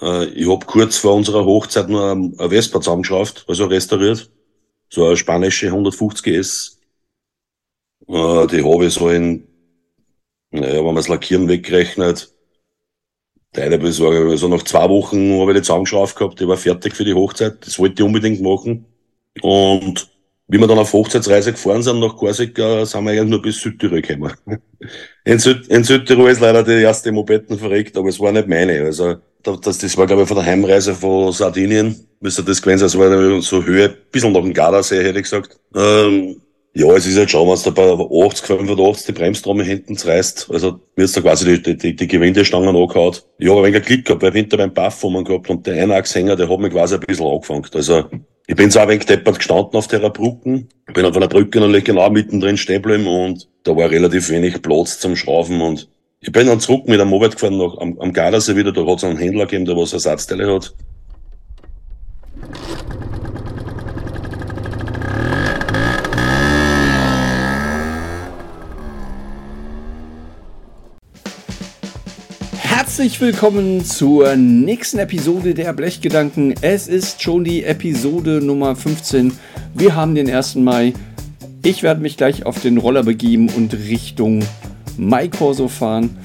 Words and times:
Äh, 0.00 0.26
ich 0.26 0.48
habe 0.48 0.66
kurz 0.66 0.98
vor 0.98 1.14
unserer 1.14 1.44
Hochzeit 1.44 1.88
nur 1.88 2.10
eine 2.10 2.50
Vespa 2.50 2.80
zusammengeschraubt, 2.80 3.44
also 3.48 3.66
restauriert. 3.66 4.30
So 4.88 5.06
eine 5.06 5.16
spanische 5.16 5.66
150 5.68 6.34
S. 6.34 6.80
Äh, 8.08 8.46
die 8.46 8.62
habe 8.64 8.86
ich 8.86 8.94
so 8.94 9.08
in, 9.10 9.46
naja, 10.50 10.76
wenn 10.76 10.84
man 10.84 10.96
das 10.96 11.08
Lackieren 11.08 11.48
wegrechnet, 11.48 12.32
deine 13.52 13.78
Besorgung, 13.78 14.30
also 14.30 14.48
nach 14.48 14.62
zwei 14.64 14.88
Wochen 14.88 15.40
habe 15.40 15.52
ich 15.52 15.58
die 15.58 15.62
zusammengeschraubt 15.62 16.16
gehabt, 16.16 16.40
die 16.40 16.48
war 16.48 16.56
fertig 16.56 16.94
für 16.94 17.04
die 17.04 17.14
Hochzeit, 17.14 17.66
das 17.66 17.78
wollte 17.78 18.02
ich 18.02 18.06
unbedingt 18.06 18.40
machen. 18.42 18.86
Und 19.40 20.08
wie 20.48 20.58
wir 20.58 20.66
dann 20.68 20.78
auf 20.78 20.92
Hochzeitsreise 20.92 21.52
gefahren 21.52 21.82
sind 21.82 21.98
nach 21.98 22.16
Korsika, 22.16 22.86
sind 22.86 23.04
wir 23.04 23.10
eigentlich 23.12 23.30
nur 23.30 23.42
bis 23.42 23.60
Südtirol 23.60 24.00
gekommen. 24.02 24.32
In, 25.24 25.40
Süd, 25.40 25.66
in 25.66 25.82
Südtirol 25.82 26.30
ist 26.30 26.40
leider 26.40 26.62
die 26.62 26.82
erste 26.82 27.10
Mopeden 27.10 27.58
verreckt, 27.58 27.96
aber 27.96 28.08
es 28.08 28.20
war 28.20 28.30
nicht 28.30 28.46
meine. 28.46 28.84
Also 28.84 29.16
das, 29.54 29.78
das 29.78 29.96
war, 29.96 30.06
glaube 30.06 30.22
ich, 30.22 30.28
von 30.28 30.36
der 30.36 30.46
Heimreise 30.46 30.94
von 30.94 31.32
Sardinien. 31.32 32.08
Müsste 32.20 32.42
das 32.42 32.60
gewesen 32.60 32.88
sein, 32.88 33.00
war 33.00 33.40
so 33.42 33.62
Höhe, 33.64 33.90
ein 33.90 33.96
bisschen 34.10 34.32
nach 34.32 34.40
dem 34.40 34.52
Gardasee, 34.52 35.04
hätte 35.04 35.18
ich 35.18 35.24
gesagt. 35.24 35.58
Ähm, 35.74 36.40
ja, 36.74 36.92
es 36.94 37.06
ist 37.06 37.16
halt 37.16 37.30
schon, 37.30 37.48
wenn 37.48 37.62
du 37.62 37.72
bei 37.72 38.26
80, 38.26 38.46
85 38.46 39.06
die 39.06 39.12
Bremstrommel 39.12 39.64
hinten 39.64 39.96
zerreißt. 39.96 40.48
Also, 40.50 40.80
mir 40.94 41.04
ist 41.04 41.16
da 41.16 41.22
quasi 41.22 41.62
die, 41.62 41.76
die, 41.76 41.96
die 41.96 42.06
Gewindestangen 42.06 42.76
angehauen. 42.76 43.16
Ich 43.38 43.48
habe 43.48 43.60
ein 43.60 43.72
wenig 43.72 43.86
Glück 43.86 44.04
gehabt, 44.04 44.22
weil 44.22 44.30
ich 44.30 44.40
hinter 44.40 44.58
meinem 44.58 44.74
Buff 44.74 45.02
man 45.04 45.24
gehabt 45.24 45.48
und 45.48 45.66
der 45.66 45.82
Einachshänger, 45.82 46.36
der 46.36 46.50
hat 46.50 46.58
mich 46.58 46.72
quasi 46.72 46.96
ein 46.96 47.00
bisschen 47.00 47.26
angefangen. 47.26 47.66
Also, 47.72 48.04
ich 48.46 48.56
bin 48.56 48.70
so 48.70 48.78
ein 48.78 48.88
wenig 48.88 49.06
deppert 49.06 49.38
gestanden 49.38 49.74
auf 49.74 49.88
der 49.88 50.10
Brücke. 50.10 50.66
Ich 50.86 50.94
bin 50.94 51.04
auf 51.06 51.16
einer 51.16 51.28
Brücke 51.28 51.60
natürlich 51.60 51.84
genau 51.84 52.10
mittendrin 52.10 52.56
stehen 52.56 52.82
geblieben 52.82 53.06
und 53.06 53.48
da 53.64 53.74
war 53.74 53.90
relativ 53.90 54.28
wenig 54.30 54.60
Platz 54.62 55.00
zum 55.00 55.16
Schrauben 55.16 55.60
und 55.60 55.88
ich 56.26 56.32
bin 56.32 56.48
dann 56.48 56.58
zurück 56.58 56.88
mit 56.88 57.00
einem 57.00 57.10
Moped 57.10 57.34
gefahren 57.34 57.56
nach, 57.56 57.78
am, 57.78 58.00
am 58.00 58.12
Gardasee 58.12 58.56
wieder, 58.56 58.72
da 58.72 58.84
hat 58.84 58.98
es 58.98 59.04
einen 59.04 59.16
Händler 59.16 59.46
gegeben, 59.46 59.64
der 59.64 59.76
was 59.76 59.92
Ersatzteile 59.92 60.52
hat. 60.52 60.74
Herzlich 72.58 73.20
willkommen 73.20 73.84
zur 73.84 74.34
nächsten 74.34 74.98
Episode 74.98 75.54
der 75.54 75.72
Blechgedanken. 75.74 76.54
Es 76.60 76.88
ist 76.88 77.22
schon 77.22 77.44
die 77.44 77.62
Episode 77.62 78.40
Nummer 78.42 78.74
15. 78.74 79.32
Wir 79.74 79.94
haben 79.94 80.16
den 80.16 80.28
1. 80.28 80.56
Mai. 80.56 80.92
Ich 81.62 81.84
werde 81.84 82.00
mich 82.00 82.16
gleich 82.16 82.44
auf 82.46 82.60
den 82.60 82.78
Roller 82.78 83.04
begeben 83.04 83.48
und 83.50 83.74
Richtung 83.74 84.42
Maikorso 84.98 85.68
fahren. 85.68 86.16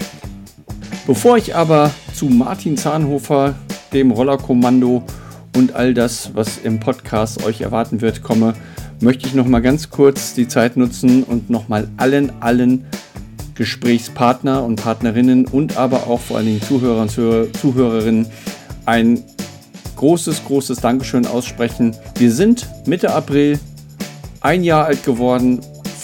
Bevor 1.08 1.38
ich 1.38 1.56
aber 1.56 1.92
zu 2.14 2.26
Martin 2.26 2.78
Zahnhofer, 2.78 3.56
dem 3.94 4.12
Rollerkommando 4.12 5.04
und 5.56 5.74
all 5.76 5.94
das, 5.94 6.32
was 6.34 6.58
im 6.58 6.80
Podcast 6.80 7.44
euch 7.44 7.62
erwarten 7.62 8.02
wird, 8.02 8.24
komme, 8.24 8.54
möchte 9.02 9.28
ich 9.28 9.34
noch 9.34 9.48
mal 9.48 9.62
ganz 9.62 9.90
kurz 9.90 10.34
die 10.34 10.48
Zeit 10.48 10.78
nutzen 10.78 11.24
und 11.24 11.50
noch 11.50 11.68
mal 11.68 11.88
allen, 11.98 12.32
allen 12.40 12.86
Gesprächspartner 13.56 14.64
und 14.64 14.78
Partnerinnen 14.82 15.46
und 15.46 15.78
aber 15.78 16.08
auch 16.08 16.20
vor 16.20 16.38
allen 16.38 16.46
Dingen 16.46 16.62
Zuhörer 16.62 17.02
und 17.02 17.12
Zuhörerinnen 17.12 18.28
ein 18.86 19.24
großes, 19.96 20.46
großes 20.46 20.80
Dankeschön 20.80 21.26
aussprechen. 21.28 21.96
Wir 22.18 22.32
sind 22.32 22.68
Mitte 22.88 23.14
April 23.14 23.60
ein 24.40 24.64
Jahr 24.64 24.86
alt 24.86 25.04
geworden 25.04 25.62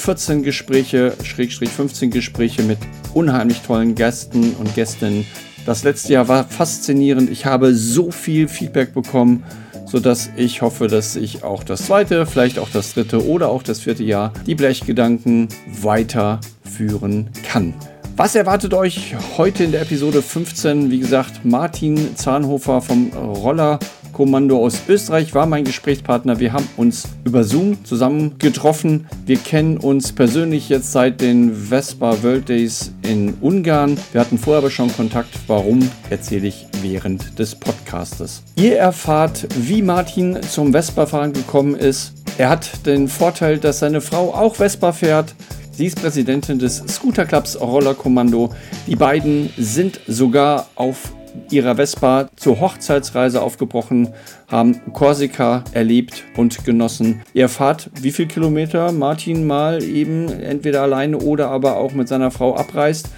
14 0.07 0.41
Gespräche, 0.41 1.11
Schrägstrich 1.21 1.67
15 1.67 2.11
Gespräche 2.11 2.63
mit 2.63 2.77
unheimlich 3.13 3.59
tollen 3.59 3.93
Gästen 3.93 4.53
und 4.53 4.73
Gästinnen. 4.73 5.25
Das 5.65 5.83
letzte 5.83 6.13
Jahr 6.13 6.29
war 6.29 6.45
faszinierend. 6.45 7.29
Ich 7.29 7.45
habe 7.45 7.75
so 7.75 8.09
viel 8.09 8.47
Feedback 8.47 8.93
bekommen, 8.93 9.43
sodass 9.85 10.29
ich 10.37 10.61
hoffe, 10.61 10.87
dass 10.87 11.17
ich 11.17 11.43
auch 11.43 11.61
das 11.61 11.87
zweite, 11.87 12.25
vielleicht 12.25 12.57
auch 12.57 12.69
das 12.71 12.93
dritte 12.93 13.27
oder 13.27 13.49
auch 13.49 13.63
das 13.63 13.81
vierte 13.81 14.05
Jahr 14.05 14.31
die 14.45 14.55
Blechgedanken 14.55 15.49
weiterführen 15.81 17.29
kann. 17.43 17.73
Was 18.15 18.33
erwartet 18.33 18.73
euch 18.73 19.13
heute 19.37 19.65
in 19.65 19.73
der 19.73 19.81
Episode 19.81 20.21
15? 20.21 20.89
Wie 20.89 20.99
gesagt, 20.99 21.43
Martin 21.43 22.15
Zahnhofer 22.15 22.81
vom 22.81 23.11
Roller 23.11 23.77
Kommando 24.17 24.65
aus 24.65 24.81
Österreich 24.87 25.35
war 25.35 25.45
mein 25.45 25.63
Gesprächspartner. 25.63 26.39
Wir 26.39 26.51
haben 26.51 26.67
uns 26.75 27.07
über 27.23 27.43
Zoom 27.43 27.85
zusammen 27.85 28.39
getroffen. 28.39 29.05
Wir 29.27 29.37
kennen 29.37 29.77
uns 29.77 30.11
persönlich 30.11 30.69
jetzt 30.69 30.91
seit 30.91 31.21
den 31.21 31.53
Vespa 31.53 32.23
World 32.23 32.49
Days 32.49 32.91
in 33.03 33.35
Ungarn. 33.41 33.95
Wir 34.13 34.21
hatten 34.21 34.39
vorher 34.39 34.57
aber 34.57 34.71
schon 34.71 34.91
Kontakt. 34.91 35.29
Warum 35.45 35.87
erzähle 36.09 36.47
ich 36.47 36.65
während 36.81 37.37
des 37.37 37.53
Podcastes. 37.53 38.41
Ihr 38.55 38.79
erfahrt, 38.79 39.47
wie 39.55 39.83
Martin 39.83 40.41
zum 40.41 40.71
Vespa-Fahren 40.71 41.33
gekommen 41.33 41.75
ist. 41.75 42.13
Er 42.39 42.49
hat 42.49 42.87
den 42.87 43.07
Vorteil, 43.09 43.59
dass 43.59 43.77
seine 43.77 44.01
Frau 44.01 44.33
auch 44.33 44.55
Vespa 44.55 44.93
fährt. 44.93 45.35
Sie 45.71 45.85
ist 45.85 46.01
Präsidentin 46.01 46.57
des 46.57 46.77
Scooter 46.87 47.25
Clubs 47.27 47.61
Roller 47.61 47.93
Kommando. 47.93 48.49
Die 48.87 48.95
beiden 48.95 49.51
sind 49.57 49.99
sogar 50.07 50.69
auf 50.73 51.13
ihrer 51.51 51.75
Vespa 51.75 52.29
zur 52.35 52.59
Hochzeitsreise 52.59 53.41
aufgebrochen, 53.41 54.13
haben 54.47 54.79
Korsika 54.93 55.63
erlebt 55.71 56.23
und 56.35 56.65
genossen. 56.65 57.21
Ihr 57.33 57.43
erfahrt, 57.43 57.89
wie 58.01 58.11
viel 58.11 58.27
Kilometer 58.27 58.91
Martin 58.91 59.45
mal 59.45 59.83
eben 59.83 60.29
entweder 60.29 60.81
alleine 60.81 61.17
oder 61.17 61.49
aber 61.49 61.77
auch 61.77 61.93
mit 61.93 62.07
seiner 62.07 62.31
Frau 62.31 62.55
abreist. 62.55 63.09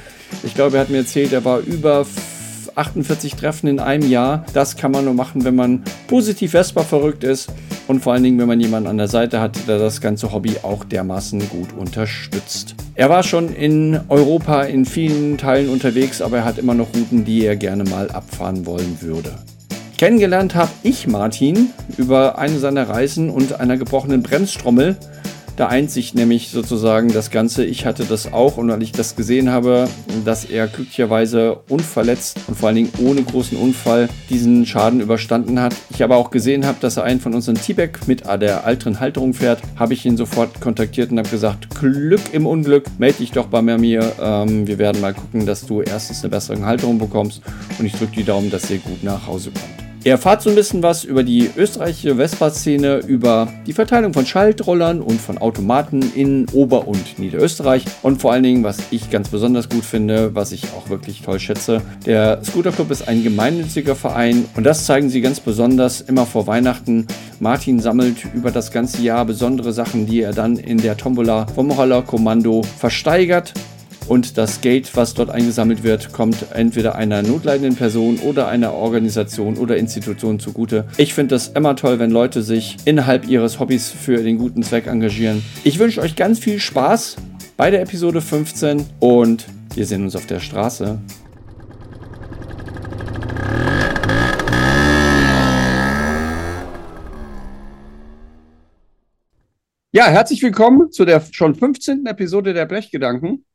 Ich 0.43 0.53
glaube, 0.55 0.77
er 0.77 0.81
hat 0.81 0.89
mir 0.89 0.99
erzählt, 0.99 1.33
er 1.33 1.45
war 1.45 1.59
über 1.59 2.05
48 2.79 3.35
Treffen 3.35 3.67
in 3.67 3.79
einem 3.79 4.09
Jahr. 4.09 4.45
Das 4.53 4.77
kann 4.77 4.91
man 4.91 5.05
nur 5.05 5.13
machen, 5.13 5.43
wenn 5.43 5.55
man 5.55 5.83
positiv 6.07 6.51
Vespa 6.51 6.83
verrückt 6.83 7.23
ist 7.23 7.51
und 7.87 8.01
vor 8.01 8.13
allen 8.13 8.23
Dingen, 8.23 8.39
wenn 8.39 8.47
man 8.47 8.59
jemanden 8.59 8.87
an 8.87 8.97
der 8.97 9.07
Seite 9.07 9.41
hat, 9.41 9.67
der 9.67 9.79
das 9.79 9.99
ganze 9.99 10.31
Hobby 10.31 10.55
auch 10.63 10.83
dermaßen 10.85 11.49
gut 11.49 11.73
unterstützt. 11.73 12.75
Er 12.95 13.09
war 13.09 13.23
schon 13.23 13.53
in 13.53 13.99
Europa 14.07 14.63
in 14.63 14.85
vielen 14.85 15.37
Teilen 15.37 15.69
unterwegs, 15.69 16.21
aber 16.21 16.37
er 16.37 16.45
hat 16.45 16.57
immer 16.57 16.73
noch 16.73 16.87
Routen, 16.95 17.25
die 17.25 17.45
er 17.45 17.55
gerne 17.55 17.83
mal 17.83 18.09
abfahren 18.11 18.65
wollen 18.65 18.97
würde. 19.01 19.33
Kennengelernt 19.97 20.55
habe 20.55 20.71
ich 20.81 21.07
Martin 21.07 21.71
über 21.97 22.37
eine 22.39 22.57
seiner 22.59 22.87
Reisen 22.87 23.29
und 23.29 23.59
einer 23.59 23.75
gebrochenen 23.75 24.23
Bremsstrommel 24.23 24.95
da 25.59 25.67
eint 25.67 25.91
sich 25.91 26.13
nämlich 26.13 26.51
sozusagen 26.51 27.11
das 27.11 27.31
Ganze. 27.31 27.65
Ich 27.65 27.85
hatte 27.85 28.05
das 28.05 28.31
auch 28.31 28.55
und 28.55 28.69
weil 28.69 28.81
ich 28.81 28.93
das 28.93 29.17
gesehen 29.17 29.49
habe, 29.49 29.89
dass 30.23 30.45
er 30.45 30.67
glücklicherweise 30.67 31.59
unverletzt 31.67 32.39
und 32.47 32.57
vor 32.57 32.67
allen 32.67 32.77
Dingen 32.77 32.93
ohne 32.99 33.21
großen 33.23 33.57
Unfall 33.57 34.07
diesen 34.29 34.65
Schaden 34.65 35.01
überstanden 35.01 35.59
hat. 35.59 35.75
Ich 35.89 36.01
aber 36.01 36.15
auch 36.15 36.31
gesehen 36.31 36.65
habe, 36.65 36.77
dass 36.79 36.95
er 36.95 37.03
einen 37.03 37.19
von 37.19 37.33
unseren 37.33 37.55
T-Back 37.55 38.07
mit 38.07 38.23
der 38.25 38.65
älteren 38.65 39.01
Halterung 39.01 39.33
fährt, 39.33 39.59
habe 39.75 39.93
ich 39.93 40.05
ihn 40.05 40.15
sofort 40.15 40.61
kontaktiert 40.61 41.11
und 41.11 41.19
habe 41.19 41.27
gesagt, 41.27 41.75
Glück 41.77 42.21
im 42.31 42.45
Unglück, 42.45 42.85
melde 42.97 43.17
dich 43.17 43.31
doch 43.31 43.47
bei 43.47 43.61
mir. 43.61 44.13
Ähm, 44.21 44.65
wir 44.65 44.77
werden 44.77 45.01
mal 45.01 45.13
gucken, 45.13 45.45
dass 45.45 45.65
du 45.65 45.81
erstens 45.81 46.23
eine 46.23 46.29
bessere 46.29 46.65
Halterung 46.65 46.99
bekommst 46.99 47.41
und 47.77 47.85
ich 47.85 47.91
drücke 47.91 48.13
die 48.15 48.23
Daumen, 48.23 48.49
dass 48.49 48.71
ihr 48.71 48.77
gut 48.77 49.03
nach 49.03 49.27
Hause 49.27 49.51
kommt. 49.51 49.88
Ihr 50.05 50.13
erfahrt 50.13 50.41
so 50.41 50.49
ein 50.49 50.55
bisschen 50.55 50.81
was 50.81 51.03
über 51.03 51.23
die 51.23 51.49
österreichische 51.57 52.15
Vespa-Szene, 52.15 52.99
über 52.99 53.49
die 53.67 53.73
Verteilung 53.73 54.13
von 54.13 54.25
Schaltrollern 54.25 55.01
und 55.01 55.19
von 55.19 55.37
Automaten 55.37 56.13
in 56.15 56.45
Ober- 56.53 56.87
und 56.87 57.19
Niederösterreich 57.19 57.83
und 58.01 58.21
vor 58.21 58.31
allen 58.31 58.43
Dingen, 58.43 58.63
was 58.63 58.77
ich 58.91 59.09
ganz 59.09 59.27
besonders 59.27 59.67
gut 59.67 59.83
finde, 59.83 60.33
was 60.33 60.53
ich 60.53 60.63
auch 60.77 60.89
wirklich 60.89 61.21
toll 61.21 61.37
schätze. 61.37 61.81
Der 62.05 62.41
Scooter 62.45 62.71
Club 62.71 62.91
ist 62.91 63.09
ein 63.09 63.23
gemeinnütziger 63.23 63.93
Verein 63.93 64.45
und 64.55 64.63
das 64.63 64.85
zeigen 64.85 65.09
sie 65.09 65.19
ganz 65.19 65.41
besonders 65.41 65.99
immer 65.99 66.25
vor 66.25 66.47
Weihnachten. 66.47 67.05
Martin 67.41 67.81
sammelt 67.81 68.23
über 68.33 68.51
das 68.51 68.71
ganze 68.71 69.01
Jahr 69.01 69.25
besondere 69.25 69.73
Sachen, 69.73 70.05
die 70.05 70.21
er 70.21 70.31
dann 70.31 70.55
in 70.55 70.77
der 70.77 70.95
Tombola 70.95 71.45
vom 71.47 71.71
Roller 71.71 72.03
Kommando 72.03 72.63
versteigert 72.63 73.53
und 74.09 74.39
das 74.39 74.61
Geld, 74.61 74.95
was 74.95 75.13
dort 75.13 75.29
eingesammelt 75.29 75.83
wird, 75.83 76.11
kommt 76.11 76.47
entweder 76.53 76.95
einer 76.95 77.21
notleidenden 77.21 77.75
Person 77.75 78.17
oder 78.17 78.47
einer 78.47 78.73
Organisation 78.73 79.55
oder 79.57 79.77
Institution 79.77 80.39
zugute. 80.39 80.87
Ich 80.97 81.13
finde 81.13 81.35
das 81.35 81.49
immer 81.49 81.75
toll, 81.75 81.99
wenn 81.99 82.09
Leute 82.09 82.41
sich 82.41 82.77
innerhalb 82.85 83.29
ihres 83.29 83.59
Hobbys 83.59 83.89
für 83.89 84.23
den 84.23 84.39
guten 84.39 84.63
Zweck 84.63 84.87
engagieren. 84.87 85.43
Ich 85.63 85.77
wünsche 85.77 86.01
euch 86.01 86.15
ganz 86.15 86.39
viel 86.39 86.59
Spaß 86.59 87.17
bei 87.55 87.69
der 87.69 87.81
Episode 87.81 88.19
15 88.21 88.83
und 88.99 89.45
wir 89.75 89.85
sehen 89.85 90.03
uns 90.03 90.15
auf 90.15 90.25
der 90.25 90.39
Straße. 90.39 90.99
Ja, 99.91 100.07
herzlich 100.07 100.41
willkommen 100.41 100.91
zu 100.91 101.05
der 101.05 101.21
schon 101.31 101.53
15. 101.53 102.05
Episode 102.07 102.53
der 102.53 102.65
Blechgedanken. 102.65 103.45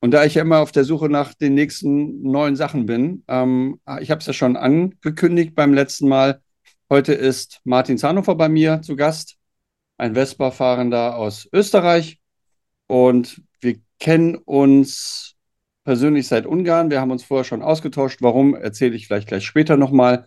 Und 0.00 0.10
da 0.10 0.24
ich 0.24 0.34
ja 0.34 0.42
immer 0.42 0.58
auf 0.58 0.72
der 0.72 0.84
Suche 0.84 1.08
nach 1.08 1.34
den 1.34 1.54
nächsten 1.54 2.22
neuen 2.22 2.56
Sachen 2.56 2.86
bin, 2.86 3.24
ähm, 3.28 3.80
ich 4.00 4.10
habe 4.10 4.20
es 4.20 4.26
ja 4.26 4.32
schon 4.32 4.56
angekündigt 4.56 5.54
beim 5.54 5.72
letzten 5.72 6.08
Mal. 6.08 6.42
Heute 6.90 7.14
ist 7.14 7.60
Martin 7.64 7.96
Zahnhofer 7.96 8.34
bei 8.34 8.48
mir 8.48 8.82
zu 8.82 8.96
Gast, 8.96 9.36
ein 9.96 10.14
Vespa-Fahrender 10.14 11.16
aus 11.16 11.48
Österreich. 11.52 12.20
Und 12.86 13.42
wir 13.60 13.76
kennen 13.98 14.36
uns 14.36 15.34
persönlich 15.84 16.26
seit 16.26 16.46
Ungarn. 16.46 16.90
Wir 16.90 17.00
haben 17.00 17.10
uns 17.10 17.24
vorher 17.24 17.44
schon 17.44 17.62
ausgetauscht. 17.62 18.20
Warum, 18.20 18.54
erzähle 18.54 18.96
ich 18.96 19.06
vielleicht 19.06 19.28
gleich 19.28 19.44
später 19.44 19.76
nochmal. 19.76 20.26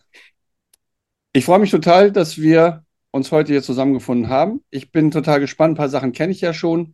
Ich 1.33 1.45
freue 1.45 1.59
mich 1.59 1.71
total, 1.71 2.11
dass 2.11 2.37
wir 2.37 2.83
uns 3.11 3.31
heute 3.31 3.51
hier 3.51 3.63
zusammengefunden 3.63 4.29
haben. 4.29 4.63
Ich 4.69 4.91
bin 4.91 5.11
total 5.11 5.39
gespannt. 5.39 5.73
Ein 5.73 5.77
paar 5.77 5.89
Sachen 5.89 6.11
kenne 6.11 6.31
ich 6.31 6.41
ja 6.41 6.53
schon 6.53 6.93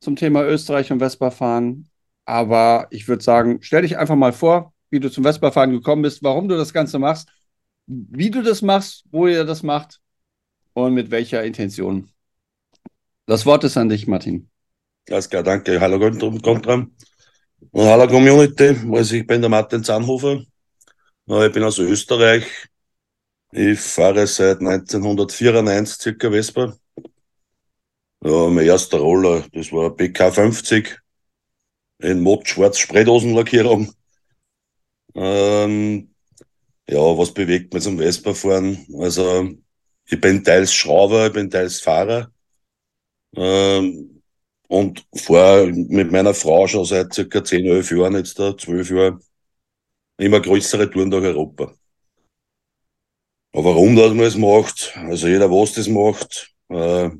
zum 0.00 0.16
Thema 0.16 0.44
Österreich 0.44 0.90
und 0.92 0.98
Vespa-Fahren. 0.98 1.88
Aber 2.26 2.88
ich 2.90 3.08
würde 3.08 3.22
sagen, 3.22 3.58
stell 3.62 3.82
dich 3.82 3.96
einfach 3.96 4.16
mal 4.16 4.32
vor, 4.32 4.74
wie 4.90 5.00
du 5.00 5.10
zum 5.10 5.24
Vespa-Fahren 5.24 5.70
gekommen 5.70 6.02
bist, 6.02 6.22
warum 6.22 6.48
du 6.48 6.56
das 6.56 6.72
Ganze 6.72 6.98
machst, 6.98 7.28
wie 7.86 8.30
du 8.30 8.42
das 8.42 8.62
machst, 8.62 9.04
wo 9.10 9.28
ihr 9.28 9.44
das 9.44 9.62
macht 9.62 10.00
und 10.74 10.92
mit 10.92 11.10
welcher 11.10 11.44
Intention. 11.44 12.10
Das 13.26 13.46
Wort 13.46 13.64
ist 13.64 13.76
an 13.76 13.88
dich, 13.88 14.06
Martin. 14.06 14.50
Alles 15.08 15.30
klar, 15.30 15.44
danke. 15.44 15.80
Hallo 15.80 15.98
Gontram. 15.98 16.92
Und 17.70 17.86
hallo 17.86 18.06
Community. 18.08 18.76
Also 18.92 19.14
ich 19.14 19.26
bin 19.26 19.40
der 19.40 19.50
Martin 19.50 19.82
Zahnhofer. 19.84 20.42
Ich 21.26 21.52
bin 21.52 21.62
aus 21.62 21.78
Österreich. 21.78 22.44
Ich 23.52 23.78
fahre 23.80 24.26
seit 24.26 24.58
1994 24.58 26.00
circa 26.00 26.30
Vespa. 26.30 26.76
Ja, 28.24 28.48
mein 28.48 28.66
erster 28.66 28.98
Roller, 28.98 29.44
das 29.52 29.70
war 29.72 29.90
BK 29.90 30.32
50 30.32 31.00
in 31.98 32.20
Mod 32.20 32.48
schwarz 32.48 32.78
Spraydosenlackierung. 32.78 33.92
Ähm, 35.14 36.14
ja, 36.88 36.98
was 37.18 37.32
bewegt 37.34 37.74
mich 37.74 37.82
zum 37.82 37.98
Vespa 37.98 38.34
fahren? 38.34 38.86
Also, 38.98 39.50
ich 40.08 40.20
bin 40.20 40.44
teils 40.44 40.72
Schrauber, 40.74 41.26
ich 41.26 41.32
bin 41.32 41.50
teils 41.50 41.80
Fahrer. 41.80 42.30
Ähm, 43.34 44.22
und 44.68 45.06
fahre 45.14 45.66
mit 45.68 46.10
meiner 46.10 46.34
Frau 46.34 46.66
schon 46.66 46.84
seit 46.84 47.14
circa 47.14 47.42
10, 47.44 47.66
11 47.66 47.90
Jahren, 47.92 48.16
jetzt 48.16 48.38
da, 48.38 48.56
12 48.56 48.90
Jahren, 48.90 49.20
immer 50.18 50.40
größere 50.40 50.90
Touren 50.90 51.10
durch 51.10 51.24
Europa. 51.24 51.74
Aber 53.52 53.64
warum 53.64 53.96
das 53.96 54.12
man 54.12 54.26
es 54.26 54.36
macht, 54.36 54.96
also 54.96 55.28
jeder, 55.28 55.50
was 55.50 55.74
das 55.74 55.88
macht, 55.88 56.54
äh, 56.68 57.10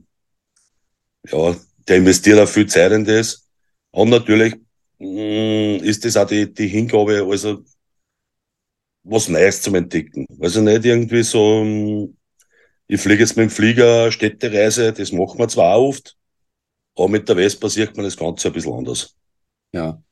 ja, 1.30 1.56
der 1.88 1.96
investiert 1.96 2.38
auch 2.40 2.48
viel 2.48 2.66
Zeit 2.66 2.92
in 2.92 3.04
das. 3.04 3.48
Und 3.90 4.10
natürlich 4.10 4.54
ist 4.98 6.04
das 6.04 6.16
auch 6.16 6.26
die, 6.26 6.52
die 6.52 6.68
Hingabe, 6.68 7.26
also 7.28 7.64
was 9.04 9.28
Neues 9.28 9.62
zum 9.62 9.74
Entdecken. 9.76 10.26
Also 10.40 10.60
nicht 10.60 10.84
irgendwie 10.84 11.22
so, 11.22 11.62
mm, 11.64 12.16
ich 12.88 13.00
fliege 13.00 13.22
jetzt 13.22 13.36
mit 13.36 13.44
dem 13.44 13.50
Flieger 13.50 14.10
Städtereise, 14.10 14.92
das 14.92 15.12
macht 15.12 15.38
man 15.38 15.48
zwar 15.48 15.74
auch 15.74 15.88
oft, 15.88 16.16
aber 16.96 17.08
mit 17.08 17.28
der 17.28 17.36
Vespa 17.36 17.68
sieht 17.68 17.96
man 17.96 18.04
das 18.04 18.16
Ganze 18.16 18.48
ein 18.48 18.54
bisschen 18.54 18.74
anders. 18.74 19.14
Ja. 19.72 20.02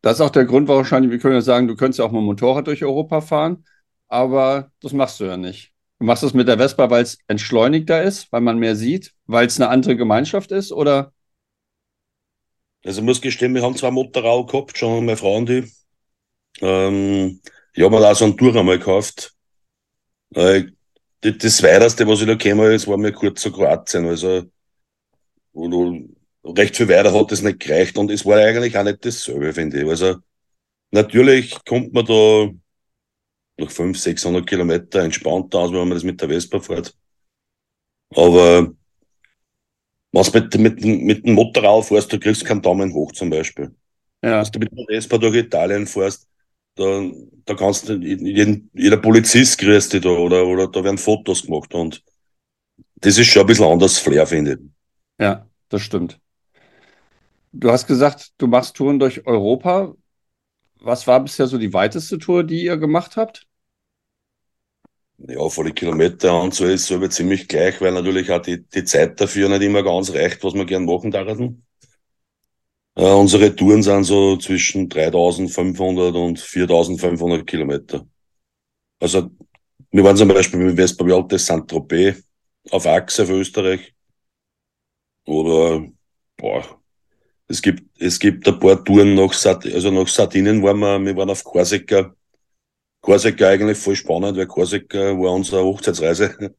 Das 0.00 0.14
ist 0.14 0.20
auch 0.20 0.30
der 0.30 0.44
Grund, 0.44 0.68
wahrscheinlich, 0.68 1.10
wir 1.10 1.18
können 1.18 1.34
ja 1.34 1.40
sagen, 1.40 1.66
du 1.66 1.74
könntest 1.74 1.98
ja 1.98 2.04
auch 2.04 2.12
mal 2.12 2.20
Motorrad 2.20 2.66
durch 2.66 2.84
Europa 2.84 3.20
fahren, 3.20 3.64
aber 4.08 4.70
das 4.80 4.92
machst 4.92 5.20
du 5.20 5.24
ja 5.24 5.36
nicht. 5.36 5.72
Du 5.98 6.06
machst 6.06 6.22
es 6.22 6.34
mit 6.34 6.46
der 6.46 6.58
Vespa, 6.58 6.90
weil 6.90 7.02
es 7.02 7.18
entschleunigter 7.26 8.02
ist, 8.02 8.30
weil 8.30 8.40
man 8.40 8.58
mehr 8.58 8.76
sieht, 8.76 9.14
weil 9.26 9.46
es 9.46 9.60
eine 9.60 9.68
andere 9.70 9.96
Gemeinschaft 9.96 10.52
ist, 10.52 10.70
oder? 10.70 11.12
Also 12.84 13.00
ich 13.00 13.04
muss 13.04 13.20
gestehen, 13.20 13.54
wir 13.54 13.62
haben 13.62 13.76
zwar 13.76 13.90
Motorrad 13.90 14.50
gehabt, 14.50 14.78
schon 14.78 15.04
meine 15.04 15.16
Frau 15.16 15.36
und 15.36 15.50
ich. 15.50 15.72
Ähm, 16.60 17.40
ich 17.74 17.82
habe 17.82 17.98
mir 17.98 18.10
auch 18.10 18.14
so 18.14 18.24
einen 18.24 18.36
Tour 18.36 18.54
einmal 18.56 18.78
gekauft. 18.78 19.34
Äh, 20.34 20.64
das 21.20 21.62
weiteste, 21.62 22.06
was 22.06 22.20
ich 22.20 22.26
da 22.26 22.34
gekommen 22.34 22.72
ist, 22.72 22.86
war 22.86 22.96
mir 22.96 23.12
kurz 23.12 23.40
zu 23.42 23.52
Kroatien. 23.52 24.06
Also 24.06 24.44
recht 26.44 26.76
viel 26.76 26.88
weiter 26.88 27.12
hat 27.12 27.32
das 27.32 27.42
nicht 27.42 27.60
gereicht 27.60 27.98
und 27.98 28.10
es 28.10 28.24
war 28.24 28.38
eigentlich 28.38 28.76
auch 28.76 28.84
nicht 28.84 29.04
dasselbe, 29.04 29.52
finde 29.52 29.82
ich. 29.82 29.88
Also 29.88 30.16
natürlich 30.90 31.56
kommt 31.64 31.92
man 31.92 32.06
da 32.06 32.50
nach 33.58 33.70
500, 33.70 33.96
600 34.02 34.46
Kilometer 34.46 35.00
entspannter 35.02 35.58
aus, 35.58 35.72
wenn 35.72 35.80
man 35.80 35.90
das 35.90 36.04
mit 36.04 36.20
der 36.20 36.28
Vespa 36.28 36.60
fährt. 36.60 36.96
Aber 38.14 38.72
was 40.12 40.32
mit, 40.32 40.56
mit, 40.58 40.84
mit 40.84 41.26
dem 41.26 41.34
Motorrad 41.34 41.84
fährst, 41.84 42.12
du 42.12 42.18
kriegst 42.18 42.44
keinen 42.44 42.62
Daumen 42.62 42.92
hoch 42.94 43.12
zum 43.12 43.30
Beispiel. 43.30 43.74
Ja. 44.22 44.42
Wenn 44.42 44.52
du 44.52 44.58
mit 44.60 44.72
der 44.72 44.86
Vespa 44.86 45.18
durch 45.18 45.36
Italien 45.36 45.86
fährst, 45.86 46.26
da, 46.74 47.02
da 47.44 47.54
kannst 47.54 47.88
du, 47.88 47.94
jeden, 47.94 48.70
jeder 48.74 48.96
Polizist 48.96 49.58
grüßt 49.58 49.92
dich 49.92 50.02
da 50.02 50.10
oder, 50.10 50.46
oder 50.46 50.68
da 50.68 50.82
werden 50.84 50.98
Fotos 50.98 51.42
gemacht 51.42 51.74
und 51.74 52.02
das 53.00 53.18
ist 53.18 53.26
schon 53.26 53.42
ein 53.42 53.46
bisschen 53.46 53.66
anders 53.66 53.98
Flair, 53.98 54.26
finde 54.26 54.52
ich. 54.52 54.58
Ja, 55.20 55.46
das 55.68 55.82
stimmt. 55.82 56.20
Du 57.52 57.70
hast 57.70 57.86
gesagt, 57.86 58.32
du 58.38 58.46
machst 58.46 58.76
Touren 58.76 58.98
durch 58.98 59.26
Europa. 59.26 59.94
Was 60.80 61.06
war 61.06 61.20
bisher 61.20 61.46
so 61.46 61.58
die 61.58 61.72
weiteste 61.72 62.18
Tour, 62.18 62.44
die 62.44 62.64
ihr 62.64 62.76
gemacht 62.76 63.16
habt? 63.16 63.47
Ja, 65.18 65.48
volle 65.48 65.72
Kilometer 65.72 66.40
und 66.40 66.54
so 66.54 66.64
ist 66.64 66.84
es 66.90 66.92
aber 66.92 67.10
ziemlich 67.10 67.46
gleich, 67.48 67.80
weil 67.80 67.92
natürlich 67.92 68.30
auch 68.30 68.40
die, 68.42 68.64
die 68.68 68.84
Zeit 68.84 69.20
dafür 69.20 69.48
nicht 69.48 69.62
immer 69.62 69.82
ganz 69.82 70.10
reicht, 70.12 70.42
was 70.44 70.54
wir 70.54 70.64
gern 70.64 70.84
machen 70.84 71.10
dachten. 71.10 71.64
Äh, 72.96 73.12
unsere 73.14 73.54
Touren 73.54 73.82
sind 73.82 74.04
so 74.04 74.36
zwischen 74.36 74.88
3500 74.88 76.14
und 76.14 76.38
4500 76.40 77.46
Kilometer. 77.46 78.06
Also, 79.00 79.30
wir 79.92 80.04
waren 80.04 80.16
zum 80.16 80.28
Beispiel 80.28 80.60
mit 80.60 80.76
Vespa 80.76 81.06
Vialte 81.06 81.38
Saint-Tropez 81.38 82.24
auf 82.70 82.86
Achse 82.86 83.26
für 83.26 83.34
Österreich. 83.40 83.94
Oder, 85.26 85.86
boah, 86.36 86.80
es 87.48 87.62
gibt, 87.62 87.84
es 88.00 88.18
gibt 88.18 88.48
ein 88.48 88.58
paar 88.60 88.84
Touren 88.84 89.14
nach, 89.14 89.32
Sard 89.34 89.66
also 89.66 89.90
nach 89.90 90.08
Sardinien 90.08 90.62
waren 90.62 90.80
wir, 90.80 91.00
wir 91.04 91.16
waren 91.16 91.30
auf 91.30 91.44
Korsika. 91.44 92.14
Korsika 93.00 93.48
eigentlich 93.48 93.78
voll 93.78 93.96
spannend, 93.96 94.36
weil 94.36 94.46
Korsika 94.46 94.98
war 94.98 95.32
unsere 95.32 95.62
Hochzeitsreise. 95.62 96.54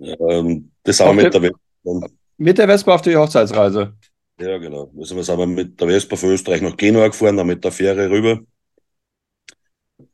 ähm, 0.00 0.70
das 0.82 1.00
haben 1.00 1.16
wir 1.16 1.24
mit 1.24 1.34
der 1.34 1.40
Vespa. 1.40 2.08
Mit 2.38 2.58
der 2.58 2.66
Vespa 2.66 2.94
auf 2.94 3.02
die 3.02 3.16
Hochzeitsreise? 3.16 3.94
Ja, 4.40 4.58
genau. 4.58 4.90
Also 4.98 5.14
wir 5.16 5.24
sind 5.24 5.54
mit 5.54 5.80
der 5.80 5.88
Vespa 5.88 6.16
von 6.16 6.30
Österreich 6.30 6.62
nach 6.62 6.76
Genua 6.76 7.08
gefahren, 7.08 7.36
dann 7.36 7.46
mit 7.46 7.62
der 7.62 7.72
Fähre 7.72 8.10
rüber. 8.10 8.40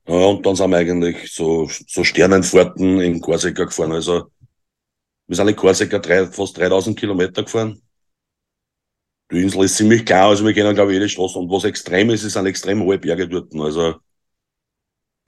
Ja, 0.06 0.14
und 0.14 0.44
dann 0.44 0.56
sind 0.56 0.70
wir 0.70 0.78
eigentlich 0.78 1.32
so, 1.32 1.68
so 1.86 2.02
Sternenfahrten 2.02 3.00
in 3.00 3.20
Korsika 3.20 3.64
gefahren. 3.64 3.92
Also 3.92 4.30
wir 5.26 5.36
sind 5.36 5.48
in 5.48 5.56
Korsika 5.56 5.98
drei, 5.98 6.26
fast 6.26 6.56
3000 6.58 6.98
Kilometer 6.98 7.42
gefahren. 7.42 7.80
Die 9.30 9.42
Insel 9.42 9.64
ist 9.64 9.76
ziemlich 9.76 10.06
klar, 10.06 10.30
also 10.30 10.46
wir 10.46 10.54
gehen 10.54 10.74
glaube 10.74 10.92
ich 10.92 10.96
jede 10.96 11.08
Straße. 11.08 11.38
Und 11.38 11.50
was 11.50 11.64
extrem 11.64 12.08
ist, 12.10 12.24
es 12.24 12.32
sind 12.32 12.46
extrem 12.46 12.82
hohe 12.82 12.98
Berge 12.98 13.28
dort. 13.28 13.54
Also 13.54 13.96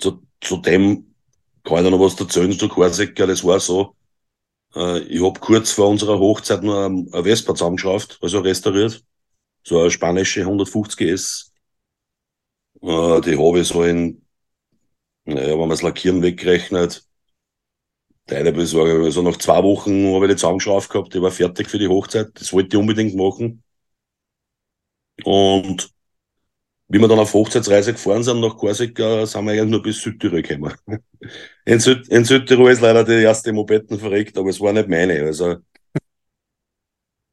zu, 0.00 0.22
zu 0.40 0.56
dem 0.58 1.14
kann 1.64 1.84
ich 1.84 1.90
noch 1.90 2.00
was 2.00 2.18
erzählen 2.20 2.52
zu 2.52 2.68
Korsika. 2.68 3.26
Das 3.26 3.44
war 3.44 3.60
so, 3.60 3.96
äh, 4.74 5.00
ich 5.00 5.22
habe 5.22 5.40
kurz 5.40 5.72
vor 5.72 5.88
unserer 5.88 6.18
Hochzeit 6.18 6.62
nur 6.62 6.86
eine 6.86 7.24
Vespa 7.24 7.54
zusammengeschraubt, 7.54 8.18
also 8.22 8.40
restauriert. 8.40 9.04
So 9.64 9.80
eine 9.80 9.90
spanische 9.90 10.42
150 10.42 11.08
S. 11.08 11.52
Äh, 12.82 13.20
die 13.22 13.38
habe 13.38 13.60
ich 13.60 13.68
so 13.68 13.84
in, 13.84 14.26
naja, 15.24 15.50
wenn 15.52 15.58
man 15.60 15.70
das 15.70 15.82
Lackieren 15.82 16.22
wegrechnet, 16.22 17.04
Teile 18.26 18.52
besorge. 18.52 19.04
Also 19.04 19.22
nach 19.22 19.36
zwei 19.38 19.62
Wochen 19.62 20.14
habe 20.14 20.26
ich 20.26 20.32
die 20.32 20.36
zusammengeschraubt 20.36 20.88
gehabt, 20.90 21.14
die 21.14 21.22
war 21.22 21.30
fertig 21.30 21.68
für 21.68 21.78
die 21.78 21.88
Hochzeit. 21.88 22.28
Das 22.34 22.52
wollte 22.52 22.76
ich 22.76 22.80
unbedingt 22.80 23.14
machen. 23.14 23.62
Und 25.24 25.90
wie 26.90 26.98
wir 26.98 27.06
dann 27.06 27.20
auf 27.20 27.32
Hochzeitsreise 27.32 27.92
gefahren 27.92 28.24
sind 28.24 28.40
nach 28.40 28.56
Korsika, 28.56 29.24
sind 29.24 29.44
wir 29.44 29.52
eigentlich 29.52 29.70
nur 29.70 29.80
bis 29.80 30.02
Südtirol 30.02 30.42
gekommen. 30.42 30.74
In, 31.64 31.78
Süd, 31.78 32.08
in 32.08 32.24
Südtirol 32.24 32.72
ist 32.72 32.80
leider 32.80 33.04
die 33.04 33.22
erste 33.22 33.52
Mopeden 33.52 33.96
verreckt, 33.96 34.36
aber 34.36 34.48
es 34.48 34.60
war 34.60 34.72
nicht 34.72 34.88
meine. 34.88 35.22
Also 35.22 35.58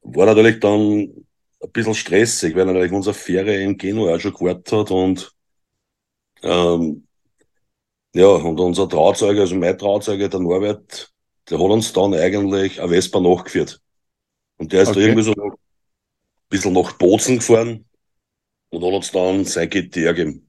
war 0.02 0.26
natürlich 0.26 0.60
dann 0.60 1.00
ein 1.60 1.72
bisschen 1.72 1.94
stressig, 1.94 2.54
weil 2.54 2.66
natürlich 2.66 2.92
unsere 2.92 3.14
Fähre 3.14 3.56
in 3.56 3.76
Genua 3.76 4.14
auch 4.14 4.20
schon 4.20 4.32
gewartet 4.32 4.70
hat 4.70 4.90
und 4.92 5.32
ähm, 6.42 7.08
ja, 8.14 8.28
und 8.28 8.60
unser 8.60 8.88
Trauzeuge, 8.88 9.40
also 9.40 9.56
mein 9.56 9.76
Trauzeuge, 9.76 10.28
der 10.28 10.38
Norbert, 10.38 11.12
der 11.50 11.58
hat 11.58 11.66
uns 11.66 11.92
dann 11.92 12.14
eigentlich 12.14 12.80
eine 12.80 12.90
Vespa 12.90 13.18
nachgeführt. 13.18 13.80
Und 14.56 14.72
der 14.72 14.82
ist 14.82 14.90
okay. 14.90 15.00
da 15.00 15.06
irgendwie 15.06 15.24
so 15.24 15.32
ein 15.32 15.52
bisschen 16.48 16.72
nach 16.74 16.92
Bozen 16.92 17.38
gefahren 17.38 17.87
und 18.70 18.84
hat 18.84 18.92
uns 18.92 19.10
dann 19.12 19.44
sein 19.44 19.70
GTR 19.70 20.14
gegeben. 20.14 20.48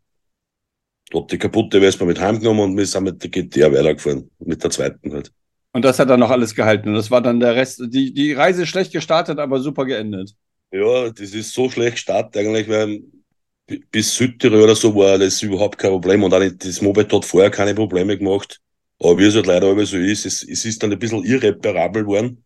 Hat 1.14 1.32
die 1.32 1.38
kaputte 1.38 1.80
Vespa 1.80 2.06
mit 2.06 2.20
heimgenommen 2.20 2.72
und 2.72 2.78
wir 2.78 2.86
sind 2.86 3.04
mit 3.04 3.24
der 3.24 3.30
GTR 3.30 3.72
weitergefahren. 3.72 4.30
Mit 4.40 4.64
der 4.64 4.70
zweiten 4.70 5.12
halt. 5.12 5.32
Und 5.72 5.86
das 5.86 6.00
hat 6.00 6.10
dann 6.10 6.20
noch 6.20 6.30
alles 6.30 6.56
gehalten. 6.56 6.90
Und 6.90 6.96
das 6.96 7.12
war 7.12 7.22
dann 7.22 7.40
der 7.40 7.56
Rest. 7.56 7.82
Die, 7.88 8.14
die 8.14 8.34
Reise 8.34 8.64
ist 8.64 8.70
schlecht 8.70 8.92
gestartet, 8.92 9.40
aber 9.40 9.60
super 9.60 9.86
geendet. 9.86 10.36
Ja, 10.72 11.10
das 11.10 11.34
ist 11.34 11.54
so 11.54 11.70
schlecht 11.70 11.96
gestartet 11.96 12.38
eigentlich, 12.38 12.68
weil 12.68 13.02
bis 13.92 14.16
Südtirol 14.16 14.64
oder 14.64 14.76
so 14.76 14.96
war 14.96 15.18
das 15.18 15.42
überhaupt 15.42 15.78
kein 15.78 15.92
Problem. 15.92 16.24
Und 16.24 16.34
auch 16.34 16.40
nicht, 16.40 16.64
das 16.64 16.82
Moped 16.82 17.12
hat 17.12 17.26
vorher 17.26 17.52
keine 17.52 17.76
Probleme 17.76 18.18
gemacht. 18.18 18.60
Aber 19.00 19.18
wie 19.18 19.26
es 19.26 19.36
halt 19.36 19.46
leider 19.46 19.72
immer 19.72 19.86
so 19.86 19.98
ist, 19.98 20.26
es, 20.26 20.44
es 20.44 20.66
ist 20.66 20.84
dann 20.84 20.92
ein 20.92 21.00
bisschen 21.00 21.24
irreparabel 21.24 22.04
geworden. 22.04 22.44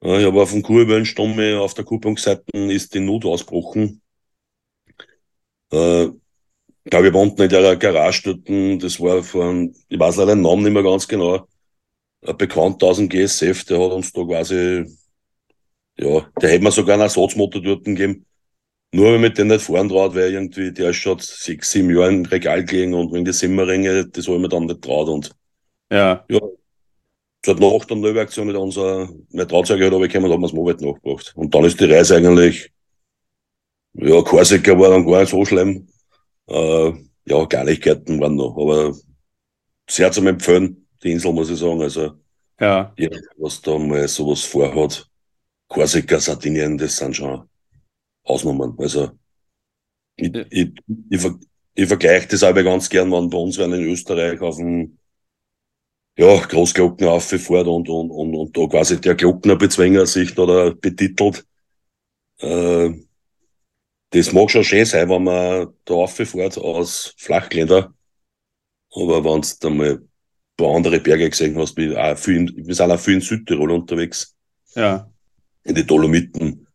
Ich 0.00 0.24
habe 0.24 0.42
auf 0.42 0.52
dem 0.52 0.62
Kurbelnstumme 0.62 1.58
auf 1.58 1.74
der 1.74 1.84
Kupplungsseite 1.84 2.44
ist 2.54 2.94
die 2.94 3.00
Not 3.00 3.24
ausgebrochen. 3.24 4.00
Äh, 5.72 6.06
ich 6.84 6.90
glaube, 6.90 7.04
wir 7.04 7.14
wohnten 7.14 7.42
in 7.42 7.48
der 7.50 7.76
Garage 7.76 8.22
dort, 8.24 8.82
das 8.82 8.98
war 8.98 9.22
von, 9.22 9.74
ich 9.88 9.98
weiß 9.98 10.16
leider 10.16 10.34
den 10.34 10.42
Namen 10.42 10.62
nicht 10.62 10.72
mehr 10.72 10.82
ganz 10.82 11.06
genau, 11.06 11.46
ein 12.26 12.36
Bekannter 12.36 12.86
aus 12.86 12.96
dem 12.96 13.08
GSF, 13.08 13.64
der 13.64 13.78
hat 13.78 13.92
uns 13.92 14.12
da 14.12 14.24
quasi, 14.24 14.86
ja, 15.98 16.30
der 16.40 16.50
hätte 16.50 16.64
mir 16.64 16.72
sogar 16.72 16.94
einen 16.94 17.02
Ersatzmotor 17.02 17.62
dort 17.62 17.84
gegeben. 17.84 18.24
Nur 18.92 19.12
wenn 19.12 19.20
mit 19.20 19.36
dem 19.36 19.48
nicht 19.48 19.60
fahren 19.60 19.90
traut, 19.90 20.14
weil 20.14 20.32
irgendwie, 20.32 20.72
der 20.72 20.90
ist 20.90 20.96
schon 20.96 21.18
sechs, 21.18 21.72
sieben 21.72 21.94
Jahre 21.94 22.08
im 22.08 22.24
Regal 22.24 22.64
gelegen 22.64 22.94
und 22.94 23.12
wegen 23.12 23.26
die 23.26 23.34
Simmerringe, 23.34 24.06
das 24.06 24.26
habe 24.26 24.36
ich 24.36 24.42
mir 24.42 24.48
dann 24.48 24.64
nicht 24.64 24.80
traut 24.80 25.08
und 25.08 25.30
Ja. 25.90 26.24
ja, 26.30 26.40
seit 27.44 27.60
nach 27.60 27.84
der 27.84 27.96
Neuaktion 27.96 28.46
mit 28.46 28.56
unserer, 28.56 29.10
mein 29.30 29.48
Trauzeuge 29.48 29.84
hat 29.84 29.92
runtergekommen, 29.92 30.32
haben 30.32 30.40
wir 30.40 30.46
das 30.46 30.54
Moped 30.54 30.80
nachgebracht. 30.80 31.32
Und 31.36 31.54
dann 31.54 31.64
ist 31.64 31.78
die 31.78 31.84
Reise 31.84 32.16
eigentlich, 32.16 32.70
ja, 33.94 34.22
Korsika 34.22 34.78
war 34.78 34.90
dann 34.90 35.06
gar 35.06 35.20
nicht 35.20 35.30
so 35.30 35.44
schlimm. 35.44 35.88
Äh, 36.48 36.92
ja, 37.26 37.46
Kleinigkeiten 37.46 38.20
waren 38.20 38.36
noch, 38.36 38.56
aber 38.58 38.94
sehr 39.90 40.12
zum 40.12 40.26
Empfehlen, 40.28 40.88
die 41.02 41.12
Insel, 41.12 41.32
muss 41.32 41.50
ich 41.50 41.58
sagen. 41.58 41.82
Also, 41.82 42.12
Ja. 42.60 42.98
jeder, 42.98 43.20
was 43.38 43.62
da 43.62 43.78
mal 43.78 44.08
sowas 44.08 44.42
vorhat, 44.44 45.08
Korsika, 45.68 46.20
Sardinien, 46.20 46.78
das 46.78 46.96
sind 46.98 47.16
schon 47.16 47.48
Ausnahmen. 48.24 48.76
Also, 48.78 49.12
ich, 50.16 50.32
Ja. 50.34 50.44
ich, 50.50 50.72
ich, 51.10 51.20
ver- 51.20 51.38
ich 51.74 51.86
vergleiche 51.88 52.28
das 52.28 52.42
aber 52.42 52.62
ganz 52.62 52.88
gern, 52.88 53.10
wenn 53.12 53.30
bei 53.30 53.38
uns 53.38 53.58
werden 53.58 53.74
in 53.74 53.90
Österreich 53.90 54.40
auf 54.40 54.56
dem 54.56 54.98
ja, 56.18 56.36
Großglocken 56.36 57.06
auffährt 57.06 57.66
und, 57.66 57.88
und, 57.88 58.10
und, 58.10 58.34
und 58.34 58.56
da 58.56 58.66
quasi 58.66 59.00
der 59.00 59.14
Glockenerbezwinger 59.14 60.06
sich 60.06 60.34
da, 60.34 60.46
da 60.46 60.70
betitelt. 60.70 61.46
Äh, 62.40 62.90
das 64.10 64.32
mag 64.32 64.50
schon 64.50 64.64
schön 64.64 64.84
sein, 64.84 65.08
wenn 65.08 65.24
man 65.24 65.74
da 65.84 65.94
auffährt 65.94 66.58
aus 66.58 67.14
Flachländer. 67.18 67.92
Aber 68.94 69.24
wenn 69.24 69.42
du 69.42 69.48
da 69.60 69.70
mal 69.70 69.90
ein 69.96 70.08
paar 70.56 70.76
andere 70.76 71.00
Berge 71.00 71.28
gesehen 71.28 71.58
hast, 71.58 71.76
wie 71.76 71.94
auch 71.96 72.16
viel, 72.16 72.50
wir 72.56 72.74
sind 72.74 72.90
auch 72.90 72.98
viel 72.98 73.14
in 73.14 73.20
Südtirol 73.20 73.70
unterwegs, 73.70 74.34
Ja. 74.74 75.10
in 75.64 75.74
die 75.74 75.86
Dolomiten. 75.86 76.66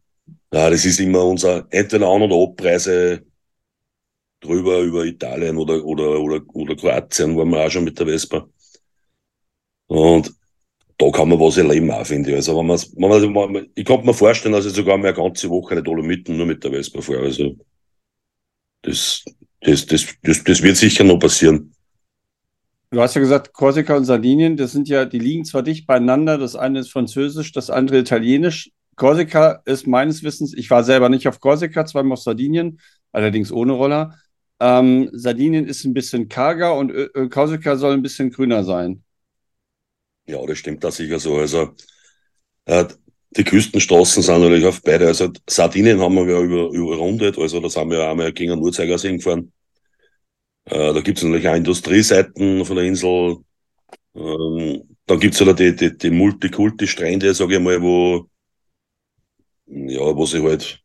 Ja, 0.53 0.69
das 0.69 0.85
ist 0.85 0.99
immer 0.99 1.25
unser, 1.25 1.65
entweder 1.71 2.07
An- 2.07 2.21
oder 2.21 2.35
Abreise 2.35 3.25
drüber 4.39 4.81
über 4.81 5.05
Italien 5.05 5.57
oder, 5.57 5.83
oder, 5.83 6.19
oder, 6.19 6.41
oder 6.53 6.75
Kroatien, 6.75 7.35
waren 7.35 7.49
wir 7.49 7.65
auch 7.65 7.71
schon 7.71 7.85
mit 7.85 7.97
der 7.97 8.05
Vespa. 8.05 8.47
Und 9.87 10.33
da 10.97 11.09
kann 11.09 11.29
man 11.29 11.39
was 11.39 11.57
erleben 11.57 11.91
auch, 11.91 12.05
finde 12.05 12.31
ich. 12.31 12.35
Also 12.35 12.57
wenn 12.57 12.67
man, 12.67 12.79
wenn 12.79 13.33
man, 13.33 13.67
ich 13.75 13.85
kann 13.85 14.05
mir 14.05 14.13
vorstellen, 14.13 14.53
dass 14.53 14.65
ich 14.65 14.73
sogar 14.73 14.97
mal 14.97 15.07
eine 15.07 15.17
ganze 15.17 15.49
Woche 15.49 15.73
in 15.73 15.79
die 15.79 15.83
Dolomiten 15.83 16.37
nur 16.37 16.45
mit 16.45 16.63
der 16.63 16.71
Vespa 16.71 17.01
fahre. 17.01 17.23
Also 17.23 17.55
das, 18.83 19.23
das, 19.61 19.85
das, 19.85 20.07
das, 20.21 20.43
das 20.43 20.61
wird 20.61 20.77
sicher 20.77 21.03
noch 21.03 21.19
passieren. 21.19 21.73
Du 22.91 23.01
hast 23.01 23.15
ja 23.15 23.21
gesagt, 23.21 23.53
Korsika 23.53 23.97
und 23.97 24.05
Sardinien, 24.05 24.55
das 24.55 24.71
sind 24.71 24.87
ja, 24.87 25.05
die 25.05 25.17
liegen 25.17 25.45
zwar 25.45 25.63
dicht 25.63 25.87
beieinander, 25.87 26.37
das 26.37 26.55
eine 26.55 26.79
ist 26.79 26.91
französisch, 26.91 27.51
das 27.51 27.71
andere 27.71 27.97
italienisch. 27.97 28.69
Korsika 28.95 29.63
ist 29.65 29.87
meines 29.87 30.21
Wissens, 30.21 30.53
ich 30.53 30.69
war 30.69 30.83
selber 30.83 31.09
nicht 31.09 31.27
auf 31.27 31.39
Korsika, 31.39 31.87
zweimal 31.87 32.13
auf 32.13 32.19
Sardinien, 32.19 32.79
allerdings 33.11 33.51
ohne 33.51 33.73
Roller. 33.73 34.19
Ähm, 34.59 35.09
Sardinien 35.11 35.65
ist 35.65 35.83
ein 35.85 35.95
bisschen 35.95 36.29
karger 36.29 36.75
und 36.75 36.93
Korsika 37.31 37.77
soll 37.77 37.93
ein 37.93 38.03
bisschen 38.03 38.29
grüner 38.29 38.63
sein. 38.63 39.01
Ja, 40.25 40.45
das 40.45 40.57
stimmt 40.57 40.83
da 40.83 40.91
sicher 40.91 41.19
so. 41.19 41.37
Also 41.37 41.75
äh, 42.65 42.85
die 43.37 43.43
Küstenstraßen 43.43 44.23
sind 44.23 44.41
natürlich 44.41 44.65
auf 44.65 44.81
beide. 44.83 45.07
Also 45.07 45.31
Sardinien 45.49 46.01
haben 46.01 46.15
wir 46.15 46.27
ja 46.27 46.41
über, 46.41 46.69
überrundet, 46.71 47.37
also 47.37 47.59
da 47.61 47.69
sind 47.69 47.89
wir 47.91 47.99
ja 47.99 48.11
einmal 48.11 48.33
gegen 48.33 48.53
einen 48.53 48.61
Uhrzeigersee 48.63 49.17
gefahren. 49.17 49.51
Äh, 50.65 50.93
da 50.93 51.01
gibt 51.01 51.17
es 51.17 51.23
natürlich 51.23 51.47
auch 51.47 51.55
Industrieseiten 51.55 52.65
von 52.65 52.75
der 52.75 52.85
Insel. 52.85 53.37
Ähm, 54.15 54.83
dann 55.07 55.19
gibt 55.19 55.35
es 55.35 55.41
halt 55.41 55.59
die, 55.59 55.75
die, 55.75 55.97
die 55.97 56.11
Multikulti-Strände, 56.11 57.33
sage 57.35 57.55
ich 57.55 57.61
mal, 57.61 57.81
wo, 57.81 58.29
ja, 59.65 60.15
wo 60.15 60.25
sie 60.25 60.41
halt 60.43 60.83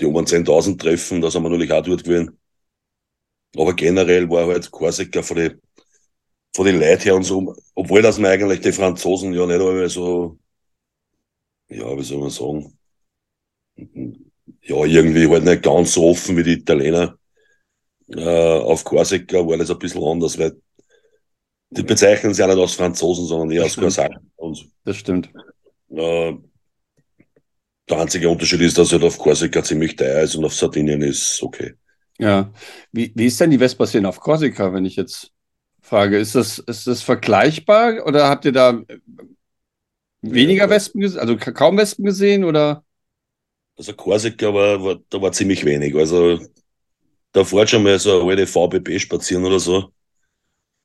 die 0.00 0.06
um 0.06 0.26
10.000 0.26 0.80
treffen, 0.80 1.20
da 1.20 1.30
sind 1.30 1.42
wir 1.42 1.50
natürlich 1.50 1.72
auch 1.72 1.82
dort 1.82 2.02
gewesen. 2.04 2.38
Aber 3.56 3.74
generell 3.74 4.30
war 4.30 4.46
halt 4.46 4.70
Korsika 4.70 5.22
von 5.22 5.36
den 5.36 5.60
von 6.54 6.66
den 6.66 6.80
Leuten 6.80 7.02
her 7.02 7.16
und 7.16 7.24
so, 7.24 7.54
obwohl 7.74 8.02
das 8.02 8.18
mir 8.18 8.28
eigentlich 8.28 8.60
die 8.60 8.72
Franzosen 8.72 9.32
ja 9.32 9.46
nicht 9.46 9.60
alle 9.60 9.88
so, 9.88 10.38
ja, 11.68 11.96
wie 11.96 12.02
soll 12.02 12.18
man 12.18 12.30
sagen, 12.30 12.78
ja, 14.62 14.84
irgendwie 14.84 15.28
halt 15.28 15.44
nicht 15.44 15.62
ganz 15.62 15.92
so 15.92 16.08
offen 16.08 16.36
wie 16.36 16.42
die 16.42 16.54
Italiener. 16.54 17.16
Äh, 18.08 18.20
auf 18.24 18.84
Korsika 18.84 19.46
war 19.46 19.58
das 19.58 19.70
ein 19.70 19.78
bisschen 19.78 20.02
anders, 20.02 20.38
weil 20.38 20.60
die 21.70 21.82
bezeichnen 21.82 22.32
sich 22.32 22.40
ja 22.40 22.46
nicht 22.46 22.58
als 22.58 22.74
Franzosen, 22.74 23.26
sondern 23.26 23.50
eher 23.50 23.64
als. 23.64 23.76
Korsaren. 23.76 24.32
Das 24.84 24.96
stimmt. 24.96 25.30
äh, 25.90 26.34
der 27.88 28.00
einzige 28.00 28.28
Unterschied 28.28 28.60
ist, 28.60 28.76
dass 28.78 28.92
halt 28.92 29.02
auf 29.02 29.18
Korsika 29.18 29.62
ziemlich 29.62 29.96
teuer 29.96 30.22
ist 30.22 30.34
und 30.34 30.44
auf 30.44 30.54
Sardinien 30.54 31.02
ist 31.02 31.42
okay. 31.42 31.74
Ja. 32.18 32.52
Wie, 32.92 33.12
wie 33.14 33.26
ist 33.26 33.40
denn 33.40 33.50
die 33.50 33.58
Vespa-Szene 33.58 34.08
auf 34.08 34.20
Korsika, 34.20 34.72
wenn 34.72 34.84
ich 34.84 34.96
jetzt 34.96 35.32
frage? 35.88 36.18
Ist 36.18 36.34
das, 36.34 36.58
ist 36.58 36.86
das 36.86 37.02
vergleichbar 37.02 38.06
oder 38.06 38.28
habt 38.28 38.44
ihr 38.44 38.52
da 38.52 38.70
äh, 38.88 38.98
weniger 40.22 40.68
Ja, 40.68 40.70
Wespen 40.70 41.00
gesehen, 41.00 41.20
also 41.20 41.36
ka- 41.36 41.52
kaum 41.52 41.76
Wespen 41.76 42.04
gesehen 42.04 42.44
oder? 42.44 42.84
Also 43.76 43.92
Korsika 43.94 44.52
war, 44.52 44.82
war, 44.82 44.96
da 45.10 45.22
war 45.22 45.32
ziemlich 45.32 45.64
wenig. 45.64 45.94
Also 45.94 46.38
da 47.32 47.44
fährt 47.44 47.70
schon 47.70 47.82
mal 47.84 47.98
so 47.98 48.20
eine 48.22 48.30
alte 48.30 48.46
VBB 48.48 48.98
spazieren 49.00 49.44
oder 49.46 49.60
so. 49.60 49.92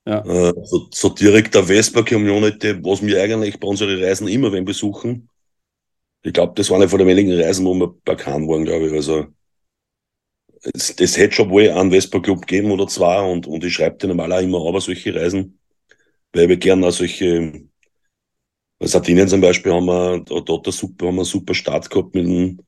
Ja. 0.06 0.26
Äh, 0.26 0.54
so, 0.66 0.88
so 0.92 1.10
direkt 1.10 1.54
der 1.56 1.64
Vespa-Community, 1.66 2.84
was 2.84 3.02
wir 3.02 3.22
eigentlich 3.22 3.60
bei 3.60 3.68
unseren 3.68 4.02
Reisen 4.02 4.28
immer 4.28 4.52
wenn 4.52 4.64
besuchen. 4.66 5.30
Ich 6.24 6.34
glaube, 6.34 6.54
das 6.56 6.70
war 6.70 6.78
eine 6.78 6.90
von 6.90 7.00
den 7.00 7.08
wenigen 7.08 7.34
Reisen, 7.40 7.66
wo 7.66 7.74
wir 7.76 7.96
bekannt 8.06 8.48
waren, 8.50 8.66
glaube 8.66 8.88
ich. 8.88 8.94
Also 8.94 9.28
es, 10.74 10.96
das 10.96 11.18
hätte 11.18 11.36
schon 11.36 11.50
wohl 11.50 11.70
einen 11.70 11.92
Vespa-Club 11.92 12.48
geben 12.48 12.72
oder 12.72 12.88
zwei 12.88 13.22
und, 13.22 13.48
und 13.48 13.64
ich 13.64 13.74
schreibe 13.74 13.98
die 13.98 14.08
normal 14.08 14.32
auch 14.34 14.42
immer 14.42 14.66
aber 14.66 14.82
solche 14.82 15.14
Reisen, 15.14 15.60
weil 16.32 16.50
wir 16.50 16.58
gerne 16.58 16.88
auch 16.88 16.92
solche, 16.92 17.66
bei 18.80 18.88
Sardinien 18.88 19.28
zum 19.28 19.42
Beispiel 19.42 19.74
haben 19.74 19.86
wir, 19.86 20.20
der 20.22 20.74
super, 20.74 21.08
haben 21.08 21.16
wir 21.16 21.22
einen 21.22 21.26
super 21.26 21.54
Start 21.54 21.90
gehabt 21.90 22.16
mit 22.16 22.26
einem, 22.26 22.60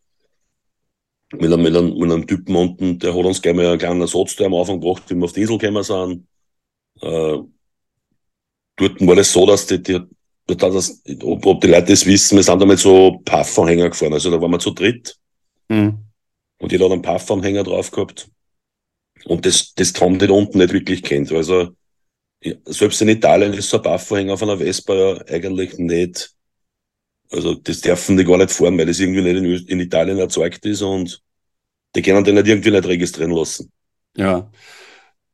mit 1.33 1.51
einem, 1.51 1.61
mit 1.61 1.75
einem, 1.75 1.97
mit 1.97 2.11
einem 2.11 2.27
Typen 2.27 2.55
unten, 2.55 2.99
der 2.99 3.15
hat 3.15 3.25
uns 3.25 3.41
gleich 3.41 3.55
mal 3.55 3.67
einen 3.67 3.79
kleinen 3.79 4.01
Ersatz 4.01 4.39
am 4.41 4.53
Anfang 4.53 4.79
gebracht, 4.79 5.03
wie 5.07 5.15
wir 5.15 5.25
auf 5.25 5.33
die 5.33 5.41
Insel 5.41 5.57
gekommen 5.57 5.83
sind. 5.83 6.27
Äh, 7.01 7.39
dort 8.75 9.07
war 9.07 9.15
das 9.15 9.31
so, 9.31 9.45
dass 9.45 9.67
die, 9.67 9.81
die 9.81 9.99
dort 10.47 10.61
das, 10.61 11.01
ob, 11.23 11.45
ob 11.45 11.61
die 11.61 11.67
Leute 11.67 11.87
das 11.87 12.05
wissen, 12.05 12.37
wir 12.37 12.43
sind 12.43 12.65
mit 12.65 12.79
so 12.79 13.19
Puffanhänger 13.25 13.89
gefahren. 13.89 14.13
Also 14.13 14.31
da 14.31 14.39
waren 14.39 14.51
wir 14.51 14.59
zu 14.59 14.71
dritt 14.71 15.17
Hm. 15.67 16.04
Und 16.59 16.71
jeder 16.71 16.85
hat 16.85 16.91
einen 16.91 17.01
Puffanhänger 17.01 17.63
drauf 17.63 17.91
gehabt. 17.91 18.29
Und 19.25 19.45
das, 19.45 19.73
das 19.75 19.93
haben 19.99 20.19
die 20.19 20.27
da 20.27 20.33
unten 20.33 20.57
nicht 20.57 20.73
wirklich 20.73 21.03
kennt. 21.03 21.31
Also 21.31 21.69
selbst 22.65 23.01
in 23.01 23.09
Italien 23.09 23.53
ist 23.53 23.69
so 23.69 23.77
ein 23.77 23.83
Puffanhänger 23.83 24.33
auf 24.33 24.43
einer 24.43 24.57
Vespa 24.57 24.93
ja 24.93 25.21
eigentlich 25.27 25.77
nicht, 25.77 26.31
also 27.31 27.55
das 27.55 27.81
dürfen 27.81 28.17
die 28.17 28.23
gar 28.25 28.37
nicht 28.37 28.51
fahren, 28.51 28.77
weil 28.77 28.85
das 28.85 28.99
irgendwie 28.99 29.21
nicht 29.21 29.37
in, 29.37 29.45
Ö- 29.45 29.65
in 29.67 29.79
Italien 29.79 30.19
erzeugt 30.19 30.65
ist 30.65 30.81
und 30.81 31.21
die 31.95 32.01
können 32.01 32.23
den 32.23 32.35
nicht 32.35 32.47
irgendwie 32.47 32.71
nicht 32.71 32.85
registrieren 32.85 33.31
lassen. 33.31 33.71
Ja. 34.15 34.51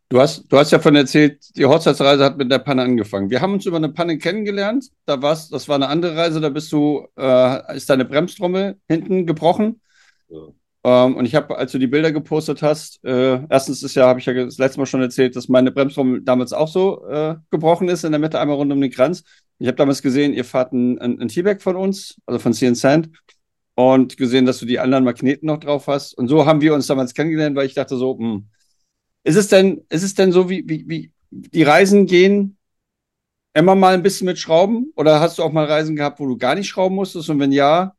Du 0.10 0.20
hast, 0.20 0.52
du 0.52 0.58
hast 0.58 0.72
ja 0.72 0.80
von 0.80 0.96
erzählt, 0.96 1.40
die 1.56 1.66
Hochzeitsreise 1.66 2.24
hat 2.24 2.38
mit 2.38 2.52
der 2.52 2.60
Panne 2.60 2.84
angefangen. 2.84 3.30
Wir 3.30 3.42
haben 3.42 3.54
uns 3.54 3.66
über 3.66 3.78
eine 3.78 3.90
Panne 3.90 4.18
kennengelernt. 4.18 4.90
Da 5.06 5.22
war's, 5.22 5.50
das 5.50 5.70
war 5.70 5.76
eine 5.76 5.88
andere 5.88 6.16
Reise, 6.18 6.42
da 6.42 6.50
bist 6.50 6.72
du, 6.72 7.08
äh, 7.18 7.78
ist 7.78 7.90
deine 7.90 8.06
Bremstrommel 8.06 8.78
hinten 8.90 9.26
gebrochen. 9.26 9.82
Ja. 10.30 10.50
Ähm, 10.84 11.16
und 11.16 11.26
ich 11.26 11.36
habe, 11.36 11.58
als 11.58 11.72
du 11.72 11.78
die 11.78 11.88
Bilder 11.88 12.12
gepostet 12.12 12.62
hast, 12.62 13.04
äh, 13.04 13.40
erstens 13.50 13.84
ist 13.84 13.96
ja, 13.96 14.08
habe 14.08 14.20
ich 14.20 14.26
ja 14.26 14.34
das 14.34 14.58
letzte 14.58 14.80
Mal 14.80 14.88
schon 14.88 15.02
erzählt, 15.02 15.36
dass 15.36 15.48
meine 15.48 15.72
Bremstrommel 15.72 16.22
damals 16.22 16.54
auch 16.54 16.68
so 16.68 17.06
äh, 17.08 17.36
gebrochen 17.52 17.88
ist, 17.88 18.04
in 18.04 18.12
der 18.12 18.20
Mitte 18.20 18.40
einmal 18.40 18.56
rund 18.56 18.72
um 18.72 18.82
den 18.82 18.92
Kranz. 18.92 19.24
Ich 19.60 19.68
habe 19.68 19.78
damals 19.78 20.02
gesehen, 20.02 20.34
ihr 20.34 20.46
fahrt 20.46 20.74
ein, 20.74 20.98
ein, 21.00 21.22
ein 21.22 21.28
T-Bag 21.28 21.62
von 21.62 21.76
uns, 21.76 22.20
also 22.26 22.40
von 22.40 22.54
CN 22.54 22.74
Sand, 22.74 23.10
und 23.76 24.18
gesehen, 24.18 24.46
dass 24.46 24.58
du 24.58 24.66
die 24.66 24.80
anderen 24.80 25.04
Magneten 25.04 25.46
noch 25.46 25.60
drauf 25.60 25.88
hast. 25.88 26.18
Und 26.18 26.28
so 26.28 26.46
haben 26.46 26.62
wir 26.62 26.74
uns 26.74 26.88
damals 26.88 27.14
kennengelernt, 27.14 27.56
weil 27.56 27.68
ich 27.68 27.76
dachte 27.76 27.96
so, 27.96 28.18
hm, 28.18 28.48
ist 29.24 29.36
es 29.36 29.50
denn, 29.50 29.86
ist 29.90 30.04
es 30.04 30.16
denn 30.16 30.32
so, 30.32 30.50
wie, 30.50 30.64
wie, 30.68 30.86
wie 30.88 31.12
die 31.30 31.64
Reisen 31.64 32.08
gehen 32.08 32.58
immer 33.54 33.76
mal 33.76 33.94
ein 33.94 34.04
bisschen 34.04 34.26
mit 34.26 34.40
Schrauben? 34.40 34.92
Oder 34.96 35.20
hast 35.20 35.38
du 35.38 35.44
auch 35.44 35.52
mal 35.52 35.66
Reisen 35.66 35.96
gehabt, 35.96 36.20
wo 36.20 36.28
du 36.28 36.38
gar 36.38 36.56
nicht 36.56 36.68
schrauben 36.68 36.96
musstest? 36.96 37.30
Und 37.30 37.40
wenn 37.40 37.52
ja, 37.52 37.96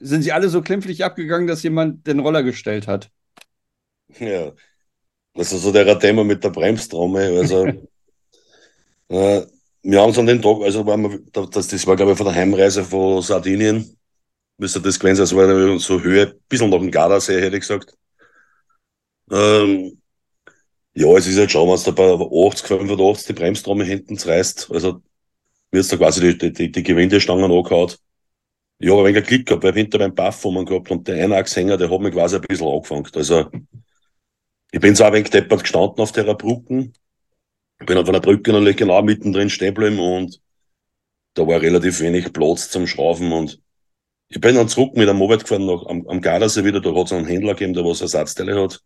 sind 0.00 0.22
sie 0.22 0.32
alle 0.32 0.48
so 0.48 0.62
klimpflich 0.62 1.04
abgegangen, 1.04 1.46
dass 1.46 1.62
jemand 1.62 2.06
den 2.06 2.20
Roller 2.20 2.42
gestellt 2.42 2.86
hat? 2.86 3.10
Ja, 4.18 4.52
das 5.34 5.52
ist 5.52 5.62
so 5.62 5.72
der 5.72 5.98
Thema 5.98 6.24
mit 6.24 6.42
der 6.42 6.50
Bremstrommel. 6.50 7.38
Also, 7.38 7.66
äh, 9.08 9.46
wir 9.82 10.00
haben 10.00 10.10
es 10.10 10.18
an 10.18 10.26
den 10.26 10.42
Tag, 10.42 10.62
also 10.62 10.86
waren 10.86 11.02
wir, 11.10 11.20
das, 11.32 11.68
das 11.68 11.86
war 11.86 11.96
glaube 11.96 12.12
ich 12.12 12.18
von 12.18 12.26
der 12.26 12.34
Heimreise 12.34 12.84
von 12.84 13.22
Sardinien, 13.22 13.96
müsste 14.58 14.80
das 14.80 14.98
gewesen 14.98 15.16
sein, 15.16 15.24
das 15.24 15.34
war 15.34 15.78
so 15.78 16.00
Höhe, 16.02 16.26
ein 16.28 16.40
bisschen 16.48 16.70
nach 16.70 16.78
dem 16.78 16.90
Gardasee, 16.90 17.40
hätte 17.40 17.56
ich 17.56 17.62
gesagt. 17.62 17.94
Ähm, 19.30 20.00
ja, 20.94 21.08
es 21.16 21.26
ist 21.26 21.38
halt 21.38 21.52
schon, 21.52 21.68
wenn 21.68 21.82
du 21.84 21.92
bei 21.92 22.48
80, 22.48 22.66
85 22.66 23.26
die 23.26 23.32
Bremstrommel 23.34 23.86
hinten 23.86 24.16
reißt, 24.16 24.70
also 24.72 25.02
wird 25.70 25.92
da 25.92 25.96
quasi 25.96 26.36
die, 26.36 26.52
die, 26.52 26.72
die 26.72 26.82
Gewindestangen 26.82 27.44
angehaut. 27.44 27.98
Ich 28.78 28.90
habe 28.90 29.00
ein 29.00 29.14
wenig 29.14 29.26
Glück 29.26 29.46
gehabt, 29.46 29.64
weil 29.64 29.74
hinter 29.74 29.98
beim 29.98 30.14
Buff 30.14 30.44
man 30.44 30.64
gehabt 30.64 30.90
und 30.90 31.06
der 31.08 31.24
Einachshänger, 31.24 31.76
der 31.76 31.90
hat 31.90 32.00
mich 32.00 32.12
quasi 32.12 32.36
ein 32.36 32.42
bisschen 32.42 32.68
angefangen. 32.68 33.08
Also, 33.14 33.50
ich 34.70 34.80
bin 34.80 34.94
so 34.94 35.04
ein 35.04 35.12
wenig 35.12 35.30
deppert 35.30 35.62
gestanden 35.62 36.00
auf 36.00 36.12
der 36.12 36.34
Brücke. 36.34 36.92
Ich 37.80 37.86
bin 37.86 37.98
auf 37.98 38.08
einer 38.08 38.20
Brücke 38.20 38.52
natürlich 38.52 38.76
genau 38.76 39.02
mittendrin 39.02 39.50
stehen 39.50 39.74
geblieben 39.74 39.98
und 39.98 40.40
da 41.34 41.46
war 41.46 41.60
relativ 41.60 42.00
wenig 42.00 42.32
Platz 42.32 42.70
zum 42.70 42.86
Schrauben 42.86 43.32
und 43.32 43.60
ich 44.28 44.40
bin 44.40 44.56
dann 44.56 44.68
zurück 44.68 44.94
mit 44.96 45.08
einem 45.08 45.18
Moped 45.18 45.42
gefahren 45.42 45.66
nach, 45.66 45.86
am, 45.86 46.06
am 46.06 46.20
Gardasee 46.20 46.64
wieder, 46.64 46.80
da 46.80 46.94
hat 46.94 47.06
es 47.06 47.12
einen 47.12 47.26
Händler 47.26 47.54
gegeben, 47.54 47.74
der 47.74 47.84
was 47.84 48.00
Ersatzteile 48.00 48.60
hat. 48.60 48.82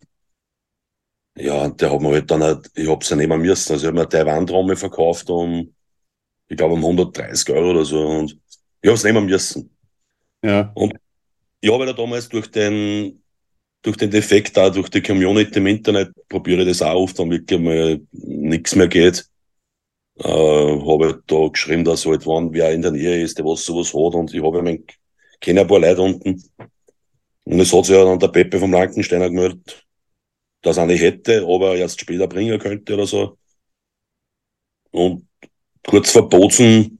Ja, 1.34 1.62
und 1.64 1.80
der 1.80 1.90
hat 1.90 2.00
mir 2.00 2.10
halt 2.12 2.30
dann, 2.30 2.42
halt, 2.42 2.70
ich 2.74 2.88
hab's 2.88 3.08
ja 3.08 3.16
nehmen 3.16 3.40
müssen, 3.40 3.72
also 3.72 3.82
ich 3.82 3.86
habe 3.86 3.94
mir 3.94 4.02
eine 4.02 4.08
Taiwan-Trommel 4.08 4.76
verkauft 4.76 5.30
um, 5.30 5.74
ich 6.48 6.56
glaube 6.56 6.74
um 6.74 6.84
130 6.84 7.50
Euro 7.50 7.70
oder 7.70 7.84
so 7.84 8.06
und 8.06 8.38
ich 8.82 8.90
hab's 8.90 9.04
nehmen 9.04 9.26
müssen. 9.26 9.71
Ja. 10.42 10.72
Und 10.74 10.94
ich 11.60 11.72
habe 11.72 11.86
ja 11.86 11.92
damals 11.92 12.28
durch 12.28 12.50
den, 12.50 13.22
durch 13.82 13.96
den 13.96 14.10
Defekt 14.10 14.56
da, 14.56 14.70
durch 14.70 14.88
die 14.88 15.02
Community 15.02 15.58
im 15.58 15.66
Internet, 15.66 16.10
probiere 16.28 16.64
das 16.64 16.82
auch 16.82 17.02
oft, 17.02 17.18
dann 17.18 17.30
wirklich 17.30 17.60
mal 17.60 18.00
nichts 18.12 18.74
mehr 18.74 18.88
geht. 18.88 19.26
Äh, 20.18 20.28
habe 20.28 21.06
halt 21.06 21.22
da 21.26 21.48
geschrieben, 21.48 21.84
dass 21.84 22.04
halt, 22.04 22.26
wann 22.26 22.52
wer 22.52 22.72
in 22.72 22.82
der 22.82 22.90
Nähe 22.90 23.22
ist, 23.22 23.38
der 23.38 23.44
was 23.44 23.64
sowas 23.64 23.88
hat 23.94 24.14
und 24.14 24.34
ich 24.34 24.42
habe 24.42 24.62
mein, 24.62 24.84
kenne 25.40 25.62
ein 25.62 25.66
paar 25.66 25.80
Leute 25.80 26.02
unten. 26.02 26.42
Und 27.44 27.60
es 27.60 27.72
hat 27.72 27.86
sich 27.86 27.96
ja 27.96 28.04
dann 28.04 28.18
der 28.18 28.28
Peppe 28.28 28.58
vom 28.58 28.72
Lankensteiner 28.72 29.28
gemeldet, 29.28 29.84
dass 30.62 30.76
er 30.76 30.86
nicht 30.86 31.00
hätte, 31.00 31.42
aber 31.42 31.76
erst 31.76 32.00
später 32.00 32.28
bringen 32.28 32.58
könnte 32.58 32.94
oder 32.94 33.06
so. 33.06 33.38
Und 34.90 35.26
kurz 35.86 36.10
vor 36.10 36.28
Bozen, 36.28 36.91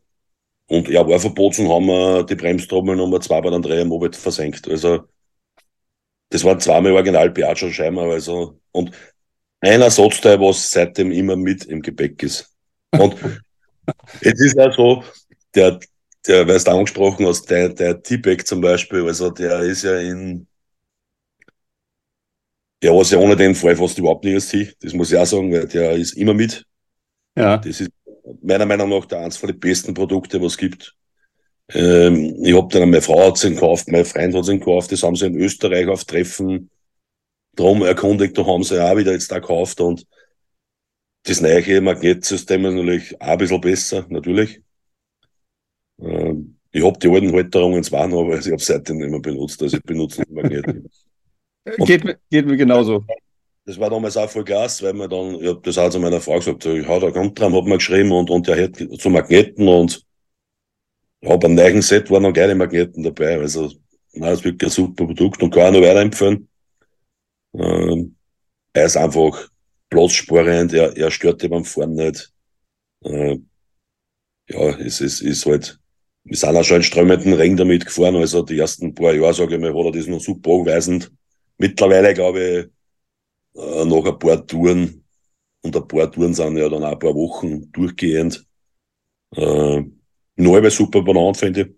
und 0.72 0.88
er 0.88 1.06
war 1.06 1.20
vor 1.20 1.34
Bozen, 1.34 1.68
haben 1.68 1.84
wir 1.86 2.24
die 2.24 2.34
Bremstrommel 2.34 2.96
Nummer 2.96 3.20
zwei 3.20 3.42
bei 3.42 3.50
den 3.50 3.60
Dreher 3.60 3.84
Mobile 3.84 4.14
versenkt. 4.14 4.66
Also, 4.68 5.04
das 6.30 6.42
waren 6.44 6.60
zweimal 6.60 6.92
original 6.92 7.30
Piaggio 7.30 7.70
Scheiben, 7.70 7.98
also, 7.98 8.58
und 8.72 8.90
ein 9.60 9.82
Ersatzteil, 9.82 10.40
was 10.40 10.70
seitdem 10.70 11.12
immer 11.12 11.36
mit 11.36 11.66
im 11.66 11.82
Gepäck 11.82 12.22
ist. 12.22 12.50
Und 12.90 13.14
es 14.22 14.40
ist 14.40 14.56
ja 14.56 14.72
so, 14.72 15.04
der, 15.54 15.78
der, 16.26 16.48
weil 16.48 16.58
du 16.58 16.70
angesprochen 16.70 17.26
hast, 17.26 17.50
der, 17.50 17.68
der 17.68 18.02
T-Bag 18.02 18.46
zum 18.46 18.62
Beispiel, 18.62 19.04
also 19.04 19.28
der 19.30 19.60
ist 19.60 19.82
ja 19.82 19.98
in, 19.98 20.46
der 22.80 22.92
war 22.92 23.04
ja 23.04 23.18
ohne 23.18 23.36
den 23.36 23.54
Fall 23.54 23.76
fast 23.76 23.98
überhaupt 23.98 24.24
nicht 24.24 24.34
erst 24.52 24.82
Das 24.82 24.94
muss 24.94 25.12
ich 25.12 25.18
auch 25.18 25.26
sagen, 25.26 25.52
weil 25.52 25.68
der 25.68 25.92
ist 25.92 26.14
immer 26.14 26.32
mit. 26.32 26.64
Ja. 27.36 27.58
Das 27.58 27.78
ist 27.78 27.90
meiner 28.42 28.66
Meinung 28.66 28.88
nach 28.88 29.06
der 29.06 29.20
eins 29.20 29.36
von 29.36 29.48
den 29.48 29.58
besten 29.58 29.94
Produkte, 29.94 30.40
was 30.40 30.52
es 30.52 30.58
gibt. 30.58 30.96
Ähm, 31.70 32.36
ich 32.42 32.54
habe 32.54 32.68
dann, 32.70 32.90
meine 32.90 33.02
Frau 33.02 33.28
hat 33.28 33.42
ihn 33.44 33.54
gekauft, 33.54 33.88
mein 33.88 34.04
Freund 34.04 34.34
hat 34.34 34.48
ihn 34.48 34.58
gekauft, 34.58 34.92
das 34.92 35.02
haben 35.02 35.16
sie 35.16 35.26
in 35.26 35.36
Österreich 35.36 35.88
auf 35.88 36.04
Treffen 36.04 36.70
drum 37.56 37.82
erkundigt, 37.82 38.36
da 38.36 38.46
haben 38.46 38.62
sie 38.62 38.82
auch 38.82 38.96
wieder 38.96 39.12
jetzt 39.12 39.30
da 39.30 39.38
gekauft 39.38 39.80
und 39.80 40.06
das 41.24 41.40
neue 41.40 41.80
Magnetsystem 41.80 42.64
ist 42.64 42.74
natürlich 42.74 43.20
auch 43.20 43.28
ein 43.28 43.38
bisschen 43.38 43.60
besser, 43.60 44.06
natürlich. 44.08 44.60
Ähm, 46.00 46.58
ich 46.72 46.82
habe 46.82 46.98
die 46.98 47.08
alten 47.08 47.32
Halterungen 47.32 47.84
zwar 47.84 48.08
noch, 48.08 48.22
aber 48.22 48.38
ich 48.38 48.46
habe 48.46 48.58
seitdem 48.58 48.98
nicht 48.98 49.10
mehr 49.10 49.20
benutzt, 49.20 49.62
also 49.62 49.76
ich 49.76 49.82
benutze 49.82 50.20
nicht 50.20 50.30
Magnete. 50.30 50.82
geht, 51.86 52.04
mir, 52.04 52.18
geht 52.30 52.46
mir 52.46 52.56
genauso. 52.56 53.04
Das 53.64 53.78
war 53.78 53.90
damals 53.90 54.16
auch 54.16 54.28
voll 54.28 54.44
Gas, 54.44 54.82
weil 54.82 54.92
man 54.92 55.08
dann, 55.08 55.36
ich 55.36 55.46
habe 55.46 55.60
das 55.62 55.78
auch 55.78 55.90
zu 55.90 56.00
meiner 56.00 56.20
Frau 56.20 56.36
gesagt, 56.36 56.64
ich 56.66 56.86
hau 56.86 56.98
da 56.98 57.10
dran, 57.10 57.32
hat 57.36 57.64
man 57.64 57.78
geschrieben 57.78 58.10
und, 58.10 58.28
und 58.28 58.48
der 58.48 58.64
hat 58.64 58.76
zu 59.00 59.08
Magneten 59.08 59.68
und 59.68 60.04
habe 61.24 61.46
einen 61.46 61.54
neuen 61.54 61.82
Set, 61.82 62.10
waren 62.10 62.24
noch 62.24 62.32
geile 62.32 62.56
Magneten 62.56 63.04
dabei. 63.04 63.38
Also, 63.38 63.70
nein, 64.12 64.30
das 64.30 64.40
ist 64.40 64.44
wirklich 64.44 64.70
ein 64.70 64.74
super 64.74 65.06
Produkt 65.06 65.42
und 65.42 65.54
kann 65.54 65.68
auch 65.68 65.78
noch 65.78 65.86
weiterempfehlen. 65.86 66.48
Ähm, 67.54 68.16
er 68.72 68.86
ist 68.86 68.96
einfach 68.96 69.48
platzsparend, 69.90 70.72
er, 70.72 70.96
er 70.96 71.10
stört 71.10 71.42
dich 71.42 71.50
beim 71.50 71.64
Fahren 71.64 71.94
nicht. 71.94 72.32
Äh, 73.04 73.38
ja, 74.48 74.78
es 74.80 75.00
ist, 75.00 75.20
ist 75.20 75.46
halt, 75.46 75.78
wir 76.24 76.36
sind 76.36 76.56
auch 76.56 76.64
schon 76.64 76.78
in 76.78 76.82
strömenden 76.82 77.34
Ring 77.34 77.56
damit 77.56 77.86
gefahren, 77.86 78.16
also 78.16 78.42
die 78.42 78.58
ersten 78.58 78.94
paar 78.94 79.14
Jahre, 79.14 79.34
sage 79.34 79.54
ich 79.54 79.60
mal, 79.60 79.74
er 79.74 79.92
das 79.92 80.06
noch 80.06 80.20
super 80.20 80.50
anweisend. 80.52 81.12
Mittlerweile, 81.58 82.14
glaube 82.14 82.42
ich, 82.42 82.81
äh, 83.54 83.84
nach 83.84 84.04
ein 84.04 84.18
paar 84.18 84.46
Touren, 84.46 85.04
und 85.62 85.76
ein 85.76 85.88
paar 85.88 86.10
Touren 86.10 86.34
sind 86.34 86.56
ja 86.56 86.68
dann 86.68 86.84
auch 86.84 86.92
ein 86.92 86.98
paar 86.98 87.14
Wochen 87.14 87.70
durchgehend, 87.72 88.44
äh, 89.36 89.82
neu 90.36 90.70
super 90.70 91.02
benannt, 91.02 91.36
finde 91.36 91.60
ich. 91.62 91.68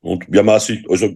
Und 0.00 0.30
wir 0.30 0.38
haben 0.40 0.48
auch 0.50 0.60
sich, 0.60 0.88
also, 0.88 1.12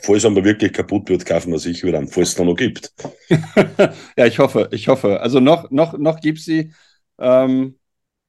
falls 0.00 0.24
er 0.24 0.34
wirklich 0.34 0.72
kaputt 0.72 1.08
wird, 1.10 1.26
kaufen 1.26 1.52
wir 1.52 1.58
sicher 1.58 1.88
wieder 1.88 1.98
an, 1.98 2.08
falls 2.08 2.30
es 2.30 2.34
da 2.34 2.44
noch 2.44 2.54
gibt. 2.54 2.92
ja, 4.16 4.26
ich 4.26 4.38
hoffe, 4.38 4.70
ich 4.72 4.88
hoffe. 4.88 5.20
Also 5.20 5.38
noch, 5.38 5.70
noch, 5.70 5.98
noch 5.98 6.18
gibt 6.20 6.38
sie. 6.38 6.72
Ähm, 7.18 7.78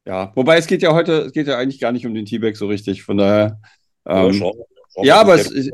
ja, 0.05 0.33
wobei 0.35 0.57
es 0.57 0.67
geht 0.67 0.81
ja 0.81 0.93
heute, 0.93 1.21
es 1.21 1.31
geht 1.31 1.47
ja 1.47 1.57
eigentlich 1.57 1.79
gar 1.79 1.93
nicht 1.93 2.05
um 2.05 2.13
den 2.13 2.25
T-Bag 2.25 2.57
so 2.57 2.67
richtig, 2.67 3.03
von 3.03 3.17
daher. 3.17 3.61
Ähm, 4.05 4.25
ja, 4.25 4.33
schau, 4.33 4.67
schau, 4.93 5.03
ja 5.05 5.21
aber 5.21 5.35
es, 5.35 5.49
es, 5.49 5.69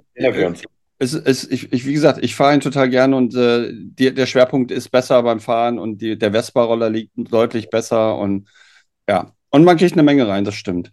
es, 0.99 1.13
es, 1.13 1.49
ich, 1.49 1.71
ich, 1.73 1.85
wie 1.85 1.93
gesagt, 1.93 2.23
ich 2.23 2.35
fahre 2.35 2.53
ihn 2.53 2.59
total 2.59 2.89
gern 2.89 3.13
und 3.13 3.33
äh, 3.35 3.71
die, 3.73 4.13
der 4.13 4.25
Schwerpunkt 4.25 4.71
ist 4.71 4.89
besser 4.89 5.23
beim 5.23 5.39
Fahren 5.39 5.79
und 5.79 5.99
die, 6.01 6.17
der 6.17 6.31
Vespa-Roller 6.31 6.89
liegt 6.89 7.13
deutlich 7.15 7.69
besser 7.69 8.17
und 8.17 8.47
ja, 9.09 9.33
und 9.49 9.63
man 9.63 9.77
kriegt 9.77 9.93
eine 9.93 10.03
Menge 10.03 10.27
rein, 10.27 10.43
das 10.43 10.55
stimmt. 10.55 10.91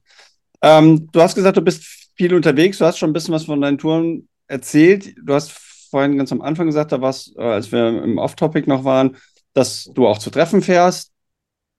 Ähm, 0.63 1.09
du 1.13 1.21
hast 1.21 1.35
gesagt, 1.35 1.57
du 1.57 1.63
bist 1.63 1.85
viel 2.17 2.35
unterwegs, 2.35 2.79
du 2.79 2.87
hast 2.87 2.99
schon 2.99 3.11
ein 3.11 3.13
bisschen 3.13 3.35
was 3.35 3.45
von 3.45 3.61
deinen 3.61 3.79
Touren 3.79 4.29
erzählt. 4.47 5.15
Du 5.23 5.35
hast 5.35 5.53
vorhin 5.91 6.17
ganz 6.17 6.33
am 6.33 6.41
Anfang 6.41 6.67
gesagt, 6.67 6.93
da 6.93 7.01
warst, 7.01 7.37
äh, 7.37 7.43
als 7.43 7.71
wir 7.73 8.03
im 8.03 8.19
Off-Topic 8.19 8.69
noch 8.69 8.85
waren, 8.85 9.17
dass 9.53 9.85
du 9.85 10.07
auch 10.07 10.19
zu 10.19 10.31
Treffen 10.31 10.63
fährst. 10.63 11.13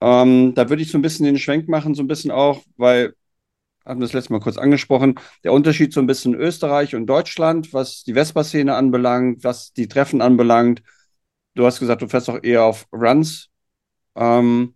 Ähm, 0.02 0.54
da 0.54 0.70
würde 0.70 0.84
ich 0.84 0.92
so 0.92 0.98
ein 0.98 1.02
bisschen 1.02 1.26
den 1.26 1.40
Schwenk 1.40 1.68
machen, 1.68 1.96
so 1.96 2.04
ein 2.04 2.08
bisschen 2.08 2.32
auch, 2.32 2.62
weil, 2.78 3.14
haben 3.88 4.00
wir 4.00 4.06
das 4.06 4.14
letzte 4.14 4.34
Mal 4.34 4.40
kurz 4.40 4.58
angesprochen, 4.58 5.16
der 5.44 5.54
Unterschied 5.54 5.94
so 5.94 6.02
ein 6.02 6.08
bisschen 6.08 6.36
Österreich 6.36 6.96
und 6.96 7.08
Deutschland, 7.08 7.74
was 7.74 8.04
die 8.04 8.14
Vespa-Szene 8.14 8.76
anbelangt, 8.76 9.44
was 9.44 9.74
die 9.74 9.88
Treffen 9.88 10.22
anbelangt. 10.22 10.84
Du 11.56 11.66
hast 11.66 11.80
gesagt, 11.80 12.02
du 12.02 12.08
fährst 12.08 12.30
auch 12.30 12.44
eher 12.44 12.64
auf 12.64 12.88
Runs. 12.92 13.50
Ähm, 14.16 14.76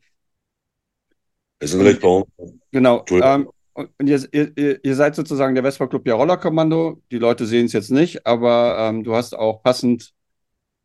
ist 1.60 1.76
natürlich 1.76 2.00
bei 2.00 2.08
uns. 2.08 2.28
Genau. 2.72 3.06
Ähm, 3.12 3.50
und 3.74 4.08
ihr, 4.08 4.28
ihr, 4.34 4.84
ihr, 4.84 4.96
seid 4.96 5.16
sozusagen 5.16 5.56
der 5.56 5.64
Vespa 5.64 5.88
Club 5.88 6.08
ja 6.08 6.16
Rollerkommando. 6.16 7.02
Die 7.12 7.20
Leute 7.20 7.46
sehen 7.46 7.68
es 7.68 7.74
jetzt 7.74 7.92
nicht, 7.92 8.26
aber 8.26 8.78
ähm, 8.80 9.04
du 9.04 9.16
hast 9.16 9.36
auch 9.36 9.62
passend 9.62 10.12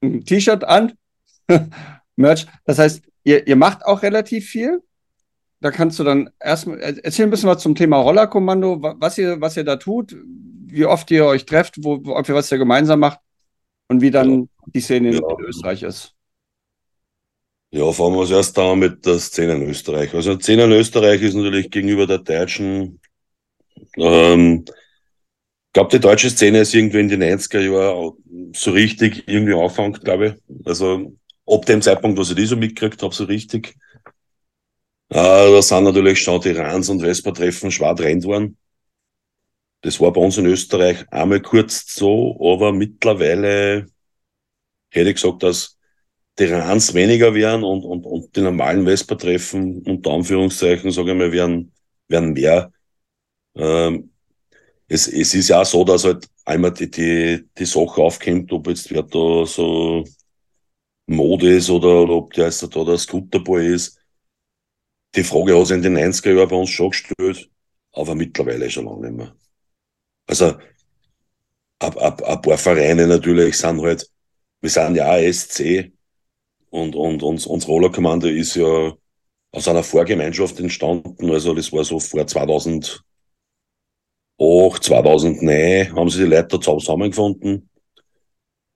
ein 0.02 0.24
T-Shirt 0.24 0.64
an. 0.64 0.92
Merch. 2.16 2.46
Das 2.64 2.78
heißt, 2.78 3.02
ihr, 3.24 3.46
ihr 3.46 3.56
macht 3.56 3.84
auch 3.84 4.02
relativ 4.02 4.48
viel. 4.48 4.82
Da 5.60 5.70
kannst 5.70 5.98
du 5.98 6.04
dann 6.04 6.30
erstmal 6.38 6.78
erzähl 6.80 7.26
ein 7.26 7.30
bisschen 7.30 7.48
was 7.48 7.62
zum 7.62 7.74
Thema 7.74 7.96
Rollerkommando, 7.98 8.78
was 8.80 9.16
ihr, 9.18 9.40
was 9.40 9.56
ihr 9.56 9.64
da 9.64 9.76
tut, 9.76 10.14
wie 10.66 10.84
oft 10.84 11.10
ihr 11.10 11.24
euch 11.24 11.46
trefft, 11.46 11.82
wo, 11.82 12.02
ob 12.04 12.28
ihr 12.28 12.34
was 12.34 12.52
ihr 12.52 12.58
gemeinsam 12.58 13.00
macht 13.00 13.20
und 13.88 14.00
wie 14.02 14.10
dann 14.10 14.40
ja. 14.40 14.46
die 14.74 14.80
Szene 14.80 15.12
ja. 15.12 15.18
in 15.18 15.44
Österreich 15.44 15.82
ist. 15.82 16.16
Ja, 17.70 17.90
fangen 17.92 18.16
wir 18.16 18.30
erst 18.30 18.58
an 18.58 18.78
mit 18.78 19.04
der 19.04 19.18
Szene 19.18 19.54
in 19.54 19.68
Österreich. 19.68 20.14
Also 20.14 20.34
die 20.34 20.42
Szene 20.42 20.64
in 20.64 20.72
Österreich 20.72 21.20
ist 21.22 21.34
natürlich 21.34 21.70
gegenüber 21.70 22.06
der 22.06 22.18
deutschen, 22.18 23.00
ähm, 23.96 24.64
ich 24.66 25.72
glaube, 25.72 25.90
die 25.90 26.00
deutsche 26.00 26.30
Szene 26.30 26.60
ist 26.60 26.74
irgendwie 26.74 27.00
in 27.00 27.08
den 27.08 27.22
90er 27.22 27.60
Jahren 27.60 28.52
so 28.54 28.70
richtig 28.70 29.24
irgendwie 29.26 29.52
angefangen, 29.52 29.92
glaube 29.92 30.26
ich. 30.28 30.66
Also 30.66 31.12
ab 31.46 31.66
dem 31.66 31.82
Zeitpunkt, 31.82 32.18
was 32.18 32.30
ich 32.30 32.36
die 32.36 32.46
so 32.46 32.56
mitgekriegt 32.56 33.02
habe, 33.02 33.14
so 33.14 33.24
richtig. 33.24 33.76
Äh, 35.08 35.14
da 35.52 35.62
sind 35.62 35.84
natürlich 35.84 36.20
schon 36.22 36.40
die 36.40 36.50
Rans 36.50 36.88
und 36.88 37.00
Vespa-Treffen 37.00 37.70
schwer 37.70 37.94
trennt 37.96 38.24
worden. 38.24 38.56
Das 39.82 40.00
war 40.00 40.12
bei 40.12 40.20
uns 40.20 40.38
in 40.38 40.46
Österreich 40.46 41.04
einmal 41.12 41.40
kurz 41.40 41.94
so, 41.94 42.36
aber 42.40 42.72
mittlerweile 42.72 43.86
hätte 44.90 45.10
ich 45.10 45.16
gesagt, 45.16 45.42
dass 45.42 45.78
die 46.38 46.46
Rans 46.46 46.94
weniger 46.94 47.34
werden 47.34 47.64
und, 47.64 47.84
und, 47.84 48.04
und 48.06 48.36
die 48.36 48.42
normalen 48.42 48.86
Vespa-Treffen, 48.86 49.82
unter 49.82 50.12
Anführungszeichen, 50.12 50.90
sage 50.90 51.12
ich 51.12 51.18
mal, 51.18 51.32
werden, 51.32 51.72
werden 52.08 52.32
mehr. 52.34 52.72
Ähm, 53.56 54.12
es, 54.88 55.08
es 55.08 55.34
ist 55.34 55.48
ja 55.48 55.62
auch 55.62 55.66
so, 55.66 55.84
dass 55.84 56.04
halt 56.04 56.28
einmal 56.44 56.72
die, 56.72 56.90
die, 56.90 57.48
die 57.58 57.66
Sache 57.66 58.02
aufkommt, 58.02 58.52
ob 58.52 58.68
jetzt 58.68 58.90
wer 58.90 59.02
da 59.04 59.46
so 59.46 60.04
Mode 61.06 61.56
ist 61.56 61.70
oder, 61.70 62.02
oder 62.02 62.14
ob 62.14 62.32
der, 62.34 62.50
da 62.50 62.84
der 62.84 62.98
Scooterboy 62.98 63.74
ist. 63.74 63.98
Die 65.16 65.24
Frage 65.24 65.58
hat 65.58 65.66
sich 65.66 65.76
in 65.76 65.82
den 65.82 65.96
90er 65.96 66.32
Jahren 66.36 66.48
bei 66.48 66.56
uns 66.56 66.70
schon 66.70 66.90
gestellt, 66.90 67.50
aber 67.92 68.14
mittlerweile 68.14 68.70
schon 68.70 68.84
lange 68.84 69.08
nicht 69.10 69.16
mehr. 69.16 69.34
Also, 70.28 70.56
ein, 71.78 71.98
ein, 71.98 72.20
ein 72.24 72.42
paar 72.42 72.58
Vereine 72.58 73.06
natürlich 73.06 73.56
sind 73.58 73.80
halt, 73.82 74.08
wir 74.60 74.70
sind 74.70 74.96
ja 74.96 75.18
SC, 75.18 75.92
Und, 76.70 76.96
und, 76.96 77.22
und 77.22 77.46
unser 77.46 77.68
Rollerkommando 77.68 78.28
ist 78.28 78.56
ja 78.56 78.94
aus 79.52 79.68
einer 79.68 79.84
Vorgemeinschaft 79.84 80.60
entstanden. 80.60 81.30
Also 81.30 81.54
das 81.54 81.72
war 81.72 81.84
so 81.84 82.00
vor 82.00 82.26
2008, 82.26 83.02
2009 84.82 85.94
haben 85.94 86.10
sie 86.10 86.18
die 86.24 86.30
Leute 86.30 86.60
zusammengefunden. 86.60 87.68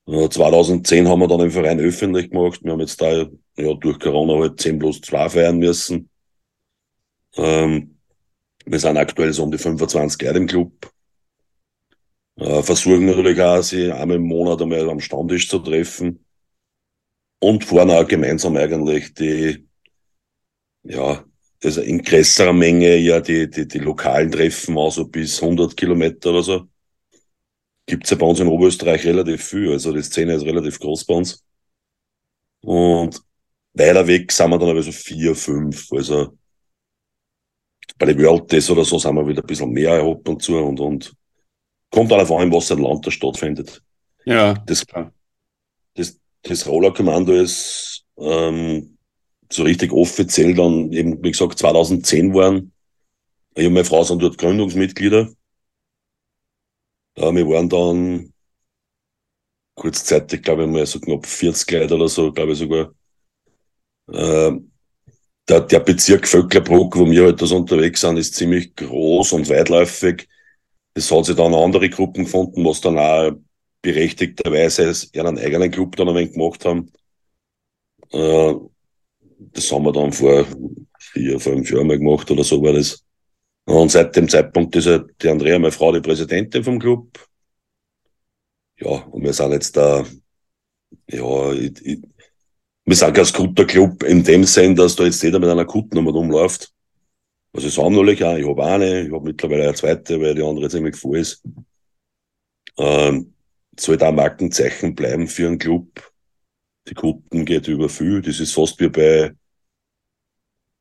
2010 0.06 1.08
haben 1.08 1.20
wir 1.20 1.28
dann 1.28 1.38
den 1.40 1.50
Verein 1.50 1.80
öffentlich 1.80 2.30
gemacht. 2.30 2.60
Wir 2.62 2.72
haben 2.72 2.80
jetzt 2.80 3.00
da 3.00 3.26
ja, 3.56 3.74
durch 3.74 3.98
Corona 3.98 4.38
halt 4.40 4.60
10 4.60 4.78
plus 4.78 5.00
2 5.00 5.28
feiern 5.28 5.58
müssen. 5.58 6.10
Ähm, 7.36 7.98
wir 8.66 8.78
sind 8.78 8.96
aktuell 8.96 9.32
so 9.32 9.42
um 9.44 9.50
die 9.50 9.58
25 9.58 10.22
Jahre 10.22 10.38
im 10.38 10.46
Club. 10.46 10.90
Äh, 12.36 12.62
versuchen 12.62 13.06
natürlich 13.06 13.40
auch, 13.40 13.62
sie 13.62 13.92
einmal 13.92 14.16
im 14.16 14.22
Monat 14.22 14.62
einmal 14.62 14.88
am 14.88 15.00
Stammtisch 15.00 15.48
zu 15.48 15.58
treffen. 15.58 16.24
Und 17.40 17.64
fahren 17.64 17.90
auch 17.90 18.06
gemeinsam 18.06 18.56
eigentlich 18.56 19.14
die, 19.14 19.66
ja, 20.82 21.24
also 21.62 21.80
in 21.82 22.02
größerer 22.02 22.52
Menge 22.52 22.96
ja 22.96 23.20
die, 23.20 23.48
die, 23.48 23.66
die 23.68 23.78
lokalen 23.78 24.30
Treffen, 24.30 24.78
also 24.78 25.06
bis 25.06 25.42
100 25.42 25.76
Kilometer 25.76 26.30
oder 26.30 26.42
so. 26.42 26.66
Gibt's 27.86 28.10
ja 28.10 28.16
bei 28.16 28.26
uns 28.26 28.40
in 28.40 28.48
Oberösterreich 28.48 29.04
relativ 29.04 29.44
viel. 29.44 29.72
Also 29.72 29.92
die 29.92 30.02
Szene 30.02 30.34
ist 30.34 30.44
relativ 30.44 30.78
groß 30.78 31.04
bei 31.04 31.14
uns. 31.14 31.44
Und 32.62 33.20
weiter 33.74 34.06
weg 34.06 34.30
sind 34.32 34.50
wir 34.50 34.58
dann 34.58 34.70
aber 34.70 34.82
so 34.82 34.92
vier, 34.92 35.34
fünf. 35.34 35.90
Also 35.92 36.38
bei 37.98 38.06
den 38.06 38.22
World 38.22 38.50
Days 38.50 38.70
oder 38.70 38.84
so 38.84 38.98
sind 38.98 39.14
wir 39.14 39.26
wieder 39.26 39.42
ein 39.42 39.46
bisschen 39.46 39.70
mehr 39.70 40.02
ab 40.02 40.28
und 40.28 40.42
zu 40.42 40.56
und, 40.56 40.80
und 40.80 41.12
kommt 41.90 42.10
darauf 42.10 42.30
an, 42.32 42.52
was 42.52 42.70
ein 42.70 42.78
Land 42.78 43.06
da 43.06 43.10
stattfindet. 43.10 43.82
Ja. 44.24 44.54
Das, 44.66 44.84
das, 45.94 46.18
das 46.42 46.66
Rollerkommando 46.66 47.32
ist 47.32 48.04
ähm, 48.18 48.96
so 49.50 49.62
richtig 49.64 49.92
offiziell 49.92 50.54
dann 50.54 50.92
eben, 50.92 51.22
wie 51.22 51.30
gesagt, 51.30 51.58
2010 51.58 52.34
waren. 52.34 52.72
Ich 53.54 53.66
und 53.66 53.72
meine 53.72 53.84
Frau 53.84 54.04
sind 54.04 54.22
dort 54.22 54.38
Gründungsmitglieder. 54.38 55.28
Äh, 57.16 57.32
wir 57.32 57.48
waren 57.48 57.68
dann 57.68 58.32
kurzzeitig, 59.74 60.42
glaube 60.42 60.64
ich, 60.64 60.68
mal 60.68 60.86
so 60.86 61.00
knapp 61.00 61.26
40 61.26 61.70
Leute 61.70 61.94
oder 61.94 62.08
so, 62.08 62.32
glaube 62.32 62.52
ich 62.52 62.58
sogar. 62.58 62.92
Äh, 64.12 64.52
der, 65.48 65.60
der 65.62 65.80
Bezirk 65.80 66.28
Vöcklerbruck, 66.28 66.96
wo 66.96 67.10
wir 67.10 67.24
halt 67.24 67.42
das 67.42 67.52
unterwegs 67.52 68.00
sind, 68.00 68.16
ist 68.18 68.34
ziemlich 68.34 68.74
groß 68.76 69.32
und 69.32 69.48
weitläufig. 69.48 70.28
Es 70.94 71.10
hat 71.10 71.24
sich 71.24 71.36
dann 71.36 71.54
andere 71.54 71.88
Gruppen 71.88 72.24
gefunden, 72.24 72.64
was 72.64 72.80
dann 72.80 72.98
auch 72.98 73.32
berechtigterweise 73.82 74.92
ihren 75.12 75.38
eigenen 75.38 75.70
Club 75.70 75.96
dann 75.96 76.08
ein 76.10 76.14
wenig 76.14 76.32
gemacht 76.32 76.64
haben. 76.64 76.92
Äh, 78.12 78.54
das 79.38 79.72
haben 79.72 79.84
wir 79.84 79.92
dann 79.92 80.12
vor 80.12 80.46
vier, 80.98 81.40
fünf 81.40 81.70
Jahren 81.70 81.86
mal 81.86 81.98
gemacht 81.98 82.30
oder 82.30 82.44
so 82.44 82.62
war 82.62 82.72
das. 82.72 83.04
Und 83.66 83.90
seit 83.90 84.16
dem 84.16 84.28
Zeitpunkt 84.28 84.76
ist 84.76 84.86
halt 84.86 85.10
die 85.22 85.28
Andrea, 85.28 85.58
meine 85.58 85.72
Frau, 85.72 85.92
die 85.92 86.00
Präsidentin 86.00 86.64
vom 86.64 86.78
Club. 86.78 87.08
Ja, 88.78 88.88
und 88.90 89.22
wir 89.22 89.32
sind 89.32 89.52
jetzt 89.52 89.76
da, 89.76 90.04
ja, 91.08 91.52
ich, 91.52 91.84
ich, 91.84 92.00
wir 92.84 92.96
sind 92.96 93.14
kein 93.14 93.24
Scooter-Club 93.24 94.02
in 94.04 94.24
dem 94.24 94.44
Sinn, 94.44 94.74
dass 94.74 94.96
da 94.96 95.04
jetzt 95.04 95.22
jeder 95.22 95.38
mit 95.38 95.48
einer 95.48 95.64
Kutennummer 95.64 96.12
rumläuft. 96.12 96.72
Also 97.52 97.68
ich 97.68 97.74
sage 97.74 97.90
natürlich 97.90 98.24
auch, 98.24 98.36
ich 98.36 98.46
habe 98.46 98.64
eine, 98.64 99.02
ich 99.06 99.12
habe 99.12 99.24
mittlerweile 99.24 99.64
eine 99.64 99.74
zweite, 99.74 100.20
weil 100.20 100.34
die 100.34 100.42
andere 100.42 100.68
ziemlich 100.68 100.96
voll 100.96 101.18
ist. 101.18 101.42
Ähm, 102.78 103.34
soll 103.78 103.96
da 103.96 104.12
Markenzeichen 104.12 104.94
bleiben 104.94 105.26
für 105.26 105.46
einen 105.46 105.58
Club. 105.58 106.12
Die 106.88 106.94
Kutten 106.94 107.44
geht 107.44 107.68
über 107.68 107.88
viel. 107.88 108.22
Das 108.22 108.40
ist 108.40 108.54
fast 108.54 108.78
wie 108.80 108.88
bei 108.88 109.34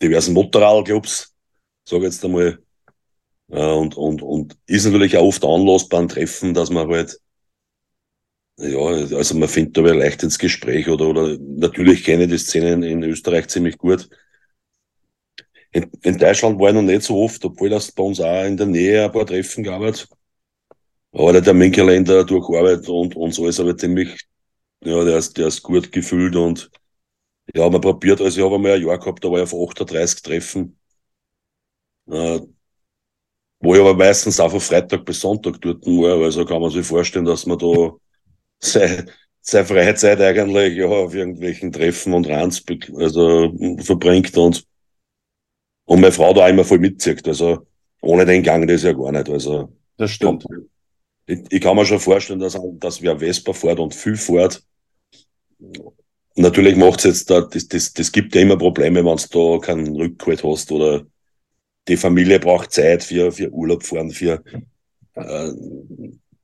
diversen 0.01 0.33
Motorradclubs, 0.33 1.35
sage 1.87 2.07
ich 2.07 2.13
jetzt 2.13 2.23
einmal. 2.23 2.59
Äh, 3.51 3.65
und, 3.65 3.97
und, 3.97 4.21
und 4.21 4.57
ist 4.65 4.85
natürlich 4.85 5.17
auch 5.17 5.27
oft 5.27 5.43
Anlass 5.43 5.89
beim 5.89 6.07
Treffen, 6.07 6.53
dass 6.53 6.69
man 6.69 6.87
halt 6.87 7.19
ja, 8.59 8.79
also 8.79 9.35
man 9.37 9.49
findet 9.49 9.77
da 9.77 9.81
leicht 9.81 10.23
ins 10.23 10.37
Gespräch 10.37 10.87
oder, 10.89 11.07
oder 11.07 11.37
natürlich 11.39 12.03
kenne 12.03 12.23
ich 12.23 12.29
die 12.29 12.37
Szene 12.37 12.87
in 12.87 13.03
Österreich 13.03 13.47
ziemlich 13.47 13.77
gut. 13.77 14.09
In, 15.71 15.89
in 16.01 16.17
Deutschland 16.17 16.59
war 16.59 16.69
ich 16.69 16.75
noch 16.75 16.81
nicht 16.81 17.03
so 17.03 17.15
oft, 17.23 17.43
obwohl 17.45 17.69
das 17.69 17.91
bei 17.91 18.03
uns 18.03 18.19
auch 18.19 18.43
in 18.45 18.57
der 18.57 18.65
Nähe 18.65 19.05
ein 19.05 19.11
paar 19.11 19.25
Treffen 19.25 19.63
gab. 19.63 19.81
Aber 21.11 21.41
der 21.41 21.53
Minkerländer 21.53 22.23
durch 22.23 22.47
Arbeit 22.49 22.87
und, 22.87 23.15
und 23.15 23.33
so 23.33 23.47
ist 23.47 23.59
aber 23.59 23.77
ziemlich, 23.77 24.27
ja, 24.83 25.03
der 25.03 25.17
ist, 25.17 25.37
der 25.37 25.47
ist 25.47 25.63
gut 25.63 25.91
gefühlt 25.91 26.35
und 26.35 26.69
ja, 27.55 27.69
man 27.69 27.81
probiert, 27.81 28.21
also 28.21 28.39
ich 28.39 28.45
habe 28.45 28.55
einmal 28.55 28.73
ein 28.73 28.85
Jahr 28.85 28.99
gehabt, 28.99 29.23
da 29.23 29.31
war 29.31 29.39
ich 29.43 29.53
auf 29.53 29.69
38 29.69 30.21
Treffen. 30.23 30.79
Äh, 32.07 32.39
wo 33.61 33.73
ich 33.73 33.81
aber 33.81 33.93
meistens 33.93 34.39
auch 34.39 34.51
von 34.51 34.59
Freitag 34.59 35.05
bis 35.05 35.19
Sonntag 35.21 35.59
dort 35.61 35.85
war, 35.85 36.23
also 36.23 36.45
kann 36.45 36.61
man 36.61 36.71
sich 36.71 36.85
vorstellen, 36.85 37.25
dass 37.25 37.45
man 37.45 37.57
da 37.57 37.91
seine, 38.59 39.05
seine 39.41 39.65
Freizeit 39.65 40.21
eigentlich 40.21 40.77
ja, 40.77 40.85
auf 40.85 41.13
irgendwelchen 41.13 41.71
Treffen 41.71 42.13
und 42.13 42.27
Rands 42.27 42.63
also, 42.95 43.53
verbringt 43.79 44.37
und, 44.37 44.65
und 45.85 46.01
meine 46.01 46.11
Frau 46.11 46.33
da 46.33 46.45
auch 46.45 46.49
immer 46.49 46.65
voll 46.65 46.79
mitzieht. 46.79 47.27
Also 47.27 47.65
ohne 48.01 48.25
den 48.25 48.43
Gang 48.43 48.67
das 48.67 48.83
ja 48.83 48.93
gar 48.93 49.11
nicht. 49.11 49.29
Also, 49.29 49.73
das 49.97 50.11
stimmt. 50.11 50.45
Ich, 51.25 51.39
ich 51.49 51.61
kann 51.61 51.75
mir 51.75 51.85
schon 51.85 51.99
vorstellen, 51.99 52.39
dass, 52.39 52.57
dass 52.79 53.01
wer 53.01 53.19
Vespa 53.19 53.53
fährt 53.53 53.79
und 53.79 53.93
viel 53.93 54.15
fährt. 54.15 54.63
Natürlich 56.35 56.77
macht 56.77 56.99
es 56.99 57.05
jetzt 57.05 57.29
da, 57.29 57.41
das, 57.41 57.67
das, 57.67 57.93
das 57.93 58.11
gibt 58.11 58.33
ja 58.33 58.41
immer 58.41 58.57
Probleme, 58.57 59.03
wenn 59.03 59.17
du 59.17 59.57
da 59.57 59.65
keinen 59.65 59.95
Rückhalt 59.95 60.43
hast 60.43 60.71
oder 60.71 61.05
die 61.87 61.97
Familie 61.97 62.39
braucht 62.39 62.71
Zeit 62.71 63.03
für, 63.03 63.31
für 63.31 63.49
Urlaub 63.51 63.83
fahren, 63.83 64.11
für, 64.11 64.41
äh, 65.15 65.51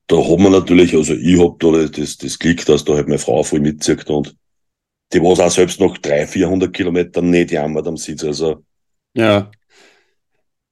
da 0.07 0.17
hat 0.17 0.39
man 0.39 0.51
natürlich, 0.51 0.95
also 0.95 1.13
ich 1.13 1.39
hab 1.39 1.59
da 1.59 1.71
das, 1.87 2.17
das 2.17 2.39
Glück, 2.39 2.65
dass 2.65 2.85
da 2.85 2.93
halt 2.93 3.07
meine 3.07 3.19
Frau 3.19 3.43
voll 3.43 3.59
mitzieht 3.59 4.09
und 4.09 4.35
die 5.13 5.21
was 5.21 5.39
auch 5.39 5.51
selbst 5.51 5.79
noch 5.79 5.97
300, 5.97 6.29
400 6.29 6.73
Kilometer 6.73 7.21
nicht 7.21 7.51
jammert 7.51 7.87
am 7.87 7.97
Sitz, 7.97 8.23
also. 8.23 8.63
Ja. 9.13 9.51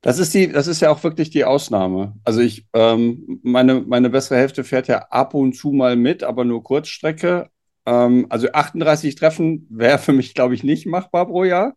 Das 0.02 0.20
ist 0.20 0.34
die, 0.34 0.52
das 0.52 0.68
ist 0.68 0.82
ja 0.82 0.90
auch 0.90 1.02
wirklich 1.04 1.30
die 1.30 1.46
Ausnahme. 1.46 2.14
Also 2.26 2.42
ich, 2.42 2.66
ähm, 2.74 3.40
meine, 3.42 3.82
meine 3.82 4.10
bessere 4.10 4.38
Hälfte 4.38 4.66
fährt 4.66 4.90
ja 4.90 5.08
ab 5.10 5.34
und 5.34 5.54
zu 5.54 5.72
mal 5.72 5.96
mit, 5.96 6.24
aber 6.24 6.44
nur 6.44 6.62
Kurzstrecke. 6.62 7.50
Ähm, 7.86 8.26
also 8.30 8.52
38 8.52 9.16
Treffen 9.16 9.66
wäre 9.70 10.00
für 10.00 10.12
mich, 10.12 10.34
glaube 10.34 10.56
ich, 10.56 10.64
nicht 10.64 10.86
machbar 10.88 11.28
pro 11.28 11.46
Jahr. 11.46 11.76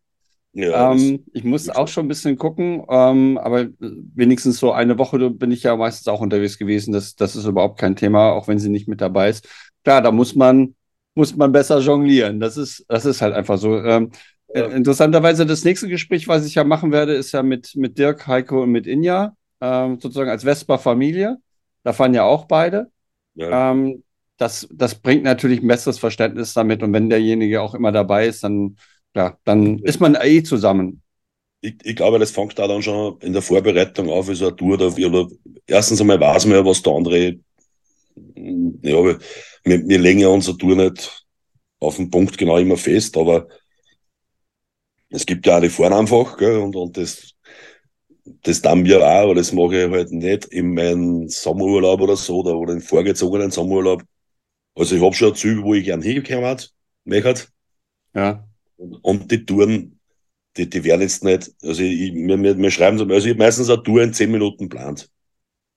Ja, 0.58 0.92
ähm, 0.92 1.22
ich 1.34 1.44
muss 1.44 1.68
auch 1.68 1.86
schon 1.86 2.06
ein 2.06 2.08
bisschen 2.08 2.38
gucken, 2.38 2.82
ähm, 2.88 3.36
aber 3.36 3.66
wenigstens 3.78 4.58
so 4.58 4.72
eine 4.72 4.96
Woche 4.96 5.28
bin 5.28 5.50
ich 5.50 5.64
ja 5.64 5.76
meistens 5.76 6.08
auch 6.08 6.22
unterwegs 6.22 6.56
gewesen. 6.56 6.92
Das, 6.92 7.14
das 7.14 7.36
ist 7.36 7.44
überhaupt 7.44 7.78
kein 7.78 7.94
Thema, 7.94 8.32
auch 8.32 8.48
wenn 8.48 8.58
sie 8.58 8.70
nicht 8.70 8.88
mit 8.88 9.02
dabei 9.02 9.28
ist. 9.28 9.46
Klar, 9.84 10.00
da 10.00 10.10
muss 10.10 10.34
man, 10.34 10.74
muss 11.14 11.36
man 11.36 11.52
besser 11.52 11.80
jonglieren. 11.80 12.40
Das 12.40 12.56
ist, 12.56 12.86
das 12.88 13.04
ist 13.04 13.20
halt 13.20 13.34
einfach 13.34 13.58
so. 13.58 13.76
Ähm, 13.82 14.12
ja. 14.54 14.62
Äh, 14.62 14.76
interessanterweise, 14.76 15.44
das 15.44 15.62
nächste 15.62 15.88
Gespräch, 15.88 16.26
was 16.26 16.46
ich 16.46 16.54
ja 16.54 16.64
machen 16.64 16.90
werde, 16.90 17.12
ist 17.12 17.32
ja 17.32 17.42
mit, 17.42 17.76
mit 17.76 17.98
Dirk, 17.98 18.26
Heiko 18.26 18.62
und 18.62 18.70
mit 18.70 18.86
Inja, 18.86 19.36
ähm, 19.60 20.00
sozusagen 20.00 20.30
als 20.30 20.44
Vespa-Familie. 20.44 21.36
Da 21.82 21.92
fahren 21.92 22.14
ja 22.14 22.22
auch 22.22 22.46
beide. 22.46 22.90
Ja. 23.34 23.72
Ähm, 23.72 24.04
das, 24.38 24.66
das 24.72 24.94
bringt 24.94 25.22
natürlich 25.22 25.60
ein 25.62 25.68
besseres 25.68 25.98
Verständnis 25.98 26.54
damit. 26.54 26.82
Und 26.82 26.94
wenn 26.94 27.10
derjenige 27.10 27.60
auch 27.60 27.74
immer 27.74 27.92
dabei 27.92 28.26
ist, 28.26 28.42
dann 28.42 28.76
ja, 29.16 29.38
dann 29.44 29.78
ist 29.78 29.98
man 29.98 30.16
eh 30.20 30.42
zusammen. 30.42 31.02
Ich, 31.62 31.74
ich 31.82 31.96
glaube, 31.96 32.18
das 32.18 32.30
fängt 32.30 32.58
da 32.58 32.68
dann 32.68 32.82
schon 32.82 33.18
in 33.20 33.32
der 33.32 33.40
Vorbereitung 33.40 34.10
auf, 34.10 34.26
so 34.26 34.48
eine 34.48 34.56
Tour. 34.56 34.74
Oder, 34.74 35.28
erstens 35.66 36.00
einmal 36.00 36.20
weiß 36.20 36.44
man 36.46 36.58
ja, 36.58 36.64
was 36.64 36.82
der 36.82 36.92
andere. 36.92 37.38
Ja, 38.36 39.02
wir, 39.02 39.18
wir 39.64 39.98
legen 39.98 40.20
ja 40.20 40.28
unsere 40.28 40.58
Tour 40.58 40.76
nicht 40.76 41.26
auf 41.80 41.96
den 41.96 42.10
Punkt 42.10 42.36
genau 42.36 42.58
immer 42.58 42.76
fest, 42.76 43.16
aber 43.16 43.48
es 45.08 45.24
gibt 45.24 45.46
ja 45.46 45.56
auch 45.56 45.60
die 45.62 45.70
Fahren 45.70 45.94
einfach, 45.94 46.36
gell, 46.36 46.58
und, 46.58 46.76
und 46.76 46.96
das, 46.96 47.34
das 48.24 48.60
dann 48.60 48.84
wir 48.84 48.98
auch, 49.00 49.24
aber 49.24 49.34
das 49.34 49.52
mache 49.52 49.84
ich 49.84 49.90
halt 49.90 50.12
nicht 50.12 50.44
in 50.46 50.74
meinem 50.74 51.28
Sommerurlaub 51.28 52.00
oder 52.02 52.16
so, 52.16 52.40
oder, 52.40 52.56
oder 52.56 52.74
in 52.74 52.80
vorgezogenen 52.80 53.50
Sommerurlaub. 53.50 54.02
Also 54.74 54.96
ich 54.96 55.02
habe 55.02 55.14
schon 55.14 55.34
Züge, 55.34 55.62
wo 55.62 55.74
ich 55.74 55.84
gern 55.84 56.02
hingekommen 56.02 56.58
möchte. 57.04 57.46
Ja. 58.14 58.46
Und 58.76 59.30
die 59.30 59.44
Touren, 59.44 59.98
die, 60.56 60.68
die 60.68 60.84
werden 60.84 61.02
jetzt 61.02 61.24
nicht, 61.24 61.52
also 61.62 61.82
ich, 61.82 62.12
wir, 62.14 62.58
wir 62.58 62.70
schreiben 62.70 62.98
so, 62.98 63.04
also 63.06 63.28
ich 63.28 63.36
meistens 63.36 63.70
eine 63.70 63.82
Tour 63.82 64.02
in 64.02 64.12
10 64.12 64.30
Minuten 64.30 64.68
plant. 64.68 65.10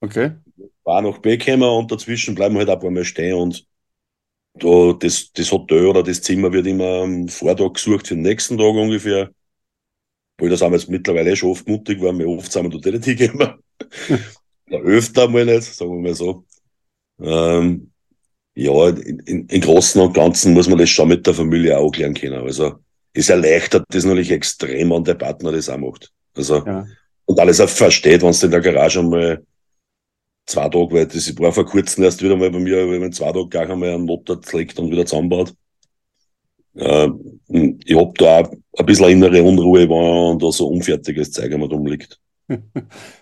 Okay. 0.02 0.32
War 0.84 1.02
nach 1.02 1.18
B 1.20 1.38
kommen 1.38 1.64
und 1.64 1.92
dazwischen 1.92 2.36
bleiben 2.36 2.56
wir 2.56 2.60
halt 2.60 2.70
ein 2.70 2.80
paar 2.80 2.92
Mal 2.92 3.06
stehen 3.06 3.36
und 3.36 3.66
da, 4.54 4.94
das, 4.94 5.32
das 5.34 5.52
Hotel 5.52 5.86
oder 5.86 6.04
das 6.04 6.22
Zimmer 6.22 6.52
wird 6.52 6.68
immer 6.68 7.04
am 7.04 7.28
Vortag 7.28 7.74
gesucht 7.74 8.08
für 8.08 8.16
den 8.16 8.24
nächsten 8.24 8.58
Tag 8.58 8.74
ungefähr. 8.74 9.32
Weil 10.38 10.50
das 10.50 10.62
haben 10.62 10.72
wir 10.72 10.80
jetzt 10.80 10.90
mittlerweile 10.90 11.36
schon 11.36 11.52
oft 11.52 11.68
mutig, 11.68 12.02
weil 12.02 12.18
wir 12.18 12.28
oft 12.28 12.52
zusammen 12.52 12.72
dort 12.72 12.86
nicht 12.86 13.06
hingehen. 13.06 13.56
Öfter 14.72 15.28
mal 15.28 15.46
nicht, 15.46 15.64
sagen 15.64 15.92
wir 15.92 16.10
mal 16.10 16.16
so. 16.16 16.46
Ähm, 17.22 17.92
ja, 18.56 18.90
in, 18.90 19.20
in, 19.20 19.48
in 19.48 19.62
Großen 19.62 20.02
und 20.02 20.14
Ganzen 20.14 20.54
muss 20.54 20.70
man 20.70 20.78
das 20.78 20.90
schon 20.90 21.10
mit 21.10 21.26
der 21.28 21.34
Familie 21.34 21.78
auch 21.78 21.92
klären 21.92 22.14
können. 22.14 22.42
Also 22.44 22.80
es 23.20 23.30
erleichtert 23.30 23.86
das 23.90 24.04
natürlich 24.06 24.32
extrem, 24.32 24.92
wenn 24.92 25.04
der 25.04 25.16
Partner 25.16 25.52
das 25.52 25.70
auch 25.70 25.78
macht. 25.78 26.12
Also 26.36 26.66
ja. 26.66 26.86
und 27.26 27.40
alles 27.40 27.60
auch 27.60 27.70
versteht, 27.70 28.22
wenn 28.22 28.30
es 28.30 28.44
in 28.44 28.52
der 28.52 28.62
Garage 28.62 29.00
einmal 29.00 29.44
zwei 30.46 30.70
Tage, 30.70 30.92
weil 30.92 31.08
das 31.08 31.38
war 31.40 31.52
vor 31.52 31.66
kurzem 31.66 32.04
erst 32.04 32.22
wieder 32.24 32.36
mal 32.36 32.52
bei 32.52 32.60
mir, 32.60 32.90
wenn 32.90 33.02
man 33.02 33.12
zwei 33.12 33.32
Tage 33.32 33.48
gleich 33.48 33.70
einmal 33.70 33.90
einen 33.90 34.06
Motor 34.06 34.42
zerlegt 34.42 34.80
und 34.80 34.92
wieder 34.92 35.06
zusammenbaut. 35.06 35.54
Äh, 36.76 37.10
ich 37.86 37.96
hab 37.96 38.16
da 38.16 38.40
auch 38.42 38.52
ein 38.78 38.86
bisschen 38.86 39.10
innere 39.10 39.44
Unruhe, 39.44 39.90
wenn 39.90 40.40
da 40.40 40.52
so 40.52 40.68
unfertiges 40.68 41.32
Zeug 41.32 41.54
einmal 41.54 41.70
rumliegt. 41.70 42.20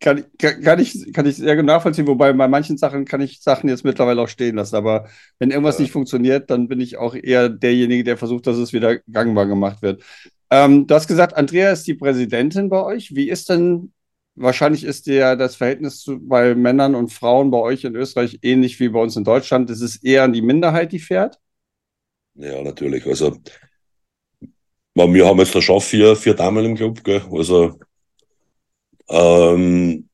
kann, 0.00 0.24
kann, 0.38 0.62
kann, 0.62 0.78
ich, 0.78 1.12
kann 1.12 1.26
ich 1.26 1.36
sehr 1.36 1.56
gut 1.56 1.64
nachvollziehen, 1.64 2.06
wobei 2.06 2.32
bei 2.32 2.48
manchen 2.48 2.76
Sachen 2.76 3.04
kann 3.04 3.20
ich 3.20 3.40
Sachen 3.40 3.68
jetzt 3.68 3.84
mittlerweile 3.84 4.20
auch 4.20 4.28
stehen 4.28 4.56
lassen. 4.56 4.76
Aber 4.76 5.08
wenn 5.38 5.50
irgendwas 5.50 5.78
ja. 5.78 5.82
nicht 5.82 5.92
funktioniert, 5.92 6.50
dann 6.50 6.68
bin 6.68 6.80
ich 6.80 6.96
auch 6.96 7.14
eher 7.14 7.48
derjenige, 7.48 8.04
der 8.04 8.16
versucht, 8.16 8.46
dass 8.46 8.56
es 8.56 8.72
wieder 8.72 8.98
gangbar 9.10 9.46
gemacht 9.46 9.82
wird. 9.82 10.02
Ähm, 10.50 10.86
du 10.86 10.94
hast 10.94 11.08
gesagt, 11.08 11.36
Andrea 11.36 11.72
ist 11.72 11.86
die 11.86 11.94
Präsidentin 11.94 12.68
bei 12.68 12.82
euch. 12.82 13.14
Wie 13.14 13.28
ist 13.28 13.48
denn, 13.48 13.92
wahrscheinlich 14.34 14.84
ist 14.84 15.06
ja 15.06 15.36
das 15.36 15.56
Verhältnis 15.56 16.00
zu, 16.00 16.20
bei 16.20 16.54
Männern 16.54 16.94
und 16.94 17.12
Frauen 17.12 17.50
bei 17.50 17.58
euch 17.58 17.84
in 17.84 17.96
Österreich 17.96 18.38
ähnlich 18.42 18.78
wie 18.80 18.88
bei 18.88 19.00
uns 19.00 19.16
in 19.16 19.24
Deutschland. 19.24 19.70
Ist 19.70 19.80
es 19.80 20.02
eher 20.02 20.28
die 20.28 20.42
Minderheit, 20.42 20.92
die 20.92 20.98
fährt? 20.98 21.38
Ja, 22.34 22.62
natürlich. 22.62 23.06
Also, 23.06 23.36
wir 24.94 25.26
haben 25.26 25.38
jetzt 25.38 25.54
da 25.54 25.62
schon 25.62 25.80
vier, 25.80 26.14
vier 26.14 26.34
Damen 26.34 26.64
im 26.64 26.76
Club, 26.76 27.02
gell? 27.02 27.22
Also, 27.32 27.78
ähm, 29.08 30.08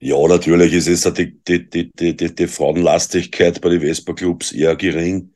ja, 0.00 0.28
natürlich 0.28 0.72
ist 0.74 0.88
es 0.88 1.12
die, 1.14 1.42
die, 1.42 1.68
die, 1.68 1.92
die, 2.16 2.34
die, 2.34 2.46
Frauenlastigkeit 2.46 3.60
bei 3.60 3.70
den 3.70 3.80
Vespa-Clubs 3.80 4.52
eher 4.52 4.76
gering. 4.76 5.34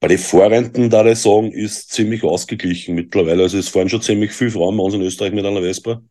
Bei 0.00 0.08
den 0.08 0.18
Vorrenten, 0.18 0.90
da 0.90 1.04
ich 1.06 1.18
sagen, 1.18 1.52
ist 1.52 1.90
ziemlich 1.92 2.24
ausgeglichen 2.24 2.94
mittlerweile. 2.94 3.44
Also 3.44 3.58
es 3.58 3.68
fahren 3.68 3.88
schon 3.88 4.02
ziemlich 4.02 4.32
viele 4.32 4.50
Frauen 4.50 4.76
bei 4.76 4.82
uns 4.82 4.94
in 4.94 5.02
Österreich 5.02 5.32
mit 5.32 5.44
einer 5.44 5.62
Vespa. 5.62 6.02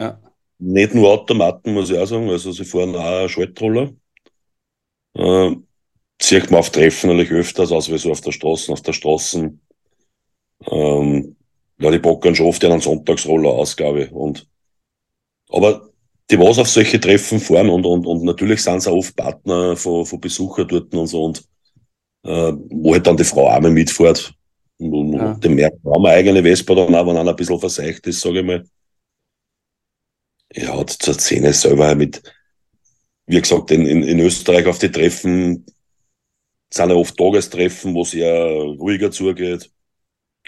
Ja. 0.00 0.20
Nicht 0.58 0.94
nur 0.94 1.10
Automaten, 1.10 1.72
muss 1.72 1.90
ich 1.90 1.98
auch 1.98 2.06
sagen. 2.06 2.28
Also 2.30 2.50
sie 2.52 2.64
fahren 2.64 2.96
auch 2.96 3.28
Schaltroller. 3.28 3.92
Äh, 5.14 5.56
sieht 6.20 6.50
man 6.50 6.60
auf 6.60 6.70
Treffen 6.70 7.10
natürlich 7.10 7.32
öfters, 7.32 7.70
als 7.72 7.90
wie 7.90 7.98
so 7.98 8.10
auf 8.10 8.20
der 8.20 8.32
Straße. 8.32 8.72
Auf 8.72 8.82
der 8.82 8.92
Straße, 8.92 9.56
ähm, 10.66 11.36
ja, 11.80 11.90
die 11.92 11.98
bockern 11.98 12.34
schon 12.34 12.46
oft 12.46 12.64
einen 12.64 12.80
Sonntagsroller 12.80 13.50
aus, 13.50 13.76
glaube 13.76 14.04
ich. 14.04 14.12
Und 14.12 14.48
aber 15.50 15.88
die 16.30 16.38
was 16.38 16.58
auf 16.58 16.68
solche 16.68 17.00
Treffen 17.00 17.40
fahren 17.40 17.70
und, 17.70 17.86
und, 17.86 18.06
und 18.06 18.24
natürlich 18.24 18.62
sind 18.62 18.80
sie 18.80 18.90
auch 18.90 18.96
oft 18.96 19.16
Partner 19.16 19.76
von, 19.76 20.04
von 20.04 20.20
Besuchern 20.20 20.68
dort 20.68 20.94
und 20.94 21.06
so 21.06 21.24
und 21.24 21.42
äh, 22.24 22.52
wo 22.70 22.92
halt 22.92 23.06
dann 23.06 23.16
die 23.16 23.24
Frau 23.24 23.48
auch 23.48 23.60
mitfährt. 23.60 24.34
Und, 24.78 25.14
ja. 25.14 25.34
den 25.34 25.54
merkt 25.54 25.82
man 25.82 25.96
eine 25.96 26.10
eigene 26.10 26.42
Vespa 26.42 26.74
dann 26.74 26.94
auch, 26.94 27.06
wenn 27.06 27.16
einer 27.16 27.30
ein 27.30 27.36
bisschen 27.36 27.58
verseicht 27.58 28.06
ist, 28.06 28.20
sage 28.20 28.40
ich 28.40 28.44
mal. 28.44 28.64
Ja, 30.54 30.86
zur 30.86 31.14
Szene 31.14 31.52
selber 31.52 31.94
mit, 31.94 32.22
wie 33.26 33.40
gesagt, 33.40 33.70
in, 33.70 33.86
in, 33.86 34.02
in 34.02 34.20
Österreich 34.20 34.66
auf 34.66 34.78
die 34.78 34.90
Treffen 34.90 35.66
sind 36.72 36.90
ja 36.90 36.94
oft 36.94 37.16
Tagestreffen, 37.16 37.94
wo 37.94 38.02
es 38.02 38.14
eher 38.14 38.44
ruhiger 38.44 39.10
zugeht. 39.10 39.70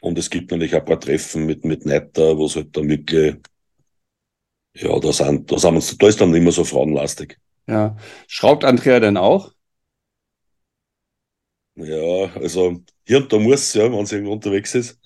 Und 0.02 0.18
es 0.18 0.30
gibt 0.30 0.50
natürlich 0.50 0.74
ein 0.74 0.84
paar 0.84 1.00
Treffen 1.00 1.46
mit, 1.46 1.64
mit 1.64 1.84
Netter, 1.84 2.36
wo 2.36 2.46
es 2.46 2.56
halt 2.56 2.76
dann 2.76 2.88
wirklich 2.88 3.36
ja, 4.74 4.98
da, 4.98 5.12
sind, 5.12 5.50
da, 5.50 5.58
sind 5.58 5.74
wir, 5.74 5.98
da 5.98 6.08
ist 6.08 6.20
dann 6.20 6.34
immer 6.34 6.52
so 6.52 6.64
frauenlastig. 6.64 7.38
Ja. 7.66 7.96
Schraubt 8.26 8.64
Andrea 8.64 9.00
denn 9.00 9.16
auch? 9.16 9.52
Ja, 11.76 12.30
also 12.34 12.80
hier 13.06 13.18
und 13.18 13.32
da 13.32 13.38
muss 13.38 13.74
ja, 13.74 13.90
wenn 13.90 14.06
sie 14.06 14.16
irgendwo 14.16 14.34
unterwegs 14.34 14.74
ist. 14.74 14.98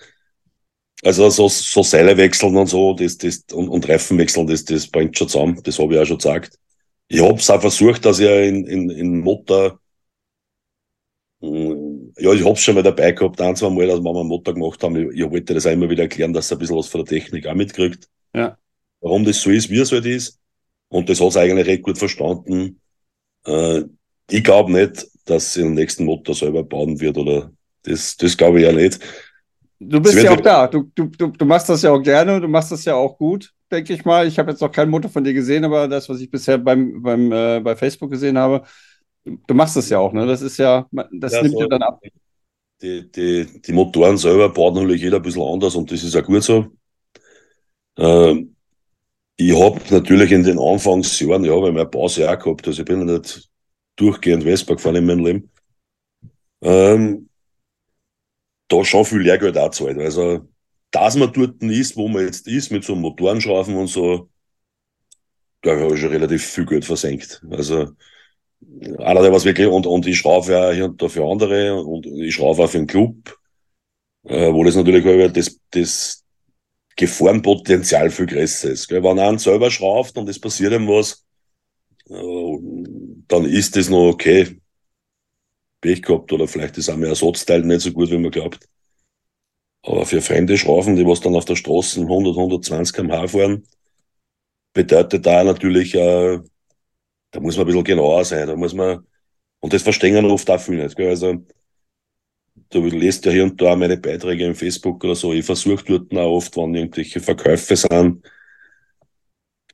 Also 1.03 1.29
so, 1.29 1.49
so 1.49 1.83
Seile 1.83 2.17
wechseln 2.17 2.57
und 2.57 2.67
so, 2.67 2.95
das, 2.95 3.19
das, 3.19 3.45
und, 3.53 3.69
und 3.69 3.89
Reifen 3.89 4.19
wechseln, 4.19 4.47
das, 4.47 4.65
das 4.65 4.87
bringt 4.87 5.17
schon 5.17 5.29
zusammen. 5.29 5.61
Das 5.63 5.79
habe 5.79 5.95
ich 5.95 6.01
auch 6.01 6.07
schon 6.07 6.19
gesagt. 6.19 6.59
Ich 7.09 7.21
habe 7.21 7.35
es 7.35 7.51
auch 7.51 7.61
versucht, 7.61 8.05
dass 8.05 8.19
ich 8.19 8.29
in, 8.29 8.67
in, 8.67 8.91
in 8.91 9.21
Motor, 9.21 9.79
ja, 11.41 12.33
ich 12.33 12.43
habe 12.43 12.53
es 12.53 12.63
schon 12.63 12.75
mal 12.75 12.83
dabei 12.83 13.13
gehabt, 13.13 13.41
ein, 13.41 13.55
zwei 13.55 13.69
Mal, 13.69 13.87
dass 13.87 13.99
wir 13.99 14.13
mal 14.13 14.21
einen 14.21 14.29
Motor 14.29 14.55
gemacht 14.55 14.83
haben. 14.83 14.97
Ich, 14.97 15.19
ich 15.19 15.31
wollte 15.31 15.53
das 15.53 15.67
auch 15.67 15.73
immer 15.73 15.91
wieder 15.91 16.05
erklären, 16.05 16.33
dass 16.33 16.51
er 16.51 16.57
ein 16.57 16.61
bisschen 16.61 16.77
was 16.77 16.89
von 16.89 17.05
der 17.05 17.09
Technik 17.19 17.47
auch 17.47 17.55
mitkriegt. 17.55 18.09
Ja 18.35 18.57
warum 19.05 19.25
das 19.25 19.41
so 19.41 19.51
ist, 19.51 19.71
wie 19.71 19.79
es 19.79 19.93
halt 19.93 20.07
ist. 20.07 20.41
Und 20.89 21.09
das 21.09 21.21
hat 21.21 21.29
es 21.29 21.37
eigentlich 21.37 21.67
recht 21.67 21.83
gut 21.83 21.99
verstanden. 21.99 22.81
Äh, 23.47 23.83
ich 24.31 24.43
glaube 24.43 24.73
nicht, 24.73 25.07
dass 25.27 25.53
sie 25.53 25.63
den 25.63 25.75
nächsten 25.75 26.05
Motor 26.05 26.35
selber 26.35 26.65
bauen 26.65 26.99
wird 26.99 27.19
oder 27.19 27.53
das, 27.83 28.17
das 28.17 28.37
glaube 28.37 28.61
ich 28.61 28.67
ja 28.67 28.73
nicht. 28.73 28.99
Du 29.79 30.01
bist 30.01 30.23
ja 30.23 30.33
auch 30.33 30.41
da. 30.41 30.67
Du, 30.67 30.91
du, 30.95 31.07
du, 31.07 31.27
du 31.29 31.45
machst 31.45 31.69
das 31.69 31.83
ja 31.83 31.93
auch 31.93 32.03
gerne, 32.03 32.41
du 32.41 32.49
machst 32.49 32.73
das 32.73 32.85
ja 32.87 32.95
auch 32.95 33.19
gut, 33.19 33.53
denke 33.71 33.93
ich 33.93 34.05
mal. 34.07 34.27
Ich 34.27 34.39
habe 34.39 34.51
jetzt 34.51 34.61
noch 34.61 34.73
keinen 34.73 34.91
Motor 34.91 35.11
von 35.11 35.23
dir 35.23 35.35
gesehen, 35.35 35.65
aber 35.65 35.87
das, 35.87 36.09
was 36.09 36.21
ich 36.21 36.31
bisher 36.31 36.57
beim, 36.57 37.03
beim, 37.03 37.31
äh, 37.31 37.61
bei 37.61 37.77
Facebook 37.77 38.11
gesehen 38.11 38.39
habe, 38.39 38.63
du 39.25 39.55
machst 39.55 39.77
das 39.77 39.91
ja 39.91 39.99
auch, 39.99 40.15
ne? 40.15 40.27
Das 40.27 40.41
ist 40.41 40.57
ja, 40.57 40.89
das 41.13 41.35
ja, 41.35 41.43
nimmt 41.43 41.55
so, 41.55 41.61
dir 41.61 41.69
dann 41.69 41.83
ab. 41.83 42.01
Die, 42.81 43.11
die, 43.11 43.61
die 43.61 43.73
Motoren 43.73 44.17
selber 44.17 44.49
baut 44.49 44.75
natürlich 44.75 45.03
jeder 45.03 45.17
ein 45.19 45.23
bisschen 45.23 45.43
anders 45.43 45.75
und 45.75 45.91
das 45.91 46.03
ist 46.03 46.15
ja 46.15 46.23
gut 46.23 46.43
so. 46.43 46.67
Ähm, 47.99 48.54
ich 49.37 49.59
habe 49.59 49.81
natürlich 49.91 50.31
in 50.33 50.45
den 50.45 50.59
Anfangsjahren, 50.59 51.45
ja, 51.45 51.53
weil 51.53 51.69
ich 51.69 51.75
meine 51.75 51.87
Pause 51.87 52.31
auch 52.31 52.39
gehabt, 52.39 52.67
also 52.67 52.81
ich 52.81 52.87
bin 52.87 53.07
ja 53.07 53.19
nicht 53.19 53.49
durchgehend 53.97 54.45
Vespa 54.45 54.75
gefahren 54.75 54.97
in 54.97 55.07
meinem 55.07 55.25
Leben, 55.25 55.51
ähm, 56.63 57.29
da 58.69 58.85
schon 58.85 59.05
viel 59.05 59.21
Lehrgeld 59.21 59.59
auch 59.59 59.71
zahlt. 59.71 59.99
Also, 59.99 60.49
dass 60.91 61.17
man 61.17 61.33
dort 61.33 61.63
ist, 61.63 61.97
wo 61.97 62.09
man 62.09 62.25
jetzt 62.25 62.47
ist, 62.47 62.71
mit 62.71 62.85
so 62.85 62.95
Motorenschrauben 62.95 63.77
und 63.77 63.89
so, 63.89 64.31
da 65.63 65.77
habe 65.79 65.95
ich 65.95 66.01
schon 66.01 66.11
relativ 66.11 66.45
viel 66.45 66.67
Geld 66.67 66.85
versenkt. 66.85 67.43
Also, 67.51 67.93
einer, 68.99 69.23
der 69.23 69.33
was 69.33 69.45
wirklich, 69.45 69.67
und, 69.67 69.87
und 69.87 70.07
ich 70.07 70.19
schraube 70.19 70.53
ja 70.53 70.71
hier 70.71 70.87
und 70.87 71.03
da 71.03 71.09
für 71.09 71.25
andere 71.25 71.83
und 71.83 72.07
ich 72.07 72.35
schraube 72.35 72.63
auch 72.63 72.71
für 72.71 72.79
einen 72.79 72.87
Club, 72.87 73.37
äh, 74.25 74.53
wo 74.53 74.65
das 74.65 74.77
natürlich 74.77 75.05
das, 75.33 75.61
das, 75.71 76.24
Gefahrenpotenzial 76.97 78.11
viel 78.11 78.27
größer 78.27 78.71
ist. 78.71 78.89
Gell? 78.89 79.03
Wenn 79.03 79.19
einer 79.19 79.39
selber 79.39 79.71
schraubt 79.71 80.17
und 80.17 80.29
es 80.29 80.39
passiert 80.39 80.73
ihm 80.73 80.89
was, 80.89 81.25
äh, 82.09 82.59
dann 83.29 83.45
ist 83.47 83.77
das 83.77 83.89
noch 83.89 84.11
okay. 84.11 84.61
Pech 85.81 86.03
gehabt 86.03 86.33
oder 86.33 86.49
vielleicht 86.49 86.79
ist 86.79 86.89
auch 86.89 86.97
mein 86.97 87.11
Ersatzteil 87.11 87.63
nicht 87.63 87.83
so 87.83 87.93
gut, 87.93 88.11
wie 88.11 88.19
man 88.19 88.31
glaubt. 88.31 88.67
Aber 89.83 90.07
für 90.07 90.23
fremde 90.23 90.57
Schrauben, 90.57 90.97
die 90.97 91.07
was 91.07 91.21
dann 91.21 91.35
auf 91.37 91.45
der 91.45 91.57
Straße 91.57 92.01
100, 92.01 92.37
120 92.37 92.95
km/h 92.97 93.29
fahren, 93.29 93.67
bedeutet 94.73 95.27
da 95.27 95.45
natürlich, 95.45 95.95
äh, 95.95 96.41
da 97.31 97.41
muss 97.41 97.57
man 97.57 97.65
ein 97.65 97.67
bisschen 97.67 97.85
genauer 97.85 98.25
sein. 98.25 98.47
Da 98.49 98.57
muss 98.57 98.73
man, 98.75 99.07
und 99.61 99.73
das 99.73 99.83
verstehen 99.83 100.25
oft 100.25 100.49
auch 100.51 100.61
viele 100.61 100.85
nicht. 100.85 100.97
Gell? 100.97 101.11
Also, 101.11 101.45
du 102.81 102.97
lest 102.97 103.25
ja 103.25 103.33
hier 103.33 103.45
und 103.45 103.61
da 103.61 103.77
meine 103.77 103.97
Beiträge 103.97 104.47
im 104.47 104.55
Facebook 104.55 105.03
oder 105.05 105.15
so. 105.15 105.33
Ich 105.33 105.45
versuche 105.45 105.85
dort 105.85 106.13
auch 106.15 106.37
oft, 106.37 106.57
wenn 106.57 106.75
irgendwelche 106.75 107.21
Verkäufe 107.21 107.77
sind, 107.77 108.25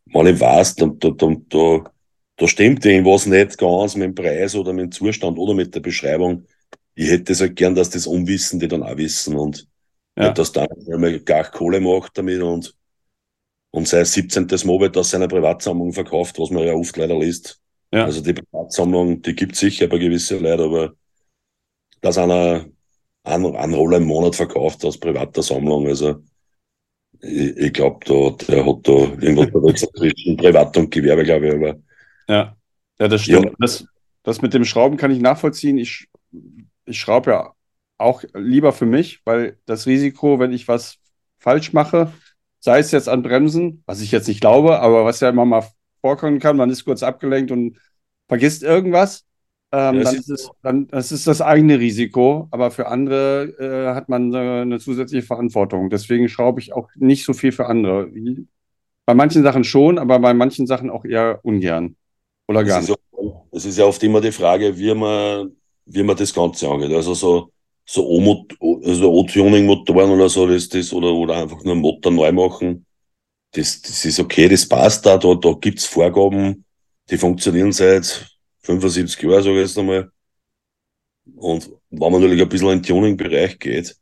wenn 0.06 0.26
ich 0.26 0.40
weiß, 0.40 0.76
da, 0.76 0.86
da, 0.86 1.10
da, 1.10 1.84
da, 2.36 2.48
stimmt 2.48 2.84
irgendwas 2.84 3.26
nicht 3.26 3.58
ganz 3.58 3.96
mit 3.96 4.04
dem 4.04 4.14
Preis 4.14 4.54
oder 4.54 4.72
mit 4.72 4.84
dem 4.84 4.92
Zustand 4.92 5.38
oder 5.38 5.54
mit 5.54 5.74
der 5.74 5.80
Beschreibung. 5.80 6.46
Ich 6.94 7.10
hätte 7.10 7.32
es 7.32 7.40
halt 7.40 7.56
gern, 7.56 7.74
dass 7.74 7.90
das 7.90 8.06
Unwissende 8.06 8.68
dann 8.68 8.82
auch 8.82 8.96
wissen 8.96 9.36
und 9.36 9.66
ja. 10.16 10.26
nicht, 10.26 10.38
dass 10.38 10.52
da 10.52 10.66
einmal 10.90 11.20
gar 11.20 11.44
Kohle 11.50 11.80
macht 11.80 12.18
damit 12.18 12.42
und, 12.42 12.74
und 13.70 13.88
sein 13.88 14.04
17. 14.04 14.48
Moped 14.64 14.96
aus 14.96 15.10
seiner 15.10 15.28
Privatsammlung 15.28 15.92
verkauft, 15.92 16.38
was 16.38 16.50
man 16.50 16.64
ja 16.64 16.74
oft 16.74 16.96
leider 16.96 17.18
liest. 17.18 17.60
Ja. 17.92 18.04
Also 18.04 18.20
die 18.20 18.34
Privatsammlung, 18.34 19.22
die 19.22 19.34
gibt 19.34 19.56
sicher 19.56 19.86
bei 19.86 19.98
gewissen 19.98 20.42
Leuten, 20.42 20.62
aber 20.62 20.94
dass 22.00 22.18
einer 22.18 22.66
einen, 23.24 23.56
einen 23.56 23.74
Roller 23.74 23.98
im 23.98 24.04
Monat 24.04 24.36
verkauft 24.36 24.84
aus 24.84 24.98
privater 24.98 25.42
Sammlung. 25.42 25.86
Also 25.86 26.22
ich, 27.20 27.56
ich 27.56 27.72
glaube, 27.72 28.04
da, 28.04 28.44
der 28.46 28.66
hat 28.66 28.88
da 28.88 28.92
irgendwas 28.92 29.80
zwischen 29.80 30.36
Privat 30.36 30.76
und 30.76 30.90
Gewerbe, 30.90 31.24
glaube 31.24 31.48
ich. 31.48 31.54
Aber, 31.54 31.76
ja. 32.28 32.56
ja, 32.98 33.08
das 33.08 33.22
stimmt. 33.22 33.46
Ja. 33.46 33.52
Das, 33.58 33.84
das 34.22 34.42
mit 34.42 34.54
dem 34.54 34.64
Schrauben 34.64 34.96
kann 34.96 35.10
ich 35.10 35.20
nachvollziehen. 35.20 35.78
Ich, 35.78 36.08
ich 36.86 37.00
schraube 37.00 37.30
ja 37.30 37.52
auch 37.98 38.24
lieber 38.34 38.72
für 38.72 38.86
mich, 38.86 39.20
weil 39.24 39.58
das 39.66 39.86
Risiko, 39.86 40.38
wenn 40.38 40.52
ich 40.52 40.68
was 40.68 40.96
falsch 41.38 41.72
mache, 41.72 42.12
sei 42.58 42.78
es 42.78 42.90
jetzt 42.92 43.08
an 43.08 43.22
Bremsen, 43.22 43.82
was 43.86 44.00
ich 44.00 44.10
jetzt 44.10 44.28
nicht 44.28 44.40
glaube, 44.40 44.80
aber 44.80 45.04
was 45.04 45.20
ja 45.20 45.28
immer 45.28 45.44
mal 45.44 45.66
vorkommen 46.00 46.38
kann, 46.38 46.56
man 46.56 46.70
ist 46.70 46.84
kurz 46.84 47.02
abgelenkt 47.02 47.50
und 47.50 47.78
vergisst 48.28 48.62
irgendwas, 48.62 49.26
ähm, 49.72 49.98
ja, 49.98 50.02
dann, 50.02 50.16
ist 50.16 50.28
es, 50.28 50.50
dann 50.62 50.88
das 50.88 51.12
ist 51.12 51.28
das 51.28 51.40
eigene 51.40 51.78
Risiko, 51.78 52.48
aber 52.50 52.72
für 52.72 52.88
andere 52.88 53.54
äh, 53.58 53.94
hat 53.94 54.08
man 54.08 54.34
äh, 54.34 54.62
eine 54.62 54.80
zusätzliche 54.80 55.24
Verantwortung. 55.24 55.90
Deswegen 55.90 56.28
schraube 56.28 56.60
ich 56.60 56.72
auch 56.72 56.88
nicht 56.96 57.24
so 57.24 57.32
viel 57.32 57.52
für 57.52 57.66
andere. 57.66 58.10
Bei 59.06 59.14
manchen 59.14 59.44
Sachen 59.44 59.62
schon, 59.62 59.98
aber 59.98 60.18
bei 60.18 60.34
manchen 60.34 60.66
Sachen 60.66 60.90
auch 60.90 61.04
eher 61.04 61.38
ungern. 61.44 61.94
Oder 62.48 62.64
gar 62.64 62.80
nicht. 62.80 62.92
es 63.52 63.64
ist 63.64 63.78
ja 63.78 63.84
oft 63.84 64.02
immer 64.02 64.20
die 64.20 64.32
Frage, 64.32 64.76
wie 64.76 64.92
man, 64.92 65.52
wie 65.86 66.02
man 66.02 66.16
das 66.16 66.34
Ganze 66.34 66.68
angeht. 66.68 66.92
Also 66.92 67.14
so, 67.14 67.52
so 67.84 68.04
O-Tuning-Motoren 68.08 70.10
oder 70.10 70.28
so, 70.28 70.48
das, 70.48 70.68
das, 70.68 70.92
oder, 70.92 71.12
oder 71.12 71.36
einfach 71.36 71.62
nur 71.62 71.76
Motor 71.76 72.10
neu 72.10 72.32
machen. 72.32 72.84
Das, 73.52 73.80
das 73.82 74.04
ist 74.04 74.18
okay, 74.18 74.48
das 74.48 74.68
passt 74.68 75.06
da, 75.06 75.16
da, 75.16 75.32
da 75.34 75.52
gibt's 75.60 75.86
Vorgaben, 75.86 76.64
die 77.08 77.16
funktionieren 77.16 77.70
seit 77.72 78.30
75 78.62 79.22
Jahren, 79.22 79.42
sage 79.42 79.56
ich 79.56 79.68
jetzt 79.68 79.78
einmal. 79.78 80.10
Und 81.36 81.70
wenn 81.90 82.12
man 82.12 82.20
natürlich 82.20 82.42
ein 82.42 82.48
bisschen 82.48 82.68
in 82.70 82.82
den 82.82 82.82
Tuning-Bereich 82.82 83.58
geht, 83.58 83.96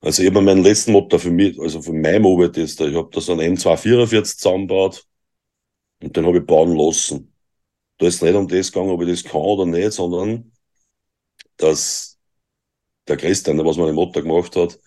also 0.00 0.22
ich 0.22 0.28
habe 0.28 0.40
meinen 0.40 0.62
letzten 0.62 0.92
Motor 0.92 1.18
für 1.18 1.30
mich, 1.30 1.58
also 1.58 1.82
für 1.82 1.92
mein 1.92 2.22
Mobile-Tester, 2.22 2.88
ich 2.88 2.94
habe 2.96 3.10
da 3.12 3.20
so 3.20 3.32
einen 3.32 3.56
M244 3.56 4.36
zusammengebaut 4.36 5.04
und 6.02 6.16
den 6.16 6.26
habe 6.26 6.38
ich 6.38 6.46
bauen 6.46 6.76
lassen. 6.76 7.32
Da 7.98 8.06
ist 8.06 8.22
nicht 8.22 8.34
um 8.34 8.46
das 8.46 8.72
gegangen, 8.72 8.90
ob 8.90 9.02
ich 9.02 9.08
das 9.08 9.24
kann 9.24 9.40
oder 9.40 9.66
nicht, 9.66 9.92
sondern 9.92 10.52
dass 11.56 12.18
der 13.08 13.16
Christian, 13.16 13.64
was 13.64 13.76
man 13.76 13.88
im 13.88 13.96
Motor 13.96 14.22
gemacht 14.22 14.54
hat, 14.54 14.78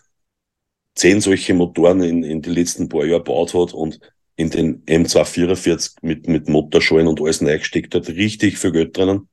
zehn 0.95 1.19
solche 1.19 1.53
Motoren 1.53 2.01
in, 2.03 2.23
in 2.23 2.41
die 2.41 2.49
letzten 2.49 2.87
paar 2.87 3.05
Jahre 3.05 3.23
gebaut 3.23 3.53
hat 3.53 3.73
und 3.73 3.99
in 4.41 4.49
den 4.49 4.85
M244 4.85 5.97
mit, 6.01 6.27
mit 6.27 6.49
Motorschalen 6.49 7.07
und 7.07 7.21
alles 7.21 7.41
reingesteckt 7.41 7.95
hat, 7.95 8.09
richtig 8.09 8.57
viel 8.57 8.71
Geld 8.71 8.97
drinnen. 8.97 9.29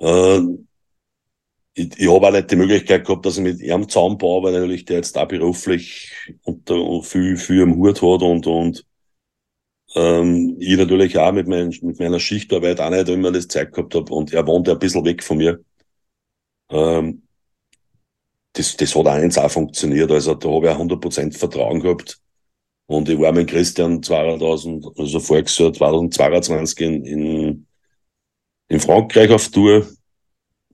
Äh, 0.00 0.40
ich, 1.74 1.98
ich 1.98 2.08
habe 2.08 2.26
auch 2.26 2.32
nicht 2.32 2.50
die 2.50 2.56
Möglichkeit 2.56 3.06
gehabt, 3.06 3.24
dass 3.24 3.36
ich 3.38 3.42
mit 3.42 3.60
ihm 3.60 3.88
zusammenbaue, 3.88 4.42
weil 4.42 4.52
natürlich 4.52 4.84
der 4.84 4.96
jetzt 4.96 5.16
da 5.16 5.24
beruflich 5.24 6.12
und 6.42 6.68
viel, 7.06 7.36
viel 7.36 7.62
am 7.62 7.76
Hut 7.76 8.02
hat 8.02 8.22
und, 8.22 8.46
und 8.46 8.84
ähm, 9.94 10.56
ich 10.60 10.76
natürlich 10.76 11.18
auch 11.18 11.32
mit, 11.32 11.48
mein, 11.48 11.68
mit 11.82 11.98
meiner 11.98 12.20
Schichtarbeit 12.20 12.80
auch 12.80 12.90
nicht 12.90 13.08
immer 13.08 13.32
das 13.32 13.48
Zeit 13.48 13.72
gehabt 13.72 13.94
habe 13.94 14.12
und 14.12 14.32
er 14.32 14.46
wohnt 14.46 14.68
ja 14.68 14.74
ein 14.74 14.78
bisschen 14.78 15.04
weg 15.04 15.22
von 15.22 15.38
mir. 15.38 15.60
Ähm, 16.70 17.22
das, 18.52 18.76
das 18.76 18.94
hat 18.94 19.06
eins 19.06 19.38
auch 19.38 19.50
funktioniert. 19.50 20.10
Also 20.10 20.34
da 20.34 20.48
habe 20.48 20.66
ich 20.66 20.72
auch 20.72 20.80
100% 20.80 21.36
Vertrauen 21.38 21.80
gehabt. 21.80 22.20
Und 22.90 23.08
ich 23.08 23.20
war 23.20 23.30
mit 23.30 23.48
Christian 23.48 24.02
2000, 24.02 24.84
also 24.98 25.20
voriges 25.20 25.56
Jahr 25.58 25.72
2022 25.72 26.80
in, 26.80 27.04
in, 27.04 27.66
in 28.66 28.80
Frankreich 28.80 29.30
auf 29.30 29.48
Tour. 29.48 29.86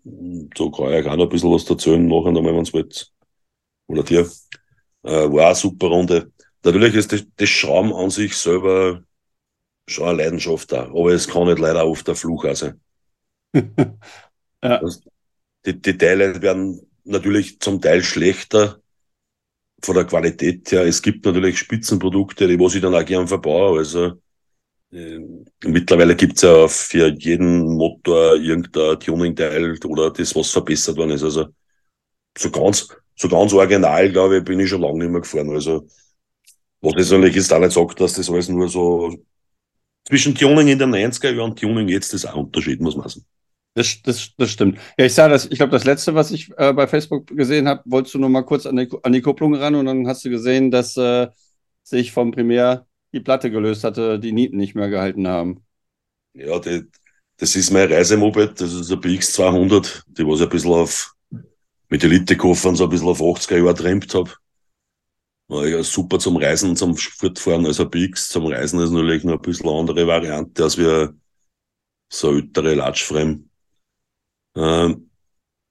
Da 0.02 0.70
kann 0.70 0.94
ich 0.94 1.06
auch 1.06 1.16
noch 1.16 1.24
ein 1.24 1.28
bisschen 1.28 1.52
was 1.52 1.68
erzählen, 1.68 2.06
nachher 2.06 2.32
nochmal, 2.32 2.54
wenn 2.54 2.62
es 2.62 2.72
wollt. 2.72 3.12
Oder 3.86 4.02
dir. 4.02 4.20
Äh, 5.02 5.30
war 5.30 5.48
eine 5.48 5.54
super 5.56 5.88
Runde. 5.88 6.32
Natürlich 6.64 6.94
ist 6.94 7.12
das, 7.12 7.22
das 7.36 7.50
Schrauben 7.50 7.92
an 7.92 8.08
sich 8.08 8.34
selber 8.34 9.02
schon 9.86 10.08
eine 10.08 10.22
Leidenschaft 10.22 10.72
da, 10.72 10.84
aber 10.84 11.12
es 11.12 11.28
kann 11.28 11.48
nicht 11.48 11.58
leider 11.58 11.86
oft 11.86 12.08
der 12.08 12.14
Fluch 12.14 12.46
sein. 12.54 12.80
ja. 14.64 14.80
die, 15.66 15.82
die 15.82 15.98
Teile 15.98 16.40
werden 16.40 16.80
natürlich 17.04 17.60
zum 17.60 17.82
Teil 17.82 18.02
schlechter 18.02 18.80
von 19.82 19.94
der 19.94 20.04
Qualität 20.04 20.70
her. 20.72 20.84
Es 20.84 21.02
gibt 21.02 21.24
natürlich 21.24 21.58
Spitzenprodukte, 21.58 22.48
die 22.48 22.58
was 22.58 22.74
ich 22.74 22.82
dann 22.82 22.94
auch 22.94 23.04
gern 23.04 23.28
verbaue. 23.28 23.78
Also 23.78 24.12
äh, 24.92 25.20
mittlerweile 25.64 26.16
gibt's 26.16 26.42
ja 26.42 26.68
für 26.68 27.08
jeden 27.08 27.76
Motor 27.76 28.36
irgendein 28.36 28.98
Tuning-Teil 29.00 29.78
oder 29.84 30.10
das, 30.10 30.34
was 30.34 30.50
verbessert 30.50 30.96
worden 30.96 31.10
ist. 31.10 31.22
Also 31.22 31.48
so 32.36 32.50
ganz, 32.50 32.88
so 33.14 33.28
ganz 33.28 33.52
original, 33.52 34.10
glaube 34.10 34.38
ich, 34.38 34.44
bin 34.44 34.60
ich 34.60 34.68
schon 34.68 34.82
lange 34.82 34.98
nicht 34.98 35.10
mehr 35.10 35.20
gefahren. 35.20 35.50
Also 35.50 35.86
was 36.80 36.94
ich 37.04 37.10
natürlich 37.10 37.36
ist 37.36 37.52
auch 37.52 37.58
nicht 37.58 37.72
sagt, 37.72 38.00
dass 38.00 38.14
das 38.14 38.30
alles 38.30 38.48
nur 38.48 38.68
so 38.68 39.14
zwischen 40.06 40.34
Tuning 40.34 40.68
in 40.68 40.78
den 40.78 40.94
90er 40.94 41.30
Jahren 41.30 41.50
und 41.50 41.58
Tuning 41.58 41.88
jetzt 41.88 42.14
ist 42.14 42.24
auch 42.26 42.34
ein 42.34 42.44
Unterschied, 42.44 42.80
muss 42.80 42.96
man 42.96 43.08
sagen. 43.08 43.26
Das, 43.76 44.00
das, 44.02 44.30
das 44.38 44.50
stimmt. 44.50 44.78
Ja, 44.96 45.04
ich 45.04 45.12
sah 45.12 45.28
das, 45.28 45.44
ich 45.44 45.58
glaube, 45.58 45.72
das 45.72 45.84
letzte, 45.84 46.14
was 46.14 46.30
ich 46.30 46.50
äh, 46.56 46.72
bei 46.72 46.86
Facebook 46.86 47.26
gesehen 47.26 47.68
habe, 47.68 47.82
wolltest 47.84 48.14
du 48.14 48.18
nur 48.18 48.30
mal 48.30 48.40
kurz 48.40 48.64
an 48.64 48.76
die, 48.76 48.88
an 49.02 49.12
die 49.12 49.20
Kupplung 49.20 49.54
ran 49.54 49.74
und 49.74 49.84
dann 49.84 50.08
hast 50.08 50.24
du 50.24 50.30
gesehen, 50.30 50.70
dass 50.70 50.96
äh, 50.96 51.28
sich 51.82 52.10
vom 52.10 52.30
Primär 52.30 52.86
die 53.12 53.20
Platte 53.20 53.50
gelöst 53.50 53.84
hatte, 53.84 54.18
die 54.18 54.32
Nieten 54.32 54.56
nicht 54.56 54.74
mehr 54.74 54.88
gehalten 54.88 55.28
haben. 55.28 55.62
Ja, 56.32 56.58
die, 56.58 56.84
das 57.36 57.54
ist 57.54 57.70
mein 57.70 57.92
Reisemoped, 57.92 58.58
das 58.62 58.72
ist 58.72 58.90
ein 58.90 58.98
BX200, 58.98 60.04
die 60.06 60.26
was 60.26 60.40
ich 60.40 60.46
ein 60.46 60.48
bisschen 60.48 60.72
auf, 60.72 61.14
mit 61.90 62.02
Elite-Koffern 62.02 62.76
so 62.76 62.84
ein 62.84 62.90
bisschen 62.90 63.08
auf 63.08 63.20
80er 63.20 63.58
Jahre 63.58 63.74
trimmt 63.74 64.14
habe. 64.14 64.30
Ja, 65.48 65.82
super 65.82 66.18
zum 66.18 66.38
Reisen, 66.38 66.76
zum 66.76 66.96
Fortfahren, 66.96 67.66
also 67.66 67.86
BX 67.86 68.30
zum 68.30 68.46
Reisen 68.46 68.80
ist 68.80 68.90
natürlich 68.90 69.22
noch 69.24 69.34
ein 69.34 69.42
bisschen 69.42 69.68
eine 69.68 69.78
andere 69.80 70.06
Variante 70.06 70.64
als 70.64 70.78
wir 70.78 71.14
so 72.08 72.32
ältere 72.32 72.74
Latschframe. 72.74 73.50
Ähm, 74.56 75.10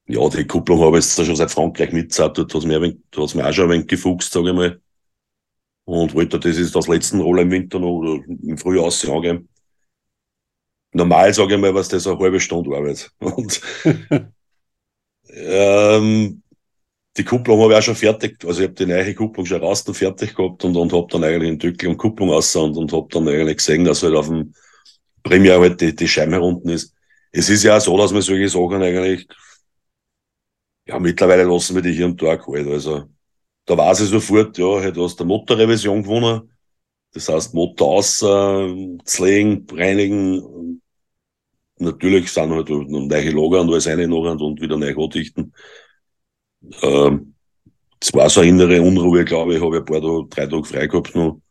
ja, 0.07 0.29
die 0.29 0.45
Kupplung 0.45 0.79
habe 0.81 0.99
ich 0.99 1.05
jetzt 1.05 1.25
schon 1.25 1.35
seit 1.35 1.51
Frankreich 1.51 1.91
mitgesagt, 1.91 2.37
dort 2.37 2.53
hat 2.53 2.61
es 2.61 2.65
mir, 2.67 3.45
auch 3.45 3.53
schon 3.53 3.65
ein 3.65 3.71
wenig 3.71 3.87
gefuchst, 3.87 4.31
sage 4.31 4.49
ich 4.49 4.55
mal. 4.55 4.81
Und 5.85 6.13
wollte 6.13 6.39
das 6.39 6.57
ist 6.57 6.75
das 6.75 6.87
letzten 6.87 7.21
Roller 7.21 7.43
im 7.43 7.51
Winter 7.51 7.79
noch 7.79 7.89
oder 7.89 8.23
im 8.25 8.57
Frühjahr 8.57 8.91
angeben. 9.15 9.49
Normal 10.93 11.33
sage 11.33 11.55
ich 11.55 11.61
mal, 11.61 11.73
was 11.73 11.89
das 11.89 12.07
eine 12.07 12.17
halbe 12.17 12.39
Stunde 12.39 12.75
Arbeit. 12.75 13.11
Und 13.19 13.61
ähm, 15.29 16.41
die 17.17 17.23
Kupplung 17.23 17.61
habe 17.61 17.73
ich 17.73 17.79
auch 17.79 17.83
schon 17.83 17.95
fertig, 17.95 18.43
also 18.45 18.61
ich 18.61 18.67
habe 18.67 18.75
die 18.75 18.85
neue 18.85 19.15
Kupplung 19.15 19.45
schon 19.45 19.61
raus 19.61 19.81
und 19.87 19.95
fertig 19.95 20.35
gehabt 20.35 20.63
und, 20.65 20.75
und 20.75 20.91
habe 20.91 21.07
dann 21.09 21.23
eigentlich 21.23 21.49
den 21.49 21.59
Deckel 21.59 21.89
und 21.89 21.97
Kupplung 21.97 22.29
aus 22.31 22.55
und, 22.55 22.77
und 22.77 22.91
habe 22.91 23.07
dann 23.09 23.27
eigentlich 23.27 23.57
gesehen, 23.57 23.85
dass 23.85 24.03
halt 24.03 24.15
auf 24.15 24.27
dem 24.27 24.53
Premier 25.23 25.59
halt 25.59 25.79
die, 25.81 25.95
die 25.95 26.07
Scheibe 26.07 26.41
unten 26.41 26.69
ist 26.69 26.94
es 27.37 27.49
ist 27.49 27.63
ja 27.63 27.79
so, 27.79 27.97
dass 27.97 28.13
man 28.13 28.21
solche 28.21 28.47
Sachen 28.47 28.81
eigentlich, 28.81 29.27
ja, 30.87 30.99
mittlerweile 30.99 31.43
lassen 31.43 31.75
wir 31.75 31.81
die 31.81 31.91
hier 31.91 32.05
und 32.05 32.21
da 32.21 32.37
kalt. 32.37 32.67
Also, 32.67 33.05
da 33.65 33.77
weiß 33.77 34.01
ich 34.01 34.09
sofort, 34.09 34.57
ja, 34.57 34.79
halt, 34.79 34.95
du 34.95 35.03
hast 35.03 35.17
der 35.17 35.25
Motorrevision 35.25 36.03
gewonnen. 36.03 36.49
Das 37.13 37.27
heißt, 37.27 37.53
Motor 37.53 37.95
aus, 37.95 38.21
äh, 38.21 38.25
reinigen. 38.25 40.81
Natürlich 41.77 42.31
sind 42.31 42.53
halt 42.53 42.69
neue 42.69 43.29
Lager 43.31 43.61
und 43.61 43.69
alles 43.69 43.87
rein 43.87 44.09
noch 44.09 44.23
und 44.39 44.61
wieder 44.61 44.77
neu 44.77 44.95
andichten. 44.95 45.53
Ähm, 46.81 47.35
das 47.99 48.13
war 48.13 48.29
so 48.29 48.41
eine 48.41 48.49
innere 48.49 48.81
Unruhe, 48.81 49.25
glaube 49.25 49.55
ich, 49.55 49.61
habe 49.61 49.77
ein 49.77 49.85
paar 49.85 50.01
Tage, 50.01 50.27
drei 50.29 50.47
Tage 50.47 50.63
frei 50.63 50.87
gehabt 50.87 51.15
noch 51.15 51.41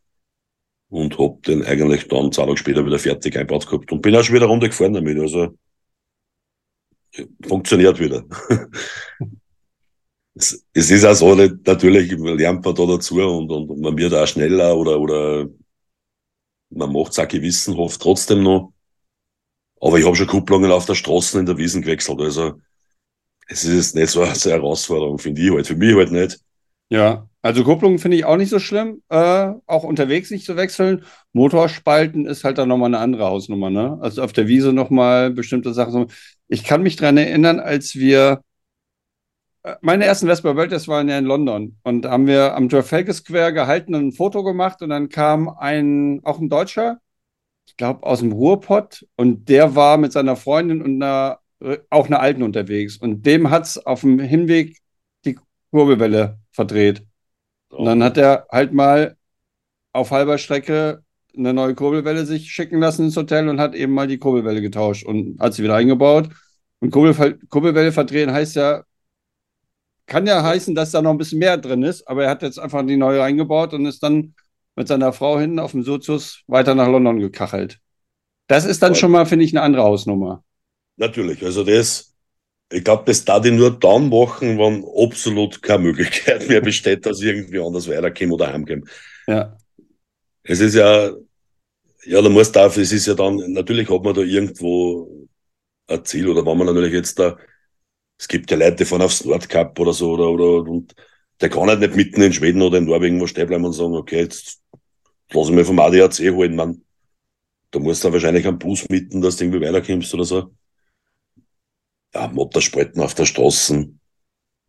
und 0.89 1.17
hab 1.19 1.43
den 1.43 1.63
eigentlich 1.63 2.07
dann 2.07 2.31
zwei 2.31 2.45
Tage 2.45 2.57
später 2.57 2.85
wieder 2.85 2.97
fertig 2.97 3.37
eingebaut 3.37 3.67
gehabt 3.67 3.91
und 3.91 4.01
bin 4.01 4.15
auch 4.15 4.23
schon 4.23 4.35
wieder 4.35 4.47
runter 4.47 4.67
gefahren 4.67 4.93
damit. 4.93 5.19
Also 5.19 5.55
funktioniert 7.47 7.99
wieder. 7.99 8.23
es, 10.35 10.65
es, 10.73 10.91
ist 10.91 11.05
auch 11.05 11.13
so, 11.13 11.35
natürlich 11.35 12.11
lernt 12.11 12.65
man 12.65 12.75
da 12.75 12.85
dazu 12.85 13.15
und, 13.15 13.51
und 13.51 13.79
man 13.79 13.97
wird 13.97 14.13
auch 14.13 14.27
schneller 14.27 14.75
oder, 14.77 14.99
oder 14.99 15.47
man 16.69 16.91
macht 16.91 17.13
es 17.13 17.19
auch 17.19 17.27
gewissenhaft 17.27 18.01
trotzdem 18.01 18.43
noch. 18.43 18.73
Aber 19.81 19.99
ich 19.99 20.05
habe 20.05 20.15
schon 20.15 20.27
Kupplungen 20.27 20.71
auf 20.71 20.85
der 20.85 20.95
Straße 20.95 21.39
in 21.39 21.45
der 21.45 21.57
Wiesen 21.57 21.81
gewechselt. 21.81 22.19
Also 22.19 22.59
es 23.47 23.63
ist 23.63 23.95
nicht 23.95 24.09
so 24.09 24.21
eine 24.21 24.33
Herausforderung, 24.33 25.19
finde 25.19 25.41
ich 25.41 25.51
halt. 25.51 25.67
Für 25.67 25.75
mich 25.75 25.95
halt 25.95 26.11
nicht. 26.11 26.39
Ja, 26.89 27.27
also 27.41 27.63
Kupplungen 27.63 27.99
finde 27.99 28.17
ich 28.17 28.25
auch 28.25 28.37
nicht 28.37 28.49
so 28.49 28.59
schlimm. 28.59 29.01
Äh, 29.09 29.53
auch 29.65 29.83
unterwegs 29.83 30.31
nicht 30.31 30.45
zu 30.45 30.55
wechseln. 30.55 31.03
Motorspalten 31.33 32.25
ist 32.25 32.43
halt 32.43 32.57
dann 32.57 32.69
nochmal 32.69 32.87
eine 32.87 32.99
andere 32.99 33.25
Hausnummer. 33.25 33.69
Ne? 33.69 33.97
Also 34.01 34.23
auf 34.23 34.33
der 34.33 34.47
Wiese 34.47 34.73
nochmal 34.73 35.31
bestimmte 35.31 35.73
Sachen. 35.73 36.07
Ich 36.47 36.63
kann 36.63 36.83
mich 36.83 36.95
daran 36.95 37.17
erinnern, 37.17 37.59
als 37.59 37.95
wir 37.95 38.41
äh, 39.63 39.75
meine 39.81 40.05
ersten 40.05 40.27
Vespa 40.27 40.55
World 40.55 40.71
das 40.71 40.87
waren 40.87 41.09
ja 41.09 41.17
in 41.17 41.25
London. 41.25 41.77
Und 41.83 42.05
haben 42.05 42.27
wir 42.27 42.55
am 42.55 42.69
Trafalgar 42.69 43.13
Square 43.13 43.53
gehalten 43.53 43.95
und 43.95 44.07
ein 44.07 44.11
Foto 44.11 44.43
gemacht. 44.43 44.81
Und 44.81 44.89
dann 44.89 45.09
kam 45.09 45.49
ein 45.49 46.21
auch 46.23 46.39
ein 46.39 46.49
Deutscher, 46.49 46.99
ich 47.67 47.77
glaube 47.77 48.03
aus 48.03 48.19
dem 48.19 48.31
Ruhrpott. 48.31 49.05
Und 49.15 49.49
der 49.49 49.75
war 49.75 49.97
mit 49.97 50.11
seiner 50.11 50.35
Freundin 50.35 50.81
und 50.81 51.01
einer 51.01 51.39
äh, 51.61 51.79
auch 51.89 52.07
einer 52.07 52.19
Alten 52.19 52.43
unterwegs. 52.43 52.97
Und 52.97 53.25
dem 53.25 53.49
hat 53.49 53.63
es 53.63 53.85
auf 53.85 54.01
dem 54.01 54.19
Hinweg 54.19 54.77
die 55.25 55.37
Kurbelwelle 55.71 56.39
verdreht. 56.51 57.03
Und 57.69 57.85
dann 57.85 58.03
hat 58.03 58.17
er 58.17 58.47
halt 58.51 58.73
mal 58.73 59.17
auf 59.93 60.11
halber 60.11 60.37
Strecke 60.37 61.03
eine 61.37 61.53
neue 61.53 61.75
Kurbelwelle 61.75 62.25
sich 62.25 62.51
schicken 62.51 62.79
lassen 62.79 63.05
ins 63.05 63.17
Hotel 63.17 63.49
und 63.49 63.59
hat 63.59 63.75
eben 63.75 63.93
mal 63.93 64.07
die 64.07 64.17
Kurbelwelle 64.17 64.61
getauscht 64.61 65.05
und 65.05 65.39
hat 65.39 65.53
sie 65.53 65.63
wieder 65.63 65.75
eingebaut. 65.75 66.29
Und 66.79 66.91
Kurbel, 66.91 67.39
Kurbelwelle 67.49 67.91
verdrehen 67.91 68.31
heißt 68.31 68.55
ja, 68.55 68.83
kann 70.05 70.27
ja 70.27 70.43
heißen, 70.43 70.75
dass 70.75 70.91
da 70.91 71.01
noch 71.01 71.11
ein 71.11 71.17
bisschen 71.17 71.39
mehr 71.39 71.57
drin 71.57 71.83
ist, 71.83 72.07
aber 72.07 72.25
er 72.25 72.29
hat 72.29 72.41
jetzt 72.41 72.59
einfach 72.59 72.85
die 72.85 72.97
neue 72.97 73.23
eingebaut 73.23 73.73
und 73.73 73.85
ist 73.85 74.03
dann 74.03 74.35
mit 74.75 74.87
seiner 74.87 75.13
Frau 75.13 75.39
hinten 75.39 75.59
auf 75.59 75.71
dem 75.71 75.83
Sozius 75.83 76.43
weiter 76.47 76.75
nach 76.75 76.87
London 76.87 77.19
gekachelt. 77.19 77.79
Das 78.47 78.65
ist 78.65 78.83
dann 78.83 78.93
schon 78.93 79.11
mal, 79.11 79.25
finde 79.25 79.45
ich, 79.45 79.53
eine 79.53 79.63
andere 79.63 79.83
Hausnummer. 79.83 80.43
Natürlich, 80.97 81.43
also 81.43 81.63
das, 81.63 82.13
ich 82.71 82.83
glaube, 82.83 83.03
das 83.05 83.25
da 83.25 83.39
die 83.39 83.51
nur 83.51 83.71
dann 83.79 84.09
machen, 84.09 84.57
wenn 84.57 84.85
absolut 85.03 85.61
keine 85.61 85.83
Möglichkeit 85.83 86.47
mehr 86.47 86.61
besteht, 86.61 87.05
dass 87.05 87.21
ich 87.21 87.27
irgendwie 87.27 87.59
anders 87.59 87.87
weiterkomme 87.87 88.33
oder 88.33 88.51
heimkomme. 88.51 88.83
Ja. 89.27 89.57
Es 90.43 90.59
ist 90.59 90.75
ja, 90.75 91.11
ja, 92.05 92.21
da 92.21 92.29
muss 92.29 92.51
da, 92.51 92.67
es 92.67 92.77
ist 92.77 93.07
ja 93.07 93.15
dann, 93.15 93.37
natürlich 93.51 93.89
hat 93.89 94.03
man 94.03 94.13
da 94.13 94.21
irgendwo 94.21 95.09
ein 95.87 96.05
Ziel 96.05 96.27
oder 96.27 96.45
wenn 96.45 96.57
man 96.57 96.67
natürlich 96.67 96.93
jetzt 96.93 97.19
da, 97.19 97.37
es 98.17 98.27
gibt 98.27 98.49
ja 98.51 98.57
Leute, 98.57 98.77
die 98.77 98.85
fahren 98.85 99.01
aufs 99.01 99.23
Nordkap 99.25 99.77
oder 99.79 99.93
so 99.93 100.11
oder, 100.11 100.29
oder 100.29 100.69
und 100.69 100.95
der 101.41 101.49
kann 101.49 101.69
halt 101.69 101.81
nicht 101.81 101.95
mitten 101.95 102.21
in 102.21 102.33
Schweden 102.33 102.61
oder 102.61 102.77
in 102.77 102.85
Norwegen 102.85 103.19
wo 103.19 103.27
stehen 103.27 103.47
bleiben 103.47 103.65
und 103.65 103.73
sagen, 103.73 103.95
okay, 103.95 104.21
jetzt 104.21 104.61
lass 105.31 105.49
ich 105.49 105.53
mir 105.53 105.65
vom 105.65 105.79
ADAC 105.79 106.19
holen, 106.31 106.55
man. 106.55 106.81
Da 107.71 107.79
musst 107.79 108.03
du 108.03 108.13
wahrscheinlich 108.13 108.47
einen 108.47 108.57
Bus 108.57 108.87
mitten, 108.87 109.21
dass 109.21 109.35
du 109.35 109.43
irgendwie 109.43 109.65
weiterkommst 109.65 110.13
oder 110.13 110.23
so. 110.23 110.55
Ja, 112.13 112.27
Motorspalten 112.29 113.01
auf 113.01 113.15
der 113.15 113.25
Straße. 113.25 113.89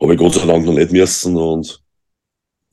Habe 0.01 0.13
ich 0.13 0.19
Gott 0.19 0.35
sei 0.35 0.47
Dank 0.47 0.67
noch 0.67 0.73
nicht 0.73 0.91
müssen 0.91 1.37
und 1.37 1.83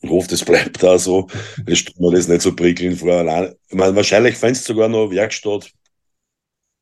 ich 0.02 0.10
hoffe, 0.10 0.28
das 0.28 0.44
bleibt 0.44 0.82
da 0.82 0.98
so. 0.98 1.28
Es 1.66 1.86
tut 1.86 2.00
mir 2.00 2.12
das 2.12 2.28
nicht 2.28 2.42
so 2.42 2.56
prickeln 2.56 2.96
vor. 2.98 3.14
Allein. 3.14 3.54
Ich 3.70 3.76
meine, 3.76 3.96
wahrscheinlich 3.96 4.36
findest 4.36 4.68
du 4.68 4.74
sogar 4.74 4.90
noch 4.90 5.12
Werkstatt 5.12 5.72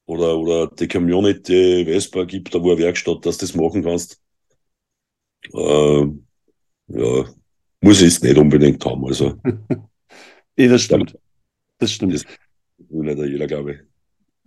oder, 0.06 0.38
oder 0.38 0.68
die 0.68 0.88
Community 0.88 1.86
Vespa 1.86 2.24
gibt, 2.26 2.54
da 2.54 2.62
wo 2.62 2.72
eine 2.72 2.82
Werkstatt, 2.82 3.26
dass 3.26 3.38
du 3.38 3.46
das 3.46 3.56
machen 3.56 3.84
kannst. 3.84 4.22
Äh, 5.54 6.06
ja, 6.88 7.26
muss 7.82 8.02
ich 8.02 8.08
es 8.08 8.22
nicht 8.22 8.38
unbedingt 8.38 8.86
haben. 8.86 9.06
Also. 9.06 9.40
nee, 10.56 10.68
das 10.68 10.84
stimmt. 10.84 11.18
Das 11.78 11.92
stimmt. 11.92 12.14
Das 12.14 12.26
will 12.90 13.16
nicht 13.16 13.32
jeder, 13.32 13.48
glaube 13.48 13.74
ich. 13.74 13.80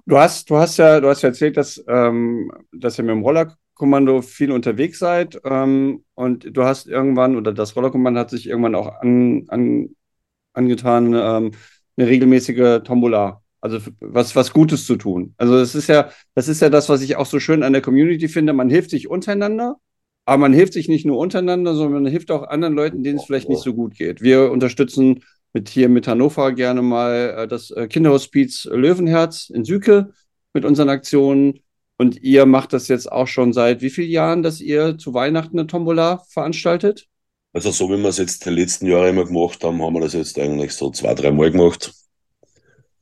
Du 0.06 0.18
hast, 0.18 0.50
du 0.50 0.56
hast 0.56 0.76
ja, 0.76 1.00
du 1.00 1.08
hast 1.08 1.22
ja 1.22 1.30
erzählt, 1.30 1.56
dass, 1.56 1.82
ähm, 1.88 2.52
dass 2.72 2.98
ihr 2.98 3.04
mit 3.04 3.12
dem 3.12 3.22
Rollerkommando 3.22 4.20
viel 4.20 4.52
unterwegs 4.52 4.98
seid 4.98 5.40
ähm, 5.44 6.04
und 6.14 6.46
du 6.54 6.62
hast 6.62 6.86
irgendwann, 6.86 7.36
oder 7.36 7.54
das 7.54 7.74
Rollerkommando 7.74 8.20
hat 8.20 8.30
sich 8.30 8.46
irgendwann 8.46 8.74
auch 8.74 9.00
an, 9.00 9.44
an, 9.48 9.96
angetan, 10.52 11.14
ähm, 11.14 11.52
eine 11.96 12.08
regelmäßige 12.08 12.82
Tombola, 12.84 13.42
also 13.64 13.78
was, 14.00 14.36
was 14.36 14.52
Gutes 14.52 14.86
zu 14.86 14.96
tun. 14.96 15.34
Also 15.38 15.58
das 15.58 15.74
ist 15.74 15.88
ja, 15.88 16.10
das 16.34 16.48
ist 16.48 16.60
ja 16.60 16.70
das, 16.70 16.88
was 16.88 17.02
ich 17.02 17.16
auch 17.16 17.26
so 17.26 17.40
schön 17.40 17.62
an 17.62 17.72
der 17.72 17.82
Community 17.82 18.28
finde. 18.28 18.52
Man 18.52 18.70
hilft 18.70 18.90
sich 18.90 19.08
untereinander 19.08 19.78
aber 20.26 20.38
man 20.38 20.52
hilft 20.52 20.72
sich 20.72 20.88
nicht 20.88 21.04
nur 21.04 21.18
untereinander, 21.18 21.74
sondern 21.74 22.04
man 22.04 22.10
hilft 22.10 22.30
auch 22.30 22.44
anderen 22.44 22.74
Leuten, 22.74 23.02
denen 23.02 23.18
es 23.18 23.24
vielleicht 23.24 23.48
nicht 23.48 23.62
so 23.62 23.74
gut 23.74 23.94
geht. 23.94 24.22
Wir 24.22 24.50
unterstützen 24.50 25.22
mit 25.52 25.68
hier 25.68 25.88
mit 25.88 26.08
Hannover 26.08 26.52
gerne 26.52 26.82
mal 26.82 27.34
äh, 27.36 27.48
das 27.48 27.70
äh, 27.70 27.86
Kinderhospiz 27.88 28.64
Löwenherz 28.64 29.50
in 29.50 29.64
Süke 29.64 30.12
mit 30.52 30.64
unseren 30.64 30.88
Aktionen. 30.88 31.60
Und 31.96 32.22
ihr 32.22 32.46
macht 32.46 32.72
das 32.72 32.88
jetzt 32.88 33.12
auch 33.12 33.28
schon 33.28 33.52
seit 33.52 33.80
wie 33.80 33.90
vielen 33.90 34.10
Jahren, 34.10 34.42
dass 34.42 34.60
ihr 34.60 34.98
zu 34.98 35.14
Weihnachten 35.14 35.58
eine 35.58 35.68
Tombola 35.68 36.24
veranstaltet? 36.28 37.06
Also 37.52 37.70
so 37.70 37.88
wie 37.88 37.98
wir 37.98 38.08
es 38.08 38.18
jetzt 38.18 38.44
die 38.46 38.50
letzten 38.50 38.86
Jahre 38.86 39.10
immer 39.10 39.26
gemacht 39.26 39.62
haben, 39.62 39.80
haben 39.80 39.94
wir 39.94 40.00
das 40.00 40.14
jetzt 40.14 40.36
eigentlich 40.40 40.72
so 40.72 40.90
zwei, 40.90 41.14
drei 41.14 41.30
Mal 41.30 41.52
gemacht. 41.52 41.92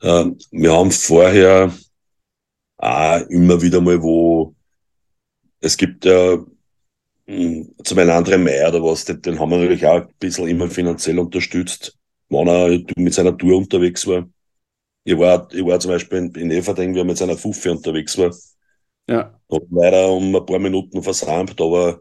Ähm, 0.02 0.38
wir 0.50 0.72
haben 0.72 0.90
vorher 0.90 1.72
auch 2.78 3.20
immer 3.28 3.62
wieder 3.62 3.80
mal, 3.80 4.02
wo 4.02 4.54
es 5.60 5.76
gibt 5.76 6.04
ja 6.04 6.44
hm, 7.26 7.74
zum 7.84 7.98
einen 7.98 8.10
anderen 8.10 8.42
Meier 8.42 8.68
oder 8.68 8.82
was, 8.82 9.04
den, 9.04 9.22
den 9.22 9.38
haben 9.38 9.50
wir 9.50 9.58
natürlich 9.58 9.86
auch 9.86 10.02
ein 10.02 10.14
bisschen 10.18 10.48
immer 10.48 10.68
finanziell 10.68 11.18
unterstützt, 11.18 11.96
wenn 12.28 12.48
er 12.48 12.80
mit 12.96 13.14
seiner 13.14 13.36
Tour 13.36 13.58
unterwegs 13.58 14.06
war. 14.06 14.28
Ich 15.04 15.16
war, 15.18 15.48
ich 15.52 15.64
war 15.64 15.78
zum 15.78 15.92
Beispiel 15.92 16.18
in, 16.18 16.34
in 16.34 16.50
Everding, 16.50 16.94
wie 16.94 16.98
er 16.98 17.04
mit 17.04 17.16
seiner 17.16 17.36
Fuffe 17.36 17.70
unterwegs 17.70 18.18
war. 18.18 18.34
Ja. 19.08 19.38
Hab 19.50 19.62
leider 19.70 20.10
um 20.10 20.34
ein 20.34 20.46
paar 20.46 20.58
Minuten 20.58 21.02
versammt, 21.02 21.60
aber 21.60 22.00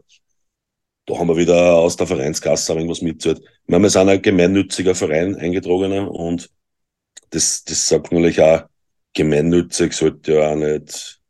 da 1.06 1.18
haben 1.18 1.28
wir 1.28 1.36
wieder 1.36 1.76
aus 1.76 1.96
der 1.96 2.06
Vereinskasse 2.06 2.72
irgendwas. 2.74 3.02
Ich 3.02 3.40
meine, 3.66 3.82
wir 3.84 3.90
sind 3.90 4.08
ein 4.08 4.22
gemeinnütziger 4.22 4.94
Verein, 4.94 5.36
eingetragener, 5.36 6.10
und 6.10 6.50
das, 7.32 7.64
das 7.64 7.88
sagt 7.88 8.12
natürlich 8.12 8.40
auch, 8.40 8.64
gemeinnützig 9.14 9.92
sollte 9.92 10.34
ja 10.34 10.52
auch 10.52 10.56
nicht, 10.56 11.20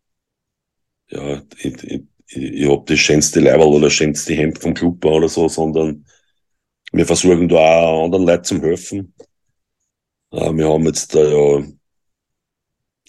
ja, 1.11 1.43
ich, 1.59 1.83
ich, 1.85 2.03
ich 2.27 2.69
habe 2.69 2.85
das 2.87 2.99
schönste 2.99 3.41
Leiberl 3.41 3.69
oder 3.69 3.87
das 3.87 3.93
schönste 3.93 4.35
Hemd 4.35 4.59
vom 4.59 4.75
Club 4.75 5.05
oder 5.05 5.29
so, 5.29 5.49
sondern 5.49 6.05
wir 6.93 7.07
versuchen 7.07 7.49
da 7.49 7.57
auch 7.57 8.05
anderen 8.05 8.27
Leuten 8.27 8.45
zu 8.45 8.63
helfen. 8.63 9.15
Äh, 10.33 10.53
wir 10.53 10.69
haben 10.69 10.87
jetzt 10.87 11.15
da 11.15 11.23
ja, 11.23 11.65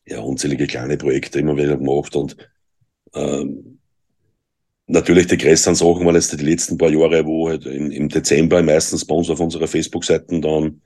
ja 0.06 0.20
unzählige 0.20 0.68
kleine 0.68 0.98
Projekte 0.98 1.39
immer 1.39 1.58
wieder 1.58 1.78
gemacht 1.78 2.16
und 2.16 2.38
ähm, 3.16 3.80
natürlich 4.86 5.28
die 5.28 5.38
größeren 5.38 5.76
Sachen 5.76 6.06
waren 6.06 6.16
jetzt 6.16 6.39
die 6.39 6.44
letzten 6.44 6.78
paar 6.78 6.89
Jahre, 6.89 7.26
wo 7.26 7.50
halt 7.50 7.66
im, 7.66 7.89
im 7.91 8.10
Dezember 8.10 8.62
meistens 8.62 9.06
bei 9.06 9.16
uns 9.16 9.30
auf 9.30 9.39
unserer 9.39 9.68
Facebook-Seiten 9.68 10.41
dann 10.41 10.82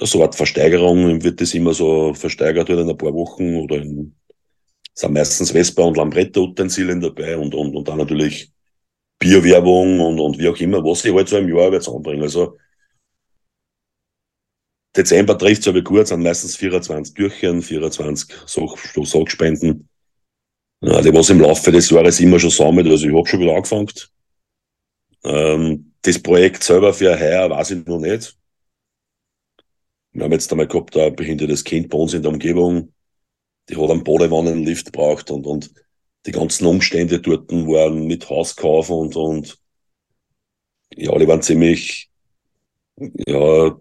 eine 0.00 0.24
Art 0.24 0.34
Versteigerung, 0.34 1.22
wird 1.22 1.40
das 1.40 1.54
immer 1.54 1.72
so 1.72 2.14
versteigert 2.14 2.68
in 2.68 2.88
ein 2.88 2.98
paar 2.98 3.14
Wochen 3.14 3.56
oder 3.56 3.76
in 3.76 4.14
sind 4.94 5.12
meistens 5.12 5.50
Vespa 5.50 5.82
und 5.82 5.96
Lambretta-Utensilien 5.96 7.00
dabei 7.00 7.36
und, 7.36 7.54
und, 7.54 7.74
und 7.74 7.88
dann 7.88 7.98
natürlich 7.98 8.52
Bierwerbung 9.18 10.00
und, 10.00 10.20
und 10.20 10.38
wie 10.38 10.48
auch 10.48 10.58
immer, 10.58 10.84
was 10.84 11.04
ich 11.04 11.12
halt 11.12 11.28
so 11.28 11.36
im 11.36 11.48
Jahr 11.48 11.72
jetzt 11.72 11.88
anbringe. 11.88 12.22
Also 12.22 12.56
Dezember 14.96 15.36
trifft 15.36 15.62
es 15.62 15.68
aber 15.68 15.82
kurz, 15.82 16.10
sind 16.10 16.22
meistens 16.22 16.56
24 16.56 17.14
Türchen, 17.14 17.62
24 17.62 18.32
Sorgspenden. 18.46 19.88
Ja, 20.80 21.00
die 21.00 21.12
was 21.12 21.30
im 21.30 21.40
Laufe 21.40 21.72
des 21.72 21.90
Jahres 21.90 22.20
immer 22.20 22.38
schon 22.38 22.50
sammelt, 22.50 22.86
also 22.86 23.06
ich 23.06 23.14
habe 23.14 23.26
schon 23.26 23.40
wieder 23.40 23.56
angefangen. 23.56 23.90
Ähm, 25.24 25.92
das 26.02 26.22
Projekt 26.22 26.62
selber 26.62 26.92
für 26.92 27.18
heuer 27.18 27.50
weiß 27.50 27.70
ich 27.72 27.86
noch 27.86 27.98
nicht. 27.98 28.36
Wir 30.14 30.24
haben 30.24 30.32
jetzt 30.32 30.50
einmal 30.52 30.68
gehabt, 30.68 30.96
ein 30.96 31.16
behindertes 31.16 31.64
Kind 31.64 31.90
bei 31.90 31.98
uns 31.98 32.14
in 32.14 32.22
der 32.22 32.30
Umgebung, 32.32 32.92
die 33.68 33.76
hat 33.76 33.90
einen 33.90 34.04
Badewannenlift 34.04 34.92
braucht 34.92 35.30
und, 35.32 35.44
und 35.44 35.74
die 36.24 36.30
ganzen 36.30 36.66
Umstände 36.66 37.20
dort 37.20 37.50
waren 37.50 38.06
mit 38.06 38.30
Hauskauf 38.30 38.90
und, 38.90 39.16
und 39.16 39.58
ja, 40.94 41.18
die 41.18 41.26
waren 41.26 41.42
ziemlich, 41.42 42.10
ja, 43.26 43.76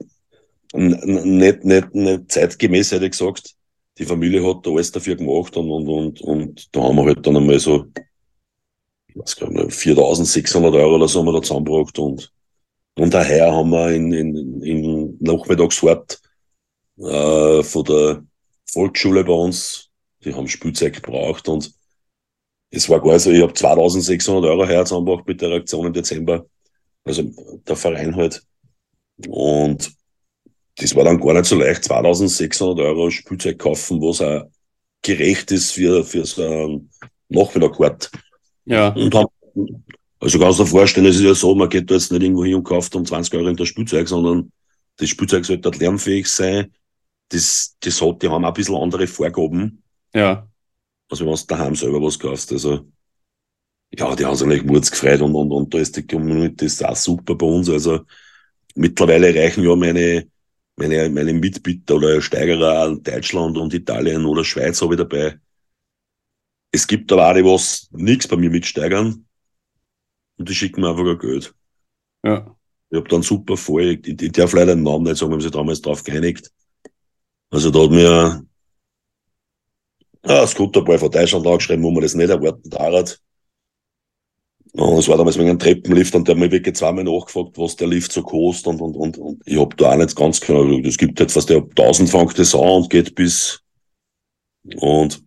nicht, 0.73 1.63
nicht, 1.63 1.93
nicht 1.93 2.31
zeitgemäß, 2.31 2.91
hätte 2.91 3.05
ich 3.05 3.11
gesagt. 3.11 3.55
Die 3.99 4.05
Familie 4.05 4.43
hat 4.43 4.65
da 4.65 4.71
alles 4.71 4.91
dafür 4.91 5.15
gemacht 5.15 5.55
und, 5.55 5.69
und, 5.69 5.87
und, 5.87 6.21
und 6.21 6.75
da 6.75 6.81
haben 6.81 6.95
wir 6.95 7.05
halt 7.05 7.27
dann 7.27 7.37
einmal 7.37 7.59
so, 7.59 7.85
ich 9.07 9.15
weiß 9.15 9.35
gar 9.35 9.51
nicht, 9.51 9.71
4600 9.71 10.73
Euro 10.73 10.95
oder 10.95 11.07
so 11.07 11.19
haben 11.19 11.27
wir 11.27 11.33
da 11.33 11.43
zusammengebracht 11.43 11.99
und, 11.99 12.32
und 12.97 13.13
daher 13.13 13.51
haben 13.51 13.69
wir 13.71 13.91
in, 13.91 14.11
in, 14.13 14.61
in 14.61 15.17
Nachmittagsfahrt 15.19 16.21
äh, 16.99 17.63
von 17.63 17.83
der 17.85 18.23
Volksschule 18.71 19.23
bei 19.23 19.33
uns, 19.33 19.89
die 20.23 20.33
haben 20.33 20.47
Spielzeug 20.47 20.93
gebraucht 21.01 21.47
und 21.49 21.73
es 22.75 22.89
war 22.89 23.01
gar 23.01 23.19
so, 23.19 23.31
ich 23.31 23.41
habe 23.41 23.53
2600 23.53 24.49
Euro 24.49 24.67
heuer 24.67 24.83
zusammengebracht 24.83 25.27
mit 25.27 25.41
der 25.41 25.51
Aktion 25.51 25.85
im 25.85 25.93
Dezember. 25.93 26.45
Also 27.03 27.23
der 27.67 27.75
Verein 27.75 28.15
halt. 28.15 28.43
Und 29.27 29.93
das 30.77 30.95
war 30.95 31.03
dann 31.03 31.19
gar 31.19 31.33
nicht 31.33 31.45
so 31.45 31.55
leicht, 31.55 31.83
2600 31.83 32.79
Euro 32.79 33.11
Spielzeug 33.11 33.59
kaufen, 33.59 34.01
was 34.01 34.21
auch 34.21 34.49
gerecht 35.03 35.51
ist 35.51 35.73
für, 35.73 36.03
für 36.03 36.25
so 36.25 36.43
einen 36.43 36.89
Nachmittagkart. 37.29 38.09
Ja. 38.65 38.87
Und 38.89 39.13
haben, 39.13 39.85
also 40.23 40.39
kannst 40.39 40.59
du 40.59 40.63
dir 40.63 40.69
vorstellen, 40.69 41.07
es 41.07 41.17
ist 41.17 41.23
ja 41.23 41.35
so, 41.35 41.53
man 41.53 41.67
geht 41.67 41.91
da 41.91 41.95
jetzt 41.95 42.09
nicht 42.09 42.23
irgendwo 42.23 42.45
hin 42.45 42.55
und 42.55 42.63
kauft 42.63 42.95
um 42.95 43.05
20 43.05 43.33
Euro 43.35 43.49
in 43.49 43.57
das 43.57 43.67
Spielzeug, 43.67 44.07
sondern 44.07 44.53
das 44.95 45.09
Spielzeug 45.09 45.43
sollte 45.43 45.69
halt 45.69 45.79
lärmfähig 45.79 46.27
sein, 46.27 46.73
das, 47.27 47.75
das 47.81 48.01
hat, 48.01 48.21
die 48.21 48.29
haben 48.29 48.45
auch 48.45 48.47
ein 48.47 48.53
bisschen 48.53 48.75
andere 48.75 49.05
Vorgaben. 49.05 49.83
Ja. 50.13 50.47
Also 51.09 51.25
wenn 51.25 51.33
du 51.33 51.45
daheim 51.45 51.75
selber 51.75 52.01
was 52.01 52.17
kaufst. 52.17 52.53
Also, 52.53 52.87
ja, 53.93 54.15
die 54.15 54.25
haben 54.25 54.35
sich 54.35 54.47
eigentlich 54.47 54.63
Murz 54.63 54.89
gefreut 54.89 55.21
und, 55.21 55.35
und, 55.35 55.51
und 55.51 55.73
da 55.73 55.79
ist 55.79 55.97
die 55.97 56.07
Community 56.07 56.65
ist 56.65 56.85
auch 56.85 56.95
super 56.95 57.35
bei 57.35 57.45
uns. 57.45 57.69
Also, 57.69 58.05
mittlerweile 58.75 59.35
reichen 59.35 59.65
ja 59.65 59.75
meine, 59.75 60.27
meine, 60.77 61.09
meine 61.09 61.33
Mitbieter 61.33 61.95
oder 61.95 62.21
Steigerer 62.21 62.95
Deutschland 62.95 63.57
und 63.57 63.73
Italien 63.73 64.25
oder 64.25 64.45
Schweiz 64.45 64.81
habe 64.81 64.93
ich 64.93 64.99
dabei. 64.99 65.37
Es 66.71 66.87
gibt 66.87 67.11
aber 67.11 67.29
auch 67.29 67.35
die, 67.35 67.43
was 67.43 67.89
nichts 67.91 68.25
bei 68.25 68.37
mir 68.37 68.49
mitsteigern 68.49 69.25
und 70.37 70.49
die 70.49 70.55
schicken 70.55 70.81
mir 70.81 70.89
einfach 70.89 71.05
ein 71.05 71.19
Geld. 71.19 71.53
Ja. 72.23 72.55
Ich 72.89 72.97
habe 72.97 73.09
dann 73.09 73.23
super 73.23 73.57
voll, 73.57 73.99
ich, 74.03 74.21
ich 74.21 74.31
darf 74.31 74.53
leider 74.53 74.75
den 74.75 74.83
Namen 74.83 75.03
nicht 75.03 75.17
sagen, 75.17 75.31
wir 75.31 75.35
haben 75.35 75.41
sich 75.41 75.51
damals 75.51 75.81
drauf 75.81 76.03
geeinigt. 76.03 76.51
Also 77.49 77.71
da 77.71 77.83
hat 77.83 77.91
mir 77.91 78.45
ja, 80.25 80.47
Scooterball 80.47 80.99
von 80.99 81.11
Deutschland 81.11 81.45
angeschrieben, 81.45 81.83
wo 81.83 81.91
man 81.91 82.03
das 82.03 82.15
nicht 82.15 82.29
erwarten 82.29 82.69
darf. 82.69 83.17
Und 84.73 84.97
es 84.97 85.07
war 85.07 85.17
damals 85.17 85.37
wegen 85.37 85.49
einem 85.49 85.59
Treppenlift 85.59 86.15
und 86.15 86.27
der 86.27 86.33
hat 86.33 86.39
mir 86.39 86.51
wirklich 86.51 86.75
zweimal 86.75 87.03
nachgefragt, 87.03 87.57
was 87.57 87.75
der 87.75 87.87
Lift 87.87 88.11
so 88.11 88.23
kostet 88.23 88.67
und, 88.67 88.81
und, 88.81 88.95
und, 88.95 89.17
und 89.19 89.41
ich 89.45 89.59
hab 89.59 89.77
da 89.77 89.91
auch 89.91 89.97
nicht 89.97 90.15
ganz 90.15 90.41
genau, 90.41 90.79
es 90.79 90.97
gibt 90.97 91.21
etwas, 91.21 91.45
der 91.45 91.57
1000 91.57 92.09
fängt 92.09 92.39
das 92.39 92.55
an 92.55 92.61
und 92.61 92.89
geht 92.89 93.13
bis, 93.13 93.61
und 94.77 95.23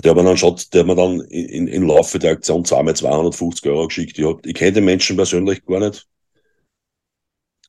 der 0.00 0.10
hat 0.10 0.16
mir 0.16 0.24
dann 0.24 0.36
schaut, 0.36 0.72
der 0.72 0.80
hat 0.80 0.86
mir 0.86 0.96
dann 0.96 1.20
in, 1.22 1.68
in 1.68 1.86
Laufe 1.86 2.18
der 2.18 2.32
Aktion 2.32 2.64
zweimal 2.64 2.96
250 2.96 3.70
Euro 3.70 3.88
geschickt. 3.88 4.18
Ich, 4.18 4.24
hab, 4.24 4.44
ich 4.46 4.54
kenne 4.54 4.72
den 4.72 4.84
Menschen 4.84 5.16
persönlich 5.16 5.64
gar 5.66 5.80
nicht. 5.80 6.08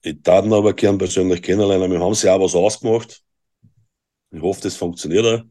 Ich 0.04 0.22
darf 0.22 0.46
ihn 0.46 0.54
aber 0.54 0.74
gern 0.74 0.98
persönlich 0.98 1.42
kennenlernen. 1.42 1.92
Wir 1.92 2.00
haben 2.00 2.14
sich 2.14 2.30
auch 2.30 2.40
was 2.40 2.56
ausgemacht. 2.56 3.24
Ich 4.32 4.42
hoffe, 4.42 4.62
das 4.62 4.76
funktioniert 4.76 5.26
auch. 5.26 5.44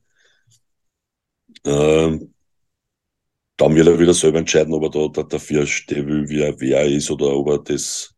Ähm, 1.64 2.34
dann 3.56 3.74
wird 3.74 3.86
er 3.86 3.98
wieder 3.98 4.14
selber 4.14 4.38
entscheiden, 4.38 4.74
ob 4.74 4.82
er 4.84 4.90
da, 4.90 5.08
da 5.08 5.22
dafür 5.22 5.66
will, 5.66 6.28
wie 6.28 6.40
er, 6.40 6.58
wer 6.58 6.80
er 6.80 6.88
ist 6.88 7.10
oder 7.10 7.26
ob 7.26 7.48
er 7.48 7.58
das. 7.58 8.14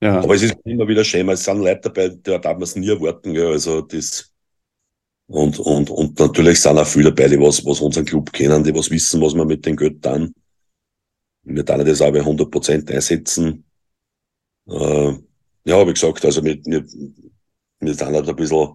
Ja. 0.00 0.20
Aber 0.20 0.34
es 0.34 0.42
ist 0.42 0.56
immer 0.64 0.88
wieder 0.88 1.04
schön, 1.04 1.28
es 1.28 1.44
sind 1.44 1.58
Leute 1.58 1.90
dabei, 1.90 2.08
da 2.08 2.38
darf 2.38 2.54
man 2.54 2.62
es 2.62 2.76
nie 2.76 2.88
erwarten. 2.88 3.34
Gell? 3.34 3.48
Also 3.48 3.82
das, 3.82 4.32
und, 5.30 5.60
und, 5.60 5.90
und 5.90 6.18
natürlich 6.18 6.60
sind 6.60 6.76
auch 6.76 6.86
viele 6.86 7.12
dabei, 7.12 7.28
die 7.28 7.40
was, 7.40 7.64
was 7.64 7.80
unseren 7.80 8.04
Club 8.04 8.32
kennen, 8.32 8.64
die 8.64 8.74
was 8.74 8.90
wissen, 8.90 9.20
was 9.22 9.32
wir 9.32 9.44
mit 9.44 9.64
dem 9.64 9.76
Geld 9.76 10.02
tun. 10.02 10.34
Wir 11.44 11.64
tun 11.64 11.86
das 11.86 12.02
auch 12.02 12.10
bei 12.10 12.18
100 12.18 12.50
Prozent 12.50 12.90
einsetzen. 12.90 13.64
Äh, 14.68 15.12
ja, 15.64 15.86
wie 15.86 15.92
gesagt, 15.92 16.24
also 16.24 16.42
mit, 16.42 16.66
mit, 16.66 16.92
wir 17.78 17.94
sind 17.94 18.12
halt 18.12 18.28
ein 18.28 18.34
bisschen, 18.34 18.70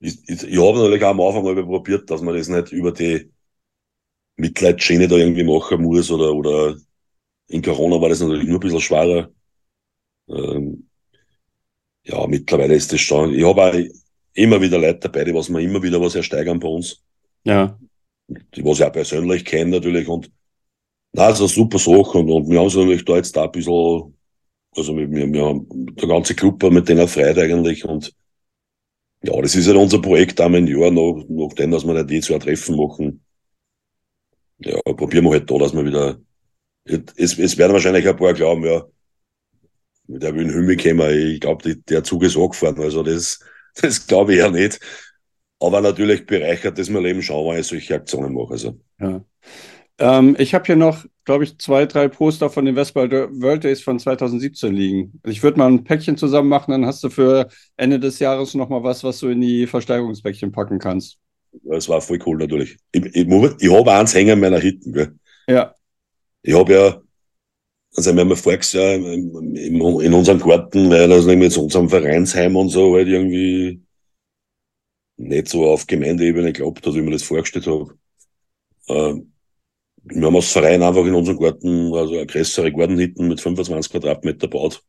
ich, 0.00 0.18
ich, 0.28 0.42
ich 0.42 0.58
habe 0.58 0.78
natürlich 0.78 1.02
auch 1.04 1.10
am 1.10 1.20
Anfang 1.22 1.42
mal 1.42 1.64
probiert, 1.64 2.10
dass 2.10 2.20
man 2.20 2.36
das 2.36 2.48
nicht 2.48 2.72
über 2.72 2.92
die 2.92 3.32
Mitleidsschiene 4.36 5.08
da 5.08 5.16
irgendwie 5.16 5.44
machen 5.44 5.82
muss 5.82 6.10
oder, 6.10 6.34
oder 6.34 6.76
in 7.48 7.62
Corona 7.62 7.98
war 7.98 8.10
das 8.10 8.20
natürlich 8.20 8.46
nur 8.46 8.58
ein 8.58 8.60
bisschen 8.60 8.80
schwerer. 8.80 9.30
Ähm, 10.28 10.86
ja, 12.02 12.26
mittlerweile 12.26 12.74
ist 12.74 12.92
das 12.92 13.00
schon, 13.00 13.32
ich 13.32 13.42
habe 13.42 13.88
immer 14.34 14.60
wieder 14.60 14.78
Leute 14.78 15.00
dabei, 15.00 15.24
die 15.24 15.34
was 15.34 15.48
mir 15.48 15.62
immer 15.62 15.82
wieder 15.82 16.00
was 16.00 16.14
ersteigern 16.14 16.58
bei 16.58 16.68
uns. 16.68 17.02
Ja. 17.44 17.78
Die 18.28 18.64
was 18.64 18.80
ich 18.80 18.84
auch 18.84 18.92
persönlich 18.92 19.44
kenne 19.44 19.72
natürlich 19.72 20.08
und 20.08 20.30
na, 21.12 21.28
das 21.28 21.40
ist 21.40 21.40
eine 21.40 21.48
super 21.48 21.78
Sache 21.78 22.18
und, 22.18 22.28
und 22.28 22.50
wir 22.50 22.58
haben 22.58 22.66
es 22.66 22.74
natürlich 22.74 23.04
da 23.04 23.16
jetzt 23.16 23.36
da 23.36 23.44
ein 23.44 23.52
bisschen, 23.52 24.16
also 24.76 24.96
wir, 24.96 25.10
wir, 25.10 25.32
wir 25.32 25.46
haben 25.46 25.66
der 25.94 26.08
ganze 26.08 26.34
Club 26.34 26.62
mit 26.64 26.88
denen 26.88 27.06
freut 27.06 27.38
eigentlich 27.38 27.84
und 27.84 28.12
ja, 29.22 29.40
das 29.40 29.54
ist 29.54 29.68
ja 29.68 29.74
unser 29.74 30.00
Projekt 30.02 30.40
einmal 30.40 30.60
ein 30.60 30.66
Jahr, 30.66 30.90
noch, 30.90 31.24
nachdem, 31.28 31.70
dass 31.70 31.86
wir 31.86 31.94
nicht 31.94 32.10
jedes 32.10 32.28
Jahr 32.28 32.40
Treffen 32.40 32.76
machen. 32.76 33.24
Ja, 34.58 34.78
probieren 34.82 35.24
wir 35.24 35.30
halt 35.30 35.50
da, 35.50 35.56
dass 35.56 35.72
wir 35.72 35.84
wieder, 35.84 36.20
es, 36.84 37.38
es 37.38 37.56
werden 37.56 37.72
wahrscheinlich 37.72 38.06
ein 38.06 38.16
paar 38.16 38.34
glauben, 38.34 38.64
ja, 38.64 38.84
der 40.08 40.34
will 40.34 40.42
in 40.42 40.52
Hümme 40.52 40.76
kommen, 40.76 41.10
ich 41.10 41.40
glaube, 41.40 41.76
der 41.76 42.04
Zug 42.04 42.24
ist 42.24 42.36
angefahren, 42.36 42.78
also 42.80 43.02
das, 43.02 43.40
das 43.80 44.06
glaube 44.06 44.32
ich 44.34 44.38
ja 44.38 44.50
nicht. 44.50 44.80
Aber 45.60 45.80
natürlich 45.80 46.26
bereichert 46.26 46.78
das 46.78 46.90
mein 46.90 47.02
Leben 47.02 47.22
schon, 47.22 47.48
wenn 47.48 47.60
ich 47.60 47.66
solche 47.66 47.94
Aktionen 47.94 48.34
mache. 48.34 48.52
Also. 48.52 48.78
Ja. 49.00 49.24
Ähm, 49.98 50.34
ich 50.38 50.54
habe 50.54 50.64
hier 50.64 50.76
noch, 50.76 51.04
glaube 51.24 51.44
ich, 51.44 51.58
zwei, 51.58 51.86
drei 51.86 52.08
Poster 52.08 52.50
von 52.50 52.64
den 52.64 52.74
Vespa 52.74 53.08
World 53.10 53.64
Days 53.64 53.80
von 53.80 53.98
2017 53.98 54.74
liegen. 54.74 55.20
Also 55.22 55.32
ich 55.32 55.42
würde 55.42 55.58
mal 55.58 55.68
ein 55.68 55.84
Päckchen 55.84 56.16
zusammen 56.16 56.48
machen, 56.48 56.72
dann 56.72 56.84
hast 56.84 57.04
du 57.04 57.10
für 57.10 57.48
Ende 57.76 58.00
des 58.00 58.18
Jahres 58.18 58.54
noch 58.54 58.68
mal 58.68 58.82
was, 58.82 59.04
was 59.04 59.20
du 59.20 59.28
in 59.28 59.40
die 59.40 59.66
Versteigerungspäckchen 59.66 60.50
packen 60.50 60.78
kannst. 60.78 61.18
Das 61.62 61.88
war 61.88 62.00
voll 62.00 62.18
cool 62.26 62.38
natürlich. 62.38 62.76
Ich, 62.90 63.04
ich, 63.04 63.26
ich 63.26 63.72
habe 63.72 63.92
eins 63.92 64.14
hängen 64.14 64.30
in 64.30 64.40
meiner 64.40 64.58
Hitten. 64.58 64.92
Gell? 64.92 65.14
Ja. 65.48 65.74
Ich 66.42 66.54
habe 66.54 66.72
ja, 66.72 67.00
also 67.96 68.14
wir 68.14 68.20
haben 68.20 68.30
ja 68.30 68.36
voriges 68.36 68.72
Jahr 68.72 68.94
in, 68.94 70.12
unserem 70.12 70.40
Garten, 70.40 70.90
weil 70.90 71.12
also 71.12 71.34
mit 71.34 71.56
unserem 71.56 71.88
Vereinsheim 71.88 72.56
und 72.56 72.70
so 72.70 72.94
halt 72.94 73.08
irgendwie 73.08 73.82
nicht 75.16 75.48
so 75.48 75.66
auf 75.66 75.86
Gemeindeebene 75.86 76.52
geglaubt 76.52 76.84
hat, 76.84 76.94
wie 76.94 76.98
ich 76.98 77.04
mir 77.04 77.12
das 77.12 77.22
vorgestellt 77.22 77.66
habe. 77.66 77.96
Ähm, 78.88 79.32
wir 80.02 80.26
haben 80.26 80.36
als 80.36 80.52
Verein 80.52 80.82
einfach 80.82 81.04
in 81.04 81.14
unserem 81.14 81.38
Garten 81.38 81.94
also 81.94 82.14
eine 82.14 82.26
größere 82.26 82.72
Gartenhitten 82.72 83.28
mit 83.28 83.40
25 83.40 83.90
Quadratmeter 83.92 84.48
gebaut. 84.48 84.82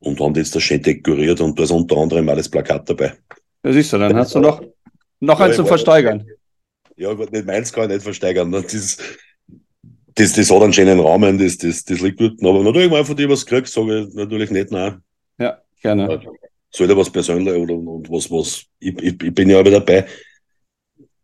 Und 0.00 0.20
haben 0.20 0.34
jetzt 0.36 0.54
das 0.54 0.62
schön 0.62 0.80
dekoriert 0.80 1.40
und 1.40 1.58
da 1.58 1.64
ist 1.64 1.72
unter 1.72 1.96
anderem 1.96 2.28
auch 2.28 2.36
das 2.36 2.48
Plakat 2.48 2.88
dabei. 2.88 3.14
Ja, 3.64 3.72
siehst 3.72 3.92
du, 3.92 3.98
dann 3.98 4.16
hast 4.16 4.34
du 4.34 4.38
noch, 4.38 4.62
noch 5.18 5.40
ja, 5.40 5.46
eins 5.46 5.56
zum 5.56 5.66
Versteigern. 5.66 6.24
Ja, 6.96 7.14
nicht 7.14 7.46
meins 7.46 7.72
kann 7.72 7.84
ich 7.84 7.96
nicht 7.96 8.04
versteigern. 8.04 8.52
Das, 8.52 8.98
das, 10.18 10.32
das 10.32 10.50
hat 10.50 10.62
einen 10.62 10.72
schönen 10.72 11.00
Rahmen, 11.00 11.38
das, 11.38 11.58
das, 11.58 11.84
das 11.84 12.00
liegt 12.00 12.20
dort. 12.20 12.42
Aber 12.42 12.62
natürlich, 12.62 12.90
wenn 12.90 13.04
von 13.04 13.16
dir 13.16 13.28
was 13.28 13.46
kriegst, 13.46 13.74
sage 13.74 14.06
ich 14.08 14.14
natürlich 14.14 14.50
nicht 14.50 14.70
nein. 14.70 15.02
Ja, 15.38 15.58
gerne. 15.80 16.20
Soll 16.70 16.88
ja 16.88 16.96
was 16.96 17.10
Persönliches 17.10 17.58
oder 17.58 17.74
und 17.74 18.10
was, 18.10 18.30
was. 18.30 18.64
Ich, 18.78 18.96
ich, 18.98 19.22
ich 19.22 19.34
bin 19.34 19.48
ja 19.48 19.58
aber 19.58 19.70
dabei 19.70 20.06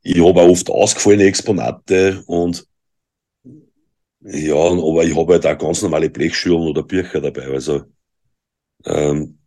ich 0.04 0.22
habe 0.22 0.42
auch 0.42 0.50
oft 0.50 0.70
ausgefallene 0.70 1.24
Exponate 1.24 2.22
und 2.26 2.66
ja, 4.20 4.54
aber 4.54 5.04
ich 5.04 5.16
habe 5.16 5.32
halt 5.32 5.46
auch 5.46 5.58
ganz 5.58 5.82
normale 5.82 6.10
Blechschüren 6.10 6.68
oder 6.68 6.82
Bücher 6.82 7.20
dabei. 7.20 7.46
Also 7.48 7.84
ähm, 8.84 9.38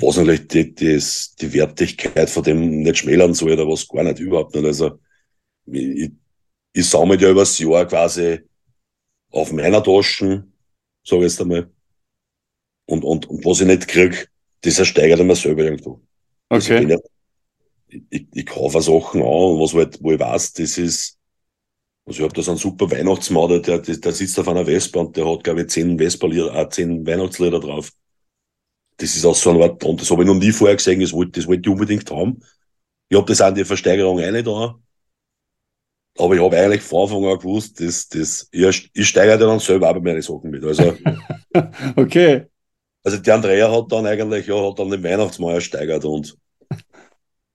was 0.00 0.16
natürlich 0.16 0.48
die, 0.48 0.74
die, 0.74 1.02
die 1.40 1.52
Wertigkeit 1.52 2.28
von 2.28 2.42
dem 2.42 2.82
nicht 2.82 2.98
schmälern 2.98 3.34
soll 3.34 3.52
oder 3.52 3.68
was 3.68 3.86
gar 3.86 4.02
nicht, 4.02 4.18
überhaupt 4.18 4.54
nicht. 4.54 4.64
Also 4.64 4.98
ich, 5.66 6.10
ich 6.72 6.88
sammle 6.88 7.18
ja 7.18 7.30
über 7.30 7.42
das 7.42 7.58
Jahr 7.58 7.86
quasi 7.86 8.40
auf 9.34 9.52
meiner 9.52 9.82
Taschen, 9.82 10.52
sage 11.04 11.26
ich 11.26 11.32
jetzt 11.32 11.40
einmal. 11.40 11.70
Und, 12.86 13.04
und, 13.04 13.26
und 13.26 13.44
was 13.44 13.60
ich 13.60 13.66
nicht 13.66 13.88
krieg, 13.88 14.30
das 14.60 14.78
ersteigert 14.78 15.20
ich 15.20 15.26
mir 15.26 15.34
selber 15.34 15.64
irgendwo. 15.64 16.00
Okay. 16.48 16.84
Also 16.84 17.02
ich, 18.10 18.26
ich 18.32 18.46
kaufe 18.46 18.80
Sachen 18.80 19.22
an, 19.22 19.60
was 19.60 19.74
halt, 19.74 20.02
wo 20.02 20.12
ich 20.12 20.20
weiß, 20.20 20.52
das 20.54 20.78
ist, 20.78 21.18
also 22.06 22.18
ich 22.18 22.24
habe 22.24 22.34
da 22.34 22.42
so 22.42 22.50
einen 22.52 22.58
super 22.58 22.90
Weihnachtsmann, 22.90 23.48
der, 23.48 23.78
der, 23.78 23.78
der 23.78 24.12
sitzt 24.12 24.38
auf 24.38 24.48
einer 24.48 24.66
Vespa 24.66 25.00
und 25.00 25.16
der 25.16 25.28
hat, 25.28 25.44
glaube 25.44 25.62
ich, 25.62 25.68
zehn 25.68 25.98
Vespa-Lieder, 25.98 26.54
äh, 26.54 26.68
zehn 26.68 27.06
Weihnachtslieder 27.06 27.60
drauf. 27.60 27.90
Das 28.96 29.16
ist 29.16 29.24
auch 29.24 29.34
so 29.34 29.50
ein 29.50 29.62
Art, 29.62 29.82
und 29.82 30.00
das 30.00 30.10
habe 30.10 30.22
ich 30.22 30.28
noch 30.28 30.34
nie 30.34 30.52
vorher 30.52 30.76
gesehen, 30.76 31.00
das 31.00 31.12
wollte, 31.12 31.40
das 31.40 31.48
wollte 31.48 31.62
ich 31.62 31.68
unbedingt 31.68 32.10
haben. 32.10 32.40
Ich 33.08 33.16
habe 33.16 33.26
das 33.26 33.40
in 33.40 33.54
die 33.54 33.64
Versteigerung 33.64 34.20
eine 34.20 34.42
da. 34.42 34.78
Aber 36.18 36.34
ich 36.34 36.40
habe 36.40 36.56
eigentlich 36.56 36.82
von 36.82 37.02
Anfang 37.02 37.24
an 37.24 37.38
gewusst, 37.38 37.80
dass, 37.80 38.08
dass 38.08 38.48
ich, 38.52 38.90
ich 38.92 39.08
steigere 39.08 39.38
dann 39.38 39.58
selber 39.58 39.90
auch 39.90 39.94
bei 39.94 40.00
meinen 40.00 40.22
Sachen 40.22 40.50
mit. 40.50 40.64
Also, 40.64 40.96
okay. 41.96 42.46
Also 43.02 43.18
der 43.18 43.34
Andrea 43.34 43.70
hat 43.70 43.90
dann 43.90 44.06
eigentlich, 44.06 44.46
ja, 44.46 44.54
hat 44.54 44.78
dann 44.78 44.90
den 44.90 45.02
Weihnachtsmann 45.02 45.54
ersteigert 45.54 46.04
und 46.04 46.36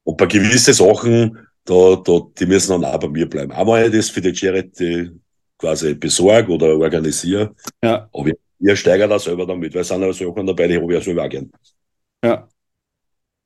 und 0.10 0.18
bei 0.18 0.26
gewissen 0.26 0.74
Sachen, 0.74 1.38
da, 1.66 1.96
da, 2.04 2.22
die 2.40 2.48
müssen 2.48 2.72
dann 2.72 2.84
auch 2.84 3.00
bei 3.00 3.10
mir 3.10 3.30
bleiben. 3.30 3.52
Einmal 3.52 3.86
ich 3.86 3.92
das 3.92 4.10
für 4.10 4.22
die 4.22 4.36
Charity 4.36 5.12
quasi 5.56 5.94
besorge 5.94 6.52
oder 6.52 6.76
organisiere. 6.78 7.54
Ja. 7.84 8.10
Aber 8.12 8.32
ihr 8.60 8.76
steigert 8.76 9.12
da 9.12 9.20
selber 9.20 9.46
damit, 9.46 9.76
weil 9.76 9.82
es 9.82 9.88
sind 9.88 10.02
ja 10.02 10.12
Sachen 10.12 10.48
dabei, 10.48 10.68
die 10.68 10.78
habe 10.78 10.86
ich 10.86 11.00
ja 11.00 11.02
selber 11.02 11.26
auch 11.26 11.30
gern. 11.30 11.52
Ja. 12.24 12.48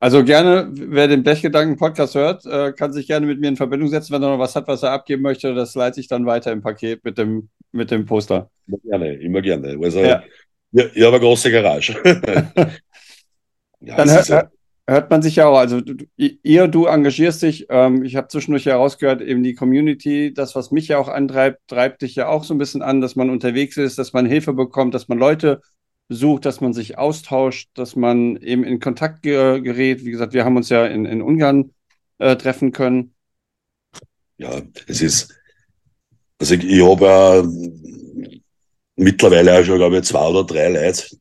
Also 0.04 0.22
gerne, 0.26 0.68
wer 0.74 1.08
den 1.08 1.24
Blechgedanken-Podcast 1.24 2.16
hört, 2.16 2.46
äh, 2.46 2.74
kann 2.74 2.92
sich 2.92 3.08
gerne 3.08 3.26
mit 3.26 3.40
mir 3.40 3.48
in 3.48 3.56
Verbindung 3.56 3.88
setzen, 3.88 4.12
wenn 4.12 4.22
er 4.22 4.32
noch 4.32 4.38
was 4.38 4.54
hat, 4.54 4.68
was 4.68 4.84
er 4.84 4.92
abgeben 4.92 5.22
möchte. 5.22 5.56
Das 5.56 5.76
leite 5.76 6.02
ich 6.02 6.10
dann 6.10 6.26
weiter 6.26 6.52
im 6.52 6.62
Paket 6.62 7.06
mit 7.06 7.18
dem, 7.18 7.48
mit 7.72 7.90
dem 7.90 8.06
Poster. 8.06 8.50
Immer 8.68 8.80
gerne, 8.80 9.14
immer 9.14 9.42
gerne. 9.42 9.80
Also, 9.82 10.02
ja. 10.02 10.22
ich, 10.74 10.84
ich 10.94 11.04
habe 11.04 11.16
eine 11.16 11.20
große 11.22 11.50
Garage. 11.50 11.94
ja, 13.80 13.96
dann 13.96 14.10
hör, 14.10 14.52
hört 14.88 15.10
man 15.10 15.22
sich 15.22 15.38
ja 15.38 15.48
auch. 15.48 15.58
Also 15.58 15.80
du, 15.80 15.96
ihr, 16.18 16.68
du 16.68 16.86
engagierst 16.88 17.42
dich. 17.42 17.68
Ähm, 17.70 18.04
ich 18.04 18.18
habe 18.18 18.28
zwischendurch 18.28 18.66
herausgehört, 18.66 19.22
eben 19.22 19.42
die 19.42 19.56
Community, 19.56 20.34
das, 20.34 20.54
was 20.54 20.72
mich 20.72 20.90
ja 20.90 20.98
auch 20.98 21.08
antreibt, 21.08 21.62
treibt 21.70 22.02
dich 22.02 22.16
ja 22.16 22.28
auch 22.28 22.44
so 22.44 22.54
ein 22.54 22.58
bisschen 22.58 22.82
an, 22.82 23.00
dass 23.00 23.16
man 23.16 23.30
unterwegs 23.30 23.78
ist, 23.78 23.98
dass 23.98 24.12
man 24.12 24.26
Hilfe 24.26 24.52
bekommt, 24.52 24.94
dass 24.96 25.08
man 25.08 25.18
Leute 25.18 25.62
sucht, 26.10 26.46
dass 26.46 26.62
man 26.62 26.74
sich 26.74 26.98
austauscht, 26.98 27.70
dass 27.76 27.96
man 27.96 28.38
eben 28.38 28.64
in 28.64 28.80
Kontakt 28.80 29.24
ge 29.24 29.62
gerät. 29.62 30.06
Wie 30.06 30.12
gesagt, 30.12 30.34
wir 30.34 30.46
haben 30.46 30.58
uns 30.58 30.70
ja 30.70 30.86
in, 30.86 31.06
in 31.06 31.22
Ungarn 31.22 31.74
äh, 32.20 32.36
treffen 32.36 32.72
können. 32.72 33.14
Ja, 34.38 34.62
es 34.88 35.02
ist, 35.02 35.34
also 36.40 36.56
ich, 36.56 36.64
ich 36.64 36.84
habe 36.84 37.44
äh, 37.44 38.42
mittlerweile 38.96 39.60
auch 39.60 39.64
schon, 39.64 39.78
glaube 39.78 39.98
ich, 39.98 40.04
zwei 40.04 40.28
oder 40.28 40.44
drei 40.44 40.70
Leute, 40.70 41.18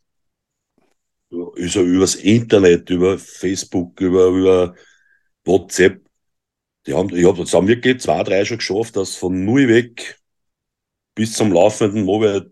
ja 1.31 1.83
übers 1.83 2.15
Internet, 2.17 2.91
über 2.91 3.19
Facebook, 3.19 4.01
über, 4.01 4.27
über 4.27 4.75
WhatsApp. 5.45 6.01
Die 6.87 6.95
haben, 6.95 7.15
ich 7.15 7.25
habe 7.25 7.39
jetzt 7.39 7.55
haben 7.55 7.69
wirklich 7.69 8.01
zwei, 8.01 8.23
drei 8.23 8.45
schon 8.45 8.59
geschafft, 8.59 8.97
dass 8.97 9.15
von 9.17 9.45
null 9.45 9.69
weg 9.69 10.19
bis 11.15 11.35
zum 11.35 11.53
laufenden 11.53 12.05
Mobile, 12.05 12.51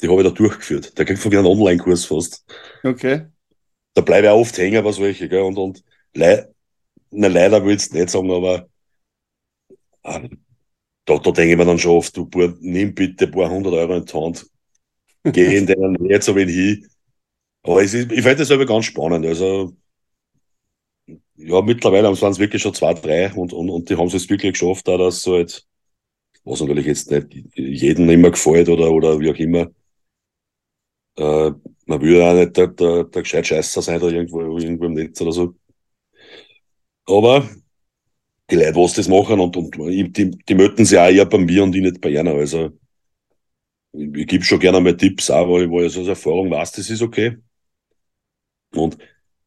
die 0.00 0.08
habe 0.08 0.22
ich 0.22 0.28
da 0.28 0.34
durchgeführt. 0.34 0.98
Da 0.98 1.04
kriegt 1.04 1.18
von 1.18 1.30
mir 1.30 1.38
einen 1.38 1.48
Online-Kurs 1.48 2.04
fast. 2.04 2.44
Okay. 2.82 3.26
Da 3.94 4.02
bleibe 4.02 4.26
ich 4.26 4.30
auch 4.30 4.40
oft 4.40 4.56
hängen 4.58 4.82
bei 4.84 4.92
solche, 4.92 5.28
gell, 5.28 5.42
und, 5.42 5.58
und 5.58 5.84
le 6.14 6.52
na, 7.10 7.28
leider 7.28 7.64
will 7.64 7.76
ich 7.76 7.90
nicht 7.92 8.10
sagen, 8.10 8.30
aber 8.30 8.68
äh, 10.02 10.28
da, 11.04 11.18
da 11.18 11.30
denke 11.30 11.52
ich 11.52 11.56
mir 11.56 11.64
dann 11.64 11.78
schon 11.78 11.92
oft, 11.92 12.16
du, 12.16 12.28
nimm 12.60 12.94
bitte 12.94 13.26
ein 13.26 13.30
paar 13.30 13.50
hundert 13.50 13.72
Euro 13.74 13.96
in 13.96 14.04
die 14.04 14.12
Hand, 14.12 14.46
geh 15.24 15.56
in 15.56 15.66
deinen 15.66 15.94
Nähe 15.94 16.20
so 16.20 16.36
wenig 16.36 16.54
hin, 16.54 16.88
aber 17.62 17.82
es 17.82 17.94
ist, 17.94 18.12
ich 18.12 18.22
finde 18.22 18.36
das 18.36 18.50
aber 18.50 18.66
ganz 18.66 18.86
spannend. 18.86 19.26
Also, 19.26 19.74
ja, 21.36 21.60
mittlerweile 21.62 22.08
waren 22.20 22.32
es 22.32 22.38
wirklich 22.38 22.62
schon 22.62 22.74
zwei, 22.74 22.94
drei 22.94 23.32
und, 23.32 23.52
und, 23.52 23.70
und 23.70 23.88
die 23.88 23.96
haben 23.96 24.08
es 24.08 24.12
jetzt 24.12 24.30
wirklich 24.30 24.52
geschafft, 24.52 24.88
auch, 24.88 24.98
dass 24.98 25.22
so 25.22 25.34
halt, 25.34 25.66
was 26.44 26.60
natürlich 26.60 26.86
jetzt 26.86 27.10
nicht 27.10 27.34
jedem 27.54 28.08
immer 28.10 28.30
gefällt 28.30 28.68
oder, 28.68 28.90
oder 28.90 29.18
wie 29.20 29.30
auch 29.30 29.36
immer. 29.36 29.68
Äh, 31.18 31.50
man 31.86 32.00
will 32.00 32.16
ja 32.16 32.30
auch 32.30 32.34
nicht 32.34 32.56
der, 32.56 32.68
der, 32.68 33.04
der 33.04 33.22
gescheit 33.22 33.46
Scheißer 33.46 33.82
sein 33.82 34.00
oder 34.00 34.12
irgendwo, 34.12 34.40
irgendwo 34.58 34.84
im 34.84 34.94
Netz 34.94 35.20
oder 35.20 35.32
so. 35.32 35.54
Aber 37.06 37.48
die 38.50 38.56
Leute, 38.56 38.76
was 38.76 38.94
das 38.94 39.08
machen 39.08 39.40
und, 39.40 39.56
und 39.56 39.76
die, 39.76 40.30
die 40.30 40.54
möchten 40.54 40.84
sich 40.84 40.98
auch 40.98 41.08
eher 41.08 41.26
bei 41.26 41.38
mir 41.38 41.64
und 41.64 41.74
ich 41.74 41.82
nicht 41.82 42.00
bei 42.00 42.18
einer. 42.18 42.34
Also 42.34 42.70
ich, 43.92 44.14
ich 44.14 44.26
gebe 44.26 44.44
schon 44.44 44.60
gerne 44.60 44.80
mal 44.80 44.96
Tipps, 44.96 45.30
auch, 45.30 45.48
weil, 45.48 45.70
weil 45.70 45.86
ich 45.86 45.98
aus 45.98 46.06
Erfahrung 46.06 46.50
weiß, 46.50 46.72
das 46.72 46.90
ist 46.90 47.02
okay. 47.02 47.38
Und 48.74 48.98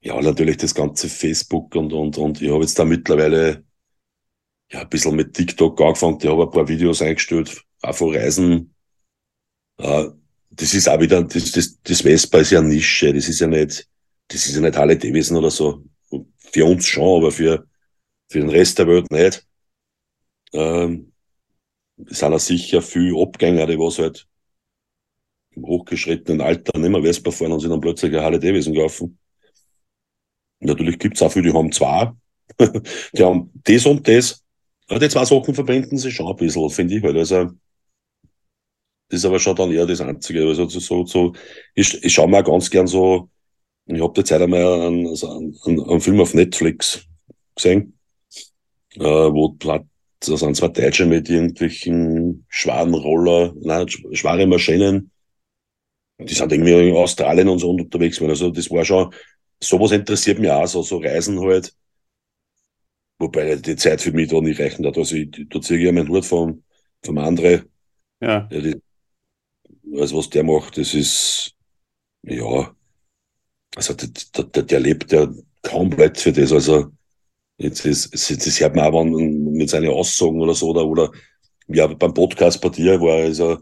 ja, 0.02 0.20
natürlich 0.22 0.58
das 0.58 0.76
ganze 0.76 1.08
Facebook 1.08 1.76
und, 1.76 1.94
und, 1.94 2.18
und 2.18 2.42
ich 2.42 2.50
habe 2.50 2.62
jetzt 2.62 2.78
da 2.78 2.84
mittlerweile 2.86 3.64
ja, 4.72 4.82
ein 4.82 4.90
bisschen 4.90 5.16
mit 5.16 5.34
TikTok 5.34 5.80
angefangen. 5.82 6.18
Ich 6.22 6.28
habe 6.28 6.44
ein 6.44 6.50
paar 6.50 6.68
Videos 6.68 7.02
eingestellt, 7.02 7.64
auch 7.82 7.96
von 7.96 8.16
Reisen. 8.16 8.74
Äh, 9.78 10.10
das 10.52 10.74
ist 10.74 10.88
auch 10.90 11.00
wieder, 11.00 11.24
das, 11.24 11.52
das, 11.52 11.82
das 11.82 12.02
Vespa 12.02 12.40
ist 12.40 12.52
ja 12.52 12.60
eine 12.60 12.70
Nische, 12.70 13.14
das 13.14 13.28
ist 13.28 13.40
ja 13.40 13.48
nicht, 13.48 13.88
das 14.28 14.46
ist 14.46 14.56
ja 14.56 14.62
nicht 14.62 14.78
Halle 14.78 14.98
Davidson 14.98 15.38
oder 15.38 15.50
so. 15.50 15.84
Für 16.38 16.66
uns 16.66 16.86
schon, 16.86 17.22
aber 17.22 17.32
für, 17.32 17.66
für 18.30 18.40
den 18.40 18.50
Rest 18.50 18.78
der 18.78 18.88
Welt 18.88 19.10
nicht. 19.10 19.48
Ähm, 20.54 21.14
es 22.10 22.20
sind 22.20 22.34
auch 22.34 22.40
sicher 22.40 22.82
viele 22.82 23.20
Abgänger, 23.22 23.66
die 23.68 23.80
was 23.80 24.00
halt 24.00 24.28
im 25.52 25.66
hochgeschrittenen 25.66 26.42
Alter 26.42 26.78
nicht 26.78 26.90
mehr 26.90 27.02
Vespa 27.02 27.32
fahren 27.32 27.54
und 27.54 27.62
sind 27.62 27.72
dann 27.72 27.82
plötzlich 27.82 28.14
eine 28.14 28.24
Halle 28.24 28.40
Davidson 28.40 28.74
gelaufen. 28.74 29.18
Natürlich 30.60 31.00
gibt's 31.00 31.22
auch 31.22 31.32
viele, 31.32 31.52
die 31.52 31.58
haben 31.58 31.72
zwei. 31.72 32.12
die 32.60 33.24
haben 33.24 33.52
das 33.64 33.86
und 33.86 34.08
das. 34.08 34.44
Aber 34.88 35.00
die 35.00 35.10
zwei 35.10 35.26
Sachen 35.26 35.56
verbinden 35.56 35.98
sich 35.98 36.14
schon 36.14 36.28
ein 36.28 36.36
bisschen, 36.36 36.70
finde 36.70 36.98
ich 36.98 37.04
halt. 37.04 37.16
Also, 37.16 37.52
das 39.12 39.20
ist 39.20 39.26
aber 39.26 39.40
schon 39.40 39.58
dann 39.58 39.72
eher 39.72 39.86
das 39.86 40.00
Einzige. 40.00 40.48
Also, 40.48 40.68
so, 40.70 41.06
so, 41.06 41.34
ich, 41.76 42.02
ich 42.02 42.14
schaue 42.14 42.30
mir 42.30 42.42
ganz 42.44 42.70
gern 42.70 42.88
so, 42.88 43.30
ich 43.86 44.02
habe 44.02 44.14
die 44.14 44.24
Zeit 44.24 44.42
einmal 44.42 44.88
einen, 44.88 45.08
einen, 45.08 45.90
einen 45.90 46.00
Film 46.00 46.22
auf 46.22 46.34
Netflix 46.34 47.06
gesehen, 47.54 48.00
äh, 48.96 49.02
wo 49.02 49.54
da 49.60 49.84
sind 50.22 50.56
zwei 50.56 50.70
Deutsche 50.70 51.06
mit 51.06 51.30
irgendwelchen 51.30 52.46
schweren 52.48 52.94
Roller, 52.94 53.54
nein, 53.60 53.90
schwere 53.90 54.48
Maschinen. 54.48 55.12
Die 56.20 56.34
sind 56.34 56.52
irgendwie 56.54 56.90
in 56.90 56.96
Australien 56.96 57.50
und 57.50 57.60
so 57.60 57.72
unterwegs. 57.72 58.22
Also 58.22 58.50
das 58.52 58.70
war 58.70 58.86
schon, 58.86 59.14
sowas 59.60 59.92
interessiert 59.92 60.40
mich 60.40 60.52
auch, 60.52 60.68
so, 60.68 60.84
so 60.84 61.00
Reisen 61.00 61.42
halt. 61.42 61.76
Wobei 63.20 63.56
die 63.56 63.76
Zeit 63.76 64.00
für 64.00 64.14
mich 64.14 64.30
da 64.30 64.40
nicht 64.40 64.60
reichen 64.60 64.86
hat. 64.86 64.98
Also 64.98 65.16
ich, 65.16 65.32
da 65.50 65.60
ziehe 65.60 65.80
ich 65.80 65.86
ja 65.86 65.92
meinen 65.92 66.08
Hut 66.08 66.26
vom, 66.26 66.64
vom 67.04 67.18
André. 67.18 67.64
Ja. 68.22 68.48
ja 68.52 68.62
die, 68.62 68.82
also 69.98 70.18
was 70.18 70.30
der 70.30 70.44
macht, 70.44 70.78
das 70.78 70.94
ist, 70.94 71.54
ja, 72.24 72.74
also 73.76 73.94
der, 73.94 74.44
der, 74.44 74.64
der 74.64 74.80
lebt 74.80 75.12
ja 75.12 75.28
komplett 75.62 76.20
für 76.20 76.32
das. 76.32 76.52
Also 76.52 76.92
jetzt 77.58 77.86
ist, 77.86 78.14
das 78.14 78.60
hört 78.60 78.76
man 78.76 78.94
auch 78.94 79.04
mit 79.04 79.70
seinen 79.70 79.92
Aussagen 79.92 80.42
oder 80.42 80.54
so, 80.54 80.70
oder, 80.70 80.86
oder 80.86 81.12
ja, 81.68 81.88
beim 81.88 82.14
Podcast 82.14 82.62
bei 82.62 82.70
dir 82.70 83.00
war 83.00 83.24
also, 83.24 83.58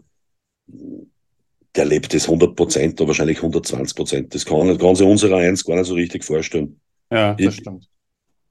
der 1.76 1.84
lebt 1.84 2.12
das 2.12 2.24
100 2.24 2.56
Prozent 2.56 3.00
oder 3.00 3.08
wahrscheinlich 3.08 3.38
120 3.38 3.96
Prozent. 3.96 4.34
Das 4.34 4.44
kann, 4.44 4.76
kann 4.78 4.96
sich 4.96 5.06
unserer 5.06 5.36
eins 5.36 5.64
gar 5.64 5.76
nicht 5.76 5.86
so 5.86 5.94
richtig 5.94 6.24
vorstellen. 6.24 6.80
Ja, 7.10 7.34
das 7.34 7.54
ich, 7.54 7.60
stimmt 7.60 7.90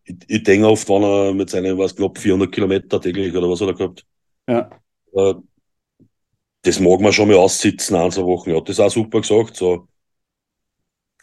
ich, 0.09 0.17
ich 0.27 0.43
denke 0.43 0.67
oft, 0.67 0.87
wenn 0.89 1.03
er 1.03 1.33
mit 1.33 1.49
seinen, 1.49 1.77
was 1.77 1.95
knapp 1.95 2.17
400 2.17 2.51
Kilometer 2.51 2.99
täglich 2.99 3.35
oder 3.35 3.49
was 3.49 3.61
hat 3.61 3.67
er 3.67 3.73
gehabt. 3.75 4.05
Ja. 4.47 4.69
Äh, 5.13 5.35
das 6.63 6.79
mag 6.79 6.99
man 7.01 7.13
schon 7.13 7.27
mal 7.29 7.37
aussitzen, 7.37 7.95
ein, 7.95 8.11
zwei 8.11 8.23
Wochen. 8.23 8.49
Er 8.51 8.57
hat 8.57 8.69
das 8.69 8.79
auch 8.79 8.89
super 8.91 9.21
gesagt, 9.21 9.55
so, 9.55 9.87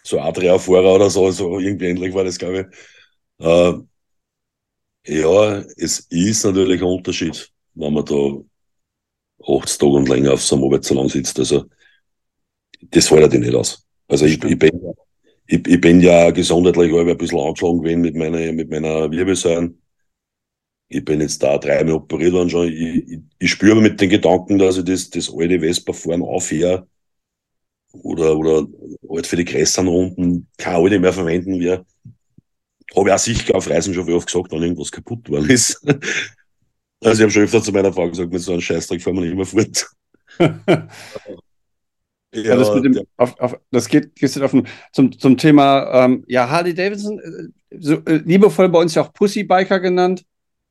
so 0.03 0.21
Adria-Fahrer 0.21 0.95
oder 0.95 1.11
so, 1.11 1.31
so 1.31 1.59
irgendwie 1.59 1.87
ähnlich 1.87 2.15
war 2.15 2.25
das, 2.25 2.39
glaube 2.39 2.71
ich. 3.41 3.47
Äh, 3.47 3.75
ja, 5.07 5.59
es 5.77 6.01
ist 6.11 6.45
natürlich 6.45 6.81
ein 6.81 6.89
Unterschied, 6.89 7.53
wenn 7.75 7.93
man 7.93 8.05
da 8.05 8.15
80 9.49 9.79
Tage 9.79 9.93
und 9.93 10.09
länger 10.09 10.35
auf 10.35 10.43
so 10.43 10.57
einem 10.57 10.65
Arbeitssalon 10.67 11.09
sitzt. 11.09 11.39
Also, 11.39 11.67
das 12.91 13.09
fällt 13.09 13.33
dir 13.33 13.39
nicht 13.41 13.55
aus. 13.55 13.87
Also, 14.09 14.27
ich, 14.27 14.43
ich, 14.45 14.59
bin, 14.59 14.71
ich, 15.47 15.67
ich 15.67 15.81
bin 15.81 16.01
ja 16.01 16.31
gesundheitlich 16.31 16.93
ein 16.95 17.17
bisschen 17.19 17.41
angeschlagen 17.41 17.83
gewesen 17.83 18.01
mit 18.03 18.17
meiner, 18.17 18.53
mit 18.53 18.71
meiner 18.71 19.11
Wirbelsäule. 19.11 19.75
Ich 20.89 21.05
bin 21.05 21.21
jetzt 21.21 21.43
da 21.43 21.59
dreimal 21.59 21.95
operiert 21.95 22.33
worden 22.33 22.51
schon. 22.51 22.69
Ich, 22.69 23.11
ich, 23.11 23.21
ich 23.39 23.51
spüre 23.51 23.81
mit 23.81 24.01
den 24.01 24.11
Gedanken, 24.11 24.59
dass 24.59 24.79
ich 24.79 24.85
das, 24.85 25.11
das 25.11 25.33
alte 25.33 25.61
Vespa-Fahren 25.61 26.23
aufhöre 26.23 26.87
oder, 27.93 28.37
oder 28.37 28.67
halt 29.09 29.27
für 29.27 29.37
die 29.37 29.45
größeren 29.45 29.89
Runden 29.89 30.49
keine 30.59 30.77
alte 30.77 30.99
mehr 30.99 31.13
verwenden 31.13 31.61
werde. 31.61 31.85
Habe 32.95 33.09
ich 33.09 33.15
auch 33.15 33.19
sicher 33.19 33.55
auf 33.55 33.69
Reisen 33.69 33.95
schon 33.95 34.11
oft 34.13 34.27
gesagt, 34.29 34.53
wenn 34.53 34.63
irgendwas 34.63 34.93
kaputt 34.93 35.29
worden 35.29 35.51
ist. 35.51 35.85
Also 37.05 37.19
ich 37.19 37.23
habe 37.25 37.31
schon 37.31 37.43
öfter 37.43 37.63
zu 37.63 37.73
meiner 37.73 37.93
Frau 37.93 38.09
gesagt, 38.09 38.33
mit 38.33 38.41
so 38.41 38.53
einem 38.53 38.63
Scheißdreck 38.63 39.03
fahren 39.03 39.17
wir 39.17 39.21
nicht 39.21 39.33
immer 39.33 39.45
fort. 39.45 39.87
Ja, 42.35 42.57
das, 42.57 42.71
dem, 42.83 43.01
auf, 43.17 43.39
auf, 43.41 43.59
das 43.71 43.89
geht, 43.89 44.15
geht 44.15 44.43
auf 44.43 44.53
zum, 44.93 45.19
zum 45.19 45.37
Thema, 45.39 46.05
ähm, 46.05 46.25
ja, 46.27 46.49
Harley 46.51 46.75
Davidson, 46.75 47.19
äh, 47.19 47.79
so, 47.79 47.95
äh, 48.05 48.17
liebevoll 48.17 48.69
bei 48.69 48.81
uns 48.81 48.95
ja 48.95 49.03
auch 49.03 49.13
Pussy-Biker 49.13 49.81
genannt. 49.81 50.23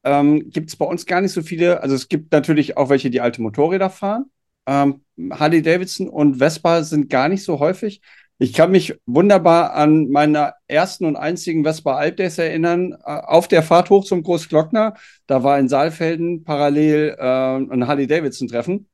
Ähm, 0.05 0.49
gibt 0.51 0.69
es 0.69 0.75
bei 0.75 0.85
uns 0.85 1.05
gar 1.05 1.19
nicht 1.21 1.33
so 1.33 1.41
viele. 1.41 1.81
Also 1.81 1.95
es 1.95 2.07
gibt 2.07 2.31
natürlich 2.31 2.77
auch 2.77 2.89
welche, 2.89 3.09
die 3.09 3.21
alte 3.21 3.41
Motorräder 3.41 3.89
fahren. 3.89 4.25
Ähm, 4.67 5.01
Harley 5.31 5.61
Davidson 5.61 6.07
und 6.09 6.37
Vespa 6.37 6.83
sind 6.83 7.09
gar 7.09 7.27
nicht 7.27 7.43
so 7.43 7.59
häufig. 7.59 8.01
Ich 8.37 8.53
kann 8.53 8.71
mich 8.71 8.93
wunderbar 9.05 9.73
an 9.73 10.09
meine 10.09 10.53
ersten 10.67 11.05
und 11.05 11.15
einzigen 11.15 11.63
Vespa 11.63 11.95
Alpdays 11.95 12.37
erinnern, 12.37 12.93
äh, 12.93 12.97
auf 13.03 13.47
der 13.47 13.63
Fahrt 13.63 13.89
hoch 13.89 14.05
zum 14.05 14.23
Großglockner. 14.23 14.95
Da 15.27 15.43
war 15.43 15.57
in 15.59 15.69
Saalfelden 15.69 16.43
parallel 16.43 17.15
äh, 17.17 17.23
ein 17.23 17.87
Harley 17.87 18.07
Davidson 18.07 18.47
Treffen. 18.47 18.87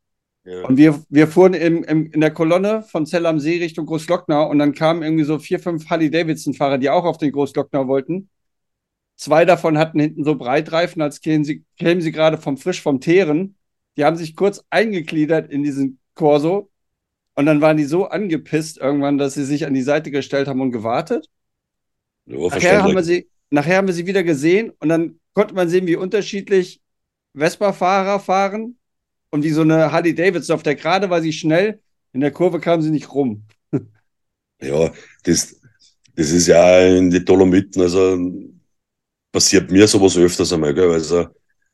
Und 0.68 0.78
wir, 0.78 1.04
wir 1.10 1.28
fuhren 1.28 1.54
im, 1.54 1.84
im, 1.84 2.12
in 2.12 2.22
der 2.22 2.32
Kolonne 2.32 2.82
von 2.84 3.06
Zell 3.06 3.26
am 3.28 3.40
See 3.40 3.60
Richtung 3.60 3.86
Großglockner 3.86 4.48
und 4.50 4.58
dann 4.60 4.74
kamen 4.74 5.04
irgendwie 5.04 5.24
so 5.24 5.38
vier, 5.38 5.60
fünf 5.60 5.90
Harley-Davidson-Fahrer, 5.90 6.80
die 6.80 6.90
auch 6.90 7.06
auf 7.06 7.18
den 7.20 7.32
Großglockner 7.32 7.88
wollten. 7.88 8.30
Zwei 9.22 9.46
davon 9.46 9.78
hatten 9.78 10.00
hinten 10.00 10.24
so 10.24 10.34
Breitreifen, 10.34 11.00
als 11.00 11.22
kämen 11.22 11.46
sie, 11.46 11.64
kämen 11.78 12.02
sie 12.02 12.12
gerade 12.12 12.40
vom 12.40 12.58
Frisch 12.58 12.82
vom 12.82 13.00
Teeren. 13.00 13.56
Die 13.96 14.04
haben 14.04 14.16
sich 14.16 14.36
kurz 14.36 14.64
eingegliedert 14.72 15.52
in 15.52 15.62
diesen 15.62 16.00
Corso 16.16 16.72
und 17.36 17.46
dann 17.46 17.62
waren 17.62 17.78
die 17.78 17.84
so 17.84 18.08
angepisst 18.08 18.80
irgendwann, 18.80 19.20
dass 19.20 19.36
sie 19.36 19.46
sich 19.46 19.68
an 19.68 19.76
die 19.76 19.84
Seite 19.84 20.10
gestellt 20.10 20.48
haben 20.48 20.60
und 20.60 20.72
gewartet. 20.72 21.30
Ja, 22.26 22.40
nachher, 22.40 22.82
haben 22.82 22.96
wir 22.96 23.04
sie, 23.04 23.30
nachher 23.52 23.78
haben 23.78 23.86
wir 23.86 23.94
sie 23.94 24.08
wieder 24.08 24.24
gesehen 24.24 24.72
und 24.80 24.90
dann 24.90 25.20
konnte 25.36 25.54
man 25.54 25.70
sehen, 25.70 25.86
wie 25.86 25.98
unterschiedlich 25.98 26.82
Vespa-Fahrer 27.36 28.20
fahren 28.20 28.80
und 29.30 29.44
wie 29.44 29.52
so 29.52 29.62
eine 29.62 29.92
Harley 29.92 30.16
Davidson 30.16 30.56
auf 30.56 30.64
der 30.64 30.74
Gerade 30.74 31.12
war 31.12 31.22
sie 31.22 31.32
schnell, 31.32 31.80
in 32.12 32.22
der 32.22 32.32
Kurve 32.32 32.60
kam 32.60 32.82
sie 32.82 32.90
nicht 32.90 33.14
rum. 33.14 33.44
ja, 34.64 34.92
das, 35.26 35.62
das 36.16 36.32
ist 36.32 36.48
ja 36.48 36.80
in 36.88 37.12
die 37.12 37.24
Dolomiten, 37.24 37.84
also 37.84 38.18
passiert 39.32 39.72
mir 39.72 39.88
sowas 39.88 40.18
öfters 40.18 40.54
einmal, 40.54 40.74
gell? 40.74 40.92
Also 40.92 41.28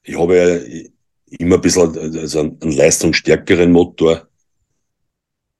ich 0.03 0.17
habe 0.17 0.37
ja 0.37 1.37
immer 1.39 1.55
ein 1.55 1.61
bisschen 1.61 1.97
also 1.97 2.39
einen, 2.39 2.61
einen 2.61 2.71
leistungsstärkeren 2.71 3.71
Motor. 3.71 4.27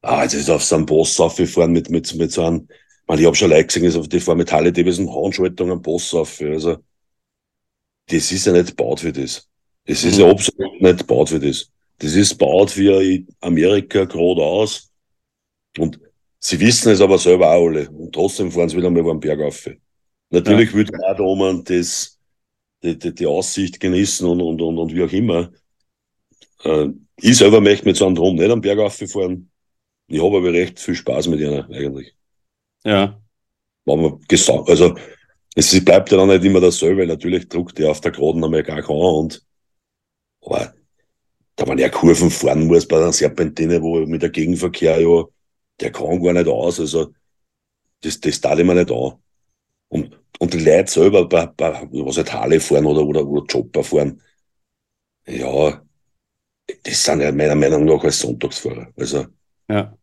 Ah, 0.02 0.24
jetzt 0.24 0.36
ist 0.36 0.50
auf 0.50 0.64
so 0.64 0.76
einem 0.76 0.86
Boss 0.86 1.20
aufgefahren 1.20 1.72
mit, 1.72 1.90
mit, 1.90 2.14
mit 2.16 2.32
so 2.32 2.46
einem, 2.46 2.68
ich, 3.10 3.20
ich 3.20 3.26
habe 3.26 3.36
schon 3.36 3.50
Leute 3.50 3.66
gesehen, 3.66 3.86
also 3.86 4.02
die 4.04 4.20
fahren 4.20 4.38
mit 4.38 4.52
Harley 4.52 4.72
Davidson 4.72 5.14
Handschaltung 5.14 5.72
am 5.72 5.82
Boss 5.82 6.14
auf. 6.14 6.40
Also 6.42 6.78
das 8.08 8.32
ist 8.32 8.46
ja 8.46 8.54
nicht 8.54 8.70
gebaut 8.70 9.02
für 9.02 9.12
das. 9.12 9.48
Das 9.86 10.04
ist 10.04 10.18
ja 10.18 10.26
mhm. 10.26 10.32
absolut 10.32 10.82
nicht 10.82 11.00
gebaut 11.00 11.30
für 11.30 11.40
das. 11.40 11.70
Das 12.00 12.14
ist 12.14 12.38
baut 12.38 12.72
für 12.72 13.24
Amerika 13.42 14.06
geradeaus. 14.06 14.92
Und 15.78 16.00
sie 16.40 16.60
wissen 16.60 16.92
es 16.92 17.02
aber 17.02 17.18
selber 17.18 17.52
auch 17.52 17.68
alle. 17.68 17.90
Und 17.90 18.14
trotzdem 18.14 18.52
fahren 18.52 18.70
sie 18.70 18.78
wieder 18.78 18.90
mal 18.90 19.00
über 19.00 19.14
den 19.14 19.20
Berg 19.20 19.42
auf. 19.42 19.68
Natürlich 20.30 20.72
ja. 20.72 20.78
man 20.78 21.02
auch 21.04 21.18
da 21.18 21.24
oben 21.24 21.64
das, 21.64 22.20
die, 22.84 22.98
die, 22.98 23.14
die 23.14 23.26
Aussicht 23.26 23.80
genießen 23.80 24.28
und, 24.28 24.42
und, 24.42 24.62
und, 24.62 24.78
und 24.78 24.94
wie 24.94 25.04
auch 25.04 25.12
immer. 25.12 25.52
Äh, 26.64 26.90
ich 27.20 27.38
selber 27.38 27.62
möchte 27.62 27.86
mit 27.86 27.98
so 27.98 28.06
einem 28.06 28.16
Drum 28.16 28.36
nicht 28.36 28.52
am 28.52 28.62
Berg 28.62 28.80
auffahren. 28.80 29.50
Ich 30.08 30.22
habe 30.22 30.38
aber 30.38 30.54
recht 30.54 30.80
viel 30.80 30.96
Spaß 30.96 31.28
mit 31.28 31.40
ihnen 31.40 31.64
eigentlich. 31.72 32.16
Ja. 32.84 33.22
Wenn 33.86 34.02
man 34.02 34.20
gesagt, 34.28 34.70
also 34.70 34.96
es 35.56 35.84
bleibt 35.84 36.12
ja 36.12 36.18
dann 36.18 36.28
nicht 36.28 36.44
immer 36.44 36.62
dasselbe. 36.62 37.08
Natürlich 37.08 37.48
druckt 37.50 37.78
der 37.78 37.92
auf 37.92 38.02
der 38.02 38.12
Geraden 38.12 38.44
einmal 38.44 38.64
gar 38.64 38.82
keinen 38.82 38.98
und 38.98 39.44
aber 40.42 40.74
da 41.56 41.66
man 41.66 41.78
ja 41.78 41.90
Kurven 41.90 42.32
fahren 42.32 42.68
muss 42.68 42.88
bei 42.88 42.98
einer 42.98 43.12
Serpentine, 43.12 43.82
wo 43.82 44.06
mit 44.06 44.22
der 44.22 44.30
Gegenverkehr 44.30 45.02
ja, 45.02 45.24
der 45.80 45.92
kann 45.92 46.22
gar 46.24 46.34
nicht 46.34 46.48
aus. 46.48 46.80
Also, 46.80 47.14
das, 48.02 48.20
das 48.20 48.40
tat 48.40 48.60
immer 48.60 48.76
nicht 48.76 48.92
an. 48.92 49.14
Und, 49.90 50.20
und 50.40 50.54
die 50.54 50.60
Leute 50.60 50.92
selber, 50.92 51.28
bei, 51.28 51.46
bei, 51.46 51.88
was 51.92 52.18
halt 52.18 52.34
Harley 52.34 52.60
fahren 52.60 52.86
oder, 52.86 53.06
oder, 53.06 53.26
oder 53.26 53.46
Chopper 53.48 53.84
fahren, 53.84 54.22
ja, 55.28 55.82
das 56.84 57.04
sind 57.04 57.22
ja 57.22 57.32
meiner 57.32 57.56
Meinung 57.56 57.86
nach 57.86 58.04
als 58.04 58.20
Sonntagsfahrer. 58.20 58.92
Also, 58.96 59.26
ja. 59.70 59.98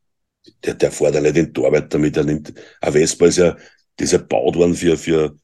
der, 0.65 0.75
der 0.75 0.91
fährt 0.91 1.15
ja 1.15 1.21
nicht 1.21 1.37
in 1.37 1.53
die 1.53 1.65
Arbeit 1.65 1.93
damit, 1.93 2.17
er 2.17 2.25
nimmt, 2.25 2.53
ein 2.81 2.93
Vespa 2.93 3.27
ist 3.27 3.39
ja, 3.39 3.55
das 3.97 4.07
ist 4.07 4.13
ja 4.13 4.19
gebaut 4.19 4.57
worden 4.57 4.75
für, 4.75 4.97
für, 4.97 5.37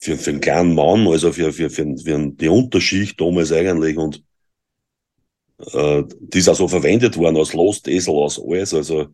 für, 0.00 0.16
für 0.16 0.30
einen 0.30 0.40
kleinen 0.40 0.74
Mann, 0.74 1.06
also 1.08 1.32
für, 1.32 1.52
für, 1.52 1.70
für, 1.70 1.96
für 1.96 2.30
die 2.30 2.48
Unterschicht 2.48 3.20
damals 3.20 3.52
eigentlich 3.52 3.96
und 3.96 4.22
äh, 5.72 6.02
die 6.20 6.38
ist 6.38 6.48
auch 6.48 6.56
so 6.56 6.68
verwendet 6.68 7.16
worden 7.16 7.36
als 7.36 7.52
Lost 7.52 7.88
Esel, 7.88 8.14
aus 8.14 8.40
alles, 8.40 8.74
also 8.74 9.08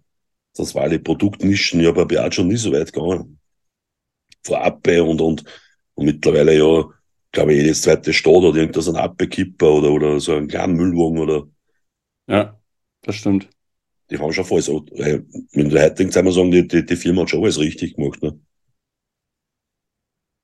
das 0.56 0.74
war 0.74 0.88
die 0.88 0.98
Produktnischen, 0.98 1.80
ja, 1.80 1.92
bei 1.92 2.20
auch 2.20 2.32
schon 2.32 2.48
nie 2.48 2.56
so 2.56 2.72
weit 2.72 2.92
gegangen. 2.92 3.38
Vorab 4.44 4.86
und, 4.86 5.20
und, 5.20 5.44
und 5.94 6.04
mittlerweile 6.04 6.56
ja, 6.56 6.84
glaube 7.32 7.52
ich, 7.52 7.62
jedes 7.62 7.82
zweite 7.82 8.12
Stadt 8.12 8.32
oder 8.34 8.58
irgendwas 8.60 8.86
so 8.86 8.92
ein 8.92 8.96
Abbekipper 8.96 9.70
oder, 9.70 9.90
oder 9.90 10.20
so 10.20 10.34
einen 10.34 10.48
kleinen 10.48 10.74
Müllwagen 10.74 11.18
oder. 11.18 11.48
Ja, 12.28 12.58
das 13.02 13.16
stimmt. 13.16 13.48
Die 14.10 14.18
haben 14.18 14.32
schon 14.32 14.44
alles, 14.46 14.68
in 15.52 15.68
der 15.68 15.84
heutigen 15.84 16.10
Zeit 16.10 16.24
mal 16.24 16.32
sagen, 16.32 16.50
die, 16.50 16.66
die, 16.66 16.84
die 16.84 16.96
Firma 16.96 17.22
hat 17.22 17.30
schon 17.30 17.42
alles 17.42 17.58
richtig 17.58 17.96
gemacht, 17.96 18.22
ne? 18.22 18.40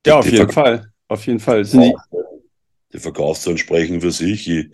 Ja, 0.06 0.18
auf 0.18 0.30
jeden 0.30 0.50
Fall. 0.50 0.92
Auf 1.08 1.26
jeden 1.26 1.40
Fall. 1.40 1.64
Sind 1.64 1.82
die, 1.82 1.94
die 2.92 2.98
Verkaufszahlen 2.98 3.58
sprechen 3.58 4.00
für 4.00 4.10
sich. 4.10 4.48
Ich, 4.48 4.70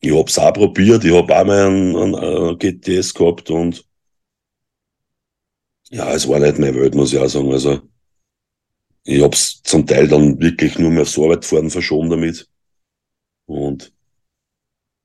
ich 0.00 0.12
habe 0.12 0.28
es 0.28 0.38
auch 0.38 0.52
probiert. 0.52 1.04
Ich 1.04 1.12
habe 1.12 1.34
auch 1.34 1.44
mal 1.44 1.66
einen, 1.66 1.96
einen, 1.96 2.14
einen, 2.14 2.58
GTS 2.58 3.14
gehabt 3.14 3.50
und 3.50 3.84
ja, 5.90 6.12
es 6.12 6.28
war 6.28 6.40
nicht 6.40 6.58
meine 6.58 6.74
Welt, 6.76 6.94
muss 6.94 7.12
ich 7.12 7.18
auch 7.18 7.28
sagen. 7.28 7.52
Also, 7.52 7.80
ich 9.04 9.22
habe 9.22 9.34
es 9.34 9.62
zum 9.62 9.86
Teil 9.86 10.08
dann 10.08 10.40
wirklich 10.40 10.78
nur 10.78 10.90
mehr 10.90 11.02
aufs 11.02 11.18
Arbeitfahren 11.18 11.70
verschoben 11.70 12.10
damit. 12.10 12.48
Und 13.46 13.92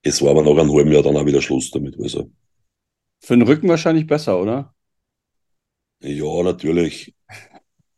es 0.02 0.22
war 0.22 0.32
aber 0.32 0.44
nach 0.44 0.52
einem 0.52 0.74
halben 0.74 0.92
Jahr 0.92 1.04
dann 1.04 1.18
auch 1.18 1.26
wieder 1.26 1.42
Schluss 1.42 1.70
damit. 1.72 2.00
Also. 2.00 2.32
Für 3.20 3.36
den 3.36 3.48
Rücken 3.48 3.68
wahrscheinlich 3.68 4.08
besser, 4.08 4.40
oder? 4.42 4.74
Ja, 6.02 6.44
natürlich. 6.44 7.14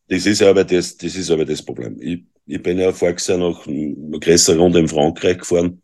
Das 0.07 0.25
ist 0.25 0.41
aber 0.41 0.63
das, 0.63 0.97
das 0.97 1.15
ist 1.15 1.29
aber 1.29 1.45
das 1.45 1.63
Problem. 1.63 2.01
Ich, 2.01 2.23
ich 2.45 2.61
bin 2.61 2.79
ja 2.79 2.91
voriges 2.91 3.27
Jahr 3.27 3.37
noch 3.37 3.67
eine 3.67 4.19
größere 4.19 4.57
Runde 4.57 4.79
in 4.79 4.87
Frankreich 4.87 5.37
gefahren. 5.37 5.81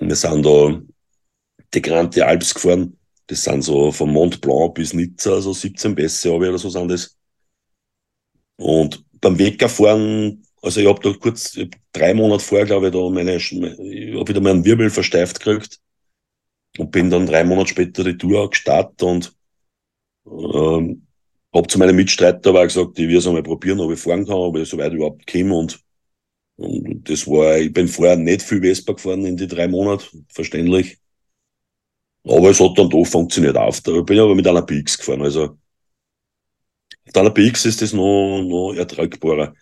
Wir 0.00 0.16
sind 0.16 0.44
da 0.44 0.82
die 1.72 1.82
Grande 1.82 2.26
Alps 2.26 2.52
gefahren. 2.52 2.98
Das 3.30 3.44
sind 3.44 3.62
so 3.62 3.92
von 3.92 4.10
Mont 4.10 4.40
Blanc 4.40 4.74
bis 4.74 4.92
Nizza, 4.92 5.40
so 5.40 5.52
17 5.52 5.94
Pässe 5.94 6.32
oder 6.32 6.58
so 6.58 6.68
sind 6.68 6.88
das. 6.90 7.16
Und 8.56 9.04
beim 9.20 9.38
Wegfahren, 9.38 10.42
also 10.60 10.80
ich 10.80 10.88
habe 10.88 11.00
da 11.00 11.16
kurz, 11.16 11.56
drei 11.92 12.12
Monate 12.12 12.42
vorher, 12.42 12.66
glaube 12.66 12.88
ich, 12.88 12.92
da 12.92 13.08
meine, 13.08 13.36
ich 13.36 13.52
habe 13.52 14.28
wieder 14.28 14.40
meinen 14.40 14.64
Wirbel 14.64 14.90
versteift 14.90 15.38
gekriegt 15.38 15.78
und 16.76 16.90
bin 16.90 17.08
dann 17.08 17.26
drei 17.26 17.44
Monate 17.44 17.70
später 17.70 18.02
die 18.02 18.18
Tour 18.18 18.50
gestartet 18.50 19.00
und 19.04 19.32
ähm, 20.26 21.06
habe 21.54 21.68
zu 21.68 21.78
meinem 21.78 21.94
Mitstreiter 21.94 22.50
aber 22.50 22.64
gesagt, 22.64 22.98
ich 22.98 23.08
will 23.08 23.18
es 23.18 23.28
einmal 23.28 23.44
probieren, 23.44 23.78
ob 23.78 23.92
ich 23.92 24.00
fahren 24.00 24.26
kann, 24.26 24.34
ob 24.34 24.56
ich 24.56 24.68
so 24.68 24.76
weit 24.76 24.92
überhaupt 24.92 25.24
komme. 25.30 25.54
Und, 25.54 25.80
und 26.56 27.08
das 27.08 27.28
war, 27.28 27.58
ich 27.58 27.72
bin 27.72 27.86
vorher 27.86 28.16
nicht 28.16 28.42
viel 28.42 28.60
Vespa 28.60 28.92
gefahren 28.92 29.24
in 29.24 29.36
die 29.36 29.46
drei 29.46 29.68
Monate, 29.68 30.06
verständlich. 30.28 30.99
Aber 32.24 32.50
es 32.50 32.60
hat 32.60 32.78
dann 32.78 32.90
doch 32.90 33.04
funktioniert 33.04 33.56
auf. 33.56 33.80
Da 33.80 34.00
bin 34.02 34.16
ich 34.16 34.22
aber 34.22 34.34
mit 34.34 34.46
einer 34.46 34.62
BX 34.62 34.98
gefahren. 34.98 35.22
Also 35.22 35.58
mit 37.04 37.16
einer 37.16 37.30
BX 37.30 37.64
ist 37.66 37.82
das 37.82 37.92
noch, 37.92 38.42
noch 38.42 38.74
ertragbarer. 38.74 39.54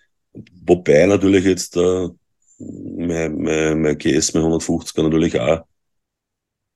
Wobei 0.67 1.07
natürlich 1.07 1.45
jetzt 1.45 1.77
äh, 1.77 2.09
mein, 2.59 3.39
mein, 3.39 3.81
mein 3.81 3.99
GS, 3.99 4.35
mein 4.35 4.43
150er 4.45 5.03
natürlich 5.03 5.39
auch 5.39 5.65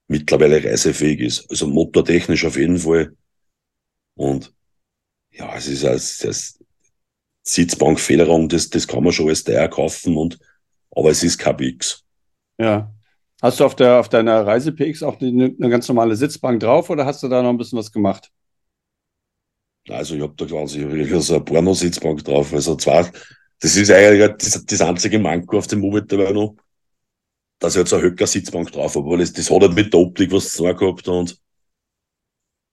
mittlerweile 0.09 0.63
reisefähig 0.63 1.21
ist. 1.21 1.51
Also 1.51 1.67
motortechnisch 1.67 2.45
auf 2.45 2.57
jeden 2.57 2.79
Fall. 2.79 3.17
Und 4.15 4.55
ja, 5.31 5.57
es 5.57 5.67
ist 5.67 5.85
als 5.85 6.19
das 6.19 6.59
Sitzbankfederung, 7.43 8.49
das, 8.49 8.71
das 8.71 8.87
kann 8.87 9.03
man 9.03 9.13
schon 9.13 9.29
als 9.29 9.43
teuer 9.43 9.69
kaufen 9.69 10.17
und, 10.17 10.39
aber 10.91 11.11
es 11.11 11.23
ist 11.23 11.39
kein 11.39 11.57
PX. 11.57 12.05
Ja. 12.59 12.95
Hast 13.43 13.59
du 13.59 13.65
auf, 13.65 13.75
der, 13.75 13.99
auf 13.99 14.09
deiner 14.09 14.47
Reise 14.47 14.71
PX 14.71 15.03
auch 15.03 15.21
eine, 15.21 15.47
eine 15.47 15.69
ganz 15.69 15.89
normale 15.89 16.15
Sitzbank 16.15 16.61
drauf 16.61 16.89
oder 16.91 17.05
hast 17.05 17.25
du 17.25 17.29
da 17.29 17.43
noch 17.43 17.51
ein 17.51 17.59
bisschen 17.59 17.77
was 17.77 17.91
gemacht? 17.91 18.31
Also 19.89 20.15
ich 20.15 20.23
habe 20.23 20.35
da 20.37 20.47
quasi 20.47 20.81
so 21.21 21.35
eine 21.35 21.45
Porno-Sitzbank 21.45 22.23
drauf. 22.23 22.53
Also 22.53 22.77
zwar, 22.77 23.11
das 23.59 23.75
ist 23.75 23.91
eigentlich 23.91 24.31
das, 24.39 24.65
das 24.65 24.81
einzige 24.81 25.19
Manko 25.19 25.59
auf 25.59 25.67
dem 25.67 25.83
dabei 26.07 26.31
noch, 26.31 26.55
dass 27.59 27.75
ich 27.75 27.81
jetzt 27.81 27.93
eine 27.93 28.05
Höcker-Sitzbank 28.05 28.71
drauf 28.71 28.95
habe, 28.95 29.11
weil 29.11 29.19
das, 29.19 29.33
das 29.33 29.51
hat 29.51 29.63
halt 29.63 29.75
mit 29.75 29.93
der 29.93 30.01
Optik 30.01 30.31
was 30.31 30.53
zu 30.53 30.63
tun 30.63 30.77
gehabt 30.77 31.09
und 31.09 31.37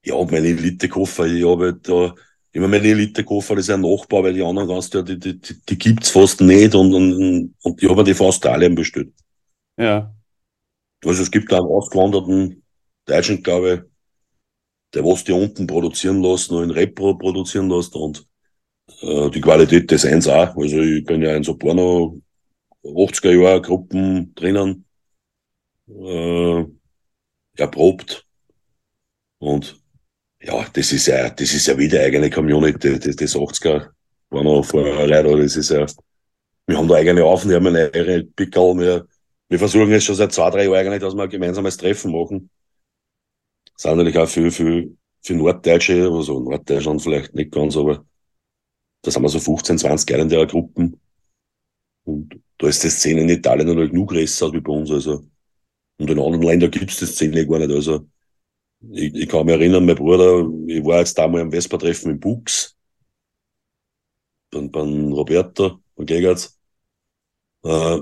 ja, 0.06 0.24
meine 0.24 0.48
Elite-Koffer, 0.50 1.26
ich 1.26 1.46
habe 1.46 1.66
halt 1.66 1.90
da 1.90 2.14
immer 2.52 2.68
meine 2.68 2.88
Elite-Koffer, 2.88 3.56
das 3.56 3.66
ist 3.66 3.74
ein 3.74 3.82
Nachbau, 3.82 4.24
weil 4.24 4.34
die 4.34 4.44
anderen 4.44 4.68
ganz, 4.68 4.92
die, 4.92 5.04
die, 5.04 5.40
die, 5.40 5.66
die 5.68 5.78
gibt's 5.80 6.12
fast 6.12 6.42
nicht 6.42 6.76
und, 6.76 6.94
und, 6.94 7.56
und 7.64 7.82
die 7.82 7.90
haben 7.90 8.06
die 8.06 8.14
von 8.14 8.28
Australien 8.28 8.76
bestellt. 8.76 9.12
Ja. 9.78 10.14
Also 11.06 11.24
es 11.24 11.32
gibt 11.32 11.52
da 11.52 11.58
einen 11.58 11.68
ausgewanderten 11.68 12.64
Deutschen, 13.06 13.42
glaube 13.42 13.74
ich, 13.74 13.82
der 14.94 15.06
was 15.06 15.24
die 15.24 15.32
unten 15.32 15.68
produzieren 15.68 16.22
lässt, 16.22 16.52
noch 16.52 16.62
in 16.62 16.72
Repro 16.72 17.16
produzieren 17.16 17.70
lässt 17.70 17.96
und 17.96 18.26
äh, 19.02 19.30
die 19.30 19.42
Qualität 19.42 19.90
des 19.92 20.06
Eins 20.06 20.28
auch. 20.28 20.56
Also 20.56 20.80
ich 20.82 21.06
bin 21.06 21.22
ja 21.22 21.36
in 21.36 21.44
so 21.44 21.56
Porno 21.56 22.22
80er 22.84 23.32
Jahre 23.32 23.62
Gruppen 23.62 24.34
drinnen, 24.36 24.86
äh, 25.88 26.66
erprobt 27.58 28.26
und 29.40 29.80
ja, 30.42 30.66
das 30.74 30.92
ist 30.94 31.08
ja, 31.08 31.30
das 31.30 31.54
ist 31.54 31.68
ja 31.68 31.78
wieder 31.78 32.02
eigene 32.02 32.30
Community, 32.30 32.98
das, 32.98 33.16
das 33.16 33.36
80er 33.36 33.90
war 34.30 34.44
noch 34.44 34.64
vorher, 34.64 35.24
das 35.24 35.56
ist 35.56 35.70
ja, 35.70 35.86
wir 36.68 36.78
haben 36.78 36.88
da 36.88 36.96
eigene 36.96 37.24
Aufnahmen, 37.24 37.76
eigene 37.76 38.24
Pickel, 38.24 38.78
wir, 38.78 39.08
wir 39.50 39.60
versuchen 39.60 39.90
jetzt 39.90 40.06
schon 40.06 40.16
seit 40.16 40.32
zwei, 40.32 40.50
drei 40.50 40.66
Jahren 40.66 40.88
eigentlich, 40.88 41.02
dass 41.02 41.16
wir 41.16 41.24
ein 41.24 41.30
gemeinsames 41.30 41.78
Treffen 41.78 42.12
machen. 42.12 42.50
Das 43.74 43.84
sind 43.84 43.98
natürlich 43.98 44.18
auch 44.18 44.28
für, 44.28 44.52
für, 44.52 44.88
für 45.22 45.34
Norddeutsche, 45.34 46.10
also 46.12 46.40
Norddeutschland 46.40 47.02
vielleicht 47.02 47.34
nicht 47.34 47.52
ganz, 47.52 47.76
aber 47.76 48.06
da 49.02 49.12
sind 49.12 49.24
wir 49.24 49.30
so 49.30 49.40
15, 49.40 49.80
20 49.80 50.10
Leute 50.10 50.22
in 50.22 50.30
der 50.30 50.46
Gruppen. 50.46 51.00
Und 52.04 52.40
da 52.58 52.68
ist 52.68 52.84
die 52.84 52.90
Szene 52.90 53.22
in 53.22 53.30
Italien 53.30 53.68
noch 53.68 53.76
genug 53.88 54.10
größer 54.10 54.54
wie 54.54 54.62
bei 54.62 54.72
uns, 54.72 54.92
also. 54.92 55.26
Und 55.98 56.10
in 56.10 56.20
anderen 56.20 56.44
Ländern 56.44 56.72
gibt 56.72 56.92
es 56.92 57.00
die 57.00 57.06
Szene 57.06 57.46
gar 57.48 57.60
nicht, 57.60 57.72
also 57.72 58.08
ich, 58.92 59.14
ich 59.14 59.28
kann 59.28 59.46
mich 59.46 59.56
erinnern, 59.56 59.86
mein 59.86 59.96
Bruder, 59.96 60.48
ich 60.68 60.84
war 60.86 61.00
jetzt 61.00 61.18
da 61.18 61.28
mal 61.28 61.42
am 61.42 61.52
Vespa-Treffen 61.52 62.12
in 62.12 62.20
Bux, 62.20 62.78
beim, 64.52 64.72
beim 64.72 65.12
Roberto, 65.12 65.82
beim 65.96 66.06
Gegertz. 66.06 66.58
Äh, 67.64 68.00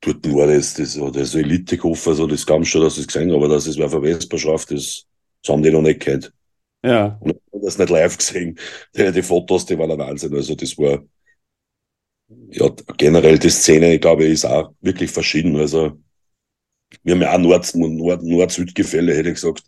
dort 0.00 0.34
war 0.34 0.46
das, 0.46 0.74
das, 0.74 0.98
das 1.12 1.34
Elite-Koffer, 1.34 2.10
also 2.10 2.26
das 2.26 2.46
kam 2.46 2.64
schon, 2.64 2.82
dass 2.82 2.94
ich 2.94 3.00
es 3.00 3.06
gesehen 3.06 3.32
aber 3.32 3.48
dass 3.48 3.66
es 3.66 3.78
wer 3.78 3.88
von 3.88 4.02
Vespa 4.02 4.38
schafft, 4.38 4.70
das, 4.70 5.06
das 5.42 5.52
haben 5.52 5.62
die 5.62 5.70
noch 5.70 5.82
nicht 5.82 6.00
gehört. 6.00 6.32
Ja. 6.84 7.18
Und 7.20 7.30
ich 7.30 7.52
habe 7.52 7.64
das 7.64 7.78
nicht 7.78 7.90
live 7.90 8.16
gesehen. 8.16 8.58
Die, 8.96 9.12
die 9.12 9.22
Fotos, 9.22 9.66
die 9.66 9.78
waren 9.78 9.90
ein 9.90 9.98
Wahnsinn. 9.98 10.34
Also 10.34 10.54
das 10.54 10.76
war, 10.78 11.02
ja, 12.50 12.70
generell 12.96 13.38
die 13.38 13.50
Szene, 13.50 13.94
ich 13.94 14.00
glaube, 14.00 14.26
ist 14.26 14.44
auch 14.44 14.72
wirklich 14.80 15.10
verschieden. 15.10 15.56
Also, 15.56 15.98
wir 17.02 17.14
haben 17.14 17.22
ja 17.22 17.34
auch 17.34 17.38
Nord-Süd-Gefälle, 17.38 17.96
Nord, 17.96 18.22
Nord 18.22 19.16
hätte 19.16 19.28
ich 19.28 19.34
gesagt 19.34 19.64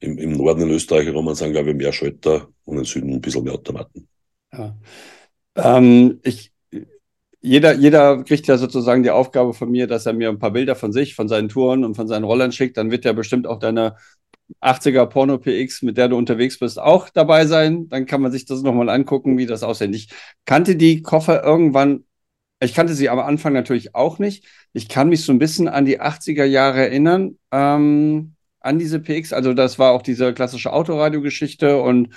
im, 0.00 0.18
im 0.18 0.32
Norden 0.32 0.62
in 0.62 0.70
Österreich 0.70 1.06
herum 1.06 1.32
sind, 1.34 1.52
glaube 1.52 1.70
ich, 1.70 1.76
mehr 1.76 1.92
Schalter 1.92 2.48
und 2.64 2.78
im 2.78 2.84
Süden 2.84 3.12
ein 3.12 3.20
bisschen 3.20 3.44
mehr 3.44 3.54
Automaten. 3.54 4.08
Ja. 4.52 4.78
Ähm, 5.56 6.20
ich, 6.22 6.52
jeder, 7.40 7.74
jeder 7.74 8.24
kriegt 8.24 8.46
ja 8.46 8.58
sozusagen 8.58 9.02
die 9.02 9.10
Aufgabe 9.10 9.54
von 9.54 9.70
mir, 9.70 9.86
dass 9.86 10.06
er 10.06 10.12
mir 10.12 10.28
ein 10.28 10.38
paar 10.38 10.50
Bilder 10.52 10.74
von 10.74 10.92
sich, 10.92 11.14
von 11.14 11.28
seinen 11.28 11.48
Touren 11.48 11.84
und 11.84 11.94
von 11.94 12.08
seinen 12.08 12.24
Rollern 12.24 12.52
schickt. 12.52 12.76
Dann 12.76 12.90
wird 12.90 13.04
ja 13.04 13.12
bestimmt 13.12 13.46
auch 13.46 13.58
deine 13.58 13.96
80er 14.60 15.06
Porno 15.06 15.38
PX, 15.38 15.82
mit 15.82 15.96
der 15.98 16.08
du 16.08 16.16
unterwegs 16.16 16.58
bist, 16.58 16.80
auch 16.80 17.08
dabei 17.10 17.46
sein. 17.46 17.88
Dann 17.88 18.06
kann 18.06 18.20
man 18.22 18.32
sich 18.32 18.44
das 18.46 18.62
nochmal 18.62 18.88
angucken, 18.88 19.38
wie 19.38 19.46
das 19.46 19.62
aussieht. 19.62 19.94
Ich 19.94 20.08
kannte 20.46 20.76
die 20.76 21.02
Koffer 21.02 21.44
irgendwann, 21.44 22.04
ich 22.60 22.74
kannte 22.74 22.94
sie 22.94 23.08
am 23.08 23.20
Anfang 23.20 23.52
natürlich 23.52 23.94
auch 23.94 24.18
nicht. 24.18 24.44
Ich 24.72 24.88
kann 24.88 25.08
mich 25.08 25.24
so 25.24 25.32
ein 25.32 25.38
bisschen 25.38 25.68
an 25.68 25.84
die 25.84 26.00
80er 26.00 26.44
Jahre 26.44 26.80
erinnern. 26.80 27.38
Ähm, 27.52 28.34
an 28.60 28.78
diese 28.78 29.00
PX. 29.00 29.32
Also 29.32 29.54
das 29.54 29.78
war 29.78 29.92
auch 29.92 30.02
diese 30.02 30.34
klassische 30.34 30.72
Autoradio-Geschichte 30.72 31.80
und 31.80 32.14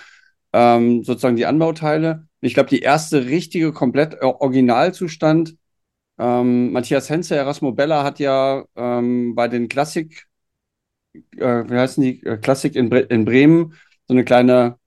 ähm, 0.53 1.03
sozusagen 1.03 1.35
die 1.35 1.45
Anbauteile. 1.45 2.27
Ich 2.41 2.53
glaube, 2.53 2.69
die 2.69 2.79
erste 2.79 3.25
richtige, 3.25 3.71
komplett 3.71 4.21
Originalzustand. 4.21 5.55
Ähm, 6.19 6.71
Matthias 6.73 7.09
Henze, 7.09 7.35
Erasmo 7.35 7.71
Bella 7.73 8.03
hat 8.03 8.19
ja 8.19 8.65
ähm, 8.75 9.35
bei 9.35 9.47
den 9.47 9.69
Klassik, 9.69 10.27
äh, 11.37 11.63
wie 11.69 11.77
heißen 11.77 12.03
die, 12.03 12.23
äh, 12.25 12.37
Klassik 12.37 12.75
in, 12.75 12.89
Bre 12.89 12.99
in 13.01 13.25
Bremen 13.25 13.73
so 14.07 14.13
eine 14.13 14.23
kleine 14.25 14.77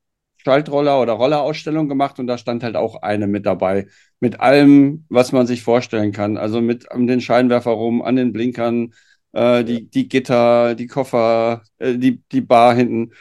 Schaltroller- 0.45 1.01
oder 1.01 1.15
Rollerausstellung 1.15 1.89
gemacht 1.89 2.19
und 2.19 2.27
da 2.27 2.37
stand 2.39 2.63
halt 2.63 2.77
auch 2.77 3.03
eine 3.03 3.27
mit 3.27 3.47
dabei. 3.47 3.87
Mit 4.21 4.41
allem, 4.41 5.07
was 5.09 5.33
man 5.33 5.47
sich 5.47 5.63
vorstellen 5.63 6.13
kann. 6.13 6.37
Also 6.37 6.61
mit 6.61 6.91
um 6.93 7.07
den 7.07 7.21
Scheinwerfer 7.21 7.71
rum, 7.73 8.03
an 8.03 8.17
den 8.17 8.33
Blinkern, 8.33 8.93
äh, 9.33 9.65
die, 9.65 9.89
die 9.91 10.09
Gitter, 10.09 10.75
die 10.75 10.87
Koffer, 10.87 11.63
äh, 11.79 11.97
die, 11.99 12.23
die 12.33 12.41
Bar 12.43 12.75
hinten. 12.75 13.13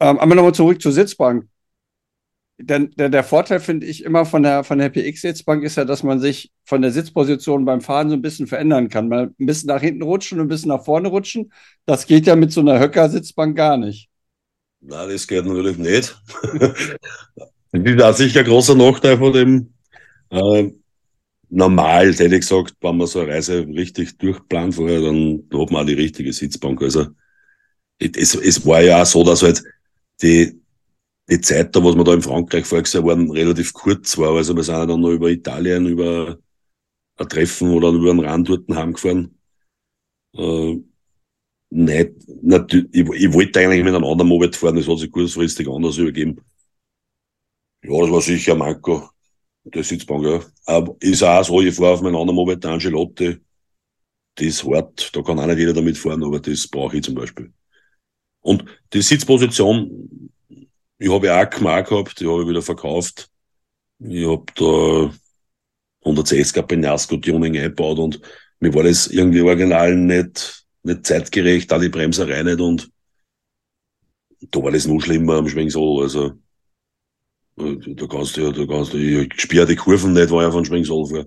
Ähm, 0.00 0.18
aber 0.18 0.34
nochmal 0.34 0.54
zurück 0.54 0.80
zur 0.80 0.92
Sitzbank. 0.92 1.46
Der, 2.58 2.80
der, 2.80 3.08
der 3.08 3.24
Vorteil, 3.24 3.60
finde 3.60 3.86
ich, 3.86 4.04
immer 4.04 4.24
von 4.24 4.42
der, 4.42 4.62
von 4.64 4.78
der 4.78 4.88
PX-Sitzbank 4.88 5.64
ist 5.64 5.76
ja, 5.76 5.84
dass 5.84 6.02
man 6.02 6.20
sich 6.20 6.52
von 6.64 6.82
der 6.82 6.92
Sitzposition 6.92 7.64
beim 7.64 7.80
Fahren 7.80 8.08
so 8.08 8.14
ein 8.14 8.22
bisschen 8.22 8.46
verändern 8.46 8.88
kann. 8.88 9.08
Mal 9.08 9.32
ein 9.38 9.46
bisschen 9.46 9.68
nach 9.68 9.80
hinten 9.80 10.02
rutschen 10.02 10.38
und 10.38 10.46
ein 10.46 10.48
bisschen 10.48 10.68
nach 10.68 10.84
vorne 10.84 11.08
rutschen. 11.08 11.52
Das 11.84 12.06
geht 12.06 12.26
ja 12.26 12.36
mit 12.36 12.52
so 12.52 12.60
einer 12.60 12.78
Höcker-Sitzbank 12.78 13.56
gar 13.56 13.76
nicht. 13.76 14.08
Nein, 14.80 15.08
das 15.08 15.26
geht 15.26 15.44
natürlich 15.44 15.78
nicht. 15.78 16.16
das 17.72 18.20
ist 18.20 18.36
ein 18.36 18.44
großer 18.44 18.74
Nachteil 18.74 19.18
von 19.18 19.32
dem. 19.32 19.74
Äh, 20.30 20.70
normal, 21.48 22.12
hätte 22.12 22.34
ich 22.36 22.40
gesagt, 22.42 22.74
wenn 22.80 22.96
man 22.96 23.06
so 23.06 23.20
eine 23.20 23.32
Reise 23.32 23.66
richtig 23.66 24.16
durchplant 24.18 24.74
vorher, 24.74 25.00
dann 25.00 25.42
hat 25.52 25.70
man 25.70 25.82
auch 25.82 25.86
die 25.86 25.94
richtige 25.94 26.32
Sitzbank. 26.32 26.82
Also 26.82 27.06
es, 27.98 28.34
es 28.34 28.64
war 28.66 28.80
ja 28.80 29.02
auch 29.02 29.06
so, 29.06 29.24
dass 29.24 29.42
halt 29.42 29.62
die, 30.22 30.60
die 31.28 31.40
Zeit 31.40 31.74
da, 31.74 31.82
was 31.82 31.96
wir 31.96 32.04
da 32.04 32.14
in 32.14 32.22
Frankreich 32.22 32.66
vorher 32.66 32.82
gesehen 32.82 33.04
waren, 33.04 33.30
relativ 33.30 33.72
kurz 33.72 34.18
war. 34.18 34.36
Also 34.36 34.54
wir 34.54 34.62
sind 34.62 34.74
ja 34.74 34.86
dann 34.86 35.00
noch 35.00 35.10
über 35.10 35.30
Italien, 35.30 35.86
über 35.86 36.38
ein 37.16 37.28
Treffen 37.28 37.70
oder 37.70 37.90
über 37.90 38.10
einen 38.10 38.20
Rand 38.20 38.48
dort 38.48 38.68
heimgefahren. 38.68 39.38
Äh, 40.36 40.80
nicht, 41.70 42.12
natürlich, 42.42 42.88
ich, 42.92 43.08
ich 43.08 43.32
wollte 43.32 43.60
eigentlich 43.60 43.84
mit 43.84 43.94
einem 43.94 44.04
anderen 44.04 44.28
Moped 44.28 44.54
fahren, 44.54 44.76
das 44.76 44.86
hat 44.86 44.98
sich 44.98 45.10
kurzfristig 45.10 45.68
anders 45.68 45.96
übergeben. 45.96 46.40
Ja, 47.82 48.00
das 48.00 48.10
war 48.10 48.20
sicher 48.20 48.54
Manko, 48.54 49.10
der 49.64 49.82
Sitzbank, 49.82 50.24
ja. 50.24 50.40
Aber 50.66 50.96
ist 51.00 51.22
auch 51.22 51.44
so, 51.44 51.60
ich 51.60 51.74
fahre 51.74 51.94
auf 51.94 52.02
meinen 52.02 52.16
anderen 52.16 52.36
Moped, 52.36 52.62
der 52.62 52.72
Angelotti, 52.72 53.38
das 54.36 54.46
ist 54.46 54.64
hart, 54.64 55.14
da 55.14 55.22
kann 55.22 55.38
auch 55.38 55.46
nicht 55.46 55.58
jeder 55.58 55.72
damit 55.72 55.98
fahren, 55.98 56.22
aber 56.22 56.40
das 56.40 56.66
brauche 56.68 56.96
ich 56.96 57.04
zum 57.04 57.14
Beispiel. 57.14 57.52
Und 58.40 58.64
die 58.92 59.02
Sitzposition, 59.02 60.30
ich 60.98 61.10
habe 61.10 61.26
ja 61.26 61.42
auch 61.42 61.50
gemacht 61.50 61.88
gehabt, 61.88 62.20
die 62.20 62.26
habe 62.26 62.42
ich 62.42 62.48
wieder 62.48 62.62
verkauft. 62.62 63.28
Ich 63.98 64.26
habe 64.26 64.44
da 64.54 65.14
160er 66.08 66.62
Penasco 66.62 67.16
Tuning 67.16 67.56
eingebaut 67.56 67.98
und 67.98 68.20
mir 68.60 68.72
war 68.74 68.84
das 68.84 69.06
irgendwie 69.08 69.40
original 69.40 69.94
nicht, 69.96 70.66
nicht 70.82 71.06
zeitgerecht, 71.06 71.70
da 71.70 71.78
die 71.78 71.88
Bremserei 71.88 72.42
nicht 72.42 72.60
und 72.60 72.90
da 74.50 74.62
war 74.62 74.72
das 74.72 74.86
noch 74.86 75.00
schlimmer 75.00 75.36
am 75.36 75.48
Schwingsol. 75.48 76.02
Also 76.02 76.32
da 77.56 78.06
kannst 78.06 78.36
du 78.36 78.42
ja, 78.42 78.52
da 78.52 78.66
kannst 78.66 78.92
du, 78.92 78.98
ich 78.98 79.40
spiele 79.40 79.66
die 79.66 79.76
Kurven 79.76 80.12
nicht, 80.12 80.30
war 80.30 80.42
ja 80.42 80.50
von 80.50 80.64
Schwingsol 80.64 81.06
vor. 81.06 81.24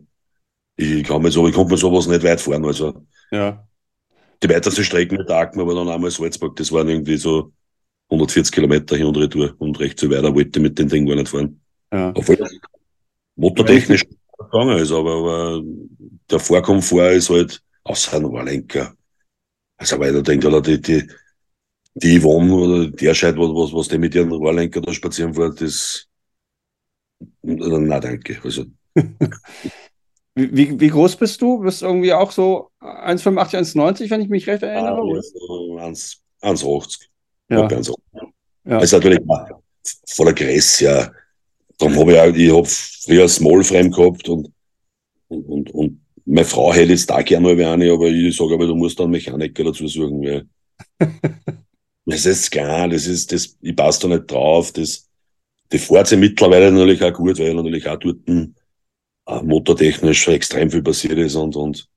Ich 0.76 1.04
kann 1.04 1.22
mit 1.22 1.34
so, 1.34 1.48
ich 1.48 1.56
konnte 1.56 1.72
mit 1.72 1.80
sowas 1.80 2.08
nicht 2.08 2.24
weit 2.24 2.40
fahren. 2.40 2.66
Also 2.66 3.06
ja. 3.32 3.68
die 4.44 4.50
weiteste 4.50 4.84
Strecke 4.84 5.18
mit 5.18 5.30
Akma 5.32 5.66
war 5.66 5.74
dann 5.74 5.90
einmal 5.90 6.12
Salzburg, 6.12 6.56
das 6.56 6.72
waren 6.72 6.90
irgendwie 6.90 7.18
so 7.18 7.52
140 8.10 8.54
Kilometer 8.54 8.96
hin 8.96 9.08
und 9.08 9.18
retour 9.18 9.56
und 9.60 9.80
recht 9.80 10.00
so 10.00 10.10
weiter 10.10 10.34
wollte 10.34 10.60
mit 10.60 10.78
dem 10.80 10.88
Ding 10.88 11.06
gar 11.06 11.16
nicht 11.16 11.30
fahren. 11.30 11.60
Ja. 11.92 12.12
Obwohl 12.16 12.38
motortechnisch 13.36 14.04
ja. 14.04 14.46
gegangen 14.46 14.80
ist, 14.80 14.92
aber, 14.92 15.16
aber 15.16 15.64
der 16.30 16.40
Vorkomfort 16.40 17.14
ist 17.14 17.30
halt 17.30 17.62
außer 17.84 18.18
ein 18.18 18.26
Rohrlenker. 18.26 18.94
Also 19.78 20.00
weil 20.00 20.14
da 20.14 20.22
denkt, 20.22 20.46
oder 20.46 20.62
die, 20.62 20.82
die, 20.82 21.08
die 21.94 22.20
Yvonne 22.20 22.54
oder 22.54 22.88
der 22.88 23.14
Scheit, 23.14 23.38
was, 23.38 23.74
was 23.74 23.88
die 23.88 23.98
mit 23.98 24.16
ihren 24.16 24.32
Rohrlenker 24.32 24.82
da 24.82 24.94
spazieren 24.94 25.34
fährt, 25.34 25.62
das, 25.62 26.08
na 27.42 28.00
danke. 28.00 28.40
Also. 28.44 28.66
Wie, 30.40 30.80
wie, 30.80 30.90
groß 30.90 31.16
bist 31.16 31.42
du? 31.42 31.58
Bist 31.58 31.82
du 31.82 31.88
irgendwie 31.88 32.14
auch 32.14 32.30
so 32.30 32.70
1,85, 32.82 33.74
1,90, 33.76 34.12
wenn 34.12 34.22
ich 34.22 34.30
mich 34.30 34.46
recht 34.46 34.62
erinnere? 34.62 35.02
Ah, 35.80 35.88
1,80. 35.88 37.08
Ja. 37.50 37.68
ja. 37.70 37.82
ja. 38.66 38.78
Also 38.80 38.98
natürlich 38.98 39.20
voller 40.08 40.34
Gress, 40.34 40.80
ja. 40.80 41.12
Dann 41.78 41.96
habe 41.96 42.14
ich 42.14 42.20
auch, 42.20 42.36
ich 42.36 42.52
habe 42.52 42.68
früher 42.68 43.30
Small 43.30 43.64
Frame 43.64 43.92
gehabt 43.92 44.28
und, 44.30 44.52
und, 45.28 45.46
und, 45.46 45.72
und 45.72 46.02
meine 46.26 46.46
Frau 46.46 46.74
hätte 46.74 46.92
jetzt 46.92 47.10
da 47.10 47.22
gerne 47.22 47.56
mal 47.56 47.66
eine, 47.66 47.92
aber 47.92 48.08
ich 48.08 48.36
sage 48.36 48.54
aber, 48.54 48.68
du 48.68 48.76
musst 48.76 49.00
dann 49.00 49.12
Mechaniker 49.12 49.64
dazu 49.64 49.88
suchen, 49.88 50.22
weil 50.22 50.48
das 52.06 52.26
ist 52.26 52.52
klar, 52.52 52.90
das 52.90 53.08
ist, 53.08 53.32
das, 53.32 53.56
ich 53.62 53.76
passe 53.76 54.02
da 54.02 54.16
nicht 54.16 54.30
drauf, 54.30 54.74
das, 54.74 55.08
die 55.72 55.78
fährt 55.78 56.08
sich 56.08 56.20
mittlerweile 56.20 56.72
natürlich 56.72 57.04
auch 57.04 57.14
gut, 57.14 57.40
weil 57.40 57.54
natürlich 57.54 57.88
auch 57.88 57.98
dort 57.98 58.28
äh, 58.28 59.44
motortechnisch 59.44 60.28
extrem 60.28 60.70
viel 60.70 60.82
passiert 60.82 61.18
ist 61.18 61.36
und, 61.36 61.56
und 61.56 61.88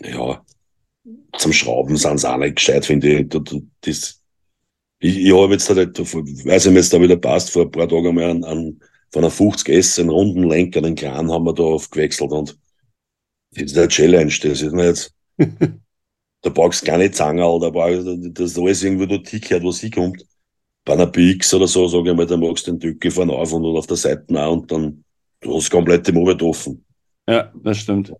ja, 0.00 0.44
zum 1.38 1.52
Schrauben 1.52 1.96
sind 1.96 2.18
sie 2.18 2.30
auch 2.30 2.38
nicht 2.38 2.56
gescheit, 2.56 2.84
finde 2.84 3.20
ich. 3.20 3.28
Das, 3.80 4.22
ich, 5.00 5.18
ich 5.18 5.32
habe 5.32 5.52
jetzt 5.52 5.68
halt, 5.70 5.98
weiß 5.98 6.66
ich, 6.66 6.74
jetzt 6.74 6.92
da 6.92 7.00
wieder 7.00 7.16
passt, 7.16 7.50
vor 7.50 7.62
ein 7.62 7.70
paar 7.70 7.88
Tagen 7.88 8.08
einmal 8.08 8.24
an, 8.24 8.44
an, 8.44 8.80
von 9.10 9.24
einer 9.24 9.32
50S, 9.32 10.00
einen 10.00 10.10
runden 10.10 10.42
Lenker, 10.42 10.82
den 10.82 10.94
Kran 10.94 11.30
haben 11.30 11.44
wir 11.44 11.54
da 11.54 11.62
aufgewechselt 11.62 12.30
und 12.32 12.58
das 13.52 13.62
ist 13.62 13.78
eine 13.78 13.88
Challenge, 13.88 14.32
das 14.42 14.62
ist 14.62 14.72
mir 14.72 14.86
jetzt, 14.86 15.14
da 15.38 16.50
brauchst 16.50 16.86
du 16.86 16.96
nicht 16.98 17.14
Zangerl, 17.14 17.60
da 17.60 17.70
brauchst 17.70 18.06
du, 18.06 18.28
das 18.30 18.58
alles 18.58 18.82
irgendwo 18.82 19.06
da 19.06 19.18
Tick 19.18 19.50
hört, 19.50 19.64
was 19.64 19.80
hinkommt. 19.80 20.24
Bei 20.84 20.94
einer 20.94 21.06
BX 21.06 21.54
oder 21.54 21.66
so, 21.66 21.86
sage 21.86 22.10
ich 22.10 22.16
mal, 22.16 22.26
da 22.26 22.36
magst 22.36 22.66
du 22.66 22.72
den 22.72 22.80
Tücke 22.80 23.10
vorne 23.10 23.32
auf 23.32 23.52
und 23.52 23.64
auf 23.64 23.86
der 23.86 23.96
Seite 23.96 24.24
auch 24.42 24.52
und 24.52 24.70
dann, 24.70 25.04
du 25.40 25.56
hast 25.56 25.70
komplett 25.70 26.06
die 26.06 26.12
Mobile 26.12 26.42
offen. 26.42 26.84
Ja, 27.28 27.52
das 27.62 27.78
stimmt. 27.78 28.12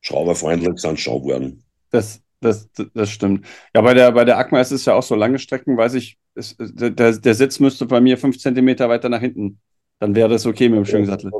Schrauberfreundlich 0.00 0.78
sind 0.78 1.00
schon 1.00 1.22
geworden. 1.22 1.62
Das, 1.90 2.20
das, 2.44 2.68
das 2.92 3.10
stimmt. 3.10 3.46
Ja, 3.74 3.80
bei 3.80 3.94
der, 3.94 4.12
bei 4.12 4.24
der 4.24 4.38
ACMA 4.38 4.60
ist 4.60 4.70
es 4.72 4.84
ja 4.84 4.94
auch 4.94 5.02
so 5.02 5.14
lange 5.14 5.38
Strecken, 5.38 5.76
weiß 5.76 5.94
ich, 5.94 6.18
ist, 6.34 6.56
der, 6.58 6.90
der 7.12 7.34
Sitz 7.34 7.60
müsste 7.60 7.86
bei 7.86 8.00
mir 8.00 8.18
fünf 8.18 8.38
Zentimeter 8.38 8.88
weiter 8.88 9.08
nach 9.08 9.20
hinten. 9.20 9.60
Dann 10.00 10.14
wäre 10.14 10.28
das 10.28 10.46
okay 10.46 10.68
mit 10.68 10.78
dem 10.78 10.84
schönen 10.84 11.06
Sattel. 11.06 11.30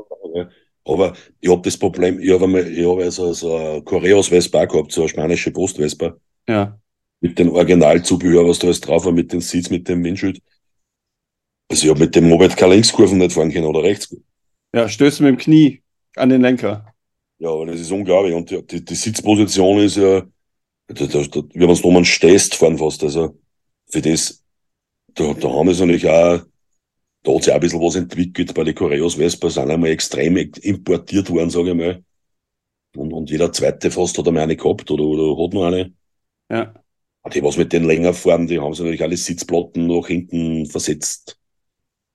Aber 0.85 1.15
ich 1.41 1.51
habe 1.51 1.63
das 1.63 1.77
Problem, 1.77 2.21
ich 2.21 2.33
habe 2.33 2.47
hab 2.47 2.99
also 2.99 3.33
so 3.33 3.57
ein 3.57 3.85
Correos 3.85 4.29
Vespa 4.29 4.65
gehabt, 4.67 4.93
so 4.93 5.03
eine 5.03 5.09
spanische 5.09 5.51
Post 5.51 5.79
Vespa. 5.79 6.15
Ja. 6.49 6.79
Mit 7.21 7.39
dem 7.39 7.51
Originalzubehör, 7.51 8.47
was 8.47 8.59
da 8.59 8.67
alles 8.67 8.81
drauf 8.81 9.05
war, 9.07 9.13
mit 9.13 9.33
den 9.33 9.41
Seats, 9.41 9.71
mit 9.71 9.89
dem 9.89 10.05
Windschild. 10.05 10.41
Also 11.71 11.87
ich 11.87 11.91
habe 11.91 12.01
mit 12.01 12.15
dem 12.15 12.29
Moped 12.29 12.57
keine 12.57 12.75
Linkskurven 12.75 13.19
nicht 13.19 13.33
fahren 13.33 13.51
können 13.51 13.67
oder 13.67 13.83
rechts. 13.83 14.15
Ja, 14.75 14.89
stößt 14.89 15.23
mit 15.23 15.31
dem 15.31 15.39
Knie 15.39 15.83
an 16.17 16.29
den 16.29 16.43
Lenker. 16.43 16.95
Ja, 17.39 17.49
aber 17.49 17.67
das 17.67 17.81
ist 17.81 17.91
unglaublich. 17.91 18.35
Und 18.35 18.51
die, 18.51 18.85
die 18.85 18.95
Sitzposition 18.95 19.79
ist 19.79 19.97
ja, 19.97 20.23
da, 20.89 21.07
da, 21.07 21.23
da, 21.23 21.43
wenn 21.55 21.67
man 21.67 21.71
es 21.71 21.83
nochmal 21.83 22.05
stehst, 22.05 22.55
fahren 22.55 22.79
fast. 22.79 23.03
Also 23.03 23.39
für 23.91 24.03
das, 24.03 24.43
da, 25.15 25.33
da 25.35 25.49
haben 25.49 25.67
wir 25.67 25.73
es 25.73 25.81
natürlich 25.81 26.09
auch, 26.09 26.43
da 27.23 27.35
hat 27.35 27.45
sich 27.45 27.53
auch 27.53 27.57
ein 27.57 27.61
bisschen 27.61 27.81
was 27.81 27.95
entwickelt 27.97 28.55
bei 28.55 28.65
den 28.65 28.75
Coreos 28.75 29.15
Vespa, 29.15 29.49
sind 29.49 29.71
einmal 29.71 29.91
extrem 29.91 30.37
importiert 30.37 31.31
worden, 31.31 31.51
sage 31.51 31.71
ich 31.71 31.77
mal. 31.77 32.05
Und, 32.97 33.13
und 33.13 33.31
jeder 33.31 33.53
zweite 33.53 33.91
fast 33.91 34.17
hat 34.19 34.29
einmal 34.29 34.43
eine 34.45 34.57
gehabt 34.57 34.91
oder, 34.91 35.05
oder 35.05 35.43
hat 35.43 35.53
noch 35.53 35.65
eine. 35.65 35.93
Ja. 36.51 36.75
Die, 37.33 37.43
was 37.43 37.57
mit 37.57 37.73
den 37.73 37.85
länger 37.85 38.13
fahren, 38.13 38.47
die 38.47 38.61
haben 38.61 38.75
sich 38.75 38.83
natürlich 38.83 39.03
alle 39.03 39.17
Sitzplatten 39.17 39.87
nach 39.87 40.07
hinten 40.07 40.67
versetzt. 40.67 41.39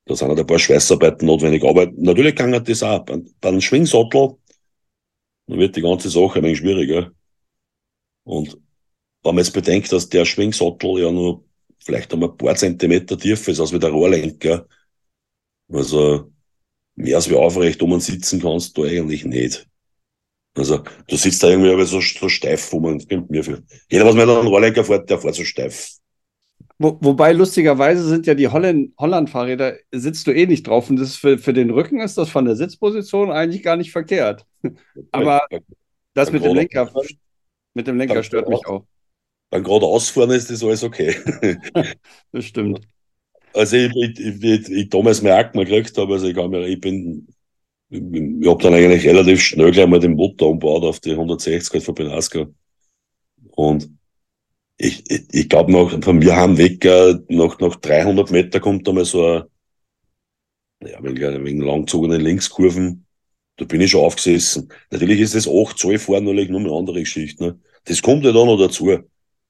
Da 0.06 0.16
sind 0.16 0.30
halt 0.30 0.40
ein 0.40 0.46
paar 0.46 0.60
Schweißarbeiten 0.60 1.26
notwendig. 1.26 1.64
Aber 1.64 1.88
natürlich 1.96 2.36
kann 2.36 2.52
das 2.52 2.84
auch. 2.84 3.06
Bei, 3.06 3.20
bei 3.42 3.50
einem 3.50 3.62
Schwingsattel, 3.62 4.36
dann 5.48 5.60
wird 5.60 5.76
die 5.76 5.82
ganze 5.82 6.10
Sache 6.10 6.40
ein 6.40 6.46
wenig 6.46 6.60
schwieriger. 6.60 7.12
Und 8.30 8.60
wenn 9.24 9.36
man 9.36 9.44
jetzt 9.44 9.54
bedenkt, 9.54 9.92
dass 9.92 10.08
der 10.08 10.24
Schwingsattel 10.24 11.00
ja 11.00 11.12
nur 11.12 11.44
vielleicht 11.80 12.14
einmal 12.14 12.30
ein 12.30 12.38
paar 12.38 12.56
Zentimeter 12.56 13.18
tief 13.18 13.48
ist, 13.48 13.60
als 13.60 13.74
wie 13.74 13.80
der 13.80 13.90
Rohrlenker, 13.90 14.68
also 15.72 16.32
mehr 16.96 17.16
als 17.16 17.28
wie 17.30 17.36
aufrecht 17.36 17.82
um 17.82 18.00
sitzen 18.00 18.40
kannst 18.40 18.78
du 18.78 18.84
eigentlich 18.84 19.26
nicht. 19.26 19.68
Also 20.56 20.84
du 21.08 21.16
sitzt 21.16 21.42
da 21.42 21.50
irgendwie 21.50 21.72
aber 21.72 21.86
so, 21.86 22.02
so 22.02 22.30
steif 22.30 22.72
wo 22.72 22.80
man 22.80 23.00
kommt 23.08 23.32
mir 23.32 23.44
für. 23.44 23.64
Jeder, 23.90 24.06
was 24.06 24.14
mit 24.14 24.24
einem 24.24 24.48
Rohrlenker 24.48 24.84
fährt, 24.84 25.10
der 25.10 25.20
fährt 25.20 25.36
so 25.36 25.44
steif. 25.44 25.96
Wo, 26.78 26.98
wobei 27.02 27.34
lustigerweise 27.34 28.08
sind 28.08 28.28
ja 28.28 28.36
die 28.36 28.48
Holland, 28.48 28.94
Holland-Fahrräder, 29.00 29.78
sitzt 29.92 30.28
du 30.28 30.32
eh 30.32 30.46
nicht 30.46 30.68
drauf. 30.68 30.90
Und 30.90 30.98
das 30.98 31.16
für, 31.16 31.40
für 31.40 31.54
den 31.54 31.72
Rücken 31.72 32.00
ist 32.00 32.18
das 32.18 32.30
von 32.30 32.46
der 32.46 32.56
Sitzposition 32.56 33.32
eigentlich 33.32 33.64
gar 33.64 33.76
nicht 33.76 33.92
verkehrt. 33.92 34.46
aber 35.12 35.48
das 36.14 36.32
mit 36.32 36.44
dem 36.44 36.54
Lenker 36.54 36.92
mit 37.80 37.88
dem 37.88 37.98
Lenker 37.98 38.24
stört 38.24 38.50
mich 38.50 38.66
auch. 38.68 38.84
Dann 39.52 39.64
gerade 39.64 39.86
ausfahren 39.86 40.32
ist 40.32 40.52
das 40.52 40.64
alles 40.64 40.84
okay. 40.84 41.16
das 42.34 42.46
stimmt. 42.46 42.82
Also 43.54 43.78
ich, 43.78 43.96
ich, 43.96 44.44
ich, 44.44 44.70
ich 44.70 44.90
damals 44.90 45.22
mein 45.22 45.32
Akten 45.32 45.60
gekriegt 45.60 45.98
habe, 45.98 46.14
also 46.14 46.28
ich, 46.28 46.36
kann 46.36 46.52
mir, 46.52 46.68
ich 46.68 46.80
bin, 46.80 47.26
ich, 47.90 48.02
ich 48.02 48.48
habe 48.48 48.62
dann 48.62 48.74
eigentlich 48.74 49.08
relativ 49.08 49.42
schnell 49.42 49.72
gleich 49.72 49.88
mal 49.88 50.00
den 50.00 50.16
Motor 50.16 50.50
umgebaut 50.50 50.84
auf 50.84 51.00
die 51.00 51.12
160 51.12 51.74
halt 51.74 51.84
von 51.84 51.96
Benasco. 51.96 52.54
Und 53.52 53.90
ich, 54.78 55.10
ich, 55.10 55.24
ich 55.32 55.50
glaube 55.50 55.72
noch, 55.72 56.04
von 56.04 56.18
mir 56.18 56.36
haben 56.36 56.58
weg, 56.58 56.84
äh, 56.84 57.16
nach, 57.30 57.60
nach 57.60 57.78
300 57.78 58.30
Meter 58.32 58.60
kommt 58.60 58.86
da 58.88 58.92
mal 58.92 59.06
so 59.06 59.26
ein, 59.26 59.44
ja, 60.86 61.02
wegen, 61.02 61.46
wegen 61.46 61.62
langzogenen 61.62 62.22
Linkskurven, 62.22 63.06
da 63.56 63.66
bin 63.66 63.82
ich 63.82 63.92
schon 63.92 64.04
aufgesessen. 64.04 64.72
Natürlich 64.92 65.22
ist 65.22 65.36
das 65.36 65.48
8 65.48 65.78
Zoll 65.78 65.98
fahren 65.98 66.26
natürlich 66.26 66.50
nur 66.50 66.60
eine 66.60 66.72
andere 66.72 67.00
Geschichte. 67.00 67.44
Ne? 67.44 67.60
Das 67.86 68.02
kommt 68.02 68.24
ja 68.24 68.32
dann 68.32 68.48
noch 68.48 68.58
dazu. 68.58 69.00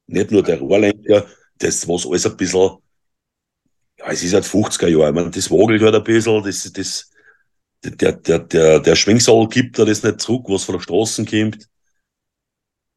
Nicht 0.08 0.32
nur 0.32 0.44
der 0.44 0.60
Rohrlenker, 0.60 1.28
das 1.58 1.88
was 1.88 2.06
alles 2.06 2.26
ein 2.26 2.38
bisschen 2.38 2.78
ja, 4.00 4.12
es 4.12 4.24
ist 4.24 4.34
halt 4.34 4.46
50er 4.46 4.88
Jahre. 4.88 5.10
Ich 5.10 5.16
meine, 5.16 5.30
das 5.30 5.52
wogelt 5.52 5.82
halt 5.82 5.96
ein 5.96 6.04
bisschen, 6.04 6.44
das, 6.44 6.72
das, 6.72 7.12
der, 7.84 8.14
der, 8.14 8.40
der, 8.40 8.80
der 8.80 8.96
Schwingsaal 8.96 9.48
gibt 9.48 9.78
da 9.78 9.86
das 9.86 10.04
nicht 10.04 10.22
zurück, 10.22 10.46
was 10.48 10.64
von 10.64 10.76
der 10.76 10.82
Straße 10.82 11.26
kommt. 11.26 11.68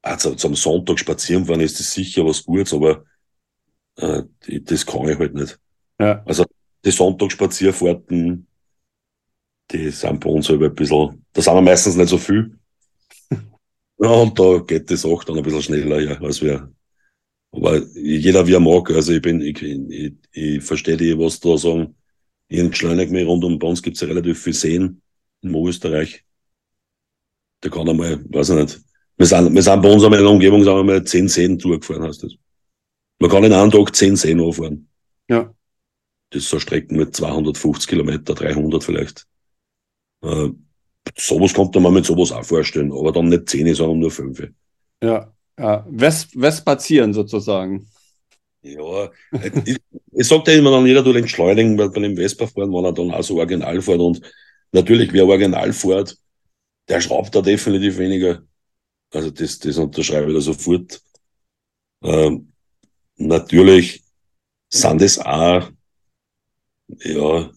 Also 0.03 0.35
zum 0.35 0.55
Sonntag 0.55 0.99
spazieren 0.99 1.45
fahren 1.45 1.61
ist 1.61 1.79
das 1.79 1.93
sicher 1.93 2.25
was 2.25 2.45
Gutes, 2.45 2.75
aber 2.75 3.05
äh, 3.97 4.23
das 4.47 4.85
kann 4.85 5.09
ich 5.09 5.19
halt 5.19 5.35
nicht. 5.35 5.59
Ja. 6.01 6.23
Also 6.25 6.45
die 6.85 6.91
Sonntagsspazierfahrten, 6.91 8.47
die 9.71 9.91
sind 9.91 10.21
bei 10.21 10.31
uns 10.31 10.49
halt 10.49 10.63
ein 10.63 10.75
bisschen, 10.75 11.25
da 11.33 11.43
sind 11.43 11.55
wir 11.55 11.63
meistens 11.63 11.95
nicht 11.95 12.09
so 12.09 12.19
viel. 12.19 12.59
Ja, 14.03 14.11
und 14.11 14.39
da 14.39 14.59
geht 14.59 14.91
das 14.91 15.05
auch 15.05 15.25
dann 15.25 15.39
ein 15.39 15.43
bisschen 15.45 15.63
schneller, 15.63 16.01
ja, 16.01 16.21
als 16.21 16.43
wir. 16.43 16.73
Aber 17.53 17.79
jeder 17.95 18.47
wie 18.47 18.55
er 18.55 18.61
mag, 18.61 18.91
also 18.91 19.13
ich 19.13 19.23
bin, 19.23 19.41
ich, 19.41 19.63
ich, 19.63 20.15
ich 20.33 20.63
verstehe 20.63 20.97
die, 20.97 21.19
was 21.19 21.39
da 21.39 21.57
sagen. 21.57 21.95
Ich 22.49 22.59
entschleunige 22.59 23.13
mich 23.13 23.27
rund 23.27 23.45
um, 23.45 23.59
bei 23.59 23.69
uns 23.69 23.83
gibt 23.83 23.97
es 23.97 24.01
ja 24.01 24.09
relativ 24.09 24.43
viel 24.43 24.55
Seen 24.55 25.03
in 25.43 25.55
Österreich. 25.55 26.25
Da 27.61 27.69
kann 27.69 27.87
er 27.87 27.95
mal, 27.95 28.25
weiß 28.29 28.51
ich 28.51 28.57
nicht. 28.57 28.81
Wir 29.17 29.27
sind, 29.27 29.55
wir 29.55 29.63
sind 29.63 29.83
bei 29.83 29.93
uns 29.93 30.03
einmal 30.03 30.19
in 30.19 30.25
der 30.25 30.33
Umgebung, 30.33 30.65
sagen 30.65 30.79
wir 30.79 30.95
mal, 30.95 31.05
zehn 31.05 31.29
Seen 31.29 31.59
durchgefahren, 31.59 32.03
heißt 32.03 32.25
das. 32.25 32.35
Man 33.21 33.31
kann 33.31 33.45
in 33.45 33.53
einem 33.53 33.71
Tag 33.71 33.95
zehn 33.95 34.17
Seen 34.17 34.41
anfahren. 34.41 34.89
Ja. 35.29 35.55
Das 36.31 36.43
ist 36.43 36.49
so 36.51 36.59
Strecken 36.59 36.97
mit 36.97 37.15
250 37.15 37.89
Kilometer, 37.89 38.35
300 38.35 38.83
vielleicht. 38.83 39.27
Äh, 40.23 40.49
sowas 41.17 41.53
kommt 41.53 41.75
man 41.75 41.93
mit 41.93 42.05
sowas 42.05 42.33
auch 42.33 42.45
vorstellen, 42.45 42.93
aber 42.93 43.13
dann 43.13 43.29
nicht 43.29 43.49
10, 43.49 43.75
sondern 43.75 43.99
nur 43.99 44.11
5. 44.11 44.49
Ja, 45.03 45.33
ja. 45.59 45.87
West, 45.89 46.41
Westpazieren 46.41 47.13
sozusagen. 47.13 47.89
Ja, 48.63 49.11
ich, 49.65 49.79
ich 50.13 50.27
sage 50.27 50.53
ja 50.53 50.59
immer 50.59 50.71
dann, 50.71 50.87
jeder 50.87 51.03
tut 51.03 51.17
entschleunigen, 51.17 51.77
weil 51.79 51.91
bei 51.91 52.01
dem 52.01 52.17
Vespa-Fahren, 52.17 52.73
wenn 52.73 52.85
er 52.85 52.93
dann 52.93 53.11
auch 53.11 53.23
so 53.23 53.39
original 53.39 53.81
fährt 53.83 54.01
und 54.01 54.21
natürlich, 54.71 55.13
wer 55.13 55.27
original 55.27 55.73
fährt, 55.73 56.17
der 56.89 57.01
schraubt 57.01 57.35
da 57.35 57.43
definitiv 57.43 57.99
weniger. 57.99 58.43
Also 59.13 59.31
das, 59.31 59.59
das 59.59 59.77
unterschreibe 59.79 60.29
ich 60.29 60.35
da 60.35 60.41
sofort. 60.41 61.03
Ähm, 62.03 62.53
natürlich 63.17 64.03
sind 64.71 65.03
es 65.03 65.19
auch 65.19 65.69
ja, 66.89 67.51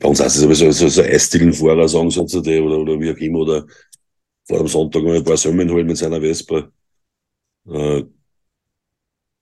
bei 0.00 0.08
uns 0.08 0.20
heißt 0.20 0.36
es 0.36 0.42
sowieso 0.42 0.70
so, 0.70 0.88
so 0.88 1.02
Eisdielenfahrer, 1.02 1.88
sagen 1.88 2.10
sie 2.10 2.26
zu 2.26 2.40
dir, 2.40 2.64
oder, 2.64 2.78
oder 2.78 3.00
wie 3.00 3.10
auch 3.10 3.16
immer, 3.16 3.40
oder 3.40 3.66
vor 4.46 4.58
dem 4.58 4.68
Sonntag 4.68 5.02
mal 5.02 5.16
ein 5.16 5.24
paar 5.24 5.36
Sömmen 5.36 5.70
holen 5.70 5.86
mit 5.86 5.96
seiner 5.96 6.20
Vespa. 6.20 6.68
Äh, 7.68 8.04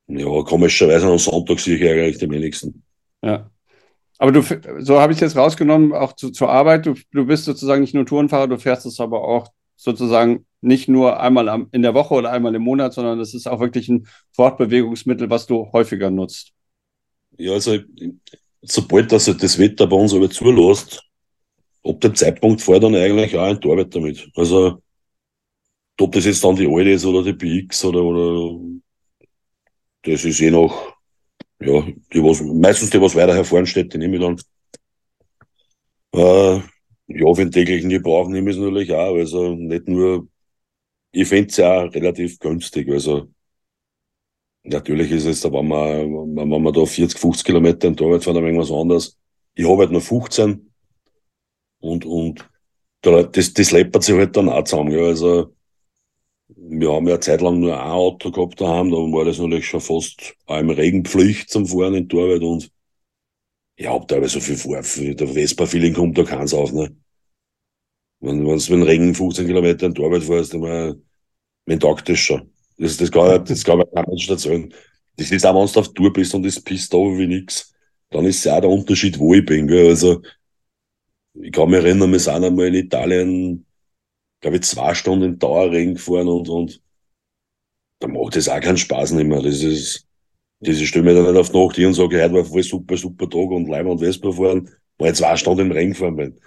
ja, 0.07 0.43
komischerweise 0.43 1.07
am 1.07 1.19
Sonntag 1.19 1.61
sehe 1.61 1.77
ich 1.77 1.83
eigentlich 1.83 2.19
die 2.19 2.31
wenigsten. 2.31 2.83
Ja. 3.23 3.51
Aber 4.19 4.33
du, 4.33 4.43
so 4.81 5.01
habe 5.01 5.13
ich 5.13 5.19
es 5.19 5.21
jetzt 5.21 5.37
rausgenommen, 5.37 5.93
auch 5.93 6.15
zu, 6.15 6.31
zur 6.31 6.49
Arbeit, 6.51 6.87
du, 6.87 6.95
du 7.13 7.27
bist 7.27 7.45
sozusagen 7.45 7.81
nicht 7.81 7.95
nur 7.95 8.07
Tourenfahrer, 8.07 8.47
du 8.47 8.59
fährst 8.59 8.87
es 8.87 9.01
aber 9.01 9.25
auch 9.25 9.49
sozusagen 9.77 10.47
nicht 10.61 10.89
nur 10.89 11.21
einmal 11.21 11.49
am, 11.49 11.69
in 11.73 11.83
der 11.83 11.95
Woche 11.95 12.15
oder 12.15 12.31
einmal 12.31 12.55
im 12.55 12.63
Monat, 12.63 12.95
sondern 12.95 13.19
das 13.19 13.35
ist 13.35 13.47
auch 13.47 13.61
wirklich 13.61 13.89
ein 13.89 14.07
Fortbewegungsmittel, 14.33 15.31
was 15.31 15.47
du 15.47 15.71
häufiger 15.73 16.11
nutzt. 16.11 16.53
Ja, 17.37 17.53
also 17.53 17.79
sobald 18.65 19.13
das, 19.13 19.27
das 19.27 19.59
Wetter 19.59 19.87
bei 19.87 19.97
uns 19.97 20.15
aber 20.15 20.31
zulässt, 20.31 21.03
ab 21.85 22.01
dem 22.01 22.15
Zeitpunkt 22.15 22.61
ich 22.61 22.81
dann 22.81 22.95
eigentlich 22.95 23.37
auch 23.37 23.43
ein 23.43 23.61
Torwart 23.61 23.95
damit. 23.95 24.29
Also, 24.35 24.83
ob 26.01 26.13
das 26.13 26.25
jetzt 26.25 26.43
dann 26.43 26.57
die 26.57 26.67
alte 26.67 26.91
ist 26.91 27.05
oder 27.05 27.23
die 27.23 27.33
BX 27.33 27.85
oder, 27.85 28.03
oder 28.03 28.59
das 30.03 30.25
ist 30.25 30.41
eh 30.41 30.51
noch, 30.51 30.95
ja, 31.61 31.83
die 32.13 32.23
was, 32.23 32.43
meistens 32.43 32.91
die, 32.91 33.01
was 33.01 33.15
weiter 33.15 33.35
hervorn 33.35 33.67
steht, 33.67 33.93
die 33.95 33.99
nehme 33.99 34.17
ich 34.17 34.23
dann. 34.23 34.41
Äh, 36.13 36.63
ja, 37.07 37.35
für 37.35 37.43
den 37.45 37.53
täglichen 37.53 37.91
Gebrauch 37.91 38.29
nehme 38.29 38.51
ich 38.51 38.57
es 38.57 38.63
natürlich 38.63 38.93
auch. 38.93 39.15
Also 39.17 39.55
nicht 39.55 39.89
nur, 39.89 40.29
ich 41.13 41.29
finde 41.29 41.51
es 41.51 41.57
ja 41.57 41.83
relativ 41.83 42.39
günstig. 42.39 42.89
Also 42.91 43.29
Natürlich 44.65 45.11
ist 45.11 45.27
es, 45.27 45.45
wenn 45.45 45.69
man, 45.69 46.37
wenn 46.37 46.63
man 46.63 46.73
da 46.73 46.87
40, 46.87 47.19
50 47.19 47.45
Kilometer 47.45 47.87
in 47.87 47.97
Torwart 47.97 48.25
fahren, 48.25 48.37
dann 48.37 48.45
irgendwas 48.45 48.71
anderes. 48.71 49.19
Ich 49.55 49.69
habe 49.69 49.83
halt 49.83 49.91
nur 49.91 50.01
15 50.01 50.71
und, 51.81 52.07
und 52.07 52.49
das, 53.03 53.53
das 53.53 53.71
läppert 53.71 54.03
sich 54.05 54.15
halt 54.17 54.37
dann 54.37 54.49
auch 54.49 54.65
zusammen. 54.65 54.93
Ja. 54.93 55.05
Also, 55.05 55.55
wir 56.49 56.93
haben 56.93 57.07
ja 57.07 57.15
eine 57.15 57.21
Zeit 57.21 57.43
lang 57.43 57.61
nur 57.61 57.79
ein 57.79 57.91
Auto 57.91 58.31
gehabt 58.31 58.61
daheim, 58.61 58.91
da 58.91 58.97
war 58.97 59.25
das 59.25 59.39
natürlich 59.39 59.67
schon 59.69 59.81
fast 59.81 60.35
im 60.49 60.71
Regenpflicht 60.71 61.51
zum 61.51 61.67
Fahren 61.67 61.95
in 61.95 62.09
Torwart 62.09 62.43
und 62.43 62.71
ich 63.77 63.87
hab 63.87 64.09
da 64.09 64.17
aber 64.17 64.29
so 64.29 64.41
viel 64.41 64.57
vor, 64.57 64.81
der 64.81 65.29
Vespa-Feeling 65.29 65.95
kommt 65.95 66.17
da 66.17 66.25
keins 66.25 66.55
auf, 66.55 66.73
ne. 66.73 66.97
Wenn, 68.21 68.47
wenn's 68.47 68.71
mit 68.71 68.87
Regen 68.87 69.15
15 69.15 69.47
Kilometer 69.47 69.87
in 69.87 69.95
Torwart 69.95 70.23
fährst, 70.23 70.55
dann 70.55 70.61
mal, 70.61 71.01
mein 71.67 71.81
taugt 71.81 72.09
das 72.09 72.19
schon. 72.19 72.54
Das, 72.77 72.97
das, 72.97 73.11
kann, 73.11 73.45
das 73.45 73.65
kann 73.65 73.79
man 73.79 73.87
kein 73.95 74.05
Mensch 74.09 74.29
erzählen. 74.29 74.73
Das 75.17 75.31
ist 75.31 75.47
auch, 75.47 75.55
wenn 75.55 75.73
du 75.73 75.81
auf 75.81 75.95
Tour 75.95 76.13
bist 76.13 76.35
und 76.35 76.45
es 76.45 76.61
pisst 76.61 76.93
da 76.93 76.99
wie 76.99 77.27
nix, 77.27 77.73
dann 78.11 78.25
ist 78.27 78.45
ja 78.45 78.57
auch 78.57 78.61
der 78.61 78.71
Unterschied, 78.71 79.19
wo 79.19 79.35
ich 79.35 79.45
bin. 79.45 79.67
Gell? 79.67 79.89
Also, 79.89 80.23
ich 81.35 81.53
kann 81.53 81.71
mich 81.71 81.85
erinnern, 81.85 82.11
wir 82.11 82.19
sind 82.19 82.45
einmal 82.45 82.67
in 82.67 82.75
Italien, 82.75 83.67
glaube 84.41 84.57
ich, 84.57 84.63
zwei 84.63 84.95
Stunden 84.95 85.25
in 85.25 85.39
Dauerregen 85.39 85.95
gefahren 85.95 86.29
und, 86.29 86.49
und 86.49 86.81
da 88.01 88.09
macht 88.09 88.37
das 88.37 88.49
auch 88.49 88.61
keinen 88.61 88.77
Spaß 88.77 89.13
nicht 89.13 89.27
mehr. 89.27 89.43
Das 89.43 89.63
ist, 89.63 90.07
das 90.61 90.77
ich 90.77 90.89
stelle 90.89 91.05
mir 91.05 91.15
dann 91.15 91.33
nicht 91.33 91.41
auf 91.41 91.51
die 91.51 91.59
Nacht 91.59 91.77
hin 91.77 91.87
und 91.87 91.95
sage, 91.95 92.23
heute 92.23 92.35
war 92.35 92.45
voll 92.45 92.63
super, 92.63 92.97
super 92.97 93.29
Tag 93.29 93.51
und 93.51 93.69
Leim 93.69 93.89
und 93.89 93.99
Vespa 93.99 94.31
fahren, 94.33 94.71
weil 94.99 95.13
ich 95.13 95.19
zwei 95.19 95.37
Stunden 95.37 95.67
im 95.67 95.73
Regen 95.73 95.93
gefahren 95.93 96.17
bin. 96.17 96.41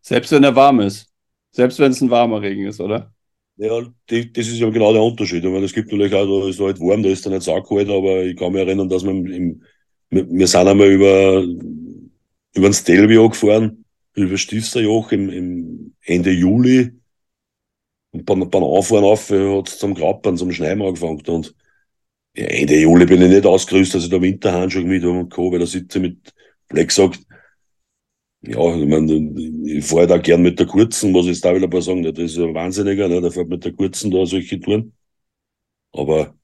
Selbst 0.00 0.32
wenn 0.32 0.44
er 0.44 0.54
warm 0.54 0.80
ist. 0.80 1.08
Selbst 1.52 1.78
wenn 1.78 1.92
es 1.92 2.00
ein 2.00 2.10
warmer 2.10 2.40
Regen 2.40 2.66
ist, 2.66 2.80
oder? 2.80 3.12
Ja, 3.60 3.82
die, 4.08 4.32
das 4.32 4.46
ist 4.48 4.58
ja 4.58 4.70
genau 4.70 4.92
der 4.94 5.02
Unterschied. 5.02 5.44
Ich 5.44 5.50
meine, 5.50 5.66
es 5.66 5.74
gibt 5.74 5.92
natürlich 5.92 6.14
auch, 6.14 6.24
da 6.44 6.48
ist 6.48 6.60
halt 6.60 6.80
warm, 6.80 7.02
da 7.02 7.10
ist 7.10 7.26
dann 7.26 7.34
nicht 7.34 7.42
saukalt, 7.42 7.90
aber 7.90 8.22
ich 8.24 8.34
kann 8.36 8.52
mich 8.54 8.62
erinnern, 8.62 8.88
dass 8.88 9.04
wir 9.04 9.10
im, 9.10 9.62
wir 10.08 10.46
sind 10.46 10.66
einmal 10.66 10.88
über, 10.88 11.42
über 12.54 12.68
den 12.68 12.72
Stelvio 12.72 13.28
gefahren, 13.28 13.84
über 14.14 14.38
Stifterjoch 14.38 15.12
im, 15.12 15.28
im 15.28 15.94
Ende 16.06 16.30
Juli. 16.30 16.90
Und 18.12 18.24
beim, 18.24 18.48
beim 18.48 18.64
Anfahren 18.64 19.04
auf 19.04 19.30
hat 19.30 19.68
es 19.68 19.78
zum 19.78 19.94
Grappern, 19.94 20.38
zum 20.38 20.52
Schneiden 20.52 20.82
angefangen. 20.82 21.20
Und 21.26 21.54
ja, 22.34 22.46
Ende 22.46 22.80
Juli 22.80 23.04
bin 23.04 23.20
ich 23.20 23.28
nicht 23.28 23.46
ausgerüstet, 23.46 23.96
dass 23.96 24.04
ich 24.04 24.10
da 24.10 24.22
Winterhandschuhe 24.22 24.84
mit 24.84 25.02
habe 25.02 25.18
und 25.20 25.30
Co., 25.30 25.52
weil 25.52 25.58
da 25.58 25.66
sitze 25.66 25.98
ich 25.98 26.02
mit 26.02 26.34
Black 26.68 26.90
sagt, 26.90 27.20
ja, 28.42 28.74
ich 28.74 28.86
meine, 28.86 29.12
ich 29.66 29.84
fahre 29.84 30.06
da 30.06 30.18
gern 30.18 30.42
mit 30.42 30.58
der 30.58 30.66
kurzen, 30.66 31.12
muss 31.12 31.26
ich 31.26 31.40
da 31.40 31.54
wieder 31.54 31.68
mal 31.68 31.82
sagen, 31.82 32.02
das 32.02 32.18
ist 32.18 32.38
ein 32.38 32.54
Wahnsinniger, 32.54 33.08
ne? 33.08 33.20
der 33.20 33.30
fährt 33.30 33.48
mit 33.48 33.64
der 33.64 33.72
kurzen 33.72 34.10
da 34.10 34.24
solche 34.24 34.58
Touren. 34.58 34.92
Aber 35.92 36.34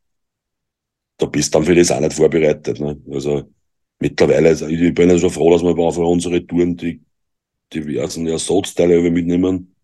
da 1.16 1.26
bist 1.26 1.54
du 1.54 1.58
dann 1.58 1.66
für 1.66 1.74
das 1.74 1.90
auch 1.90 2.00
nicht 2.00 2.12
vorbereitet. 2.12 2.80
Ne? 2.80 3.00
Also 3.10 3.44
mittlerweile, 3.98 4.48
also 4.48 4.66
ich 4.66 4.94
bin 4.94 5.08
ja 5.08 5.18
schon 5.18 5.30
froh, 5.30 5.50
dass 5.50 5.62
wir 5.62 5.74
für 5.92 6.00
unsere 6.02 6.46
Touren 6.46 6.76
die 6.76 7.00
diversen 7.72 8.26
Ersatzteile 8.26 9.00
mitnehmen. 9.10 9.74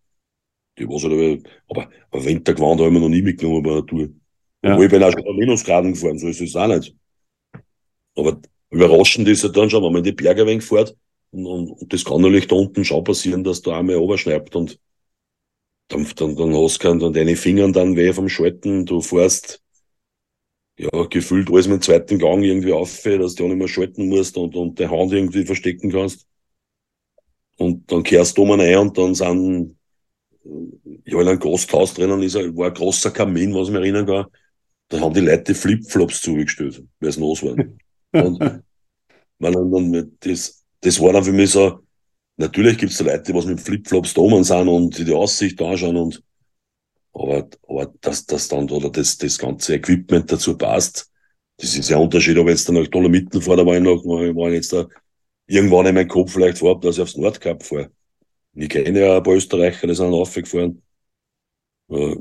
Die 0.77 0.87
was 0.87 1.03
halt, 1.03 1.47
aber, 1.67 1.89
aber 2.09 2.25
Wintergewand 2.25 2.81
habe 2.81 2.93
ich 2.93 2.99
noch 2.99 3.09
nie 3.09 3.21
mitgenommen 3.21 3.63
bei 3.63 3.71
einer 3.71 3.85
Tour. 3.85 4.09
Ja. 4.63 4.73
Obwohl 4.73 4.85
ich 4.85 4.91
bin 4.91 5.03
auch 5.03 5.11
schon 5.11 5.37
Minusgraden 5.37 5.93
gefahren, 5.93 6.17
so 6.17 6.27
ist 6.27 6.41
es 6.41 6.55
auch 6.55 6.67
nicht. 6.67 6.95
Aber 8.15 8.39
überraschend 8.69 9.27
ist 9.27 9.43
es 9.43 9.51
dann 9.51 9.69
schon, 9.69 9.83
wenn 9.83 9.91
man 9.91 9.99
in 9.99 10.15
die 10.15 10.23
Berge 10.23 10.41
ein 10.41 10.47
wenig 10.47 10.63
fährt, 10.63 10.95
und, 11.33 11.45
und, 11.45 11.71
und 11.71 11.93
das 11.93 12.05
kann 12.05 12.21
natürlich 12.21 12.47
da 12.47 12.55
unten 12.55 12.85
schon 12.85 13.03
passieren, 13.03 13.43
dass 13.43 13.61
da 13.61 13.79
einmal 13.79 13.97
oberschneibt 13.97 14.55
und 14.55 14.79
dann, 15.89 16.07
dann, 16.15 16.35
dann 16.35 16.55
hast 16.55 16.83
du 16.83 16.95
dann 16.95 17.13
deine 17.13 17.35
Fingern 17.35 17.73
dann 17.73 17.95
weh 17.95 18.13
vom 18.13 18.29
Schalten, 18.29 18.85
du 18.85 19.01
fährst 19.01 19.61
ja, 20.77 20.89
gefühlt 21.09 21.49
alles 21.51 21.67
mit 21.67 21.81
dem 21.81 21.81
zweiten 21.81 22.19
Gang 22.19 22.43
irgendwie 22.43 22.71
auf, 22.71 23.01
dass 23.03 23.35
du 23.35 23.43
auch 23.43 23.47
nicht 23.47 23.57
mehr 23.57 23.67
schalten 23.67 24.09
musst 24.09 24.37
und, 24.37 24.55
und 24.55 24.79
die 24.79 24.87
Hand 24.87 25.13
irgendwie 25.13 25.45
verstecken 25.45 25.91
kannst. 25.91 26.27
Und 27.57 27.91
dann 27.91 28.03
kehrst 28.03 28.37
du 28.37 28.43
um 28.43 28.59
ein 28.59 28.77
und 28.77 28.97
dann 28.97 29.13
sind, 29.13 29.77
ja, 31.05 31.21
in 31.21 31.27
einem 31.27 31.39
Gasthaus 31.39 31.93
drinnen 31.93 32.21
ist, 32.23 32.35
war 32.35 32.67
ein 32.67 32.73
großer 32.73 33.11
Kamin, 33.11 33.53
was 33.53 33.67
ich 33.67 33.73
mir 33.73 33.79
erinnern 33.79 34.05
kann. 34.07 34.25
Da 34.89 34.99
haben 34.99 35.13
die 35.13 35.21
Leute 35.21 35.53
Flipflops 35.53 36.21
zugestellt, 36.21 36.83
weil 36.99 37.09
es 37.09 37.17
los 37.17 37.43
war. 37.43 37.55
Und, 38.11 38.63
wenn 39.39 39.53
dann, 39.53 40.17
das, 40.21 40.62
das 40.83 40.99
war 40.99 41.13
dann 41.13 41.23
für 41.23 41.31
mich 41.31 41.51
so, 41.51 41.79
natürlich 42.37 42.77
gibt 42.77 42.91
es 42.91 42.99
Leute, 42.99 43.23
die 43.23 43.33
was 43.33 43.45
mit 43.45 43.61
Flipflops 43.61 44.13
da 44.13 44.21
oben 44.21 44.43
sind 44.43 44.67
und 44.67 44.97
die 44.97 45.05
die 45.05 45.13
Aussicht 45.13 45.61
anschauen 45.61 45.97
und 45.97 46.23
aber, 47.13 47.47
aber 47.67 47.93
dass 48.01 48.25
das 48.25 48.47
dann 48.47 48.69
oder 48.69 48.89
das, 48.89 49.17
das 49.17 49.37
ganze 49.37 49.75
Equipment 49.75 50.31
dazu 50.31 50.57
passt, 50.57 51.11
das 51.57 51.75
ist 51.75 51.89
ja 51.89 51.97
ein 51.97 52.03
Unterschied, 52.03 52.37
ob 52.37 52.49
jetzt 52.49 52.67
dann 52.67 52.75
nach 52.75 52.87
Dolomiten 52.87 53.41
fahre, 53.41 53.57
da 53.57 53.65
war 53.65 53.75
ich 53.75 53.83
noch, 53.83 54.03
war 54.03 54.47
ich 54.49 54.55
jetzt 54.55 54.73
da 54.73 54.87
irgendwann 55.45 55.85
in 55.85 55.95
meinem 55.95 56.07
Kopf 56.07 56.33
vielleicht 56.33 56.57
vor, 56.57 56.79
dass 56.79 56.97
ich 56.97 57.03
aufs 57.03 57.17
Nordkap 57.17 57.63
fahre. 57.63 57.91
Ich 58.55 58.69
kenne 58.69 58.99
ja 58.99 59.17
ein 59.17 59.23
paar 59.23 59.35
Österreicher, 59.35 59.87
die 59.87 59.95
sind 59.95 60.13
aufgefahren. 60.13 60.81
Äh, 61.89 62.15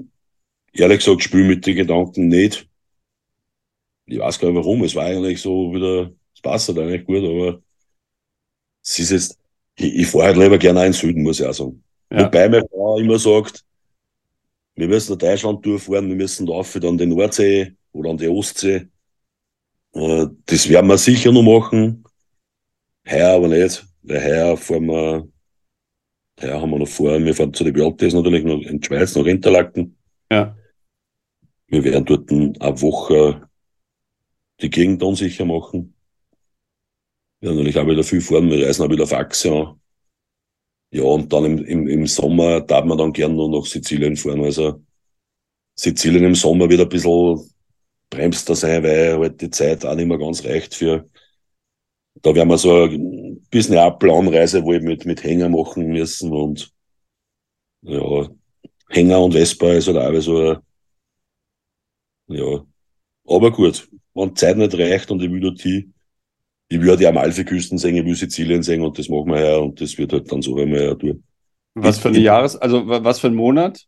ehrlich 0.74 0.98
gesagt, 0.98 1.22
spiele 1.22 1.44
mit 1.44 1.66
den 1.66 1.76
Gedanken 1.76 2.28
nicht. 2.28 2.68
Ich 4.06 4.18
weiß 4.18 4.38
gar 4.38 4.48
nicht 4.48 4.56
warum. 4.56 4.84
Es 4.84 4.94
war 4.94 5.06
eigentlich 5.06 5.40
so 5.40 5.72
wieder 5.72 6.12
passt 6.42 6.68
halt 6.68 6.78
eigentlich 6.78 7.06
gut, 7.06 7.24
aber 7.24 7.62
es 8.82 8.98
ist 8.98 9.10
jetzt, 9.10 9.38
ich, 9.76 9.94
ich 9.94 10.06
fahre 10.06 10.26
halt 10.26 10.36
lieber 10.36 10.58
gerne 10.58 10.80
auch 10.80 10.84
in 10.84 10.92
den 10.92 10.98
Süden, 10.98 11.22
muss 11.22 11.40
ich 11.40 11.46
auch 11.46 11.52
sagen. 11.52 11.82
Ja. 12.10 12.26
Wobei 12.26 12.48
meine 12.48 12.66
Frau 12.68 12.98
immer 12.98 13.18
sagt, 13.18 13.64
wir 14.74 14.88
müssen 14.88 15.12
nach 15.12 15.18
Deutschland 15.18 15.64
durchfahren, 15.64 16.08
wir 16.08 16.16
müssen 16.16 16.46
da 16.46 16.54
auf 16.54 16.72
dann 16.72 16.98
die 16.98 17.06
Nordsee 17.06 17.74
oder 17.92 18.10
an 18.10 18.16
die 18.16 18.28
Ostsee. 18.28 18.88
Äh, 19.94 20.26
das 20.46 20.68
werden 20.68 20.86
wir 20.88 20.98
sicher 20.98 21.32
noch 21.32 21.42
machen. 21.42 22.04
Heuer 23.08 23.30
aber 23.30 23.48
nicht, 23.48 23.84
weil 24.02 24.24
heuer 24.24 24.56
fahren 24.56 24.86
wir, 24.86 25.28
heuer 26.40 26.60
haben 26.60 26.70
wir 26.70 26.78
noch 26.78 26.88
vor, 26.88 27.22
wir 27.22 27.34
fahren 27.34 27.52
zu 27.52 27.64
den 27.64 27.72
Beatles 27.72 28.14
natürlich 28.14 28.44
noch 28.44 28.60
in 28.60 28.80
die 28.80 28.86
Schweiz, 28.86 29.14
nach 29.14 29.26
Interlaken. 29.26 29.96
Ja. 30.30 30.56
Wir 31.66 31.84
werden 31.84 32.04
dort 32.04 32.30
eine 32.30 32.80
Woche 32.80 33.48
die 34.60 34.70
Gegend 34.70 35.02
unsicher 35.02 35.44
machen. 35.44 35.94
Wir 37.42 37.48
werden 37.48 37.58
natürlich 37.58 37.78
auch 37.78 37.88
wieder 37.88 38.04
viel 38.04 38.20
fahren, 38.20 38.48
wir 38.50 38.64
reisen 38.64 38.86
auch 38.86 38.90
wieder 38.90 39.02
auf 39.02 39.12
Achse 39.12 39.52
an. 39.52 39.80
Ja, 40.92 41.02
und 41.02 41.32
dann 41.32 41.44
im, 41.44 41.64
im, 41.64 41.88
im 41.88 42.06
Sommer 42.06 42.60
darf 42.60 42.84
man 42.84 42.98
dann 42.98 43.12
gern 43.12 43.34
nur 43.34 43.50
nach 43.50 43.66
Sizilien 43.66 44.16
fahren. 44.16 44.44
Also 44.44 44.84
Sizilien 45.74 46.24
im 46.24 46.36
Sommer 46.36 46.70
wird 46.70 46.82
ein 46.82 46.88
bisschen 46.88 47.40
bremster 48.10 48.54
sein, 48.54 48.84
weil 48.84 49.18
halt 49.18 49.40
die 49.40 49.50
Zeit 49.50 49.84
auch 49.84 49.96
nicht 49.96 50.06
mehr 50.06 50.18
ganz 50.18 50.44
reicht 50.44 50.74
für. 50.76 51.08
Da 52.22 52.32
werden 52.32 52.48
wir 52.48 52.58
so 52.58 52.84
ein 52.84 53.44
bisschen 53.50 53.76
eine 53.76 53.90
Planreise 53.98 54.62
wohl 54.62 54.80
mit, 54.80 55.04
mit 55.04 55.24
Hänger 55.24 55.48
machen 55.48 55.88
müssen 55.88 56.30
und 56.30 56.72
ja, 57.82 58.28
Hänger 58.88 59.20
und 59.20 59.32
Vespa 59.32 59.72
ist 59.72 59.88
halt 59.88 59.96
auch 59.96 60.20
so, 60.20 60.58
ja, 62.28 62.64
aber 63.26 63.50
gut, 63.50 63.88
wenn 64.14 64.28
die 64.28 64.34
Zeit 64.34 64.56
nicht 64.56 64.74
reicht 64.74 65.10
und 65.10 65.22
ich 65.22 65.30
will 65.30 65.56
hin, 65.58 65.91
ich 66.72 66.80
würde 66.80 66.98
die 66.98 67.06
Amalfiküsten 67.06 67.76
sehen, 67.76 67.96
ich 67.96 68.04
will 68.04 68.14
Sizilien 68.14 68.62
sehen 68.62 68.82
und 68.82 68.98
das 68.98 69.08
machen 69.08 69.26
wir 69.26 69.44
ja 69.44 69.56
und 69.58 69.78
das 69.78 69.98
wird 69.98 70.12
halt 70.12 70.32
dann 70.32 70.40
so 70.40 70.56
einmal 70.56 70.82
ja 70.82 70.94
durch. 70.94 71.16
Was 71.74 71.98
für 71.98 72.08
eine 72.08 72.18
Jahres-, 72.18 72.56
also 72.56 72.86
was 72.86 73.20
für 73.20 73.26
ein 73.26 73.34
Monat? 73.34 73.84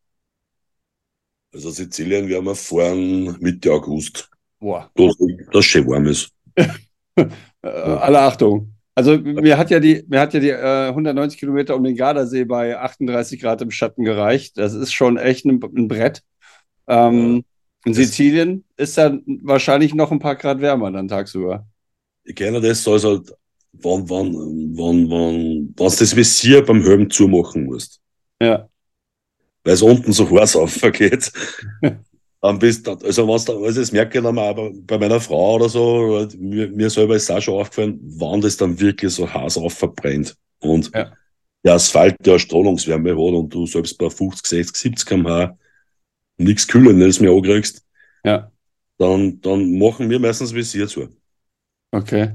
Also 1.53 1.71
Sizilien 1.71 2.29
werden 2.29 2.45
wir 2.45 2.55
fahren 2.55 3.37
Mitte 3.41 3.73
August. 3.73 4.29
Boah. 4.59 4.91
Das, 4.95 5.17
das 5.53 5.65
schön 5.65 5.87
warm 5.87 6.07
ist. 6.07 6.31
äh, 7.17 7.27
alle 7.63 8.21
Achtung. 8.21 8.75
Also 8.95 9.19
mir 9.19 9.57
hat 9.57 9.71
ja 9.71 9.81
die, 9.81 10.05
mir 10.07 10.21
hat 10.21 10.35
ja 10.35 10.41
die 10.41 10.51
äh, 10.51 10.89
190 10.89 11.39
Kilometer 11.39 11.77
um 11.77 11.85
den 11.85 11.97
Gardasee 11.97 12.45
bei 12.45 12.79
38 12.79 13.41
Grad 13.41 13.63
im 13.63 13.71
Schatten 13.71 14.05
gereicht. 14.05 14.59
Das 14.59 14.75
ist 14.75 14.93
schon 14.93 15.17
echt 15.17 15.47
ein, 15.47 15.61
ein 15.63 15.89
Brett. 15.89 16.23
Ähm. 16.87 17.45
In 17.87 17.93
Sizilien 17.93 18.65
ist 18.79 18.97
dann 18.97 19.23
wahrscheinlich 19.43 19.95
noch 19.95 20.11
ein 20.11 20.19
paar 20.19 20.37
Grad 20.37 20.63
wärmer 20.63 20.91
dann 20.91 21.07
tagsüber 21.07 21.67
ich 22.25 22.35
kenne 22.35 22.61
das, 22.61 22.83
so 22.83 22.95
ist 22.95 23.05
halt, 23.05 23.33
wann, 23.73 24.09
wann, 24.09 24.35
wann, 24.35 25.11
wann, 25.11 25.11
wann 25.11 25.75
du 25.75 25.85
das 25.85 26.17
Visier 26.17 26.65
beim 26.65 26.83
Helm 26.83 27.11
zumachen 27.11 27.65
musst. 27.65 28.01
Ja. 28.41 28.69
Weil 29.63 29.75
es 29.75 29.83
unten 29.83 30.13
so 30.13 30.29
heiß 30.31 30.57
aufgeht. 30.57 31.33
dann 32.41 32.59
bist 32.59 32.87
du, 32.87 32.93
also 32.93 33.27
was 33.27 33.47
da, 33.47 33.55
also 33.55 33.81
das 33.81 33.93
merke 33.93 34.19
ich 34.19 34.25
dann 34.25 34.35
mal 34.35 34.53
bei 34.55 34.99
meiner 34.99 35.21
Frau 35.21 35.55
oder 35.55 35.69
so, 35.69 36.29
mir, 36.39 36.69
mir 36.69 36.91
selber 36.91 37.17
ist 37.17 37.25
es 37.25 37.31
auch 37.31 37.41
schon 37.41 37.59
aufgefallen, 37.61 37.99
wann 38.19 38.43
das 38.43 38.59
dann 38.59 38.79
wirklich 38.79 39.13
so 39.13 39.33
heiß 39.33 39.57
aufverbrennt. 39.57 40.37
Und 40.61 40.91
ja. 40.95 41.13
der 41.65 41.75
Asphalt, 41.75 42.17
der 42.21 42.39
Strahlungswärme 42.39 43.13
hat 43.13 43.35
und 43.35 43.49
du 43.49 43.67
selbst 43.67 43.97
bei 43.97 44.11
50, 44.11 44.47
60, 44.47 44.77
70 44.77 45.07
km/h 45.07 45.57
nichts 46.37 46.69
Kühlendes 46.69 47.21
mehr 47.21 47.31
ankriegst, 47.31 47.83
ja. 48.25 48.51
dann, 48.99 49.41
dann 49.41 49.79
machen 49.79 50.11
wir 50.11 50.19
meistens 50.19 50.53
Visier 50.53 50.89
zu. 50.89 51.09
Okay. 51.95 52.33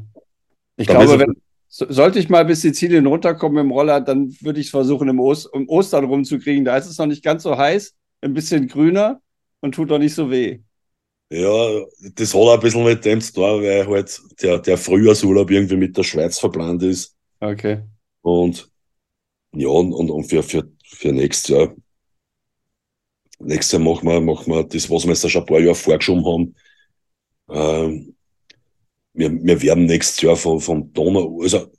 Ich 0.77 0.87
dann 0.87 1.05
glaube, 1.05 1.19
wenn, 1.19 1.35
sollte 1.67 2.17
ich 2.17 2.29
mal 2.29 2.45
bis 2.45 2.61
Sizilien 2.61 3.05
runterkommen 3.05 3.65
im 3.65 3.71
Roller, 3.71 3.99
dann 3.99 4.33
würde 4.39 4.61
ich 4.61 4.67
es 4.67 4.71
versuchen, 4.71 5.09
im, 5.09 5.19
Ost, 5.19 5.49
im 5.53 5.67
Ostern 5.67 6.05
rumzukriegen. 6.05 6.63
Da 6.63 6.77
ist 6.77 6.85
es 6.85 6.97
noch 6.97 7.07
nicht 7.07 7.23
ganz 7.23 7.43
so 7.43 7.57
heiß, 7.57 7.93
ein 8.21 8.33
bisschen 8.33 8.69
grüner 8.69 9.21
und 9.59 9.75
tut 9.75 9.91
doch 9.91 9.99
nicht 9.99 10.15
so 10.15 10.31
weh. 10.31 10.59
Ja, 11.29 11.83
das 12.15 12.33
hat 12.33 12.39
auch 12.39 12.53
ein 12.53 12.59
bisschen 12.61 12.85
mit 12.85 13.03
dem 13.03 13.19
zu 13.19 13.33
tun, 13.33 13.61
weil 13.61 13.85
halt 13.85 14.21
der, 14.41 14.59
der 14.59 14.77
Frühjahrsurlaub 14.77 15.51
irgendwie 15.51 15.75
mit 15.75 15.95
der 15.97 16.03
Schweiz 16.03 16.39
verplant 16.39 16.81
ist. 16.83 17.15
Okay. 17.41 17.83
Und 18.21 18.69
ja, 19.51 19.67
und, 19.67 19.93
und 19.93 20.23
für, 20.23 20.41
für, 20.41 20.71
für 20.85 21.11
nächstes 21.11 21.49
Jahr. 21.49 21.75
Nächstes 23.39 23.73
Jahr 23.73 23.81
machen 23.81 24.07
wir, 24.07 24.21
machen 24.21 24.53
wir 24.53 24.63
das, 24.63 24.89
was 24.89 25.03
wir 25.03 25.09
jetzt 25.09 25.29
schon 25.29 25.41
ein 25.41 25.45
paar 25.45 25.59
Jahre 25.59 25.75
vorgeschoben 25.75 26.25
haben. 26.25 26.55
Ähm, 27.49 28.15
wir, 29.19 29.31
wir 29.31 29.61
werden 29.61 29.85
nächstes 29.85 30.21
Jahr 30.21 30.35
von, 30.37 30.59
von 30.61 30.93
Donau, 30.93 31.41
also 31.41 31.71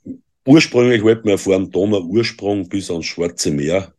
ursprünglich 0.45 1.03
wollten 1.03 1.27
wir 1.27 1.37
fahren 1.37 1.71
Donau-Ursprung 1.71 2.69
bis 2.69 2.91
ans 2.91 3.05
Schwarze 3.07 3.51
Meer. 3.51 3.93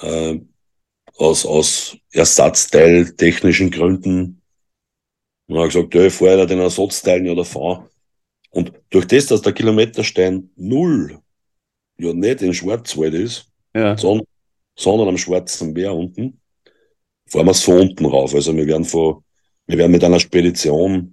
Äh, 0.00 0.40
aus, 1.16 1.44
aus 1.44 1.96
Ersatzteil 2.10 3.14
technischen 3.14 3.70
Gründen. 3.70 4.42
Und 5.46 5.56
habe 5.58 5.68
gesagt, 5.68 5.94
ja, 5.94 6.06
ich 6.06 6.12
fahre 6.14 6.38
ja 6.38 6.46
den 6.46 6.60
Ersatzteil 6.60 7.20
nicht 7.20 7.32
oder 7.32 7.44
fahre. 7.44 7.90
Und 8.50 8.72
durch 8.90 9.06
das, 9.06 9.26
dass 9.26 9.42
der 9.42 9.52
Kilometerstein 9.52 10.50
null 10.56 11.18
ja 11.98 12.12
nicht 12.12 12.42
in 12.42 12.54
Schwarzwald 12.54 13.14
ist, 13.14 13.50
ja. 13.74 13.96
sondern, 13.96 14.26
sondern 14.76 15.08
am 15.08 15.18
Schwarzen 15.18 15.72
Meer 15.72 15.94
unten, 15.94 16.40
fahren 17.26 17.46
wir 17.46 17.52
es 17.52 17.62
von 17.62 17.80
unten 17.80 18.06
rauf. 18.06 18.34
Also 18.34 18.56
wir 18.56 18.66
werden 18.66 18.84
von, 18.84 19.22
wir 19.66 19.78
werden 19.78 19.92
mit 19.92 20.04
einer 20.04 20.20
Spedition 20.20 21.11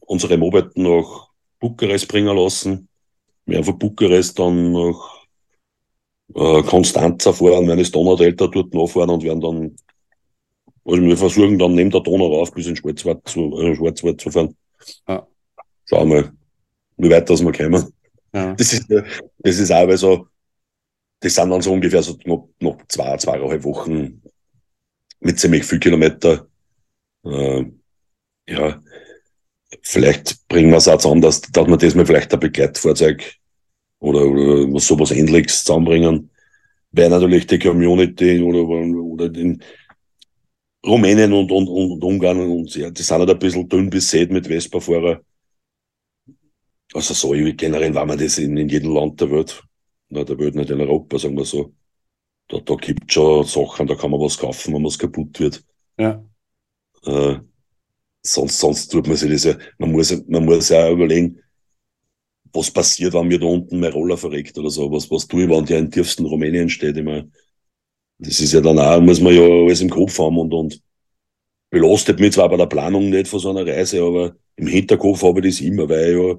unsere 0.00 0.36
Moped 0.36 0.76
nach 0.76 1.28
Bukarest 1.60 2.08
bringen 2.08 2.36
lassen. 2.36 2.88
Wir 3.46 3.58
haben 3.58 3.64
von 3.64 3.78
Bukarest 3.78 4.38
dann 4.38 4.72
nach 4.72 5.26
äh, 6.34 6.62
Konstanza 6.62 7.32
fahren, 7.32 7.66
werden 7.66 7.78
das 7.78 7.90
Donaudelta 7.90 8.46
dort 8.46 8.74
nachfahren 8.74 9.10
und 9.10 9.22
werden 9.22 9.40
dann, 9.40 9.76
also 10.84 11.02
wir 11.02 11.16
versuchen 11.16 11.58
dann 11.58 11.74
neben 11.74 11.90
der 11.90 12.00
Donau 12.00 12.26
rauf 12.26 12.52
bis 12.52 12.66
in 12.66 12.76
Schwarzwald 12.76 13.26
zu, 13.26 13.58
äh, 13.58 13.74
Schwarzwald 13.74 14.20
zu 14.20 14.30
fahren. 14.30 14.56
Ja. 15.06 15.26
Schauen 15.86 16.10
wir, 16.10 16.32
wie 16.96 17.10
weit 17.10 17.28
das 17.28 17.42
wir 17.42 17.52
kommen. 17.52 17.92
Ja. 18.34 18.54
Das 18.58 18.72
ist, 18.74 18.86
das 19.38 19.58
ist 19.58 19.72
auch, 19.72 19.96
so, 19.96 20.26
das 21.20 21.34
sind 21.34 21.50
dann 21.50 21.62
so 21.62 21.72
ungefähr 21.72 22.02
so 22.02 22.16
noch, 22.24 22.50
noch 22.60 22.76
zwei, 22.88 23.16
zweieinhalb 23.16 23.64
Wochen 23.64 24.22
mit 25.20 25.40
ziemlich 25.40 25.64
viel 25.64 25.78
Kilometer. 25.78 26.46
Äh, 27.24 27.64
ja, 28.48 28.82
vielleicht 29.82 30.48
bringen 30.48 30.70
wir 30.70 30.78
es 30.78 30.88
auch 30.88 30.98
zusammen, 30.98 31.20
dass, 31.20 31.42
dass 31.42 31.66
wir 31.66 31.76
das 31.76 31.94
mal 31.94 32.06
vielleicht 32.06 32.32
ein 32.32 32.40
Begleitfahrzeug 32.40 33.34
oder, 34.00 34.24
oder 34.26 34.80
sowas 34.80 35.10
ähnliches 35.10 35.64
zusammenbringen, 35.64 36.30
weil 36.92 37.10
natürlich 37.10 37.46
die 37.46 37.58
Community 37.58 38.40
oder, 38.40 38.62
oder 38.62 39.26
in 39.38 39.62
Rumänien 40.86 41.32
und, 41.32 41.50
und, 41.50 41.68
und 41.68 42.02
Ungarn 42.02 42.40
und 42.40 42.74
ja, 42.74 42.90
die 42.90 43.02
sind 43.02 43.18
halt 43.18 43.30
ein 43.30 43.38
bisschen 43.38 43.68
dünn 43.68 43.90
besät 43.90 44.30
mit 44.30 44.46
Vespa-Fahrer. 44.46 45.20
Also 46.94 47.12
so 47.12 47.30
generell 47.32 47.94
war 47.94 48.06
man 48.06 48.18
das 48.18 48.38
in, 48.38 48.56
in 48.56 48.68
jedem 48.68 48.94
Land 48.94 49.20
der 49.20 49.30
Welt. 49.30 49.62
Na, 50.08 50.24
der 50.24 50.38
Welt 50.38 50.54
nicht 50.54 50.70
in 50.70 50.80
Europa, 50.80 51.18
sagen 51.18 51.36
wir 51.36 51.44
so. 51.44 51.74
Da, 52.48 52.60
da 52.60 52.74
gibt 52.76 53.12
schon 53.12 53.44
Sachen, 53.44 53.86
da 53.86 53.94
kann 53.94 54.10
man 54.10 54.20
was 54.20 54.38
kaufen, 54.38 54.72
wenn 54.72 54.84
was 54.84 54.98
kaputt 54.98 55.38
wird. 55.38 55.62
Ja. 55.98 56.24
Äh, 57.04 57.40
sonst, 58.22 58.58
sonst 58.58 58.88
tut 58.88 59.06
man 59.06 59.16
sich 59.16 59.30
das 59.30 59.44
ja, 59.44 59.56
man 59.78 59.92
muss, 59.92 60.14
man 60.26 60.44
muss 60.44 60.68
ja 60.68 60.86
auch 60.86 60.92
überlegen, 60.92 61.40
was 62.52 62.70
passiert, 62.70 63.14
wenn 63.14 63.28
mir 63.28 63.38
da 63.38 63.46
unten 63.46 63.80
mein 63.80 63.92
Roller 63.92 64.16
verreckt 64.16 64.56
oder 64.58 64.70
so, 64.70 64.90
was, 64.90 65.10
was 65.10 65.26
tue 65.26 65.44
ich, 65.44 65.50
wenn 65.50 65.64
der 65.66 65.78
in 65.78 65.90
tiefsten 65.90 66.24
Rumänien 66.24 66.68
steht, 66.68 66.96
ich 66.96 67.04
meine, 67.04 67.30
das 68.18 68.40
ist 68.40 68.52
ja 68.52 68.60
dann 68.60 68.78
auch, 68.78 69.00
muss 69.00 69.20
man 69.20 69.34
ja 69.34 69.42
alles 69.42 69.80
im 69.80 69.90
Kopf 69.90 70.18
haben 70.18 70.38
und, 70.38 70.52
und 70.52 70.82
belastet 71.70 72.20
mich 72.20 72.32
zwar 72.32 72.48
bei 72.48 72.56
der 72.56 72.66
Planung 72.66 73.10
nicht 73.10 73.28
von 73.28 73.38
so 73.38 73.50
einer 73.50 73.66
Reise, 73.66 74.02
aber 74.02 74.34
im 74.56 74.66
Hinterkopf 74.66 75.22
habe 75.22 75.40
ich 75.40 75.56
das 75.56 75.60
immer, 75.60 75.88
weil 75.88 76.12
ja, 76.12 76.36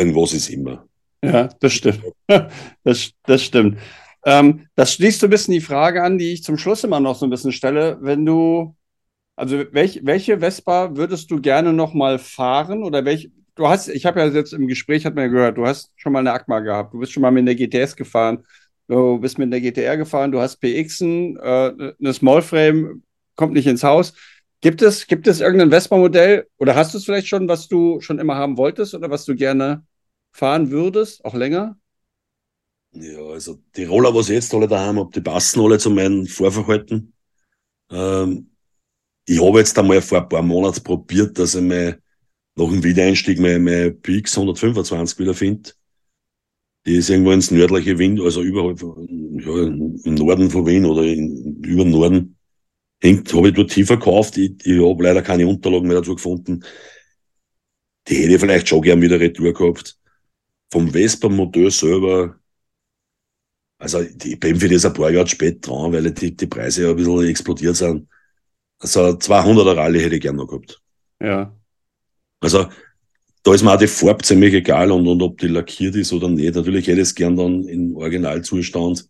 irgendwas 0.00 0.32
ist 0.32 0.48
immer. 0.48 0.86
Ja, 1.22 1.48
das 1.60 1.72
stimmt. 1.72 2.02
Das, 2.84 3.10
das 3.24 3.42
stimmt. 3.42 3.78
Ähm, 4.24 4.66
das 4.74 4.94
schließt 4.94 5.20
so 5.20 5.26
ein 5.26 5.30
bisschen 5.30 5.52
die 5.52 5.60
Frage 5.60 6.02
an, 6.02 6.18
die 6.18 6.32
ich 6.32 6.42
zum 6.42 6.56
Schluss 6.56 6.84
immer 6.84 7.00
noch 7.00 7.16
so 7.16 7.26
ein 7.26 7.30
bisschen 7.30 7.52
stelle. 7.52 7.98
Wenn 8.00 8.24
du 8.24 8.74
also 9.40 9.64
welch, 9.72 10.00
welche 10.02 10.38
Vespa 10.40 10.94
würdest 10.96 11.30
du 11.30 11.40
gerne 11.40 11.72
noch 11.72 11.94
mal 11.94 12.18
fahren 12.18 12.84
oder 12.84 13.06
welch, 13.06 13.30
du 13.54 13.68
hast, 13.68 13.88
ich 13.88 14.04
habe 14.04 14.20
ja 14.20 14.26
jetzt 14.26 14.52
im 14.52 14.68
Gespräch, 14.68 15.06
hat 15.06 15.14
man 15.14 15.24
ja 15.24 15.30
gehört, 15.30 15.56
du 15.56 15.66
hast 15.66 15.90
schon 15.96 16.12
mal 16.12 16.18
eine 16.18 16.32
Akma 16.32 16.60
gehabt, 16.60 16.92
du 16.92 16.98
bist 16.98 17.12
schon 17.12 17.22
mal 17.22 17.30
mit 17.30 17.48
der 17.48 17.54
GTS 17.54 17.96
gefahren, 17.96 18.44
du 18.88 19.18
bist 19.18 19.38
mit 19.38 19.50
der 19.50 19.62
GTR 19.62 19.96
gefahren, 19.96 20.30
du 20.30 20.40
hast 20.40 20.58
PXen, 20.60 21.38
äh, 21.38 21.72
eine 21.98 22.12
Smallframe, 22.12 23.02
kommt 23.34 23.54
nicht 23.54 23.66
ins 23.66 23.82
Haus. 23.82 24.12
Gibt 24.60 24.82
es, 24.82 25.06
gibt 25.06 25.26
es 25.26 25.40
irgendein 25.40 25.70
Vespa-Modell 25.70 26.46
oder 26.58 26.74
hast 26.74 26.92
du 26.92 26.98
es 26.98 27.06
vielleicht 27.06 27.28
schon, 27.28 27.48
was 27.48 27.66
du 27.66 27.98
schon 28.02 28.18
immer 28.18 28.34
haben 28.34 28.58
wolltest 28.58 28.94
oder 28.94 29.08
was 29.08 29.24
du 29.24 29.34
gerne 29.34 29.86
fahren 30.32 30.70
würdest, 30.70 31.24
auch 31.24 31.34
länger? 31.34 31.78
Ja, 32.92 33.22
also 33.22 33.58
die 33.74 33.84
Roller, 33.84 34.14
was 34.14 34.28
ich 34.28 34.34
jetzt 34.34 34.52
alle 34.52 34.68
da 34.68 34.80
haben, 34.80 35.10
die 35.12 35.22
passen 35.22 35.62
alle 35.62 35.78
zu 35.78 35.88
meinem 35.88 36.26
Vorverhalten. 36.26 37.14
Ähm, 37.90 38.50
ich 39.30 39.40
habe 39.40 39.60
jetzt 39.60 39.78
einmal 39.78 40.02
vor 40.02 40.22
ein 40.22 40.28
paar 40.28 40.42
Monaten 40.42 40.82
probiert, 40.82 41.38
dass 41.38 41.54
ich 41.54 41.62
mir 41.62 42.00
nach 42.56 42.68
dem 42.68 42.82
Wiedereinstieg 42.82 43.38
mein, 43.38 43.62
mein 43.62 44.00
PX 44.00 44.36
125 44.36 45.20
wieder 45.20 45.34
finde. 45.34 45.70
Die 46.84 46.96
ist 46.96 47.10
irgendwo 47.10 47.30
ins 47.30 47.52
nördliche 47.52 47.96
Wien, 47.96 48.20
also 48.20 48.42
überhalb, 48.42 48.80
ja, 48.82 49.66
im 49.66 50.14
Norden 50.14 50.50
von 50.50 50.66
Wien 50.66 50.84
oder 50.84 51.04
in, 51.04 51.62
über 51.62 51.84
den 51.84 51.92
Norden. 51.92 52.36
Hängt, 53.00 53.32
habe 53.32 53.48
ich 53.48 53.54
dort 53.54 53.70
tiefer 53.70 53.98
gekauft. 53.98 54.36
Ich, 54.36 54.66
ich 54.66 54.82
habe 54.82 55.02
leider 55.04 55.22
keine 55.22 55.46
Unterlagen 55.46 55.86
mehr 55.86 55.98
dazu 55.98 56.16
gefunden. 56.16 56.64
Die 58.08 58.16
hätte 58.16 58.34
ich 58.34 58.40
vielleicht 58.40 58.68
schon 58.68 58.82
gern 58.82 59.00
wieder 59.00 59.20
retour 59.20 59.52
gehabt. 59.52 59.96
Vom 60.72 60.90
Vespa-Modell 60.90 61.70
selber, 61.70 62.40
also 63.78 64.00
ich 64.00 64.40
bin 64.40 64.58
für 64.58 64.68
das 64.68 64.86
ein 64.86 64.92
paar 64.92 65.10
Jahre 65.10 65.28
spät 65.28 65.64
dran, 65.64 65.92
weil 65.92 66.10
die, 66.10 66.36
die 66.36 66.46
Preise 66.48 66.82
ja 66.82 66.90
ein 66.90 66.96
bisschen 66.96 67.28
explodiert 67.28 67.76
sind. 67.76 68.08
Also 68.80 69.00
200er 69.00 69.76
Rallye 69.76 70.00
hätte 70.00 70.16
ich 70.16 70.22
gern 70.22 70.36
noch 70.36 70.46
gehabt. 70.46 70.80
Ja. 71.20 71.54
Also 72.40 72.68
da 73.42 73.54
ist 73.54 73.62
mir 73.62 73.74
auch 73.74 73.78
die 73.78 73.86
Farbe 73.86 74.24
ziemlich 74.24 74.54
egal 74.54 74.90
und, 74.90 75.06
und 75.06 75.22
ob 75.22 75.38
die 75.38 75.48
lackiert 75.48 75.94
ist 75.94 76.12
oder 76.12 76.28
nicht. 76.28 76.54
Natürlich 76.54 76.86
hätte 76.86 77.00
ich 77.00 77.08
es 77.08 77.14
gern 77.14 77.36
dann 77.36 77.64
in 77.64 77.94
Originalzustand, 77.94 79.08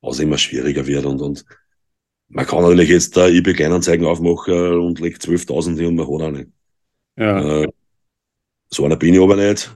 was 0.00 0.18
immer 0.18 0.38
schwieriger 0.38 0.86
wird 0.86 1.06
und, 1.06 1.20
und 1.20 1.44
man 2.28 2.46
kann 2.46 2.62
natürlich 2.62 2.90
jetzt 2.90 3.16
da 3.16 3.26
eBay 3.26 3.54
Kleinanzeigen 3.54 4.06
aufmachen 4.06 4.80
und 4.80 5.00
legt 5.00 5.22
12.000 5.22 5.76
hin 5.76 5.86
und 5.86 5.94
man 5.96 6.06
hat 6.06 6.28
auch 6.28 6.30
nicht. 6.30 6.50
Ja. 7.16 7.62
Äh, 7.62 7.68
so 8.70 8.84
einer 8.84 8.96
bin 8.96 9.14
ich 9.14 9.20
aber 9.20 9.36
nicht. 9.36 9.74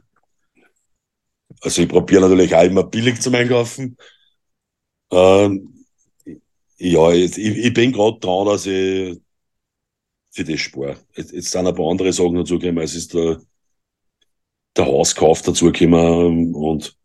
Also 1.62 1.82
ich 1.82 1.88
probiere 1.88 2.22
natürlich 2.22 2.54
auch 2.54 2.62
immer 2.62 2.84
billig 2.84 3.20
zum 3.20 3.34
Einkaufen. 3.34 3.96
Ähm, 5.10 5.71
ja, 6.82 7.12
ich, 7.12 7.38
ich 7.38 7.72
bin 7.72 7.92
gerade 7.92 8.18
dran, 8.18 8.46
dass 8.46 8.66
ich 8.66 9.20
für 10.30 10.44
das 10.44 10.60
spare. 10.60 10.96
Jetzt, 11.14 11.32
jetzt 11.32 11.50
sind 11.50 11.66
ein 11.66 11.74
paar 11.74 11.90
andere 11.90 12.12
Sachen 12.12 12.34
dazugekommen. 12.34 12.82
Es 12.82 12.94
ist 12.94 13.14
der, 13.14 13.40
der 14.76 14.86
Hauskauf 14.86 15.42
dazugekommen 15.42 16.54
und 16.54 16.96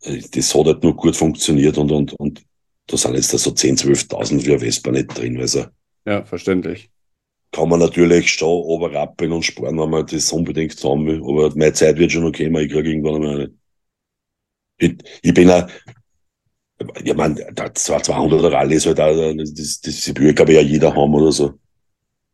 das 0.00 0.54
hat 0.54 0.66
halt 0.66 0.82
nur 0.82 0.96
gut 0.96 1.16
funktioniert 1.16 1.78
und, 1.78 1.92
und, 1.92 2.12
und 2.14 2.42
da 2.86 2.96
sind 2.96 3.14
jetzt 3.14 3.32
da 3.32 3.38
so 3.38 3.50
10.000, 3.50 4.08
12.000 4.10 4.42
für 4.42 4.58
Vespa 4.58 4.90
nicht 4.90 5.16
drin. 5.16 5.40
Also 5.40 5.66
ja, 6.04 6.24
verständlich. 6.24 6.90
Kann 7.52 7.68
man 7.68 7.80
natürlich 7.80 8.32
schon 8.32 8.48
oberrappeln 8.48 9.32
und 9.32 9.44
sparen, 9.44 9.78
wenn 9.78 9.90
man 9.90 10.06
das 10.06 10.32
unbedingt 10.32 10.82
haben 10.82 11.06
will. 11.06 11.22
Aber 11.22 11.54
meine 11.56 11.72
Zeit 11.72 11.96
wird 11.98 12.12
schon 12.12 12.24
okay, 12.24 12.48
ich 12.48 12.70
kriege 12.72 12.90
irgendwann 12.90 13.14
einmal 13.14 13.34
eine. 13.36 13.54
Ich, 14.76 14.96
ich 15.22 15.32
bin 15.32 15.48
ja, 15.48 15.68
ich 17.02 17.14
meine, 17.14 17.52
da 17.54 17.66
200er 17.66 18.52
Rallye 18.52 18.76
ist 18.76 18.86
halt 18.86 19.00
auch, 19.00 19.14
das, 19.36 19.54
das, 19.54 19.80
das 19.80 20.14
glaube 20.14 20.52
ich, 20.52 20.56
ja 20.56 20.60
jeder 20.62 20.94
haben 20.94 21.14
oder 21.14 21.32
so. 21.32 21.54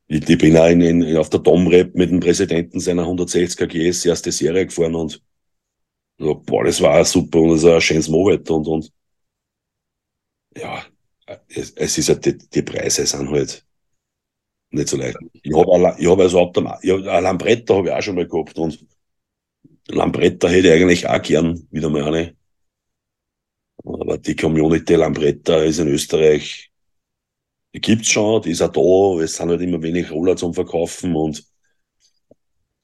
Ich, 0.08 0.28
ich 0.28 0.38
bin 0.38 0.56
auch 0.56 0.68
in, 0.68 0.80
in, 0.82 1.16
auf 1.16 1.30
der 1.30 1.40
Domrep 1.40 1.94
mit 1.94 2.10
dem 2.10 2.20
Präsidenten 2.20 2.80
seiner 2.80 3.04
160 3.04 3.58
KGS 3.58 4.06
erste 4.06 4.32
Serie 4.32 4.66
gefahren 4.66 4.94
und 4.94 5.22
so, 6.18 6.34
boah, 6.36 6.64
das 6.64 6.80
war 6.82 7.00
auch 7.00 7.06
super 7.06 7.40
und 7.40 7.50
das 7.52 7.64
war 7.64 7.76
ein 7.76 7.80
schönes 7.80 8.08
Moped 8.08 8.50
und, 8.50 8.66
und 8.68 8.92
ja, 10.56 10.84
es, 11.48 11.70
es 11.72 11.98
ist 11.98 12.08
halt, 12.08 12.24
die, 12.26 12.38
die 12.38 12.62
Preise 12.62 13.06
sind 13.06 13.30
halt 13.30 13.64
nicht 14.70 14.88
so 14.88 14.96
leicht. 14.96 15.16
Ich 15.42 15.52
habe 15.54 15.96
ich 15.98 16.06
hab 16.08 16.18
also 16.18 16.40
Automat, 16.40 16.78
ich 16.82 16.90
hab, 16.92 17.00
Lambretta 17.22 17.74
habe 17.74 17.88
ich 17.88 17.94
auch 17.94 18.02
schon 18.02 18.14
mal 18.16 18.26
gehabt 18.28 18.58
und 18.58 18.84
Lambretta 19.88 20.48
hätte 20.48 20.68
ich 20.68 20.72
eigentlich 20.74 21.08
auch 21.08 21.20
gern 21.22 21.66
wieder 21.70 21.90
mal 21.90 22.04
eine. 22.04 22.34
Aber 23.84 24.18
die 24.18 24.36
Community 24.36 24.94
Lambretta 24.94 25.62
ist 25.62 25.78
in 25.78 25.88
Österreich, 25.88 26.70
die 27.74 27.80
gibt's 27.80 28.10
schon, 28.10 28.42
die 28.42 28.50
ist 28.50 28.62
auch 28.62 28.72
da, 29.18 29.22
es 29.22 29.36
sind 29.36 29.48
halt 29.48 29.60
immer 29.60 29.80
wenig 29.82 30.10
Roller 30.10 30.36
zum 30.36 30.54
Verkaufen 30.54 31.14
und, 31.14 31.44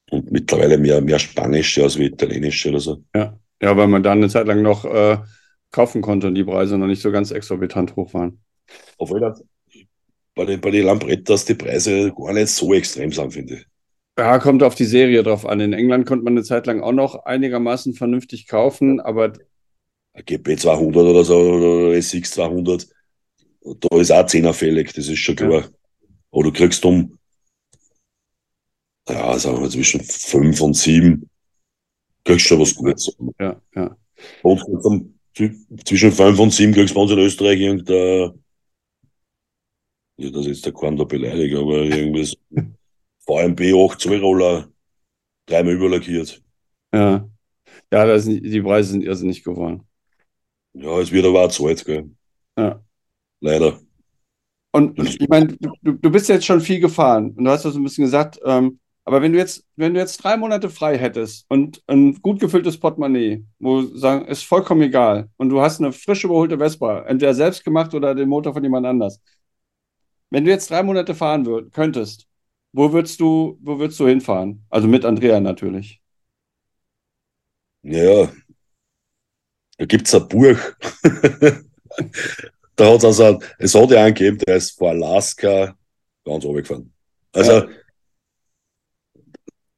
und 0.09 0.31
mittlerweile 0.31 0.77
mehr, 0.77 1.01
mehr 1.01 1.19
spanische 1.19 1.83
als 1.83 1.97
wie 1.97 2.05
italienische 2.05 2.69
oder 2.69 2.79
so. 2.79 3.03
Ja, 3.13 3.37
ja 3.61 3.75
weil 3.75 3.87
man 3.87 4.03
da 4.03 4.13
eine 4.13 4.29
Zeit 4.29 4.47
lang 4.47 4.61
noch 4.61 4.85
äh, 4.85 5.17
kaufen 5.71 6.01
konnte 6.01 6.27
und 6.27 6.35
die 6.35 6.45
Preise 6.45 6.77
noch 6.77 6.87
nicht 6.87 7.01
so 7.01 7.11
ganz 7.11 7.31
exorbitant 7.31 7.95
hoch 7.95 8.13
waren. 8.13 8.41
Obwohl 8.97 9.19
das 9.19 9.43
bei 10.37 10.45
den, 10.45 10.61
bei 10.61 10.71
den 10.71 10.85
Lambrettas 10.85 11.45
die 11.45 11.55
Preise 11.55 12.13
gar 12.13 12.31
nicht 12.31 12.49
so 12.49 12.73
extrem 12.73 13.11
sind, 13.11 13.33
finde 13.33 13.55
ich. 13.55 13.65
Ja, 14.17 14.39
kommt 14.39 14.63
auf 14.63 14.75
die 14.75 14.85
Serie 14.85 15.21
drauf 15.23 15.45
an. 15.45 15.59
In 15.59 15.73
England 15.73 16.05
konnte 16.05 16.23
man 16.23 16.33
eine 16.33 16.43
Zeit 16.43 16.65
lang 16.65 16.81
auch 16.81 16.91
noch 16.91 17.25
einigermaßen 17.25 17.93
vernünftig 17.93 18.47
kaufen, 18.47 18.99
aber. 18.99 19.33
GP 20.25 20.59
200 20.59 21.03
oder 21.03 21.23
so, 21.23 21.37
oder 21.37 21.97
SX 21.97 22.31
200, 22.31 22.87
da 23.61 23.97
ist 23.99 24.11
auch 24.11 24.25
10er 24.25 24.53
fällig, 24.53 24.93
das 24.93 25.07
ist 25.07 25.19
schon 25.19 25.35
klar. 25.35 25.61
Ja. 25.61 25.69
Aber 26.31 26.43
du 26.43 26.51
kriegst 26.51 26.83
um, 26.85 27.17
ja, 29.09 29.37
sagen 29.39 29.61
wir 29.61 29.69
zwischen 29.69 30.01
5 30.01 30.61
und 30.61 30.73
7, 30.75 31.29
kriegst 32.23 32.45
schon 32.45 32.59
was 32.59 32.75
Gutes. 32.75 33.15
Ja, 33.39 33.61
ja. 33.75 33.97
Und 34.41 34.63
um, 34.63 35.19
zwischen 35.85 36.11
5 36.11 36.39
und 36.39 36.53
7 36.53 36.73
kriegst 36.73 36.91
du 36.91 36.95
bei 36.95 37.01
uns 37.01 37.11
in 37.11 37.19
Österreich 37.19 37.59
irgendein, 37.59 38.43
ja, 40.17 40.29
das 40.31 40.41
ist 40.41 40.47
jetzt 40.47 40.65
der 40.65 40.73
Korn 40.73 40.97
da 40.97 41.03
beleidigt, 41.03 41.55
aber 41.55 41.83
irgendwie 41.83 42.25
so 42.25 42.35
VMB 43.25 43.61
8 43.73 44.01
2 44.01 44.19
Roller, 44.19 44.69
dreimal 45.45 45.73
überlackiert. 45.73 46.41
Ja. 46.93 47.29
Ja, 47.91 48.05
das 48.05 48.25
die 48.25 48.61
Preise 48.61 48.91
sind 48.91 49.03
irrsinnig 49.03 49.43
geworden. 49.43 49.87
Ja, 50.79 50.99
es 50.99 51.11
wird 51.11 51.25
aber 51.25 51.45
auch 51.45 51.51
Zeit, 51.51 51.83
gell? 51.85 52.11
Ja. 52.57 52.81
Leider. 53.41 53.79
Und 54.71 54.99
ich 54.99 55.27
meine, 55.27 55.47
du, 55.81 55.93
du 55.93 56.11
bist 56.11 56.29
jetzt 56.29 56.45
schon 56.45 56.61
viel 56.61 56.79
gefahren 56.79 57.31
und 57.35 57.45
du 57.45 57.49
hast 57.49 57.65
das 57.65 57.75
ein 57.75 57.83
bisschen 57.83 58.05
gesagt, 58.05 58.39
ähm, 58.45 58.79
aber 59.05 59.21
wenn 59.21 59.31
du 59.31 59.39
jetzt, 59.39 59.65
wenn 59.75 59.93
du 59.93 59.99
jetzt 59.99 60.17
drei 60.17 60.37
Monate 60.37 60.69
frei 60.69 60.97
hättest 60.97 61.45
und 61.49 61.81
ein 61.87 62.15
gut 62.21 62.39
gefülltes 62.39 62.79
Portemonnaie, 62.79 63.43
wo 63.57 63.81
sagen, 63.81 64.25
ist 64.25 64.43
vollkommen 64.43 64.81
egal, 64.81 65.29
und 65.37 65.49
du 65.49 65.61
hast 65.61 65.79
eine 65.79 65.93
frisch 65.93 66.25
überholte 66.25 66.57
Vespa, 66.59 67.03
entweder 67.03 67.33
selbst 67.33 67.63
gemacht 67.63 67.93
oder 67.95 68.13
den 68.13 68.29
Motor 68.29 68.53
von 68.53 68.63
jemand 68.63 68.85
anders. 68.85 69.21
Wenn 70.29 70.45
du 70.45 70.51
jetzt 70.51 70.69
drei 70.69 70.83
Monate 70.83 71.15
fahren 71.15 71.45
würd, 71.45 71.73
könntest, 71.73 72.27
wo 72.73 72.91
würdest 72.93 73.19
du, 73.19 73.57
wo 73.61 73.79
würdest 73.79 73.99
du 73.99 74.07
hinfahren? 74.07 74.65
Also 74.69 74.87
mit 74.87 75.05
Andrea 75.05 75.39
natürlich. 75.39 76.01
Ja, 77.83 78.31
da 79.77 79.85
gibt 79.85 80.07
es 80.07 80.15
ein 80.15 80.27
Buch. 80.27 80.57
da 82.75 82.93
hat 82.93 82.97
es 82.97 83.05
also, 83.05 83.39
es 83.59 83.75
hat 83.75 83.91
ja 83.91 84.03
einen 84.03 84.13
gegeben, 84.13 84.37
der 84.39 84.57
ist 84.57 84.77
vor 84.77 84.89
Alaska 84.89 85.75
ganz 86.25 86.45
runtergefahren. 86.45 86.91
Also, 87.31 87.51
ja. 87.51 87.67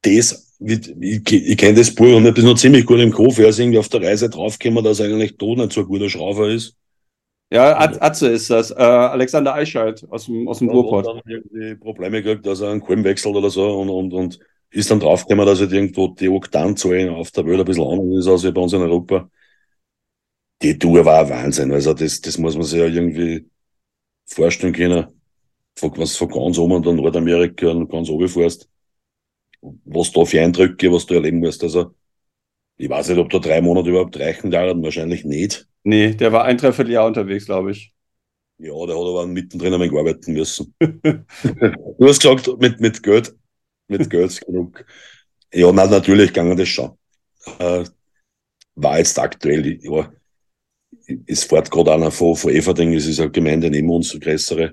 das, 0.02 0.56
ich, 0.58 1.32
ich, 1.32 1.56
kenne 1.56 1.78
das 1.78 1.94
Buch 1.94 2.16
und 2.16 2.26
ich 2.26 2.34
bin 2.34 2.44
noch 2.44 2.56
ziemlich 2.56 2.86
gut 2.86 3.00
im 3.00 3.12
Kopf. 3.12 3.38
Er 3.38 3.48
ist 3.48 3.58
irgendwie 3.58 3.78
auf 3.78 3.88
der 3.88 4.02
Reise 4.02 4.28
draufgekommen, 4.28 4.84
dass 4.84 5.00
er 5.00 5.06
eigentlich 5.06 5.36
tot 5.36 5.58
nicht 5.58 5.72
so 5.72 5.80
ein 5.80 5.86
guter 5.86 6.08
Schrauber 6.08 6.48
ist. 6.48 6.76
Ja, 7.52 7.76
Atze 7.78 8.28
ist 8.28 8.48
das. 8.48 8.70
Äh, 8.70 8.74
Alexander 8.74 9.54
Eichheit 9.54 10.06
aus 10.08 10.26
dem, 10.26 10.46
aus 10.46 10.58
dem 10.58 10.68
ja, 10.68 10.74
Ruhrpott. 10.74 11.06
dann 11.06 11.20
irgendwie 11.26 11.74
Probleme 11.74 12.22
gekriegt, 12.22 12.46
dass 12.46 12.60
er 12.60 12.70
einen 12.70 12.80
Kolben 12.80 13.02
wechselt 13.02 13.34
oder 13.34 13.50
so 13.50 13.80
und, 13.80 13.88
und, 13.88 14.12
und 14.12 14.38
ist 14.70 14.90
dann 14.90 15.00
draufgekommen, 15.00 15.46
dass 15.46 15.58
halt 15.58 15.72
irgendwo 15.72 16.08
die 16.08 16.28
Oktanzahlen 16.28 17.08
auf 17.08 17.32
der 17.32 17.44
Welt 17.46 17.58
ein 17.58 17.64
bisschen 17.64 17.88
anders 17.88 18.18
ist 18.18 18.28
als 18.28 18.54
bei 18.54 18.60
uns 18.60 18.72
in 18.72 18.82
Europa. 18.82 19.28
Die 20.62 20.78
Tour 20.78 21.04
war 21.04 21.20
ein 21.24 21.30
Wahnsinn. 21.30 21.72
Also 21.72 21.94
das, 21.94 22.20
das 22.20 22.38
muss 22.38 22.54
man 22.54 22.64
sich 22.64 22.78
ja 22.78 22.86
irgendwie 22.86 23.48
vorstellen 24.26 24.72
können. 24.72 25.06
Von, 25.78 25.96
was 25.96 26.16
von 26.16 26.28
ganz 26.28 26.58
oben 26.58 26.84
und 26.84 26.96
Nordamerika 26.96 27.68
und 27.68 27.88
ganz 27.88 28.08
oben 28.10 28.28
fährst. 28.28 28.68
Was 29.84 30.12
da 30.12 30.24
für 30.24 30.40
Eindrücke, 30.40 30.92
was 30.92 31.06
du 31.06 31.14
erleben 31.14 31.38
musst. 31.38 31.62
Also 31.62 31.94
ich 32.76 32.88
weiß 32.88 33.10
nicht, 33.10 33.18
ob 33.18 33.30
da 33.30 33.38
drei 33.38 33.60
Monate 33.60 33.90
überhaupt 33.90 34.18
reichen 34.18 34.50
werden, 34.50 34.82
wahrscheinlich 34.82 35.24
nicht. 35.24 35.68
Nee, 35.84 36.14
der 36.14 36.32
war 36.32 36.44
ein 36.44 36.56
Dreivierteljahr 36.56 37.06
unterwegs, 37.06 37.46
glaube 37.46 37.72
ich. 37.72 37.92
Ja, 38.58 38.74
der 38.86 38.96
hat 38.96 39.02
aber 39.02 39.26
mittendrin 39.26 39.74
ein 39.74 39.80
wenig 39.80 39.98
arbeiten 39.98 40.32
müssen. 40.32 40.74
du 40.80 42.06
hast 42.06 42.20
gesagt, 42.20 42.50
mit, 42.58 42.80
mit 42.80 43.02
Geld, 43.02 43.34
mit 43.88 44.08
Geld 44.08 44.40
genug. 44.46 44.84
Ja, 45.52 45.72
na, 45.72 45.86
natürlich 45.86 46.32
ging 46.32 46.56
das 46.56 46.68
schon. 46.68 46.96
Äh, 47.58 47.84
war 48.74 48.98
jetzt 48.98 49.18
aktuell, 49.18 49.78
ja, 49.82 50.12
es 51.26 51.44
fährt 51.44 51.70
gerade 51.70 51.92
einer 51.92 52.10
von, 52.10 52.36
von 52.36 52.52
Everding, 52.52 52.94
es 52.94 53.06
ist 53.06 53.20
eine 53.20 53.30
Gemeinde 53.30 53.70
neben 53.70 53.90
uns, 53.90 54.12
eine 54.12 54.20
größere. 54.20 54.72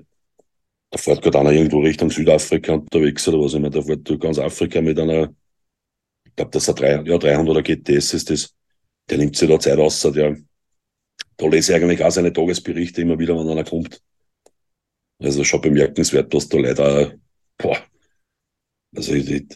Da 0.90 0.98
fährt 0.98 1.22
gerade 1.22 1.38
einer 1.38 1.52
irgendwo 1.52 1.80
Richtung 1.80 2.10
Südafrika 2.10 2.74
unterwegs 2.74 3.26
oder 3.28 3.40
was 3.40 3.54
immer. 3.54 3.70
Da 3.70 3.82
fährt 3.82 4.08
durch 4.08 4.20
ganz 4.20 4.38
Afrika 4.38 4.80
mit 4.80 4.98
einer 4.98 5.30
glaube, 6.38 6.50
das 6.52 6.62
ist 6.62 6.68
ein 6.70 7.02
3, 7.02 7.10
ja, 7.10 7.16
300er 7.16 7.62
GTS 7.62 8.14
ist 8.14 8.30
das. 8.30 8.54
Der 9.10 9.18
nimmt 9.18 9.36
sich 9.36 9.48
da 9.48 9.58
Zeit 9.58 9.78
aus. 9.78 10.00
Der, 10.00 10.36
da 11.36 11.46
lese 11.46 11.72
ich 11.72 11.82
eigentlich 11.82 12.02
auch 12.02 12.10
seine 12.10 12.32
Tagesberichte 12.32 13.02
immer 13.02 13.18
wieder, 13.18 13.36
wenn 13.36 13.48
einer 13.48 13.64
kommt. 13.64 14.00
Also 15.20 15.44
schon 15.44 15.60
bemerkenswert, 15.60 16.32
dass 16.32 16.48
da 16.48 16.58
leider, 16.58 17.14
boah, 17.58 17.78
also 18.94 19.12
ich, 19.14 19.46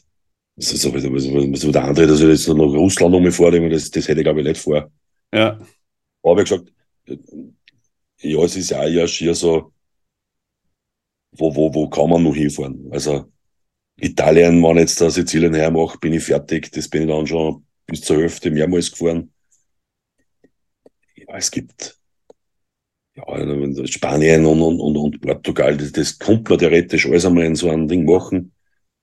das 0.56 0.72
ist 0.72 0.82
so 0.82 0.92
wieder, 0.92 1.56
so 1.56 1.72
der 1.72 1.84
andere, 1.84 2.06
dass 2.06 2.20
ich 2.20 2.28
jetzt 2.28 2.48
noch 2.48 2.74
Russland 2.74 3.14
umfahre, 3.14 3.70
das, 3.70 3.90
das 3.90 4.08
hätte 4.08 4.20
ich 4.20 4.24
glaube 4.24 4.40
ich 4.40 4.46
nicht 4.46 4.60
vor. 4.60 4.90
Ja. 5.32 5.60
Aber 6.22 6.42
ich 6.42 6.48
gesagt, 6.48 6.72
ja, 8.18 8.42
es 8.44 8.56
ist 8.56 8.70
ja 8.70 8.80
auch 8.80 8.88
ja 8.88 9.06
schier 9.06 9.34
so, 9.34 9.72
wo, 11.32 11.54
wo, 11.54 11.74
wo 11.74 11.88
kann 11.88 12.10
man 12.10 12.22
noch 12.22 12.34
hinfahren? 12.34 12.88
Also, 12.92 13.32
Italien, 13.96 14.62
wenn 14.62 14.76
ich 14.76 14.82
jetzt 14.82 15.00
da 15.00 15.10
Sizilien 15.10 15.54
hermache, 15.54 15.98
bin 15.98 16.12
ich 16.12 16.24
fertig. 16.24 16.70
Das 16.72 16.88
bin 16.88 17.02
ich 17.02 17.08
dann 17.08 17.26
schon 17.26 17.64
bis 17.86 18.02
zur 18.02 18.18
Hälfte 18.18 18.50
mehrmals 18.50 18.90
gefahren. 18.90 19.32
Ja, 21.16 21.36
es 21.36 21.50
gibt 21.50 21.98
ja, 23.14 23.86
Spanien 23.86 24.46
und, 24.46 24.62
und, 24.62 24.80
und, 24.80 24.96
und 24.96 25.20
Portugal, 25.20 25.76
das, 25.76 25.92
das 25.92 26.18
kommt 26.18 26.48
man 26.48 26.58
theoretisch 26.58 27.06
alles 27.06 27.26
einmal 27.26 27.44
in 27.44 27.54
so 27.56 27.70
ein 27.70 27.86
Ding 27.86 28.04
machen. 28.04 28.52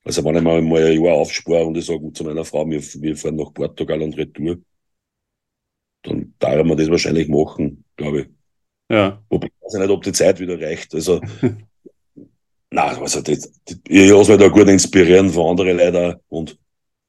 Also 0.03 0.23
wenn 0.25 0.37
ich 0.37 0.41
mal, 0.41 0.61
mal 0.61 0.83
ein 0.83 1.03
Jahr 1.03 1.15
aufspare 1.15 1.65
und 1.65 1.77
ich 1.77 1.85
sage 1.85 2.11
zu 2.13 2.23
meiner 2.23 2.45
Frau, 2.45 2.67
wir, 2.67 2.81
wir 2.81 3.15
fahren 3.15 3.35
nach 3.35 3.53
Portugal 3.53 4.01
und 4.01 4.17
Retour, 4.17 4.57
dann 6.03 6.34
darf 6.39 6.65
man 6.65 6.77
das 6.77 6.89
wahrscheinlich 6.89 7.27
machen, 7.27 7.84
glaube 7.95 8.21
ich. 8.21 8.27
Ja. 8.89 9.21
Wobei 9.30 9.47
ich 9.47 9.53
weiß 9.61 9.73
nicht, 9.73 9.89
ob 9.89 10.03
die 10.03 10.11
Zeit 10.11 10.39
wieder 10.39 10.59
reicht. 10.59 10.93
Also, 10.95 11.21
nein, 12.71 12.97
also 12.97 13.21
das, 13.21 13.51
das, 13.65 13.77
ich 13.88 14.09
lasse 14.09 14.31
mich 14.31 14.39
da 14.39 14.47
gut 14.47 14.67
inspirieren 14.67 15.30
von 15.30 15.51
anderen 15.51 15.77
Leuten 15.77 16.19
und, 16.30 16.57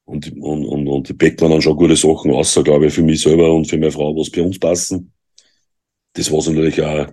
und, 0.05 0.31
und, 0.37 0.65
und, 0.65 0.87
und 0.87 1.09
die 1.09 1.13
Bäckler 1.13 1.49
dann 1.49 1.61
schon 1.61 1.77
gute 1.77 1.95
Sachen 1.95 2.31
aus, 2.31 2.53
glaube 2.63 2.87
ich, 2.87 2.93
für 2.93 3.03
mich 3.03 3.21
selber 3.21 3.53
und 3.53 3.65
für 3.65 3.77
meine 3.77 3.91
Frau, 3.91 4.15
was 4.15 4.29
bei 4.29 4.41
uns 4.41 4.59
passen. 4.59 5.11
Das 6.13 6.31
war 6.31 6.39
natürlich 6.39 6.81
auch, 6.81 7.07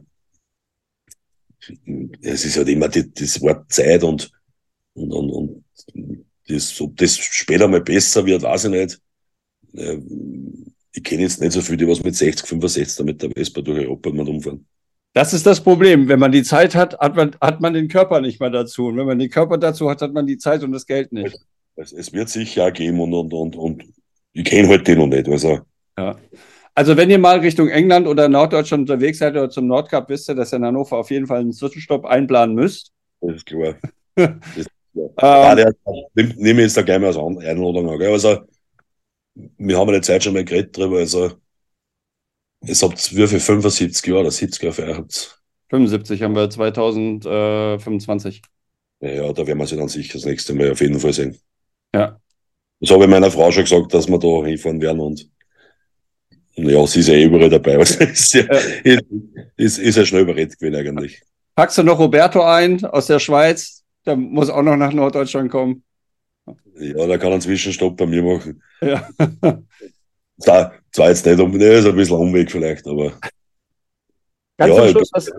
es 2.21 2.45
ist 2.45 2.57
halt 2.57 2.69
immer 2.69 2.89
die, 2.89 3.13
das 3.13 3.41
Wort 3.41 3.73
Zeit 3.73 4.03
und, 4.03 4.31
und, 4.95 5.13
und, 5.13 5.31
und 5.31 5.65
das, 6.49 6.81
ob 6.81 6.97
das 6.97 7.17
später 7.17 7.69
mal 7.69 7.81
besser 7.81 8.25
wird, 8.25 8.43
weiß 8.43 8.65
ich 8.65 8.71
nicht. 8.71 9.01
Ich 10.99 11.05
kenne 11.05 11.23
jetzt 11.23 11.41
nicht 11.41 11.53
so 11.53 11.61
viele, 11.61 11.77
die 11.77 11.87
was 11.87 12.03
mit 12.03 12.17
60, 12.17 12.45
65 12.45 13.07
mit 13.07 13.23
der 13.23 13.31
Vespa 13.31 13.61
durch 13.61 13.87
Europa 13.87 14.11
mal 14.11 14.29
umfahren. 14.29 14.67
Das 15.15 15.33
ist 15.33 15.47
das 15.47 15.61
Problem. 15.61 16.09
Wenn 16.09 16.19
man 16.19 16.33
die 16.33 16.43
Zeit 16.43 16.75
hat, 16.75 16.99
hat 16.99 17.15
man, 17.15 17.37
hat 17.41 17.61
man 17.61 17.73
den 17.73 17.87
Körper 17.87 18.21
nicht 18.21 18.41
mehr 18.41 18.51
dazu. 18.51 18.87
Und 18.87 18.97
wenn 18.97 19.07
man 19.07 19.17
den 19.17 19.31
Körper 19.31 19.59
dazu 19.59 19.89
hat, 19.89 20.03
hat 20.03 20.13
man 20.13 20.27
die 20.27 20.39
Zeit 20.39 20.65
und 20.65 20.73
das 20.73 20.87
Geld 20.87 21.13
nicht. 21.13 21.39
Es, 21.77 21.93
es 21.93 22.13
wird 22.13 22.31
sicher 22.31 22.67
auch 22.67 22.73
geben 22.73 22.99
und, 22.99 23.15
und, 23.15 23.33
und, 23.33 23.55
und 23.55 23.85
ich 24.33 24.45
kenne 24.45 24.67
halt 24.67 24.89
den 24.89 24.99
noch 24.99 25.07
nicht. 25.07 25.29
Also. 25.29 25.61
Ja. 25.97 26.17
Also 26.75 26.97
wenn 26.97 27.11
ihr 27.11 27.19
mal 27.21 27.39
Richtung 27.39 27.69
England 27.69 28.09
oder 28.09 28.29
Norddeutschland 28.29 28.91
unterwegs 28.91 29.19
seid 29.19 29.35
oder 29.35 29.51
zum 29.51 29.69
Nordkap, 29.69 30.09
wisst 30.09 30.29
ihr, 30.29 30.35
dass 30.35 30.53
ihr 30.53 30.57
in 30.57 30.65
Hannover 30.65 30.97
auf 30.97 31.13
jeden 31.13 31.29
Fall 31.29 31.39
einen 31.39 31.53
Zwischenstopp 31.53 32.07
einplanen 32.07 32.57
müsst. 32.57 32.91
Das 33.21 33.37
ist 33.37 33.47
klar. 33.47 33.77
das 34.17 34.31
ist 34.57 34.69
klar. 35.15 35.57
Ähm, 35.57 35.75
ja, 36.17 36.25
nehme 36.37 36.63
jetzt 36.63 36.77
da 36.77 36.83
gleich 36.83 36.99
mal 36.99 37.17
Einladung 37.17 37.89
an. 37.89 38.03
Also, 38.03 38.39
wir 39.57 39.79
haben 39.79 39.89
eine 39.89 40.01
Zeit 40.01 40.25
schon 40.25 40.35
mal 40.35 40.45
geredet 40.45 40.77
drüber. 40.77 40.99
Also, 40.99 41.33
es 42.61 42.83
habt 42.83 43.15
wie 43.15 43.27
viel 43.27 43.41
75 43.41 44.07
Jahre 44.07 44.21
oder 44.21 44.31
70 44.31 44.63
Jahre 44.63 44.75
für 44.75 44.85
euch 44.85 44.97
habt. 44.97 45.41
75 45.71 46.23
haben 46.23 46.35
wir 46.35 46.49
2025. 46.51 48.43
Ja, 49.01 49.11
ja, 49.11 49.33
da 49.33 49.47
werden 49.47 49.59
wir 49.59 49.67
sie 49.67 49.77
dann 49.77 49.89
sicher 49.89 50.15
das 50.15 50.25
nächste 50.25 50.55
Mal 50.55 50.73
auf 50.73 50.81
jeden 50.81 50.99
Fall 50.99 51.13
sehen. 51.13 51.39
Ja. 51.95 52.19
Das 52.81 52.91
habe 52.91 53.05
ich 53.05 53.11
meiner 53.11 53.31
Frau 53.31 53.51
schon 53.51 53.65
gesagt, 53.65 53.95
dass 53.95 54.09
wir 54.09 54.19
da 54.19 54.45
hinfahren 54.45 54.81
werden 54.81 55.01
und 55.01 55.31
ja, 56.55 56.87
sie 56.87 57.01
ist 57.01 57.09
ja 57.09 57.15
eh 57.15 57.25
überall 57.25 57.51
dabei. 57.51 57.79
Also 57.79 58.01
ist, 58.05 58.35
ja, 58.35 58.45
ist, 58.83 59.05
ist, 59.57 59.79
ist 59.79 59.97
ja 59.97 60.05
schnell 60.05 60.23
überredet 60.23 60.59
gewesen 60.59 60.75
eigentlich. 60.75 61.23
Packst 61.55 61.79
du 61.79 61.83
noch 61.83 61.99
Roberto 61.99 62.43
ein 62.43 62.85
aus 62.85 63.07
der 63.07 63.19
Schweiz? 63.19 63.85
Der 64.07 64.17
muss 64.17 64.51
auch 64.51 64.63
noch 64.63 64.77
nach 64.77 64.93
Norddeutschland 64.93 65.51
kommen. 65.51 65.85
Ja, 66.79 67.07
der 67.07 67.19
kann 67.19 67.33
einen 67.33 67.41
Zwischenstopp 67.41 67.97
bei 67.97 68.07
mir 68.07 68.23
machen. 68.23 68.63
Ja. 68.81 69.09
zwar, 70.39 70.73
zwar 70.93 71.09
jetzt 71.09 71.27
nicht 71.27 71.41
um, 71.41 71.55
ist 71.61 71.87
ein 71.87 71.97
bisschen 71.97 72.17
Umweg 72.17 72.51
vielleicht, 72.51 72.87
aber. 72.87 73.19
Ganz, 74.57 74.75
ja, 74.75 74.83
zum, 74.83 74.91
Schluss 74.91 75.11
was, 75.13 75.33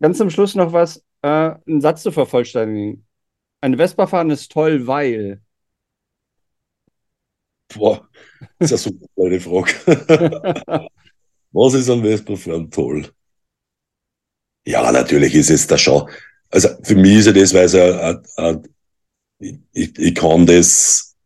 ganz 0.00 0.18
zum 0.18 0.30
Schluss 0.30 0.54
noch 0.54 0.72
was, 0.72 1.02
äh, 1.22 1.28
einen 1.28 1.80
Satz 1.80 2.02
zu 2.02 2.10
vervollständigen. 2.10 3.06
Ein 3.60 3.76
Vespa 3.76 4.06
fahren 4.06 4.30
ist 4.30 4.52
toll, 4.52 4.86
weil. 4.86 5.40
Boah, 7.74 8.08
das 8.58 8.70
ist 8.72 8.86
ja 8.86 8.90
super 8.90 9.06
eine 9.24 9.40
Frage. 9.40 10.88
was 11.52 11.74
ist 11.74 11.90
an 11.90 12.02
Vespa 12.02 12.36
fahren 12.36 12.70
toll? 12.70 13.10
Ja, 14.66 14.90
natürlich 14.90 15.34
ist 15.34 15.50
es 15.50 15.66
da 15.66 15.78
schon. 15.78 16.08
Also 16.50 16.68
für 16.82 16.96
mich 16.96 17.18
ist 17.18 17.26
ja 17.26 17.32
das, 17.32 17.54
weil 17.54 17.64
es 17.64 17.74
ein, 17.74 18.22
ein, 18.36 18.68
ich, 19.38 19.98
ich 19.98 20.14
kann 20.14 20.46
das 20.46 21.16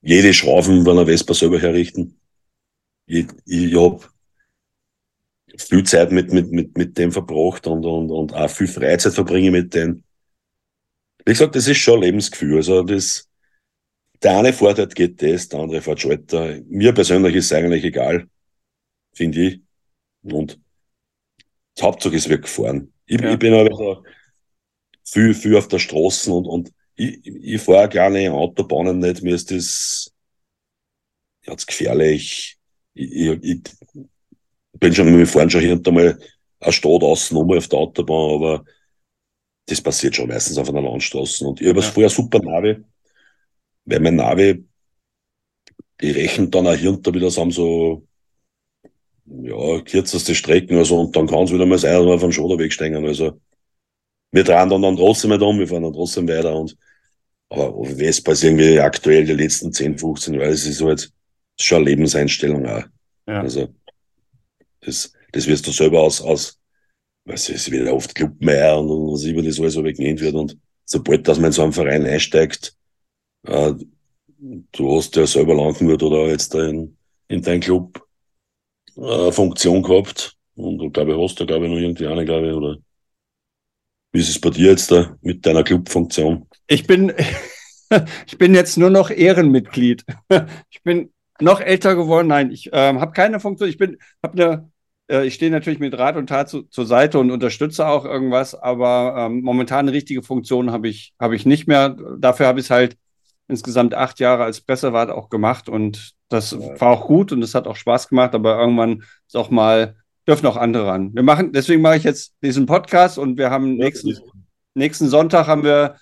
jede 0.00 0.32
Schrauben 0.32 0.84
bei 0.84 0.92
einer 0.92 1.06
Vespa 1.06 1.34
selber 1.34 1.60
herrichten. 1.60 2.18
Ich, 3.06 3.26
ich 3.46 3.74
habe 3.74 4.04
viel 5.56 5.84
Zeit 5.84 6.12
mit, 6.12 6.32
mit, 6.32 6.50
mit, 6.52 6.76
mit 6.76 6.98
dem 6.98 7.12
verbracht 7.12 7.66
und, 7.66 7.84
und, 7.84 8.10
und 8.10 8.34
auch 8.34 8.50
viel 8.50 8.68
Freizeit 8.68 9.14
verbringe 9.14 9.50
mit 9.50 9.74
dem. 9.74 10.04
Wie 11.24 11.32
gesagt, 11.32 11.56
das 11.56 11.68
ist 11.68 11.78
schon 11.78 11.96
ein 11.96 12.02
Lebensgefühl. 12.02 12.56
Also 12.56 12.82
das, 12.82 13.28
der 14.22 14.38
eine 14.38 14.52
fährt 14.52 14.78
halt 14.78 14.94
GTS, 14.94 15.48
der 15.48 15.60
andere 15.60 15.82
fährt 15.82 16.00
Schalter. 16.00 16.60
Mir 16.68 16.92
persönlich 16.92 17.34
ist 17.34 17.46
es 17.46 17.52
eigentlich 17.52 17.84
egal, 17.84 18.28
finde 19.12 19.40
ich. 19.40 19.60
Und 20.22 20.60
das 21.74 21.84
Hauptsache 21.84 22.16
ist 22.16 22.28
wirklich 22.28 22.52
fahren. 22.52 22.92
Ich, 23.06 23.20
ja. 23.20 23.32
ich 23.32 23.38
bin 23.38 23.54
aber 23.54 23.74
so 23.74 24.04
viel, 25.04 25.34
viel 25.34 25.56
auf 25.56 25.68
der 25.68 25.78
Straße 25.78 26.32
und, 26.32 26.46
und 26.46 26.72
ich, 26.98 27.24
ich 27.24 27.62
fahre 27.62 27.88
gerne 27.88 28.32
Autobahnen 28.32 28.98
nicht, 28.98 29.22
mir 29.22 29.34
ist 29.34 29.50
das 29.50 30.12
jetzt 31.46 31.66
gefährlich. 31.66 32.58
Ich, 32.94 33.12
ich, 33.12 33.42
ich 33.42 33.62
bin 34.72 34.92
schon, 34.92 35.16
wir 35.16 35.26
fahren 35.26 35.48
schon 35.48 35.60
hier 35.60 35.72
und 35.72 35.86
da 35.86 35.90
mal 35.90 36.18
eine 36.60 36.72
Stadt 36.72 37.02
außen 37.02 37.36
um 37.36 37.52
auf 37.52 37.68
der 37.68 37.78
Autobahn, 37.78 38.34
aber 38.34 38.64
das 39.66 39.80
passiert 39.80 40.16
schon 40.16 40.28
meistens 40.28 40.58
auf 40.58 40.68
einer 40.68 40.82
Landstraße. 40.82 41.46
Und 41.46 41.60
ich 41.60 41.68
habe 41.68 41.80
ja. 41.80 41.86
vorher 41.86 42.10
super 42.10 42.40
Navi, 42.40 42.82
weil 43.84 44.00
mein 44.00 44.16
Navi, 44.16 44.64
die 46.00 46.10
rechnen 46.10 46.50
dann 46.50 46.66
auch 46.66 46.74
hier 46.74 46.90
und 46.90 47.06
da 47.06 47.14
wieder 47.14 47.28
zusammen 47.28 47.52
so, 47.52 48.06
ja, 49.24 49.80
kürzeste 49.82 50.34
Strecken, 50.34 50.78
also, 50.78 51.00
und 51.00 51.14
dann 51.14 51.26
kann 51.26 51.44
es 51.44 51.52
wieder 51.52 51.66
mal 51.66 51.78
sein, 51.78 51.92
dass 51.92 52.06
wir 52.06 52.14
auf 52.14 52.20
den 52.22 52.32
Schoderweg 52.32 52.72
stehen. 52.72 53.04
Also, 53.04 53.38
wir 54.32 54.42
drehen 54.42 54.70
dann, 54.70 54.82
dann 54.82 54.96
trotzdem 54.96 55.30
nicht 55.30 55.42
um, 55.42 55.58
wir 55.58 55.68
fahren 55.68 55.82
dann 55.82 55.92
trotzdem 55.92 56.26
weiter 56.26 56.56
und 56.56 56.76
aber 57.50 57.84
Vespa 57.84 58.32
ist 58.32 58.44
irgendwie 58.44 58.78
aktuell 58.78 59.24
die 59.24 59.32
letzten 59.32 59.72
10, 59.72 59.98
15 59.98 60.34
Jahre, 60.34 60.48
es 60.48 60.66
ist 60.66 60.82
halt 60.82 61.10
schon 61.58 61.78
eine 61.78 61.90
Lebenseinstellung 61.90 62.66
auch. 62.66 62.84
Ja. 63.26 63.40
Also 63.40 63.68
das, 64.80 65.12
das 65.32 65.46
wirst 65.46 65.66
du 65.66 65.72
selber 65.72 66.02
aus, 66.02 66.20
aus 66.20 66.58
was 67.24 67.48
ist 67.48 67.70
wieder 67.70 67.94
oft 67.94 68.14
Clubmeier 68.14 68.78
und, 68.78 68.90
und 68.90 69.12
was 69.12 69.24
über 69.24 69.42
das 69.42 69.60
alles 69.60 69.74
so 69.74 69.82
genannt 69.82 70.20
wird 70.20 70.34
und 70.34 70.58
sobald 70.84 71.28
dass 71.28 71.38
man 71.38 71.46
in 71.46 71.52
so 71.52 71.62
einen 71.62 71.72
Verein 71.72 72.06
einsteigt, 72.06 72.74
äh, 73.46 73.74
du 74.72 74.96
hast 74.96 75.16
ja 75.16 75.26
selber 75.26 75.54
Landwirt 75.54 76.02
oder 76.02 76.28
jetzt 76.28 76.54
in, 76.54 76.96
in 77.28 77.42
deinem 77.42 77.60
Club 77.60 78.02
äh, 78.96 79.30
Funktion 79.32 79.82
gehabt 79.82 80.36
und 80.54 80.78
du 80.78 80.90
glaube 80.90 81.12
ich 81.12 81.18
hast 81.18 81.40
da 81.40 81.44
glaube 81.44 81.66
ich 81.66 81.70
noch 81.70 81.78
irgendwie 81.78 82.06
eine, 82.06 82.24
glaube 82.24 82.48
ich, 82.48 82.54
oder 82.54 82.78
wie 84.12 84.20
ist 84.20 84.28
es 84.28 84.40
bei 84.40 84.50
dir 84.50 84.70
jetzt 84.70 84.90
da 84.90 85.16
mit 85.20 85.44
deiner 85.44 85.64
Clubfunktion? 85.64 86.46
Ich 86.66 86.86
bin, 86.86 87.12
ich 88.26 88.38
bin 88.38 88.54
jetzt 88.54 88.78
nur 88.78 88.90
noch 88.90 89.10
Ehrenmitglied. 89.10 90.04
Ich 90.70 90.82
bin 90.84 91.12
noch 91.40 91.60
älter 91.60 91.94
geworden. 91.96 92.28
Nein, 92.28 92.50
ich 92.50 92.70
ähm, 92.72 93.00
habe 93.00 93.12
keine 93.12 93.40
Funktion. 93.40 93.68
Ich 93.68 93.78
bin, 93.78 93.98
habe 94.22 94.42
eine, 94.42 94.70
äh, 95.10 95.26
ich 95.26 95.34
stehe 95.34 95.50
natürlich 95.50 95.78
mit 95.80 95.96
Rat 95.98 96.16
und 96.16 96.28
Tat 96.28 96.48
zu, 96.48 96.62
zur 96.62 96.86
Seite 96.86 97.18
und 97.18 97.30
unterstütze 97.30 97.86
auch 97.86 98.04
irgendwas, 98.04 98.54
aber 98.54 99.14
ähm, 99.18 99.42
momentan 99.42 99.80
eine 99.80 99.92
richtige 99.92 100.22
Funktion 100.22 100.70
habe 100.70 100.88
ich, 100.88 101.14
habe 101.20 101.36
ich 101.36 101.46
nicht 101.46 101.66
mehr. 101.66 101.96
Dafür 102.18 102.46
habe 102.46 102.60
ich 102.60 102.66
es 102.66 102.70
halt 102.70 102.96
insgesamt 103.48 103.94
acht 103.94 104.20
Jahre 104.20 104.44
als 104.44 104.60
Pressewart 104.60 105.10
auch 105.10 105.30
gemacht 105.30 105.68
und 105.68 106.12
das 106.28 106.58
war 106.58 106.90
auch 106.90 107.06
gut 107.06 107.32
und 107.32 107.42
es 107.42 107.54
hat 107.54 107.66
auch 107.66 107.76
Spaß 107.76 108.08
gemacht, 108.08 108.34
aber 108.34 108.58
irgendwann 108.58 109.02
ist 109.26 109.36
auch 109.36 109.50
mal 109.50 109.96
dürfen 110.28 110.46
auch 110.46 110.56
andere 110.56 110.86
ran. 110.88 111.14
Wir 111.14 111.22
machen, 111.22 111.52
deswegen 111.52 111.80
mache 111.80 111.96
ich 111.96 112.04
jetzt 112.04 112.34
diesen 112.42 112.66
Podcast 112.66 113.18
und 113.18 113.38
wir 113.38 113.50
haben 113.50 113.76
nächsten, 113.76 114.14
nächsten 114.74 115.08
Sonntag 115.08 115.46
haben 115.46 115.64
wir 115.64 115.96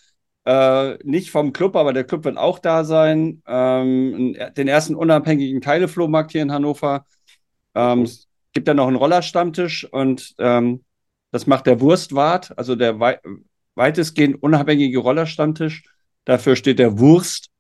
äh, 0.45 0.99
nicht 1.05 1.31
vom 1.31 1.53
Club, 1.53 1.77
aber 1.77 1.93
der 1.93 2.05
Club 2.05 2.25
wird 2.25 2.37
auch 2.37 2.59
da 2.59 2.85
sein. 2.85 3.43
Ähm, 3.47 4.37
den 4.57 4.69
ersten 4.69 4.97
unabhängigen 4.97 5.61
Teileflohmarkt 5.61 6.33
hier 6.33 6.43
in 6.43 6.53
Hannover. 6.53 7.07
Ähm, 7.77 8.03
es 8.03 8.27
gibt 8.53 8.67
ja 8.67 8.75
noch 8.75 8.89
einen 8.89 8.97
Rollerstammtisch 8.97 9.85
und 9.91 10.35
ähm, 10.39 10.83
das 11.31 11.47
macht 11.47 11.67
der 11.67 11.81
Wurstwart, 11.81 12.57
also 12.59 12.75
der 12.75 12.99
wei 12.99 13.21
weitestgehend 13.77 14.43
unabhängige 14.43 14.99
Rollerstammtisch. 14.99 15.85
Dafür 16.25 16.57
steht 16.57 16.79
der 16.79 16.99
Wurst 16.99 17.51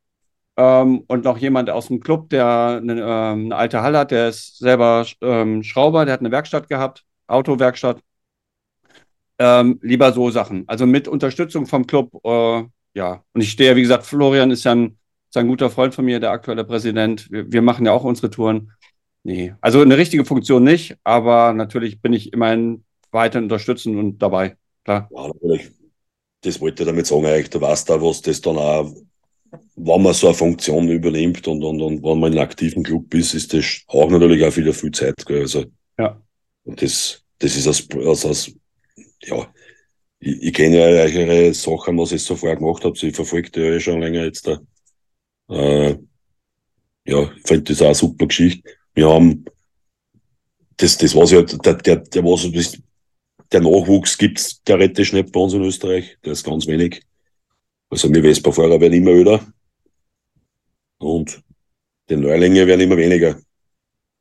ähm, 0.57 1.05
und 1.07 1.25
noch 1.25 1.39
jemand 1.39 1.71
aus 1.71 1.89
dem 1.89 2.01
Club, 2.01 2.31
der 2.31 2.81
eine, 2.81 2.93
ähm, 3.01 3.45
eine 3.47 3.57
alte 3.57 3.83
Halle 3.83 3.99
hat, 3.99 4.11
der 4.11 4.29
ist 4.29 4.59
selber 4.59 5.07
ähm, 5.21 5.63
Schrauber, 5.63 6.05
der 6.05 6.15
hat 6.15 6.21
eine 6.21 6.31
Werkstatt 6.31 6.69
gehabt, 6.69 7.05
Autowerkstatt. 7.27 8.01
Ähm, 9.39 9.79
lieber 9.83 10.13
so 10.13 10.31
Sachen. 10.31 10.65
Also 10.67 10.87
mit 10.87 11.09
Unterstützung 11.09 11.67
vom 11.67 11.87
Club, 11.87 12.11
äh, 12.25 12.65
ja. 12.95 13.23
Und 13.35 13.41
ich 13.43 13.51
stehe, 13.51 13.77
wie 13.77 13.83
gesagt, 13.83 14.07
Florian 14.07 14.51
ist 14.51 14.65
ja 14.65 14.75
ein, 14.75 14.99
ist 15.29 15.37
ein 15.37 15.49
guter 15.49 15.69
Freund 15.69 15.95
von 15.95 16.07
mir, 16.07 16.21
der 16.21 16.31
aktuelle 16.31 16.65
Präsident. 16.65 17.31
Wir, 17.31 17.53
wir 17.53 17.61
machen 17.61 17.85
ja 17.85 17.93
auch 17.93 18.05
unsere 18.05 18.31
Touren. 18.31 18.73
Nee, 19.23 19.55
also 19.61 19.83
eine 19.83 19.99
richtige 19.99 20.25
Funktion 20.25 20.65
nicht, 20.65 20.97
aber 21.05 21.53
natürlich 21.53 22.01
bin 22.01 22.13
ich 22.13 22.33
immerhin 22.33 22.85
weiter 23.11 23.41
unterstützend 23.41 23.97
und 23.99 24.19
dabei. 24.19 24.57
Klar. 24.85 25.09
Ja, 25.11 25.27
natürlich. 25.27 25.71
das 26.43 26.61
wollte 26.61 26.85
ich 26.85 26.89
damit 26.89 27.07
sagen, 27.07 27.27
eigentlich, 27.27 27.51
du 27.51 27.61
weißt 27.61 27.91
da, 27.91 28.01
was 28.01 28.23
das 28.23 28.41
dann 28.41 28.57
auch, 28.57 28.95
wenn 29.77 30.03
man 30.03 30.15
so 30.15 30.29
eine 30.29 30.35
Funktion 30.35 30.89
übernimmt 30.89 31.47
und, 31.49 31.63
und, 31.63 31.81
und 31.81 32.03
wenn 32.03 32.19
man 32.19 32.33
in 32.33 32.39
einem 32.39 32.49
aktiven 32.49 32.83
Club 32.83 33.13
ist, 33.15 33.35
ist 33.35 33.53
das 33.53 33.83
auch 33.89 34.11
natürlich 34.11 34.45
auch 34.45 34.57
wieder 34.57 34.73
viel 34.73 34.93
Zeit. 34.93 35.15
Gell? 35.27 35.43
Also, 35.43 35.65
ja. 35.99 36.21
Und 36.65 36.83
das, 36.83 37.23
das 37.39 37.57
ist 37.57 37.67
aus, 37.69 37.87
aus, 37.95 38.25
aus 38.25 38.53
ja, 39.23 39.53
ich, 40.19 40.43
ich 40.43 40.53
kenne 40.53 40.79
ja 40.79 40.85
eure 40.85 41.55
Sachen, 41.55 41.99
was 41.99 42.13
ihr 42.13 42.19
so 42.19 42.37
vorher 42.37 42.57
gemacht 42.57 42.85
habt. 42.85 43.03
Ich 43.03 43.15
verfolge 43.15 43.51
die 43.51 43.61
ja 43.61 43.67
eh 43.73 43.81
schon 43.81 44.01
länger 44.01 44.25
jetzt 44.25 44.47
da. 44.47 44.61
Äh, 45.49 45.97
ja, 47.07 47.31
ich 47.37 47.47
finde 47.47 47.63
das 47.63 47.83
auch 47.83 47.87
eine 47.87 47.95
super 47.95 48.27
Geschichte. 48.27 48.69
Wir 48.95 49.09
haben, 49.09 49.45
das, 50.77 50.99
das 50.99 51.15
was 51.15 51.31
ja, 51.31 51.43
der, 51.43 51.75
der, 51.75 51.97
der, 51.97 52.25
was, 52.25 52.79
der 53.53 53.61
Nachwuchs 53.61 54.19
gibt's 54.19 54.63
theoretisch 54.65 55.13
nicht 55.13 55.33
bei 55.33 55.41
uns 55.41 55.53
in 55.53 55.63
Österreich. 55.63 56.17
Der 56.25 56.33
ist 56.33 56.45
ganz 56.45 56.67
wenig. 56.67 57.03
Also 57.89 58.13
wir 58.13 58.23
Vespa-Fahrer 58.23 58.81
werden 58.81 58.95
immer 58.95 59.13
öder. 59.13 59.47
Und 60.99 61.43
die 62.09 62.17
Neulinge 62.17 62.67
werden 62.67 62.81
immer 62.81 62.97
weniger. 62.97 63.39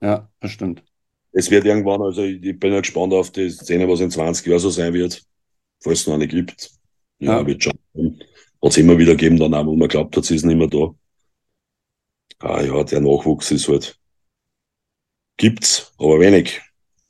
Ja, 0.01 0.29
das 0.39 0.51
stimmt. 0.51 0.83
Es 1.31 1.51
wird 1.51 1.65
irgendwann, 1.65 2.01
also 2.01 2.23
ich, 2.23 2.59
bin 2.59 2.73
ja 2.73 2.79
gespannt 2.79 3.13
auf 3.13 3.31
die 3.31 3.49
Szene, 3.49 3.87
was 3.89 3.99
in 3.99 4.11
20 4.11 4.47
Jahren 4.47 4.59
so 4.59 4.69
sein 4.69 4.93
wird, 4.93 5.21
falls 5.81 6.01
es 6.01 6.07
noch 6.07 6.13
eine 6.13 6.27
gibt. 6.27 6.71
Ja, 7.19 7.39
ja. 7.39 7.47
wird 7.47 7.63
schon. 7.63 7.73
Hat 7.93 8.71
es 8.71 8.77
immer 8.77 8.97
wieder 8.97 9.13
gegeben, 9.15 9.37
dann 9.37 9.53
auch, 9.53 9.65
wo 9.65 9.75
man 9.75 9.87
glaubt 9.87 10.15
hat, 10.15 10.25
sie 10.25 10.35
ist 10.35 10.45
nicht 10.45 10.57
mehr 10.57 10.67
da. 10.67 10.95
Ah 12.39 12.61
ja, 12.61 12.83
der 12.83 13.01
Nachwuchs 13.01 13.51
ist 13.51 13.67
halt, 13.67 13.99
gibt's, 15.37 15.93
aber 15.97 16.19
wenig. 16.19 16.61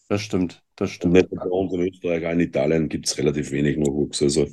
Das 0.10 0.22
stimmt, 0.22 0.62
das 0.76 0.92
stimmt. 0.92 1.16
Und 1.16 1.22
nicht 1.22 1.30
bei 1.30 1.48
uns 1.48 1.74
in 1.74 1.82
Österreich, 1.82 2.26
auch 2.26 2.32
in 2.32 2.40
Italien 2.40 2.90
gibt 2.90 3.08
es 3.08 3.18
relativ 3.18 3.52
wenig 3.52 3.78
Nachwuchs. 3.78 4.22
Also, 4.22 4.48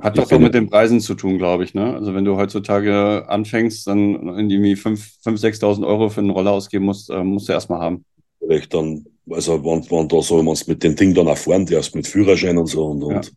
Hat 0.00 0.16
doch 0.16 0.30
auch 0.32 0.38
mit 0.38 0.54
den 0.54 0.70
Preisen 0.70 1.00
zu 1.00 1.14
tun, 1.14 1.36
glaube 1.36 1.64
ich. 1.64 1.74
Ne? 1.74 1.94
Also 1.94 2.14
wenn 2.14 2.24
du 2.24 2.36
heutzutage 2.36 3.24
anfängst, 3.28 3.86
dann 3.86 4.26
irgendwie 4.26 4.74
5.000, 4.74 5.38
6.000 5.38 5.86
Euro 5.86 6.08
für 6.08 6.20
einen 6.20 6.30
Roller 6.30 6.52
ausgeben 6.52 6.86
musst, 6.86 7.10
äh, 7.10 7.22
musst 7.22 7.48
du 7.48 7.52
erstmal 7.52 7.80
haben. 7.80 8.04
Vielleicht 8.38 8.72
dann, 8.72 9.04
also 9.28 9.62
wenn, 9.62 9.88
wenn 9.90 10.08
da 10.08 10.22
so, 10.22 10.38
wenn 10.38 10.46
du 10.46 10.54
mit 10.66 10.82
dem 10.82 10.96
Ding 10.96 11.12
dann 11.12 11.28
auch 11.28 11.36
fahren 11.36 11.66
darfst, 11.66 11.94
mit 11.94 12.06
Führerschein 12.06 12.56
und 12.56 12.66
so 12.66 12.86
und, 12.86 13.02
und 13.02 13.32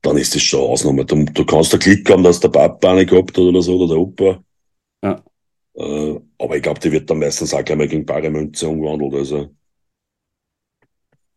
dann 0.00 0.16
ist 0.16 0.34
das 0.34 0.42
schon 0.42 0.60
Ausnahme. 0.60 1.04
Du, 1.04 1.24
du 1.24 1.44
kannst 1.44 1.74
da 1.74 1.76
Glück 1.76 2.08
haben, 2.08 2.22
dass 2.22 2.40
der 2.40 2.48
Papa 2.48 2.90
eine 2.90 3.04
gehabt 3.04 3.30
hat 3.30 3.38
oder 3.38 3.60
so, 3.60 3.76
oder 3.76 3.88
der 3.88 3.98
Opa. 3.98 4.42
Ja. 5.04 5.22
Äh, 5.74 6.20
aber 6.38 6.56
ich 6.56 6.62
glaube, 6.62 6.80
die 6.80 6.92
wird 6.92 7.10
dann 7.10 7.18
meistens 7.18 7.52
auch 7.52 7.64
gleich 7.64 7.78
mal 7.78 7.88
gegen 7.88 8.06
bare 8.06 8.30
Münze 8.30 8.68
umgewandelt. 8.68 9.14
Also, 9.14 9.54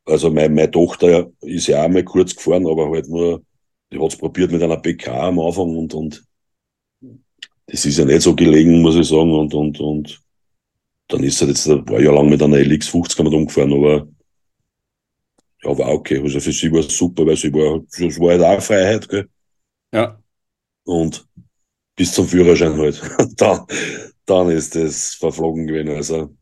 also 0.05 0.31
meine, 0.31 0.53
meine 0.53 0.72
Tochter 0.72 1.30
ist 1.41 1.68
ja 1.68 1.84
auch 1.84 1.89
mal 1.89 2.03
kurz 2.03 2.35
gefahren, 2.35 2.65
aber 2.68 2.89
halt 2.89 3.09
nur, 3.09 3.43
die 3.91 3.99
hat 3.99 4.11
es 4.11 4.18
probiert 4.18 4.51
mit 4.51 4.61
einer 4.61 4.77
PK 4.77 5.27
am 5.27 5.39
Anfang 5.39 5.76
und, 5.76 5.93
und 5.93 6.23
das 7.68 7.85
ist 7.85 7.97
ja 7.97 8.05
nicht 8.05 8.22
so 8.22 8.35
gelegen, 8.35 8.81
muss 8.81 8.95
ich 8.95 9.07
sagen. 9.07 9.34
Und, 9.34 9.53
und, 9.53 9.80
und 9.80 10.22
dann 11.07 11.23
ist 11.23 11.41
er 11.41 11.49
jetzt 11.49 11.68
ein 11.68 11.85
paar 11.85 11.99
Jahre 11.99 12.18
lang 12.18 12.30
mit 12.30 12.41
einer 12.41 12.57
LX 12.57 12.88
50 12.88 13.19
umgefahren, 13.19 13.73
aber 13.73 14.07
ja, 15.63 15.77
war 15.77 15.89
okay. 15.89 16.22
Also 16.22 16.39
für 16.39 16.51
sie 16.51 16.72
war 16.72 16.80
es 16.80 16.97
super, 16.97 17.26
weil 17.26 17.38
sie 17.38 17.53
war, 17.53 17.81
es 17.91 18.19
war 18.19 18.31
halt 18.31 18.41
auch 18.41 18.61
Freiheit, 18.61 19.07
gell? 19.07 19.30
Ja. 19.93 20.19
Und 20.84 21.26
bis 21.95 22.13
zum 22.13 22.27
Führerschein 22.27 22.77
halt. 22.77 23.01
dann, 23.38 23.65
dann 24.26 24.49
ist 24.49 24.76
das 24.76 25.15
verflogen 25.15 25.68
gewesen. 25.68 25.89
Also, 25.89 26.35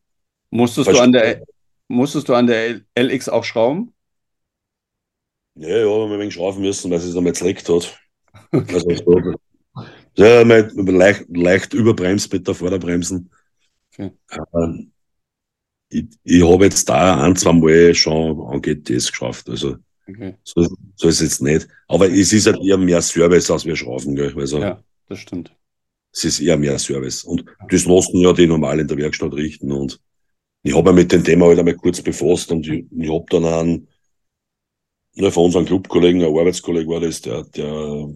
musstest, 0.51 0.89
du 0.89 0.99
an 0.99 1.11
der, 1.11 1.43
musstest 1.88 2.30
du 2.30 2.34
an 2.34 2.47
der 2.47 2.81
LX 2.95 3.30
auch 3.30 3.43
schrauben? 3.43 3.93
Ja, 5.60 5.68
ja, 5.68 5.86
wir 5.86 5.91
haben 5.91 6.14
ein 6.14 6.19
wenig 6.19 6.34
schrauben 6.34 6.61
müssen, 6.61 6.90
weil 6.90 6.99
es 6.99 7.14
dann 7.14 7.26
jetzt 7.26 7.41
leckt 7.41 7.68
hat. 7.68 7.99
Also, 8.52 8.95
so, 8.95 9.34
ja, 10.15 10.44
mit, 10.45 10.73
mit 10.73 10.95
leicht, 10.95 11.26
leicht 11.30 11.73
überbremst 11.73 12.31
mit 12.31 12.48
der 12.48 12.56
Vorderbremsen. 12.56 13.30
Okay. 13.91 14.11
Ähm, 14.53 14.91
ich, 15.90 16.06
ich 16.23 16.44
habe 16.44 16.64
jetzt 16.64 16.88
da 16.88 17.22
ein, 17.22 17.36
zwei 17.36 17.52
Mal 17.52 17.94
schon 17.94 18.40
an 18.48 18.61
GTS 18.61 19.11
geschafft. 19.11 19.49
Also 19.49 19.76
okay. 20.07 20.36
so, 20.44 20.65
so 20.95 21.07
ist 21.10 21.15
es 21.15 21.22
jetzt 21.22 21.41
nicht. 21.41 21.68
Aber 21.90 22.10
es 22.10 22.31
ist 22.31 22.48
halt 22.48 22.64
eher 22.64 22.77
mehr 22.77 23.02
Service, 23.02 23.52
als 23.52 23.65
wir 23.65 23.76
schrauben. 23.76 24.15
Gell? 24.15 24.34
Also, 24.38 24.61
ja, 24.61 24.81
das 25.10 25.19
stimmt. 25.19 25.53
Es 26.14 26.23
ist 26.23 26.40
eher 26.40 26.57
mehr 26.57 26.80
Service. 26.80 27.26
Und 27.26 27.44
das 27.69 27.86
lassen 27.86 28.18
ja 28.18 28.31
die 28.31 28.48
normal 28.48 28.80
in 28.80 28.88
der 28.88 28.98
Werkstatt 28.98 29.34
richten. 29.34 29.73
Und 29.73 29.99
ich 30.64 30.73
habe 30.73 30.94
mich 30.94 31.03
mit 31.03 31.11
dem 31.11 31.23
Thema 31.23 31.48
halt 31.48 31.60
einmal 31.60 31.76
kurz 31.76 32.02
befasst 32.02 32.49
und 32.52 32.65
ich, 32.65 32.86
ich 32.91 33.11
habe 33.11 33.26
dann 33.30 33.45
einen, 33.45 33.88
ja, 35.19 35.31
von 35.31 35.45
unseren 35.45 35.65
Clubkollegen, 35.65 36.21
ein 36.21 36.27
Arbeitskollege 36.27 36.89
war 36.89 37.01
das, 37.01 37.21
der, 37.21 37.43
der, 37.43 38.09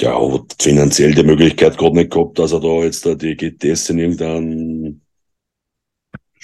der 0.00 0.32
hat 0.32 0.56
finanziell 0.60 1.14
die 1.14 1.22
Möglichkeit 1.22 1.78
gerade 1.78 1.96
nicht 1.96 2.10
gehabt, 2.10 2.38
dass 2.38 2.52
er 2.52 2.60
da 2.60 2.82
jetzt 2.82 3.06
da 3.06 3.14
die 3.14 3.36
GTS 3.36 3.90
in 3.90 3.98
irgendeinem 3.98 5.00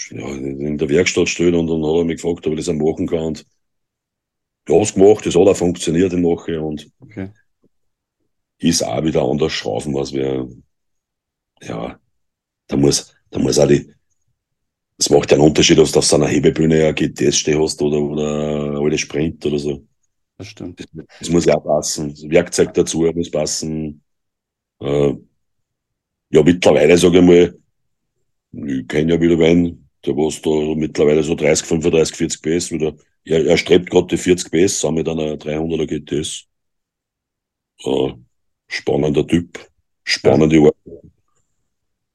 ja, 0.08 0.28
in 0.28 0.78
der 0.78 0.88
Werkstatt 0.88 1.28
steht 1.28 1.54
und 1.54 1.66
dann 1.66 1.84
hat 1.84 1.96
er 1.96 2.04
mich 2.04 2.22
gefragt, 2.22 2.46
ob 2.46 2.54
ich 2.54 2.60
das 2.60 2.68
auch 2.68 2.74
machen 2.74 3.06
kann. 3.06 3.18
Und 3.18 3.46
ich 4.66 4.74
habe 4.74 4.82
es 4.82 4.94
gemacht, 4.94 5.26
das 5.26 5.34
hat 5.34 5.46
auch 5.46 5.56
funktioniert 5.56 6.12
im 6.12 6.22
Nachhinein 6.22 6.62
und 6.62 6.90
okay. 7.00 7.30
ist 8.58 8.82
auch 8.82 9.04
wieder 9.04 9.22
anders 9.22 9.52
schrauben, 9.52 9.94
was 9.94 10.12
wir, 10.12 10.48
ja, 11.60 12.00
da 12.66 12.76
muss, 12.76 13.14
da 13.30 13.38
muss 13.38 13.58
auch 13.58 13.68
die, 13.68 13.92
es 15.00 15.08
macht 15.08 15.30
ja 15.30 15.38
einen 15.38 15.46
Unterschied, 15.46 15.78
ob 15.78 15.90
du 15.90 15.98
auf 15.98 16.04
so 16.04 16.16
einer 16.16 16.28
Hebebühne 16.28 16.86
ein 16.86 16.94
GTS 16.94 17.38
stehen 17.38 17.60
hast 17.60 17.80
oder, 17.80 17.98
oder 17.98 18.78
alte 18.78 18.98
Sprint 18.98 19.44
oder 19.46 19.58
so. 19.58 19.86
Das 20.36 20.48
stimmt. 20.48 20.86
Das, 21.18 21.30
muss 21.30 21.46
ja 21.46 21.58
passen. 21.58 22.10
Das 22.10 22.28
Werkzeug 22.28 22.74
dazu 22.74 23.00
muss 23.14 23.30
passen. 23.30 24.02
Äh, 24.80 25.14
ja, 26.30 26.42
mittlerweile 26.42 26.98
sage 26.98 27.18
ich 27.18 27.24
mal, 27.24 27.58
ich 28.52 28.88
kenne 28.88 29.14
ja 29.14 29.20
wieder 29.20 29.38
wen, 29.38 29.88
der 30.04 30.14
was 30.16 30.40
da 30.42 30.50
mittlerweile 30.76 31.22
so 31.22 31.34
30, 31.34 31.66
35, 31.66 32.16
40 32.16 32.42
PS 32.42 32.70
wieder. 32.70 32.94
Er, 33.24 33.46
er 33.46 33.56
strebt 33.56 33.88
gerade 33.88 34.08
die 34.08 34.18
40 34.18 34.50
PS 34.50 34.84
an 34.84 34.94
mit 34.94 35.08
einer 35.08 35.36
300er 35.36 35.86
GTS. 35.86 36.44
Äh, 37.84 38.12
spannender 38.68 39.26
Typ, 39.26 39.58
spannende 40.04 40.56
ja. 40.56 40.70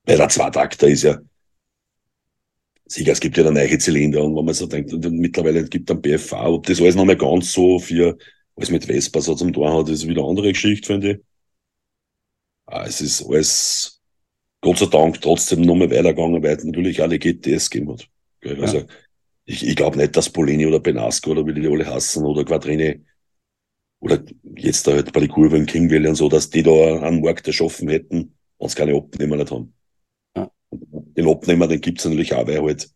Weil 0.06 0.18
der 0.18 0.30
Zweitakter 0.30 0.88
ist 0.88 1.02
ja, 1.02 1.20
sicher, 2.86 3.12
es 3.12 3.20
gibt 3.20 3.38
ja 3.38 3.44
dann 3.44 3.56
neue 3.56 3.78
Zylinder 3.78 4.24
und 4.24 4.36
wenn 4.36 4.46
man 4.46 4.54
so 4.54 4.68
denkt, 4.68 4.92
mittlerweile 4.94 5.64
gibt 5.66 5.90
es 5.90 5.94
einen 5.94 6.02
BFV, 6.02 6.34
ob 6.34 6.66
das 6.68 6.80
alles 6.80 6.96
noch 6.96 7.06
nicht 7.06 7.20
ganz 7.20 7.52
so 7.52 7.80
für, 7.80 8.18
alles 8.56 8.72
mit 8.72 8.86
Vespa 8.86 9.22
so 9.22 9.36
zum 9.36 9.54
Tor 9.54 9.78
hat, 9.78 9.90
ist 9.90 10.08
wieder 10.08 10.22
eine 10.22 10.30
andere 10.30 10.54
Geschichte, 10.54 10.88
finde 10.88 11.12
ich. 11.12 11.20
Ah, 12.68 12.86
es 12.88 13.02
ist 13.02 13.26
alles, 13.28 14.02
Gott 14.62 14.78
sei 14.78 14.88
Dank 14.88 15.22
trotzdem 15.22 15.62
noch 15.62 15.76
mal 15.76 15.90
weitergegangen, 15.90 16.42
weil 16.42 16.58
es 16.58 16.64
natürlich 16.64 17.02
alle 17.02 17.20
GTS 17.20 17.70
gegeben 17.70 17.94
hat. 17.94 18.08
Gell? 18.42 18.62
Also 18.62 18.78
ja. 18.80 18.86
ich, 19.46 19.68
ich 19.68 19.76
glaube 19.76 19.98
nicht, 19.98 20.16
dass 20.16 20.30
Polini 20.30 20.66
oder 20.66 20.80
Benasco 20.80 21.32
oder 21.32 21.46
wie 21.46 21.54
die 21.54 21.68
alle 21.68 21.86
hassen 21.86 22.26
oder 22.26 22.44
Quadrini 22.44 23.06
oder 24.00 24.24
jetzt 24.58 24.88
da 24.88 24.94
halt 24.94 25.12
bei 25.14 25.22
den 25.22 25.30
Kurven 25.30 25.66
King 25.66 25.90
Valley 25.90 26.08
und 26.08 26.16
so, 26.16 26.30
dass 26.30 26.50
die 26.50 26.64
da 26.64 27.02
einen 27.02 27.22
Markt 27.22 27.48
erschaffen 27.48 27.90
hätten, 27.90 28.36
wenn 28.60 28.70
sie 28.70 28.76
keine 28.76 28.96
Abnehmer 28.96 29.36
nicht 29.36 29.52
haben. 29.52 29.74
Den 31.16 31.28
Abnehmer, 31.30 31.68
den 31.68 31.82
gibt 31.82 32.00
es 32.00 32.06
natürlich 32.06 32.34
auch, 32.34 32.48
weil 32.48 32.62
halt 32.62 32.90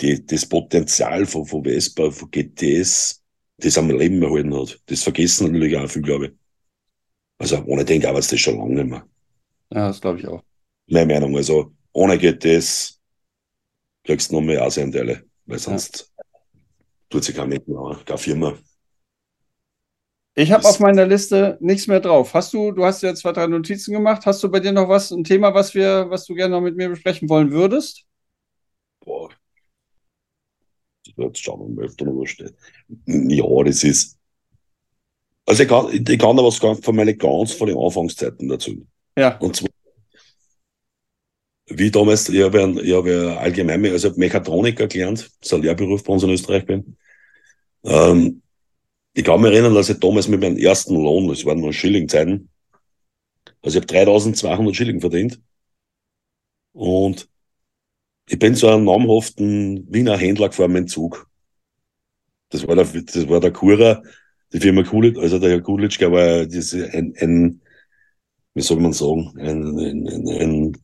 die, 0.00 0.24
das 0.24 0.46
Potenzial 0.46 1.26
von, 1.26 1.46
von 1.46 1.64
Vespa, 1.64 2.10
von 2.10 2.30
GTS, 2.30 3.22
das 3.58 3.78
am 3.78 3.90
Leben 3.90 4.22
erhalten 4.22 4.54
hat. 4.54 4.80
Das 4.86 5.02
vergessen 5.02 5.52
natürlich 5.52 5.76
auch 5.76 5.88
viel, 5.88 6.02
glaube 6.02 6.26
ich. 6.26 6.32
Also 7.38 7.62
ohne 7.64 7.84
den 7.84 8.00
gab 8.00 8.16
es 8.16 8.28
das 8.28 8.40
schon 8.40 8.58
lange 8.58 8.74
nicht 8.74 8.90
mehr. 8.90 9.06
Ja, 9.70 9.88
das 9.88 10.00
glaube 10.00 10.18
ich 10.18 10.26
auch. 10.26 10.42
Meine 10.86 11.12
Meinung. 11.12 11.36
Also 11.36 11.72
ohne 11.92 12.18
GTS 12.18 13.00
kriegst 14.04 14.30
du 14.30 14.34
noch 14.34 14.42
mehr 14.42 14.62
Asienteile, 14.62 15.24
weil 15.46 15.58
sonst 15.58 16.12
ja. 16.16 16.24
tut 17.08 17.24
sich 17.24 17.34
kein 17.34 17.48
Mensch 17.48 17.64
keine 18.04 18.18
Firma. 18.18 18.58
Ich 20.34 20.50
habe 20.50 20.66
auf 20.66 20.80
meiner 20.80 21.06
Liste 21.06 21.58
nichts 21.60 21.86
mehr 21.86 22.00
drauf. 22.00 22.32
Hast 22.32 22.54
du, 22.54 22.72
du 22.72 22.84
hast 22.84 23.02
ja 23.02 23.14
zwei, 23.14 23.32
drei 23.32 23.46
Notizen 23.46 23.92
gemacht. 23.92 24.24
Hast 24.24 24.42
du 24.42 24.50
bei 24.50 24.60
dir 24.60 24.72
noch 24.72 24.88
was, 24.88 25.10
ein 25.10 25.24
Thema, 25.24 25.52
was 25.52 25.74
wir, 25.74 26.06
was 26.08 26.24
du 26.24 26.34
gerne 26.34 26.54
noch 26.54 26.62
mit 26.62 26.74
mir 26.76 26.88
besprechen 26.88 27.28
wollen 27.28 27.50
würdest? 27.50 28.04
Boah. 29.04 29.28
Jetzt 31.16 31.38
schauen 31.38 31.60
wir 31.60 31.82
mal, 31.82 31.90
ob 31.90 31.96
da 31.98 32.04
noch 32.06 32.12
was 32.12 32.30
steht. 32.30 32.54
Ja, 33.06 33.44
das 33.64 33.84
ist. 33.84 34.18
Also 35.44 35.64
ich 35.64 35.68
kann, 35.68 35.88
ich 35.92 36.18
kann 36.18 36.36
da 36.36 36.42
was 36.42 36.56
von 36.56 36.96
meinen 36.96 37.18
ganz 37.18 37.52
von 37.52 37.66
den 37.66 37.76
Anfangszeiten 37.76 38.48
dazu. 38.48 38.86
Ja. 39.18 39.36
Und 39.38 39.56
zwar, 39.56 39.68
wie 41.66 41.90
damals, 41.90 42.28
ich 42.30 42.42
habe 42.42 42.82
ja, 42.82 43.06
ja 43.06 43.36
allgemein, 43.36 43.84
also 43.86 44.08
ich 44.08 44.16
Mechatroniker 44.16 44.86
gelernt, 44.86 45.20
das 45.20 45.30
ist 45.42 45.52
ein 45.52 45.62
Lehrberuf 45.62 46.02
bei 46.04 46.12
uns 46.12 46.22
in 46.22 46.30
Österreich 46.30 46.64
bin. 46.64 46.96
Ähm, 47.84 48.42
ich 49.14 49.24
kann 49.24 49.40
mich 49.40 49.52
erinnern, 49.52 49.74
dass 49.74 49.88
ich 49.88 50.00
damals 50.00 50.28
mit 50.28 50.40
meinem 50.40 50.56
ersten 50.56 50.94
Lohn, 50.94 51.28
das 51.28 51.44
waren 51.44 51.60
nur 51.60 51.72
Schillingzeiten, 51.72 52.48
also 53.62 53.78
ich 53.78 53.84
habe 53.84 53.86
3200 53.86 54.74
Schilling 54.74 55.00
verdient. 55.00 55.40
Und 56.72 57.28
ich 58.28 58.38
bin 58.38 58.54
zu 58.54 58.68
einem 58.68 58.84
namhaften 58.84 59.86
Wiener 59.92 60.16
Händler 60.16 60.48
gefahren 60.48 60.72
mit 60.72 60.84
dem 60.84 60.88
Zug. 60.88 61.28
Das 62.50 62.66
war 62.66 62.74
der, 62.76 62.84
das 62.84 63.28
war 63.28 63.40
der 63.40 63.52
Kura, 63.52 64.02
die 64.52 64.60
Firma 64.60 64.82
Kulitsch, 64.82 65.18
also 65.18 65.38
der 65.38 65.50
Herr 65.50 65.60
Kulitschka 65.62 66.10
war 66.10 66.46
das 66.46 66.74
ein, 66.74 67.14
ein, 67.18 67.60
wie 68.54 68.60
soll 68.60 68.80
man 68.80 68.92
sagen, 68.92 69.32
ein, 69.38 69.78
ein, 69.78 70.08
ein, 70.08 70.28
ein 70.28 70.78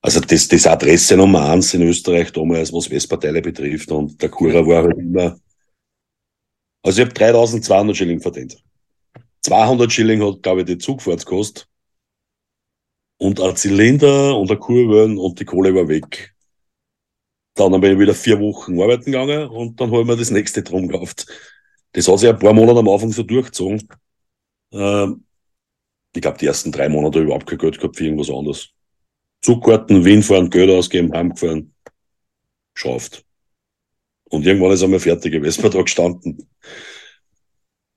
also 0.00 0.20
das, 0.20 0.48
das 0.48 0.66
Adresse 0.66 1.16
Nummer 1.16 1.48
eins 1.50 1.74
in 1.74 1.82
Österreich 1.82 2.32
damals, 2.32 2.72
was 2.72 2.90
Westparteile 2.90 3.40
betrifft. 3.40 3.90
Und 3.92 4.20
der 4.20 4.28
Kura 4.28 4.66
war 4.66 4.82
halt 4.82 4.98
immer, 4.98 5.38
also 6.82 7.00
ich 7.00 7.06
habe 7.06 7.14
3200 7.14 7.96
Schilling 7.96 8.20
verdient. 8.20 8.62
200 9.42 9.92
Schilling 9.92 10.22
hat, 10.22 10.42
glaube 10.42 10.60
ich, 10.60 10.66
die 10.66 10.78
Zugfahrtskost. 10.78 11.68
Und 13.18 13.40
ein 13.40 13.56
Zylinder 13.56 14.36
und 14.36 14.50
eine 14.50 14.58
Kurve 14.58 15.04
und 15.04 15.38
die 15.38 15.44
Kohle 15.44 15.74
war 15.74 15.88
weg. 15.88 16.34
Dann 17.54 17.80
bin 17.80 17.92
ich 17.92 17.98
wieder 17.98 18.14
vier 18.14 18.40
Wochen 18.40 18.80
arbeiten 18.80 19.04
gegangen 19.06 19.48
und 19.48 19.80
dann 19.80 19.90
habe 19.90 20.00
ich 20.00 20.06
mir 20.06 20.16
das 20.16 20.30
nächste 20.30 20.62
drum 20.62 20.88
gekauft. 20.88 21.26
Das 21.92 22.08
hat 22.08 22.18
sich 22.18 22.30
ein 22.30 22.38
paar 22.38 22.54
Monate 22.54 22.80
am 22.80 22.88
Anfang 22.88 23.12
so 23.12 23.22
durchgezogen. 23.22 23.86
Ähm, 24.72 25.24
ich 26.14 26.22
glaube, 26.22 26.38
die 26.38 26.46
ersten 26.46 26.72
drei 26.72 26.88
Monate 26.88 27.20
überhaupt 27.20 27.46
kein 27.46 27.58
Geld 27.58 27.78
gehabt 27.78 27.96
für 27.96 28.04
irgendwas 28.04 28.30
anderes. 28.30 28.70
Zugkarten, 29.42 30.04
Wien 30.04 30.22
fahren, 30.22 30.50
Geld 30.50 30.70
ausgeben, 30.70 31.12
heimgefahren, 31.12 31.74
schafft. 32.74 33.24
Und 34.32 34.46
irgendwann 34.46 34.72
ist 34.72 34.82
einmal 34.82 34.98
fertig, 34.98 35.34
ich 35.34 35.42
weiß, 35.42 35.58
da 35.58 35.82
gestanden. 35.82 36.48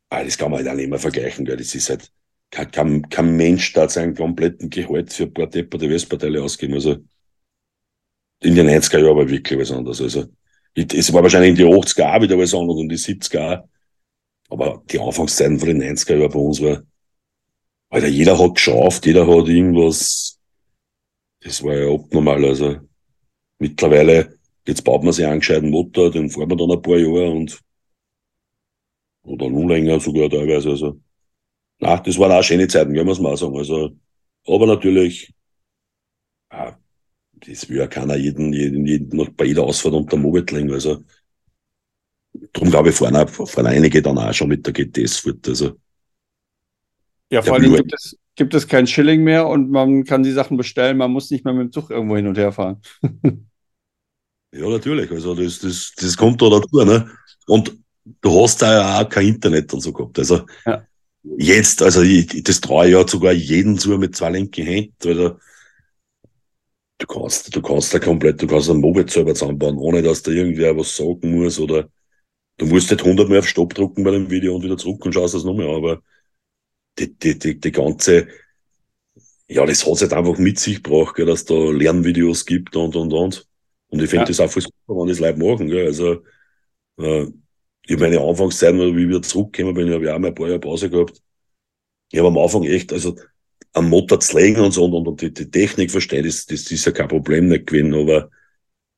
Ah, 0.09 0.21
das 0.21 0.37
kann 0.37 0.51
man 0.51 0.59
halt 0.59 0.67
auch 0.67 0.75
nicht 0.75 0.89
mehr 0.89 0.99
vergleichen, 0.99 1.45
gell. 1.45 1.55
Das 1.55 1.73
ist 1.73 1.89
halt, 1.89 2.11
kein, 2.51 2.71
kein, 2.71 3.09
kein 3.09 3.37
Mensch 3.37 3.71
da 3.71 3.87
seinen 3.87 4.15
kompletten 4.15 4.69
Gehalt 4.69 5.13
für 5.13 5.23
ein 5.23 5.33
paar 5.33 5.47
depperte 5.47 5.89
Westparteile 5.89 6.43
ausgeben. 6.43 6.73
Also, 6.73 6.97
in 8.43 8.53
den 8.53 8.67
90er 8.67 8.99
Jahren 8.99 9.15
war 9.15 9.29
wirklich 9.29 9.57
was 9.57 9.71
anderes. 9.71 10.01
Also, 10.01 10.25
es 10.75 11.13
war 11.13 11.23
wahrscheinlich 11.23 11.51
in 11.51 11.55
die 11.55 11.63
80er 11.63 12.13
auch 12.13 12.21
wieder 12.21 12.37
was 12.37 12.53
anderes 12.53 12.81
und 12.81 12.89
die 12.89 12.97
70er 12.97 13.61
auch. 13.61 13.69
Aber 14.49 14.83
die 14.91 14.99
Anfangszeiten 14.99 15.57
von 15.57 15.69
den 15.69 15.81
90er 15.81 16.17
Jahren 16.17 16.31
bei 16.31 16.39
uns 16.39 16.61
war, 16.61 16.83
Alter, 17.89 18.07
jeder 18.07 18.37
hat 18.37 18.55
geschafft, 18.55 19.05
jeder 19.05 19.25
hat 19.25 19.47
irgendwas, 19.47 20.37
das 21.39 21.63
war 21.63 21.75
ja 21.75 21.89
abnormal. 21.89 22.43
Also, 22.43 22.77
mittlerweile, 23.57 24.37
jetzt 24.67 24.83
baut 24.83 25.03
man 25.03 25.13
sich 25.13 25.25
einen 25.25 25.39
gescheiten 25.39 25.69
Motor, 25.69 26.11
den 26.11 26.29
fahren 26.29 26.49
wir 26.49 26.57
dann 26.57 26.71
ein 26.71 26.81
paar 26.81 26.97
Jahre 26.97 27.31
und, 27.31 27.61
oder 29.23 29.49
noch 29.49 29.67
länger 29.67 29.99
sogar 29.99 30.29
teilweise. 30.29 30.69
Also, 30.69 30.99
na, 31.79 31.97
das 31.97 32.17
waren 32.17 32.31
auch 32.31 32.43
schöne 32.43 32.67
Zeiten, 32.67 32.93
können 32.93 33.07
wir 33.07 33.13
es 33.13 33.19
mal 33.19 33.37
sagen. 33.37 33.57
Also, 33.57 33.95
aber 34.47 34.67
natürlich, 34.67 35.33
ja, 36.51 36.77
das 37.33 37.69
will 37.69 37.77
ja 37.77 37.87
keiner 37.87 38.15
jeden, 38.15 38.53
jeden, 38.53 38.85
jeden 38.85 39.17
noch 39.17 39.29
bei 39.29 39.45
jeder 39.45 39.63
Ausfahrt 39.63 39.93
unter 39.93 40.17
Moped 40.17 40.51
legen. 40.51 40.71
Also, 40.71 41.03
darum 42.53 42.69
glaube 42.69 42.89
ich, 42.89 42.95
fahren, 42.95 43.27
fahren 43.27 43.67
einige 43.67 44.01
dann 44.01 44.17
auch 44.17 44.33
schon 44.33 44.49
mit 44.49 44.65
der 44.65 44.73
GTS 44.73 45.17
fort. 45.17 45.47
Also, 45.47 45.77
ja, 47.31 47.41
vor 47.41 47.55
allem 47.55 47.75
gibt 47.75 47.93
es, 47.93 48.17
gibt 48.35 48.53
es 48.53 48.67
kein 48.67 48.87
Schilling 48.87 49.23
mehr 49.23 49.47
und 49.47 49.69
man 49.69 50.03
kann 50.03 50.23
die 50.23 50.31
Sachen 50.31 50.57
bestellen, 50.57 50.97
man 50.97 51.11
muss 51.11 51.31
nicht 51.31 51.43
mehr 51.43 51.53
mit 51.53 51.65
dem 51.65 51.71
Zug 51.71 51.89
irgendwo 51.89 52.15
hin 52.15 52.27
und 52.27 52.37
her 52.37 52.51
fahren. 52.51 52.81
ja, 54.55 54.69
natürlich. 54.69 55.11
Also, 55.11 55.35
das, 55.35 55.59
das, 55.59 55.93
das 55.95 56.17
kommt 56.17 56.41
da 56.41 56.49
dazu. 56.49 56.83
Ne? 56.83 57.09
Und 57.47 57.77
du 58.21 58.41
hast 58.41 58.61
da 58.61 58.73
ja 58.73 59.01
auch 59.01 59.09
kein 59.09 59.27
Internet 59.27 59.73
und 59.73 59.81
so 59.81 59.91
gehabt. 59.93 60.17
Also, 60.19 60.45
ja. 60.65 60.85
jetzt, 61.37 61.81
also, 61.81 62.01
ich, 62.01 62.43
das 62.43 62.61
traue 62.61 62.87
ich 62.87 62.93
ja 62.93 63.07
sogar 63.07 63.33
jeden 63.33 63.77
zu 63.77 63.97
mit 63.97 64.15
zwei 64.15 64.31
linken 64.31 64.65
Händen. 64.65 65.07
Also, 65.07 65.37
du 66.97 67.07
kannst, 67.07 67.55
du 67.55 67.61
kannst 67.61 67.93
da 67.93 67.99
komplett, 67.99 68.41
du 68.41 68.47
kannst 68.47 68.69
einen 68.69 68.81
Moped 68.81 69.09
selber 69.09 69.33
zusammenbauen, 69.33 69.77
ohne 69.77 70.01
dass 70.01 70.23
da 70.23 70.31
irgendwer 70.31 70.77
was 70.77 70.95
sagen 70.95 71.37
muss 71.37 71.59
oder 71.59 71.89
du 72.57 72.65
musst 72.65 72.91
nicht 72.91 73.03
hundertmal 73.03 73.39
auf 73.39 73.47
Stopp 73.47 73.73
drucken 73.73 74.03
bei 74.03 74.11
dem 74.11 74.29
Video 74.29 74.55
und 74.55 74.63
wieder 74.63 74.77
zurück 74.77 75.05
und 75.05 75.13
schaust 75.13 75.33
das 75.33 75.43
nochmal 75.43 75.67
an, 75.67 75.75
aber 75.75 76.01
die, 76.97 77.13
die, 77.13 77.37
die, 77.37 77.59
die 77.59 77.71
ganze, 77.71 78.27
ja, 79.47 79.65
das 79.65 79.85
hat 79.85 79.93
es 79.93 80.01
halt 80.01 80.13
einfach 80.13 80.37
mit 80.37 80.59
sich 80.59 80.81
gebracht, 80.81 81.15
gell, 81.15 81.25
dass 81.25 81.45
da 81.45 81.53
Lernvideos 81.53 82.45
gibt 82.45 82.75
und, 82.75 82.95
und, 82.95 83.13
und. 83.13 83.47
Und 83.89 84.01
ich 84.01 84.09
finde 84.09 84.23
ja. 84.23 84.27
das 84.27 84.39
auch 84.39 84.49
voll 84.49 84.63
super, 84.63 84.99
wenn 84.99 85.07
das 85.07 85.19
Leute 85.19 85.39
machen, 85.39 85.67
gell, 85.67 85.87
also, 85.87 86.23
äh, 86.99 87.27
ich 87.87 87.93
habe 87.93 88.01
meine 88.01 88.19
Anfangszeit, 88.19 88.73
wie 88.73 89.01
ich 89.03 89.07
wieder 89.09 89.21
zurückgekommen 89.21 89.75
bin, 89.75 89.93
habe 89.93 90.03
ich 90.03 90.09
auch 90.09 90.19
mal 90.19 90.29
ein 90.29 90.35
paar 90.35 90.47
Jahre 90.47 90.59
Pause 90.59 90.89
gehabt. 90.89 91.21
Ich 92.11 92.19
habe 92.19 92.29
am 92.29 92.37
Anfang 92.37 92.63
echt, 92.63 92.91
also, 92.91 93.15
am 93.73 93.89
Motor 93.89 94.19
zu 94.19 94.37
legen 94.37 94.61
und 94.61 94.71
so 94.71 94.85
und, 94.85 94.93
und, 94.93 95.07
und 95.07 95.21
die, 95.21 95.33
die 95.33 95.51
Technik 95.51 95.91
verstehen, 95.91 96.25
das, 96.25 96.45
das 96.45 96.71
ist 96.71 96.85
ja 96.85 96.91
kein 96.91 97.07
Problem 97.07 97.47
nicht 97.47 97.67
gewesen, 97.67 97.93
aber 97.93 98.29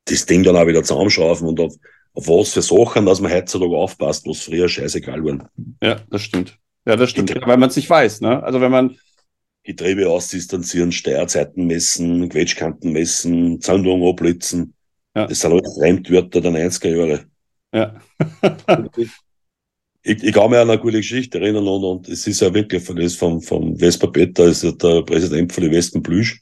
das 0.05 0.26
Ding 0.26 0.43
dann 0.43 0.55
auch 0.55 0.68
wieder 0.68 0.84
zusammenschrauben 0.84 1.47
und 1.47 1.59
auf, 1.59 1.76
auf 2.14 2.27
was 2.27 2.53
für 2.53 2.61
Sachen, 2.61 3.05
dass 3.05 3.19
man 3.19 3.31
heutzutage 3.31 3.76
aufpasst, 3.76 4.26
was 4.27 4.43
früher 4.43 4.69
scheißegal 4.69 5.23
waren. 5.23 5.47
Ja, 5.81 6.01
das 6.09 6.22
stimmt. 6.22 6.57
Ja, 6.85 6.95
das 6.95 7.09
stimmt, 7.09 7.27
Getriebe, 7.27 7.47
weil 7.47 7.57
man 7.57 7.69
es 7.69 7.76
nicht 7.76 7.89
weiß, 7.89 8.22
ne? 8.22 8.41
Also 8.43 8.61
wenn 8.61 8.72
man. 8.72 8.97
Getriebe 9.64 10.09
ausdistanzieren, 10.09 10.93
Steuerzeiten 10.93 11.68
messen, 11.68 12.30
Quetschkanten 12.30 12.93
messen, 12.93 13.59
Zandung 13.59 14.07
ablitzen. 14.07 14.73
Ja. 15.18 15.26
Das 15.26 15.39
sind 15.39 15.52
alles 15.52 15.76
Fremdwörter 15.76 16.41
der 16.41 16.52
90er 16.52 16.95
Jahre. 16.95 17.26
Ja. 17.73 17.99
ich, 20.03 20.23
ich 20.23 20.31
kann 20.31 20.52
mich 20.52 20.60
an 20.60 20.69
eine 20.69 20.80
gute 20.80 20.98
Geschichte 20.98 21.39
erinnern 21.39 21.68
und, 21.68 21.84
und 21.84 22.07
es 22.07 22.27
ist 22.27 22.39
ja 22.39 22.53
wirklich 22.53 22.84
von, 22.84 22.98
das 22.98 23.15
vom, 23.15 23.41
vom 23.41 23.76
Vespa 23.80 24.06
Peter, 24.06 24.45
ist 24.45 24.61
ja 24.61 24.72
der 24.73 25.02
Präsident 25.02 25.52
von 25.52 25.64
den 25.64 25.73
Westen 25.73 26.03
Plüsch. 26.03 26.39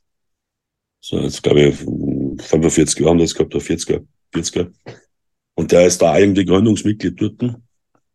So, 1.00 1.22
jetzt 1.22 1.42
glaube 1.42 1.62
ich, 1.62 1.76
45 1.78 3.00
Jahre 3.00 3.12
haben 3.12 3.20
das 3.20 3.34
gehabt, 3.34 3.56
oder 3.56 3.64
40er, 3.64 4.06
40er. 4.34 4.74
Und 5.54 5.72
der 5.72 5.88
ist 5.88 6.02
da 6.02 6.18
irgendwie 6.18 6.44
Gründungsmitglied 6.44 7.22
dort. 7.22 7.56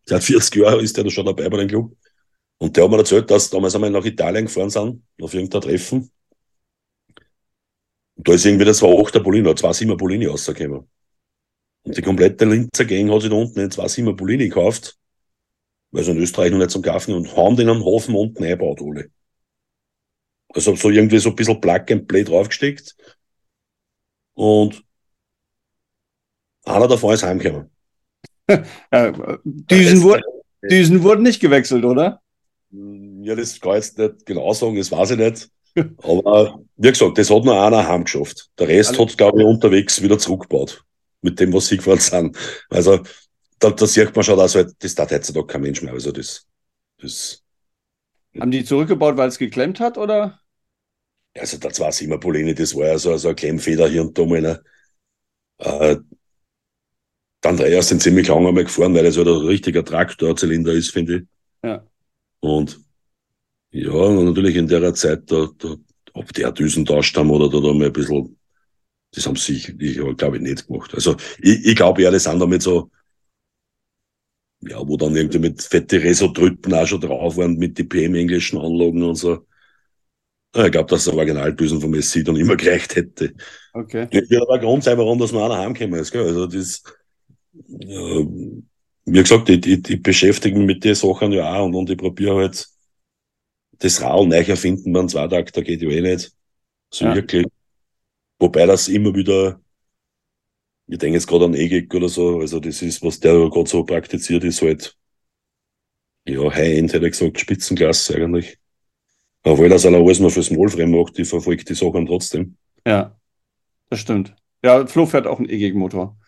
Seit 0.05 0.23
40 0.23 0.57
Jahren 0.57 0.81
ist 0.81 0.95
der 0.95 1.05
da 1.05 1.11
schon 1.11 1.25
dabei 1.25 1.49
bei 1.49 1.57
dem 1.57 1.69
Club. 1.69 1.97
Und 2.59 2.77
der 2.77 2.85
hat 2.85 2.91
mir 2.91 2.99
erzählt, 2.99 3.31
dass 3.31 3.49
damals 3.49 3.75
einmal 3.75 3.89
nach 3.91 4.05
Italien 4.05 4.45
gefahren 4.45 4.69
sind, 4.69 5.03
auf 5.23 5.33
irgendein 5.33 5.63
Treffen. 5.63 6.11
Und 8.21 8.29
da 8.29 8.35
ist 8.35 8.45
irgendwie 8.45 8.67
das 8.67 8.83
war 8.83 8.91
8er 8.91 9.23
Polini, 9.23 9.49
2,7er 9.49 9.97
Polini 9.97 10.27
rausgekommen. 10.27 10.87
Und 11.83 11.97
die 11.97 12.03
komplette 12.03 12.45
Linzer 12.45 12.85
Gang 12.85 13.11
hat 13.11 13.23
sich 13.23 13.31
da 13.31 13.37
unten 13.37 13.59
einen 13.59 13.71
2,7er 13.71 14.15
Polini 14.15 14.49
gekauft 14.49 15.01
weil 15.91 16.05
sie 16.05 16.13
in 16.13 16.19
Österreich 16.19 16.51
noch 16.51 16.59
nicht 16.59 16.71
zum 16.71 16.83
Kaufen 16.83 17.15
und 17.15 17.37
haben 17.37 17.57
den 17.57 17.69
am 17.69 17.85
Hafen 17.85 18.15
unten 18.15 18.45
eingebaut, 18.45 18.81
alle. 18.81 19.11
Also 20.49 20.75
so 20.75 20.91
irgendwie 20.91 21.19
so 21.19 21.31
ein 21.31 21.37
bisschen 21.37 21.61
Plug 21.61 21.85
and 21.91 22.09
Play 22.09 22.25
draufgesteckt. 22.25 22.97
Und 24.35 24.85
einer 26.65 26.89
davon 26.89 27.15
ist 27.15 27.23
heimgekommen. 27.23 27.71
Düsen, 29.45 30.03
wurden, 30.03 30.23
Düsen 30.63 31.03
wurden 31.03 31.23
nicht 31.23 31.41
gewechselt, 31.41 31.85
oder? 31.85 32.21
Ja, 32.71 33.35
das 33.35 33.61
kann 33.61 33.79
ich 33.79 33.87
jetzt 33.87 33.99
nicht 33.99 34.27
genau 34.27 34.53
sagen, 34.53 34.77
das 34.77 34.91
weiß 34.91 35.13
ich 35.13 35.19
nicht. 35.19 35.51
Aber 35.75 36.61
wie 36.77 36.91
gesagt, 36.91 37.19
das 37.19 37.31
hat 37.31 37.45
nur 37.45 37.63
einer 37.63 37.87
heimgeschafft. 37.87 38.51
Der 38.59 38.69
Rest 38.69 38.99
hat, 38.99 39.17
glaube 39.17 39.41
ich, 39.41 39.47
unterwegs 39.47 40.03
wieder 40.03 40.19
zurückgebaut. 40.19 40.85
Mit 41.23 41.39
dem, 41.39 41.53
was 41.53 41.67
sie 41.67 41.77
gefahren 41.77 41.99
sind. 41.99 42.37
Also, 42.71 43.01
da, 43.61 43.71
da 43.71 43.87
sieht 43.87 44.15
man 44.17 44.25
schon, 44.25 44.39
dass 44.39 44.55
halt, 44.55 44.73
das 44.79 44.95
tat 44.95 45.13
heutzutage 45.13 45.47
kein 45.47 45.61
Mensch 45.61 45.83
mehr. 45.83 45.93
Also 45.93 46.11
das, 46.11 46.47
das 46.99 47.43
Haben 48.39 48.51
die 48.51 48.65
zurückgebaut, 48.65 49.17
weil 49.17 49.29
es 49.29 49.39
geklemmt 49.39 49.81
hat, 49.81 49.99
oder? 49.99 50.41
Also 51.39 51.59
da 51.59 51.69
war 51.79 51.91
es 51.91 52.01
immer 52.01 52.19
Polini, 52.19 52.55
das 52.55 52.75
war 52.75 52.87
ja 52.87 52.99
so, 52.99 53.17
so 53.17 53.29
eine 53.29 53.35
Klemmfeder 53.35 53.87
hier 53.89 54.03
und 54.03 54.19
da 54.19 54.25
mal. 54.25 54.41
Ne? 54.41 54.63
Äh, 55.59 55.97
der 57.43 57.51
Andreas 57.51 57.89
sind 57.89 58.03
ziemlich 58.03 58.29
lange 58.29 58.49
einmal 58.49 58.65
gefahren, 58.65 58.95
weil 58.95 59.07
es 59.07 59.17
halt 59.17 59.29
ein 59.29 59.47
richtiger 59.47 59.85
Traktorzylinder 59.85 60.73
ist, 60.73 60.91
finde 60.91 61.17
ich. 61.17 61.23
Ja. 61.63 61.87
Und 62.41 62.81
ja, 63.73 63.93
und 63.93 64.25
natürlich 64.25 64.57
in 64.57 64.67
der 64.67 64.95
Zeit, 64.95 65.31
da, 65.31 65.49
da, 65.59 65.77
ob 66.15 66.33
der 66.33 66.53
Düsen 66.53 66.85
tauscht 66.85 67.17
haben 67.17 67.31
oder 67.31 67.49
da, 67.49 67.61
da 67.61 67.73
mal 67.73 67.87
ein 67.87 67.93
bisschen, 67.93 68.37
das 69.13 69.27
haben 69.27 69.37
sie, 69.37 69.57
ich, 69.57 70.17
glaube 70.17 70.37
ich, 70.37 70.43
nicht 70.43 70.67
gemacht. 70.67 70.95
Also 70.95 71.17
ich, 71.39 71.65
ich 71.67 71.77
glaube 71.77 72.03
eher, 72.03 72.11
das 72.11 72.25
sind 72.25 72.41
damit 72.41 72.63
so 72.63 72.91
ja, 74.63 74.87
wo 74.87 74.97
dann 74.97 75.17
irgendwie 75.17 75.39
mit 75.39 75.63
fette 75.63 76.03
Resodrücken 76.03 76.75
auch 76.75 76.87
schon 76.87 77.01
drauf 77.01 77.37
waren, 77.37 77.57
mit 77.57 77.79
die 77.79 77.85
PM-englischen 77.85 78.59
Anlagen 78.59 79.03
und 79.03 79.15
so. 79.15 79.47
Ja, 80.55 80.67
ich 80.67 80.73
glaube, 80.73 80.91
dass 80.91 81.05
der 81.05 81.15
Originalbüsen 81.15 81.81
vom 81.81 81.95
SC 81.95 82.25
dann 82.25 82.37
immer 82.37 82.57
gereicht 82.57 82.97
hätte. 82.97 83.35
Okay. 83.73 84.09
Das 84.11 84.29
wird 84.29 84.43
aber 84.43 84.55
ein 84.55 84.61
Grund 84.61 84.85
sein, 84.85 84.99
warum 84.99 85.19
das 85.19 85.33
noch 85.33 85.45
einer 85.45 85.59
heimgekommen 85.59 86.01
ist. 86.01 86.11
Gell? 86.11 86.25
Also 86.25 86.47
das, 86.47 86.83
ja, 87.53 88.27
wie 89.05 89.23
gesagt, 89.23 89.49
ich, 89.49 89.67
ich, 89.67 89.89
ich 89.89 90.03
beschäftige 90.03 90.59
mich 90.59 90.67
mit 90.67 90.85
den 90.85 90.95
Sachen 90.95 91.33
ja 91.33 91.55
auch 91.55 91.67
und, 91.67 91.75
und 91.75 91.91
ich 91.91 91.97
probiere 91.97 92.37
halt 92.37 92.67
das 93.81 94.01
Rau 94.01 94.25
neu 94.25 94.37
erfinden 94.37 94.93
beim 94.93 95.09
Zweitag, 95.09 95.53
da 95.53 95.61
geht 95.61 95.83
ja 95.83 95.91
eh 95.91 96.01
nicht. 96.01 96.33
So 96.91 97.07
ja. 97.07 97.15
wirklich. 97.15 97.47
Wobei 98.39 98.67
das 98.67 98.89
immer 98.89 99.15
wieder 99.15 99.61
ich 100.91 100.99
denke 100.99 101.17
jetzt 101.17 101.29
gerade 101.29 101.45
an 101.45 101.55
EGIC 101.55 101.95
oder 101.95 102.09
so, 102.09 102.41
also 102.41 102.59
das 102.59 102.83
ist, 102.83 103.03
was 103.03 103.21
der 103.21 103.49
gerade 103.49 103.69
so 103.69 103.85
praktiziert, 103.85 104.43
ist 104.43 104.61
halt, 104.61 104.97
ja, 106.27 106.53
High-End 106.53 106.93
hätte 106.93 107.07
ich 107.07 107.13
gesagt, 107.13 107.39
Spitzenklasse 107.39 108.17
eigentlich. 108.17 108.59
Obwohl 109.45 109.69
das 109.69 109.87
alles 109.87 110.19
nur 110.19 110.31
fürs 110.31 110.47
Smallframe 110.47 110.91
macht, 110.91 111.17
die 111.17 111.25
verfolgt 111.25 111.69
die 111.69 111.75
Sachen 111.75 112.07
trotzdem. 112.07 112.57
Ja, 112.85 113.17
das 113.89 114.01
stimmt. 114.01 114.35
Ja, 114.65 114.85
Flo 114.87 115.07
fährt 115.07 115.29
auch 115.29 115.39
einen 115.39 115.49
E-Gig-Motor. 115.49 116.19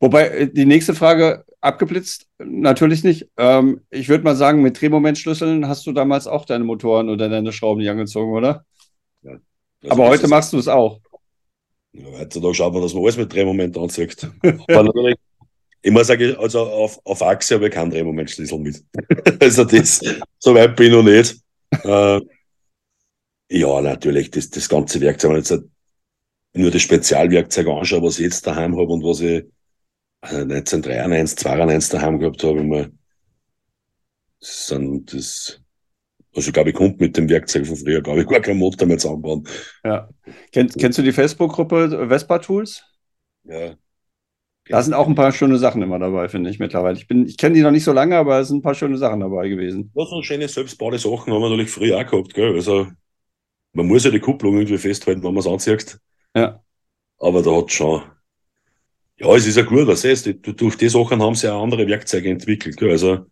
Wobei, 0.00 0.28
äh, 0.28 0.50
die 0.50 0.64
nächste 0.64 0.94
Frage, 0.94 1.44
abgeblitzt 1.60 2.26
natürlich 2.38 3.04
nicht. 3.04 3.28
Ähm, 3.36 3.80
ich 3.90 4.08
würde 4.08 4.24
mal 4.24 4.36
sagen, 4.36 4.62
mit 4.62 4.80
Drehmomentschlüsseln 4.80 5.68
hast 5.68 5.86
du 5.86 5.92
damals 5.92 6.26
auch 6.26 6.44
deine 6.44 6.64
Motoren 6.64 7.08
oder 7.08 7.28
deine 7.28 7.52
Schrauben 7.52 7.80
nicht 7.80 7.90
angezogen, 7.90 8.32
oder? 8.32 8.64
Ja. 9.22 9.38
Aber 9.88 10.08
heute 10.08 10.28
machst 10.28 10.52
du 10.52 10.58
es 10.58 10.68
auch. 10.68 11.00
Ja, 11.92 12.06
heutzutage 12.18 12.54
schaut 12.54 12.72
man, 12.72 12.82
dass 12.82 12.94
man 12.94 13.02
alles 13.02 13.16
mit 13.16 13.32
Drehmoment 13.32 13.76
anzieht. 13.76 14.28
Aber 14.42 14.84
natürlich, 14.84 15.16
ich 15.82 15.90
muss 15.90 16.06
sagen, 16.06 16.36
also 16.36 16.60
auf, 16.60 17.00
auf 17.04 17.22
Achse 17.22 17.54
habe 17.54 17.68
ich 17.68 17.74
keinen 17.74 17.90
Drehmomentschlüssel 17.90 18.58
mit. 18.58 18.84
also 19.40 19.64
das, 19.64 20.00
so 20.38 20.54
weit 20.54 20.76
bin 20.76 20.86
ich 20.86 20.92
noch 20.92 21.02
nicht. 21.02 21.36
Äh, 21.84 22.20
ja, 23.52 23.80
natürlich, 23.80 24.30
das, 24.30 24.50
das 24.50 24.68
ganze 24.68 25.00
Werkzeug, 25.00 25.32
wenn 25.32 25.40
ich 25.40 25.50
jetzt 25.50 25.64
nur 26.52 26.70
das 26.70 26.82
Spezialwerkzeug 26.82 27.66
anschaue, 27.66 28.02
was 28.02 28.18
ich 28.18 28.26
jetzt 28.26 28.46
daheim 28.46 28.76
habe 28.76 28.92
und 28.92 29.02
was 29.02 29.20
ich 29.20 29.44
1993, 30.22 31.38
92 31.38 31.90
daheim 31.90 32.18
gehabt 32.18 32.44
habe, 32.44 32.60
immer, 32.60 32.88
sind 34.38 35.12
das, 35.14 35.60
also 36.34 36.52
glaube 36.52 36.70
ich, 36.70 36.76
kommt 36.76 37.00
mit 37.00 37.16
dem 37.16 37.28
Werkzeug 37.28 37.66
von 37.66 37.76
früher, 37.76 38.02
glaube 38.02 38.22
ich, 38.22 38.28
gar 38.28 38.40
kein 38.40 38.58
Motor 38.58 38.86
mehr 38.86 38.98
zusammenbauen. 38.98 39.46
Ja. 39.84 40.08
Kennst, 40.52 40.78
kennst 40.78 40.98
du 40.98 41.02
die 41.02 41.12
Facebook-Gruppe 41.12 42.08
Vespa 42.08 42.38
Tools? 42.38 42.84
Ja. 43.44 43.74
Da 44.68 44.82
sind 44.82 44.94
auch 44.94 45.08
ein 45.08 45.14
paar 45.16 45.32
schöne 45.32 45.58
Sachen 45.58 45.82
immer 45.82 45.98
dabei, 45.98 46.28
finde 46.28 46.50
ich 46.50 46.60
mittlerweile. 46.60 46.96
Ich, 46.96 47.10
ich 47.10 47.36
kenne 47.36 47.56
die 47.56 47.62
noch 47.62 47.72
nicht 47.72 47.82
so 47.82 47.92
lange, 47.92 48.16
aber 48.16 48.38
es 48.38 48.48
sind 48.48 48.58
ein 48.58 48.62
paar 48.62 48.74
schöne 48.74 48.98
Sachen 48.98 49.20
dabei 49.20 49.48
gewesen. 49.48 49.90
Ja, 49.94 50.04
so 50.04 50.22
schöne 50.22 50.46
selbstbaute 50.46 50.98
Sachen 50.98 51.32
haben 51.32 51.40
wir 51.40 51.48
natürlich 51.50 51.70
früher 51.70 51.98
auch 51.98 52.08
gehabt, 52.08 52.34
gell? 52.34 52.54
Also, 52.54 52.86
man 53.72 53.86
muss 53.86 54.04
ja 54.04 54.10
die 54.10 54.20
Kupplung 54.20 54.54
irgendwie 54.54 54.78
festhalten, 54.78 55.22
wenn 55.24 55.34
man 55.34 55.40
es 55.40 55.46
anzieht. 55.46 55.98
Ja. 56.36 56.62
Aber 57.18 57.42
da 57.42 57.56
hat 57.56 57.72
schon, 57.72 58.02
ja, 59.20 59.36
es 59.36 59.46
ist 59.46 59.56
ja 59.56 59.62
gut, 59.64 59.86
was 59.86 60.02
heißt, 60.04 60.30
durch 60.42 60.76
die 60.76 60.88
Sachen 60.88 61.22
haben 61.22 61.34
sie 61.34 61.46
ja 61.46 61.60
andere 61.60 61.86
Werkzeuge 61.86 62.30
entwickelt. 62.30 62.76
Gell? 62.78 62.90
Also, 62.90 63.26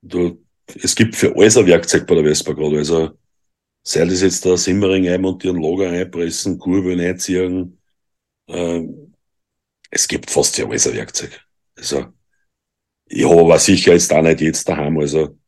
du, 0.00 0.42
es 0.66 0.94
gibt 0.94 1.14
für 1.14 1.36
alles 1.36 1.58
ein 1.58 1.66
Werkzeug 1.66 2.06
bei 2.06 2.14
der 2.14 2.24
Vespa 2.24 2.52
gerade. 2.52 2.78
Also, 2.78 3.10
sei 3.82 4.06
das 4.06 4.22
jetzt 4.22 4.46
der 4.46 4.56
Simmering 4.56 5.06
einmontieren, 5.08 5.60
Lager 5.60 5.90
einpressen, 5.90 6.58
Kurbeln 6.58 7.00
einziehen. 7.00 7.78
Äh, 8.46 8.82
es 9.90 10.08
gibt 10.08 10.30
fast 10.30 10.56
ja 10.56 10.66
alles 10.66 10.86
ein 10.86 10.94
Werkzeug. 10.94 11.38
Also, 11.76 12.06
ich 13.06 13.24
habe 13.24 13.40
aber 13.40 13.58
sicher 13.58 13.92
jetzt 13.92 14.12
auch 14.12 14.22
nicht 14.22 14.40
jetzt 14.40 14.66
daheim. 14.66 14.98
Also, 14.98 15.38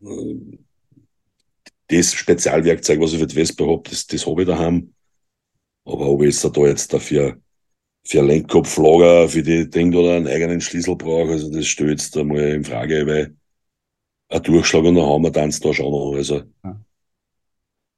äh, 0.00 0.36
das 1.88 2.14
Spezialwerkzeug, 2.14 2.98
was 3.00 3.12
ich 3.12 3.18
für 3.18 3.26
die 3.26 3.34
Vespa 3.34 3.66
habe, 3.66 3.82
das, 3.90 4.06
das 4.06 4.26
habe 4.26 4.42
ich 4.42 4.48
daheim. 4.48 4.94
Aber 5.84 6.08
ob 6.08 6.22
ich 6.22 6.28
jetzt 6.28 6.44
da 6.44 6.60
jetzt 6.62 6.94
dafür 6.94 7.38
für 8.06 8.22
Lenkkopflager, 8.22 9.28
für 9.28 9.42
die 9.42 9.68
Ding 9.68 9.94
oder 9.94 10.14
einen 10.14 10.28
eigenen 10.28 10.60
Schlüssel 10.60 10.96
brauche, 10.96 11.32
also 11.32 11.50
das 11.50 11.66
stellt 11.66 11.90
jetzt 11.90 12.16
einmal 12.16 12.38
in 12.38 12.64
Frage, 12.64 13.06
weil 13.06 13.34
ein 14.28 14.42
Durchschlag 14.42 14.84
und 14.84 14.96
ein 14.96 15.04
Hammer 15.04 15.32
tanzt 15.32 15.64
da 15.64 15.72
schon 15.72 15.90
noch. 15.90 16.14
Also. 16.14 16.42
Ja. 16.64 16.80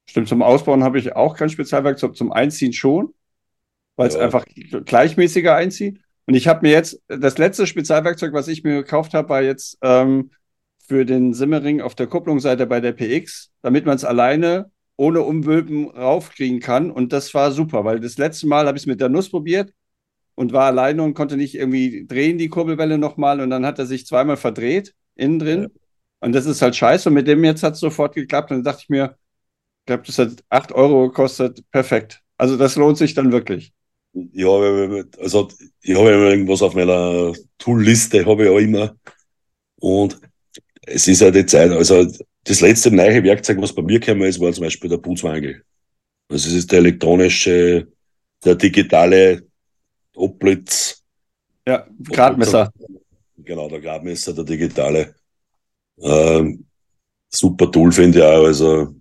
Stimmt, 0.08 0.28
zum 0.28 0.42
Ausbauen 0.42 0.82
habe 0.82 0.98
ich 0.98 1.14
auch 1.14 1.36
kein 1.36 1.50
Spezialwerkzeug, 1.50 2.16
zum 2.16 2.32
Einziehen 2.32 2.72
schon, 2.72 3.12
weil 3.96 4.08
es 4.08 4.14
ja. 4.14 4.20
einfach 4.20 4.46
gleichmäßiger 4.86 5.54
einzieht. 5.54 6.00
Und 6.26 6.34
ich 6.34 6.48
habe 6.48 6.66
mir 6.66 6.72
jetzt, 6.72 7.02
das 7.08 7.36
letzte 7.36 7.66
Spezialwerkzeug, 7.66 8.32
was 8.32 8.48
ich 8.48 8.64
mir 8.64 8.76
gekauft 8.76 9.12
habe, 9.12 9.28
war 9.28 9.42
jetzt 9.42 9.78
ähm, 9.82 10.30
für 10.86 11.04
den 11.04 11.34
Simmering 11.34 11.82
auf 11.82 11.94
der 11.94 12.06
Kupplungsseite 12.06 12.66
bei 12.66 12.80
der 12.80 12.92
PX, 12.92 13.50
damit 13.60 13.84
man 13.84 13.96
es 13.96 14.04
alleine 14.04 14.70
ohne 14.96 15.22
Umwölben 15.22 15.90
raufkriegen 15.90 16.60
kann. 16.60 16.90
Und 16.90 17.12
das 17.12 17.32
war 17.34 17.52
super, 17.52 17.84
weil 17.84 18.00
das 18.00 18.16
letzte 18.16 18.46
Mal 18.46 18.66
habe 18.66 18.76
ich 18.76 18.82
es 18.82 18.86
mit 18.86 19.00
der 19.00 19.10
Nuss 19.10 19.30
probiert 19.30 19.72
und 20.38 20.52
war 20.52 20.66
alleine 20.66 21.02
und 21.02 21.14
konnte 21.14 21.36
nicht 21.36 21.56
irgendwie 21.56 22.06
drehen, 22.06 22.38
die 22.38 22.48
Kurbelwelle 22.48 22.96
nochmal. 22.96 23.40
Und 23.40 23.50
dann 23.50 23.66
hat 23.66 23.80
er 23.80 23.86
sich 23.86 24.06
zweimal 24.06 24.36
verdreht, 24.36 24.94
innen 25.16 25.40
drin. 25.40 25.62
Ja. 25.62 25.68
Und 26.20 26.32
das 26.32 26.46
ist 26.46 26.62
halt 26.62 26.76
scheiße. 26.76 27.08
Und 27.08 27.16
mit 27.16 27.26
dem 27.26 27.42
jetzt 27.42 27.64
hat 27.64 27.74
es 27.74 27.80
sofort 27.80 28.14
geklappt. 28.14 28.52
Und 28.52 28.58
dann 28.58 28.64
dachte 28.64 28.82
ich 28.84 28.88
mir, 28.88 29.16
ich 29.80 29.86
glaube, 29.86 30.04
das 30.06 30.16
hat 30.16 30.44
8 30.48 30.70
Euro 30.70 31.08
gekostet. 31.08 31.64
Perfekt. 31.72 32.22
Also 32.36 32.56
das 32.56 32.76
lohnt 32.76 32.98
sich 32.98 33.14
dann 33.14 33.32
wirklich. 33.32 33.72
Ja, 34.12 34.48
also 35.18 35.48
ich 35.82 35.96
habe 35.96 36.10
immer 36.10 36.30
irgendwas 36.30 36.62
auf 36.62 36.76
meiner 36.76 37.32
Tool-Liste, 37.58 38.24
habe 38.24 38.44
ich 38.44 38.48
auch 38.48 38.58
immer. 38.58 38.96
Und 39.80 40.20
es 40.82 41.08
ist 41.08 41.20
ja 41.20 41.32
die 41.32 41.46
Zeit, 41.46 41.72
also 41.72 42.06
das 42.44 42.60
letzte 42.60 42.92
neue 42.92 43.24
Werkzeug, 43.24 43.60
was 43.60 43.74
bei 43.74 43.82
mir 43.82 43.98
gekommen 43.98 44.22
ist, 44.22 44.38
war 44.38 44.52
zum 44.52 44.62
Beispiel 44.62 44.88
der 44.88 44.98
Putzwangel. 44.98 45.64
Also 46.28 46.48
es 46.48 46.54
ist 46.54 46.70
der 46.70 46.78
elektronische, 46.78 47.88
der 48.44 48.54
digitale 48.54 49.47
Obblitz. 50.18 51.02
Ja, 51.66 51.86
Gradmesser. 52.02 52.72
Genau, 53.36 53.68
der 53.68 53.80
Gradmesser, 53.80 54.32
der 54.34 54.44
digitale. 54.44 55.14
Ähm, 56.00 56.64
super 57.28 57.70
Tool 57.70 57.92
finde 57.92 58.18
ich 58.18 58.24
auch. 58.24 58.44
Also, 58.44 58.94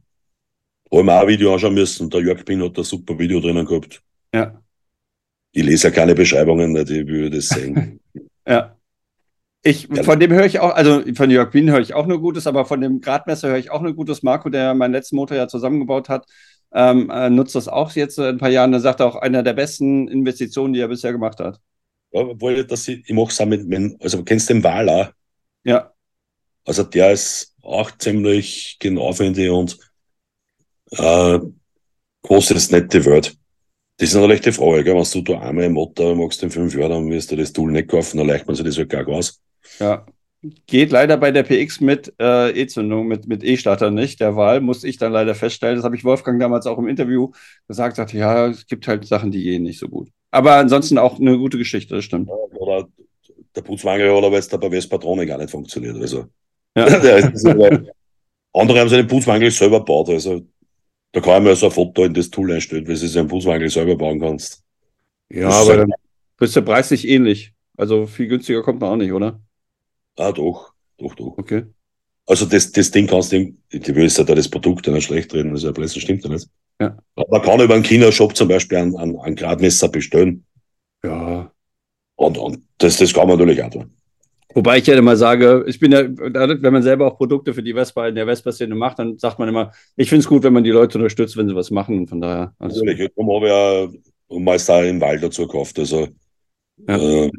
habe 0.91 1.03
ich 1.03 1.09
auch 1.09 1.21
ein 1.21 1.27
Video 1.27 1.53
anschauen 1.53 1.73
müssen. 1.73 2.09
Der 2.09 2.21
Jörg 2.21 2.45
Pin 2.45 2.63
hat 2.63 2.77
da 2.77 2.83
super 2.83 3.17
Video 3.17 3.39
drinnen 3.39 3.65
gehabt. 3.65 4.01
Ja. 4.33 4.61
Ich 5.51 5.63
lese 5.63 5.87
ja 5.87 5.93
keine 5.93 6.13
Beschreibungen, 6.13 6.73
nicht, 6.73 6.89
ich 6.89 7.07
würde 7.07 7.37
das 7.37 7.49
sehen. 7.49 7.99
ja. 8.47 8.75
Ich, 9.63 9.87
von 9.87 10.19
dem 10.19 10.31
höre 10.31 10.45
ich 10.45 10.59
auch, 10.59 10.73
also 10.75 11.01
von 11.15 11.31
Jörg 11.31 11.53
Wien 11.53 11.71
höre 11.71 11.81
ich 11.81 11.93
auch 11.93 12.05
nur 12.05 12.21
Gutes, 12.21 12.47
aber 12.47 12.65
von 12.65 12.79
dem 12.79 13.01
Gradmesser 13.01 13.49
höre 13.49 13.57
ich 13.57 13.71
auch 13.71 13.81
nur 13.81 13.93
Gutes. 13.93 14.23
Marco, 14.23 14.49
der 14.49 14.73
meinen 14.75 14.93
letzten 14.93 15.15
Motor 15.15 15.35
ja 15.35 15.47
zusammengebaut 15.47 16.09
hat, 16.09 16.25
ähm, 16.73 17.09
äh, 17.09 17.29
nutzt 17.29 17.55
das 17.55 17.67
auch 17.67 17.91
jetzt 17.93 18.19
ein 18.19 18.37
paar 18.37 18.49
Jahren. 18.49 18.73
Er 18.73 18.79
sagt 18.79 19.01
auch, 19.01 19.15
einer 19.15 19.43
der 19.43 19.53
besten 19.53 20.07
Investitionen, 20.07 20.73
die 20.73 20.79
er 20.79 20.87
bisher 20.87 21.11
gemacht 21.11 21.39
hat. 21.39 21.59
Ja, 22.11 22.21
obwohl 22.21 22.65
das, 22.65 22.87
ich, 22.87 23.03
ich 23.07 23.13
mache 23.13 23.29
es 23.29 23.41
auch 23.41 23.45
mit, 23.45 23.67
mit, 23.67 24.01
also 24.01 24.23
kennst 24.23 24.49
du 24.49 24.53
den 24.53 24.63
Wala? 24.63 25.11
Ja. 25.63 25.91
Also 26.65 26.83
der 26.83 27.13
ist 27.13 27.55
auch 27.61 27.91
ziemlich 27.97 28.77
genau, 28.79 29.11
finde 29.13 29.53
und 29.53 29.77
äh, 30.91 31.39
großes 32.23 32.71
nette 32.71 33.05
Word. 33.05 33.35
Das 33.97 34.09
ist 34.09 34.15
natürlich 34.15 34.41
die 34.41 34.51
Frage, 34.51 34.83
gell? 34.83 34.95
wenn 34.95 35.23
du 35.23 35.33
da 35.33 35.39
einmal 35.39 35.65
im 35.65 35.73
Motor 35.73 36.15
magst 36.15 36.43
in 36.43 36.51
fünf 36.51 36.75
Jahren, 36.75 36.91
dann 36.91 37.09
wirst 37.09 37.31
du 37.31 37.35
das 37.35 37.51
Tool 37.51 37.71
nicht 37.71 37.89
kaufen, 37.89 38.17
dann 38.17 38.27
leicht 38.27 38.45
man 38.45 38.55
sich 38.55 38.65
das 38.65 38.77
halt 38.77 38.89
gar 38.89 39.07
aus. 39.07 39.41
Ja. 39.79 40.05
Geht 40.65 40.91
leider 40.91 41.17
bei 41.17 41.31
der 41.31 41.43
PX 41.43 41.81
mit 41.81 42.13
äh, 42.19 42.51
E-Zündung, 42.51 43.07
mit, 43.07 43.27
mit 43.27 43.43
E-Starter 43.43 43.91
nicht. 43.91 44.19
Der 44.19 44.35
Wahl 44.35 44.61
muss 44.61 44.83
ich 44.83 44.97
dann 44.97 45.11
leider 45.11 45.35
feststellen. 45.35 45.75
Das 45.75 45.85
habe 45.85 45.95
ich 45.95 46.03
Wolfgang 46.03 46.39
damals 46.39 46.65
auch 46.65 46.77
im 46.77 46.87
Interview 46.87 47.31
gesagt, 47.67 47.95
sagte, 47.95 48.17
ja, 48.17 48.47
es 48.47 48.67
gibt 48.67 48.87
halt 48.87 49.05
Sachen, 49.05 49.31
die 49.31 49.43
gehen 49.43 49.63
nicht 49.63 49.79
so 49.79 49.87
gut. 49.87 50.09
Aber 50.31 50.55
ansonsten 50.55 50.97
auch 50.97 51.19
eine 51.19 51.37
gute 51.37 51.57
Geschichte, 51.57 51.95
das 51.95 52.05
stimmt. 52.05 52.29
Oder 52.29 52.87
der 53.55 53.61
Putzwangel 53.61 54.09
oder 54.11 54.31
weil 54.31 54.39
es 54.39 54.47
da 54.47 54.57
bei 54.57 54.71
Vespatronic 54.71 55.27
gar 55.27 55.37
nicht 55.37 55.51
funktioniert. 55.51 55.97
Also, 55.97 56.25
ja. 56.75 56.99
der 56.99 57.85
andere 58.53 58.79
haben 58.79 58.89
seinen 58.89 59.07
Putzwangel 59.07 59.51
selber 59.51 59.79
gebaut. 59.79 60.09
Also 60.09 60.41
da 61.11 61.21
kann 61.21 61.43
ich 61.43 61.49
mir 61.49 61.55
so 61.55 61.67
ein 61.67 61.71
Foto 61.71 62.03
in 62.03 62.13
das 62.13 62.29
Tool 62.29 62.51
einstellen, 62.51 62.87
wie 62.87 62.93
du 62.93 63.07
so 63.07 63.19
einen 63.19 63.27
Putzwangel 63.27 63.69
selber 63.69 63.95
bauen 63.95 64.19
kannst. 64.19 64.63
Ja, 65.29 65.49
aber 65.49 65.77
dann 65.77 65.91
ist 66.39 66.55
der 66.55 66.61
Preis 66.61 66.91
nicht 66.91 67.07
ähnlich. 67.07 67.53
Also 67.77 68.05
viel 68.05 68.27
günstiger 68.27 68.63
kommt 68.63 68.81
man 68.81 68.91
auch 68.91 68.95
nicht, 68.95 69.11
oder? 69.11 69.39
Ah, 70.17 70.31
doch, 70.31 70.73
doch, 70.97 71.15
doch. 71.15 71.37
Okay. 71.37 71.63
Also 72.25 72.45
das, 72.45 72.71
das 72.71 72.91
Ding 72.91 73.07
kannst 73.07 73.31
du, 73.31 73.53
ich 73.69 73.87
will 73.87 74.03
jetzt 74.03 74.19
da 74.19 74.23
das 74.23 74.49
Produkt 74.49 74.85
nicht 74.87 75.05
schlecht 75.05 75.33
reden, 75.33 75.51
also 75.51 75.71
das 75.71 75.95
stimmt 75.95 76.23
ja 76.23 76.29
nicht. 76.29 76.49
Ja. 76.79 76.97
Man 77.15 77.41
kann 77.41 77.61
über 77.61 77.73
einen 77.73 77.83
China-Shop 77.83 78.35
zum 78.35 78.49
Beispiel 78.49 78.77
ein, 78.77 78.95
ein, 78.97 79.17
ein 79.19 79.35
Gradmesser 79.35 79.89
bestellen. 79.89 80.43
Ja. 81.03 81.51
Und, 82.15 82.37
und 82.37 82.59
das, 82.79 82.97
das 82.97 83.13
kann 83.13 83.27
man 83.27 83.37
natürlich 83.37 83.63
auch 83.63 83.69
tun. 83.69 83.93
Wobei 84.53 84.79
ich 84.79 84.87
ja 84.87 84.97
immer 84.97 85.15
sage, 85.15 85.63
ich 85.67 85.79
bin 85.79 85.91
ja, 85.91 86.03
wenn 86.03 86.73
man 86.73 86.81
selber 86.81 87.07
auch 87.07 87.17
Produkte 87.17 87.53
für 87.53 87.61
die 87.61 87.73
Vespa 87.73 88.07
in 88.07 88.15
der 88.15 88.25
Vespa-Szene 88.25 88.73
macht, 88.73 88.97
dann 88.97 89.17
sagt 89.17 89.37
man 89.37 89.49
immer, 89.49 89.71
ich 89.95 90.09
finde 90.09 90.21
es 90.21 90.27
gut, 90.27 90.43
wenn 90.43 90.53
man 90.53 90.63
die 90.63 90.71
Leute 90.71 90.97
unterstützt, 90.97 91.37
wenn 91.37 91.47
sie 91.47 91.55
was 91.55 91.69
machen. 91.69 91.99
Und 91.99 92.07
von 92.07 92.21
daher. 92.21 92.53
Natürlich, 92.59 93.11
darum 93.15 93.35
habe 93.35 93.45
ich 93.45 93.51
ja 94.31 94.39
meist 94.39 94.71
auch 94.71 94.81
im 94.81 94.99
Wald 94.99 95.21
dazu 95.21 95.45
gekauft. 95.45 95.77
Also 95.77 96.07
ja. 96.87 96.97
äh, 96.97 97.31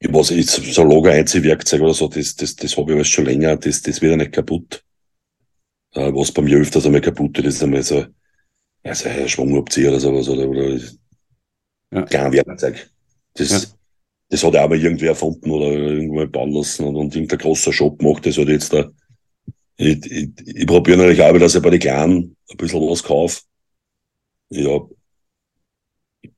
was 0.00 0.30
ich, 0.30 0.50
so 0.50 0.84
Lager 0.84 1.12
Einziehwerkzeug 1.12 1.80
oder 1.80 1.94
so, 1.94 2.08
das, 2.08 2.36
das, 2.36 2.56
das 2.56 2.76
habe 2.76 2.92
ich 2.92 2.96
alles 2.96 3.08
schon 3.08 3.26
länger, 3.26 3.56
das, 3.56 3.82
das 3.82 4.00
wird 4.00 4.10
ja 4.12 4.16
nicht 4.16 4.32
kaputt. 4.32 4.84
Äh, 5.92 6.12
was 6.12 6.32
bei 6.32 6.42
mir 6.42 6.58
öfters 6.58 6.86
einmal 6.86 7.00
kaputt 7.00 7.36
wird, 7.36 7.46
ist 7.46 7.62
einmal 7.62 7.82
so, 7.82 8.04
also 8.82 9.08
ein 9.08 9.28
Schwungabzieher 9.28 9.90
oder 9.90 10.00
sowas, 10.00 10.28
oder, 10.28 10.48
oder 10.48 10.78
ja. 11.92 12.02
Kleinwerkzeug. 12.02 12.90
Das, 13.34 13.50
ja. 13.50 13.60
das 14.28 14.44
hat 14.44 14.54
er 14.54 14.62
aber 14.62 14.76
irgendwie 14.76 15.06
erfunden 15.06 15.50
oder 15.50 15.66
irgendwo 15.72 16.26
bauen 16.26 16.52
lassen 16.52 16.84
und, 16.84 16.96
und 16.96 17.14
irgendein 17.14 17.38
großer 17.38 17.72
Shop 17.72 18.02
macht 18.02 18.26
das 18.26 18.36
halt 18.36 18.48
jetzt 18.48 18.72
da. 18.72 18.90
Ich, 19.76 20.04
ich, 20.06 20.30
ich 20.44 20.66
probiere 20.66 20.98
natürlich 20.98 21.22
auch, 21.22 21.36
dass 21.38 21.54
ich 21.54 21.62
bei 21.62 21.70
den 21.70 21.80
Kleinen 21.80 22.36
ein 22.50 22.56
bisschen 22.56 22.80
was 22.88 23.02
kaufe. 23.02 23.42
Ja, 24.50 24.80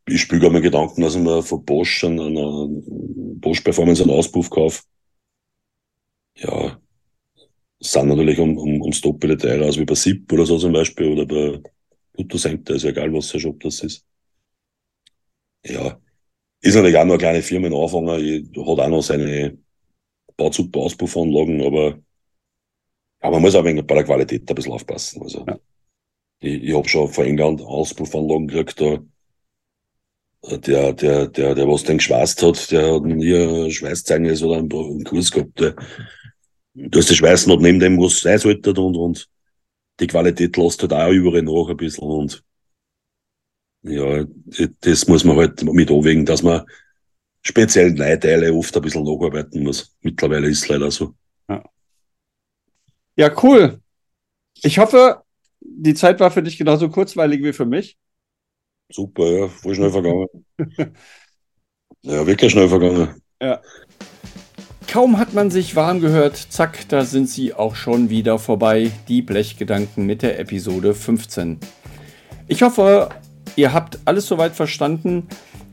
ich 0.08 0.20
spiele 0.20 0.40
gerade 0.40 0.54
mit 0.54 0.62
Gedanken, 0.62 1.02
dass 1.02 1.16
ich 1.16 1.22
mir 1.22 1.42
von 1.42 1.64
Bosch 1.64 2.04
einen, 2.04 2.20
einen 2.20 3.40
Bosch 3.40 3.60
Performance 3.60 4.02
einen 4.02 4.12
Auspuff 4.12 4.50
kaufe. 4.50 4.82
Ja, 6.36 6.78
sind 7.80 8.08
natürlich 8.08 8.38
um, 8.38 8.56
um, 8.56 8.80
ums 8.82 9.00
Doppelte 9.00 9.36
teurer 9.36 9.66
als 9.66 9.78
wie 9.78 9.84
bei 9.84 9.94
SIP 9.94 10.32
oder 10.32 10.46
so 10.46 10.58
zum 10.58 10.72
Beispiel 10.72 11.08
oder 11.08 11.26
bei 11.26 11.62
Lottosenker, 12.16 12.74
ist 12.74 12.84
ja 12.84 12.90
egal, 12.90 13.12
was 13.12 13.32
ein 13.34 13.40
Shop 13.40 13.60
das 13.60 13.80
ist. 13.80 14.04
Ja, 15.64 16.00
ist 16.60 16.74
natürlich 16.74 16.96
auch 16.96 17.04
noch 17.04 17.14
eine 17.14 17.18
kleine 17.18 17.42
Firma 17.42 17.66
in 17.66 17.74
Anfang, 17.74 18.08
hat 18.08 18.80
auch 18.80 18.88
noch 18.88 19.02
seine, 19.02 19.58
baut 20.36 20.54
super 20.54 20.80
Auspuffanlagen, 20.80 21.62
aber, 21.62 21.98
aber 23.20 23.36
man 23.36 23.42
muss 23.42 23.54
auch 23.54 23.64
wegen 23.64 23.86
bei 23.86 23.94
der 23.94 24.04
Qualität 24.04 24.48
ein 24.48 24.54
bisschen 24.54 24.72
aufpassen. 24.72 25.22
Also, 25.22 25.44
ja. 25.46 25.58
ich, 26.40 26.62
ich 26.64 26.74
habe 26.74 26.88
schon 26.88 27.08
vor 27.08 27.24
England 27.24 27.60
Auspuffanlagen 27.62 28.48
gekriegt, 28.48 28.80
da, 28.80 28.98
der, 30.42 30.92
der, 30.92 31.26
der, 31.28 31.54
der 31.54 31.68
was 31.68 31.84
den 31.84 31.98
geschweißt 31.98 32.42
hat, 32.42 32.70
der 32.70 32.94
hat 32.94 33.02
nie 33.02 33.34
ein 33.34 33.70
Schweißzeugnis 33.70 34.42
oder 34.42 34.58
einen, 34.58 35.04
Kurs 35.04 35.30
gehabt. 35.30 35.58
Der, 35.60 35.74
du 36.74 36.98
hast 36.98 37.10
die 37.10 37.16
Schweißen 37.16 37.50
nicht 37.50 37.62
neben 37.62 37.80
dem, 37.80 37.98
was 37.98 38.20
sein 38.20 38.38
sollte 38.38 38.70
und, 38.70 38.96
und 38.96 39.28
die 40.00 40.06
Qualität 40.06 40.56
lässt 40.56 40.82
halt 40.82 40.92
auch 40.92 41.10
überall 41.10 41.42
nach 41.42 41.68
ein 41.68 41.76
bisschen 41.76 42.04
und 42.04 42.44
ja, 43.82 44.24
das 44.80 45.06
muss 45.06 45.24
man 45.24 45.36
halt 45.36 45.62
mit 45.62 45.90
anwägen, 45.90 46.26
dass 46.26 46.42
man 46.42 46.64
speziellen 47.42 47.96
Leitteile 47.96 48.52
oft 48.52 48.76
ein 48.76 48.82
bisschen 48.82 49.04
nacharbeiten 49.04 49.62
muss. 49.62 49.96
Mittlerweile 50.00 50.48
ist 50.48 50.62
es 50.62 50.68
leider 50.68 50.90
so. 50.90 51.14
Ja. 51.48 51.64
ja, 53.16 53.42
cool. 53.42 53.80
Ich 54.62 54.78
hoffe, 54.78 55.22
die 55.60 55.94
Zeit 55.94 56.18
war 56.18 56.30
für 56.30 56.42
dich 56.42 56.58
genauso 56.58 56.88
kurzweilig 56.88 57.42
wie 57.42 57.52
für 57.52 57.66
mich. 57.66 57.96
Super, 58.90 59.26
ja, 59.26 59.48
voll 59.48 59.74
schnell 59.74 59.90
vergangen. 59.90 60.26
ja, 62.02 62.26
wirklich 62.26 62.52
schnell 62.52 62.68
vergangen. 62.68 63.20
Ja. 63.42 63.60
Kaum 64.88 65.18
hat 65.18 65.34
man 65.34 65.50
sich 65.50 65.74
warm 65.74 66.00
gehört, 66.00 66.36
zack, 66.36 66.88
da 66.88 67.04
sind 67.04 67.28
sie 67.28 67.52
auch 67.52 67.74
schon 67.74 68.08
wieder 68.08 68.38
vorbei, 68.38 68.92
die 69.08 69.20
Blechgedanken 69.20 70.06
mit 70.06 70.22
der 70.22 70.38
Episode 70.38 70.94
15. 70.94 71.58
Ich 72.46 72.62
hoffe, 72.62 73.08
ihr 73.56 73.72
habt 73.72 73.98
alles 74.04 74.26
soweit 74.26 74.54
verstanden. 74.54 75.26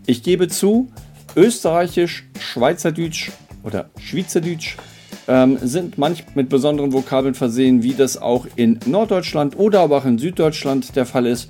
Ich 0.08 0.24
gebe 0.24 0.48
zu, 0.48 0.92
Österreichisch, 1.36 2.28
Schweizerdeutsch 2.40 3.32
oder 3.64 3.92
Schweizerdeutsch 4.00 4.78
ähm, 5.28 5.58
sind 5.62 5.98
manchmal 5.98 6.34
mit 6.36 6.50
besonderen 6.50 6.92
Vokabeln 6.94 7.36
versehen, 7.36 7.84
wie 7.84 7.94
das 7.94 8.22
auch 8.22 8.48
in 8.56 8.80
Norddeutschland 8.86 9.58
oder 9.58 9.82
aber 9.82 9.98
auch 9.98 10.06
in 10.06 10.18
Süddeutschland 10.18 10.96
der 10.96 11.06
Fall 11.06 11.26
ist. 11.26 11.50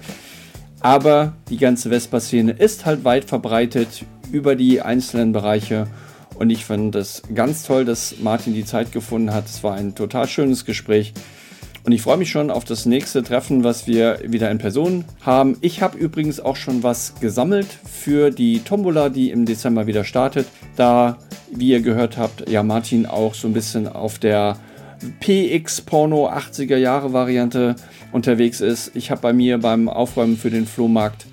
Aber 0.83 1.31
die 1.49 1.57
ganze 1.57 1.89
Vespa-Szene 1.89 2.51
ist 2.51 2.85
halt 2.85 3.05
weit 3.05 3.23
verbreitet 3.23 4.05
über 4.33 4.55
die 4.55 4.81
einzelnen 4.81 5.31
Bereiche. 5.31 5.87
Und 6.35 6.49
ich 6.49 6.65
fand 6.65 6.93
es 6.95 7.21
ganz 7.33 7.63
toll, 7.63 7.85
dass 7.85 8.19
Martin 8.19 8.53
die 8.53 8.65
Zeit 8.65 8.91
gefunden 8.91 9.33
hat. 9.33 9.45
Es 9.45 9.63
war 9.63 9.75
ein 9.75 9.95
total 9.95 10.27
schönes 10.27 10.65
Gespräch. 10.65 11.13
Und 11.85 11.93
ich 11.93 12.01
freue 12.01 12.17
mich 12.17 12.31
schon 12.31 12.51
auf 12.51 12.65
das 12.65 12.85
nächste 12.85 13.23
Treffen, 13.23 13.63
was 13.63 13.87
wir 13.87 14.19
wieder 14.25 14.51
in 14.51 14.57
Person 14.57 15.05
haben. 15.21 15.57
Ich 15.61 15.81
habe 15.81 15.97
übrigens 15.97 16.41
auch 16.41 16.57
schon 16.57 16.83
was 16.83 17.15
gesammelt 17.15 17.67
für 17.89 18.29
die 18.29 18.59
Tombola, 18.59 19.07
die 19.07 19.31
im 19.31 19.45
Dezember 19.45 19.87
wieder 19.87 20.03
startet. 20.03 20.47
Da, 20.75 21.17
wie 21.49 21.69
ihr 21.69 21.81
gehört 21.81 22.17
habt, 22.17 22.49
ja 22.49 22.61
Martin 22.61 23.05
auch 23.05 23.35
so 23.35 23.47
ein 23.47 23.53
bisschen 23.53 23.87
auf 23.87 24.19
der 24.19 24.57
PX 25.19 25.81
Porno 25.81 26.29
80er 26.29 26.77
Jahre 26.77 27.13
Variante 27.13 27.75
unterwegs 28.13 28.61
ist. 28.61 28.95
Ich 28.95 29.11
habe 29.11 29.21
bei 29.21 29.33
mir 29.33 29.57
beim 29.57 29.89
Aufräumen 29.89 30.37
für 30.37 30.49
den 30.49 30.65
Flohmarkt 30.65 31.25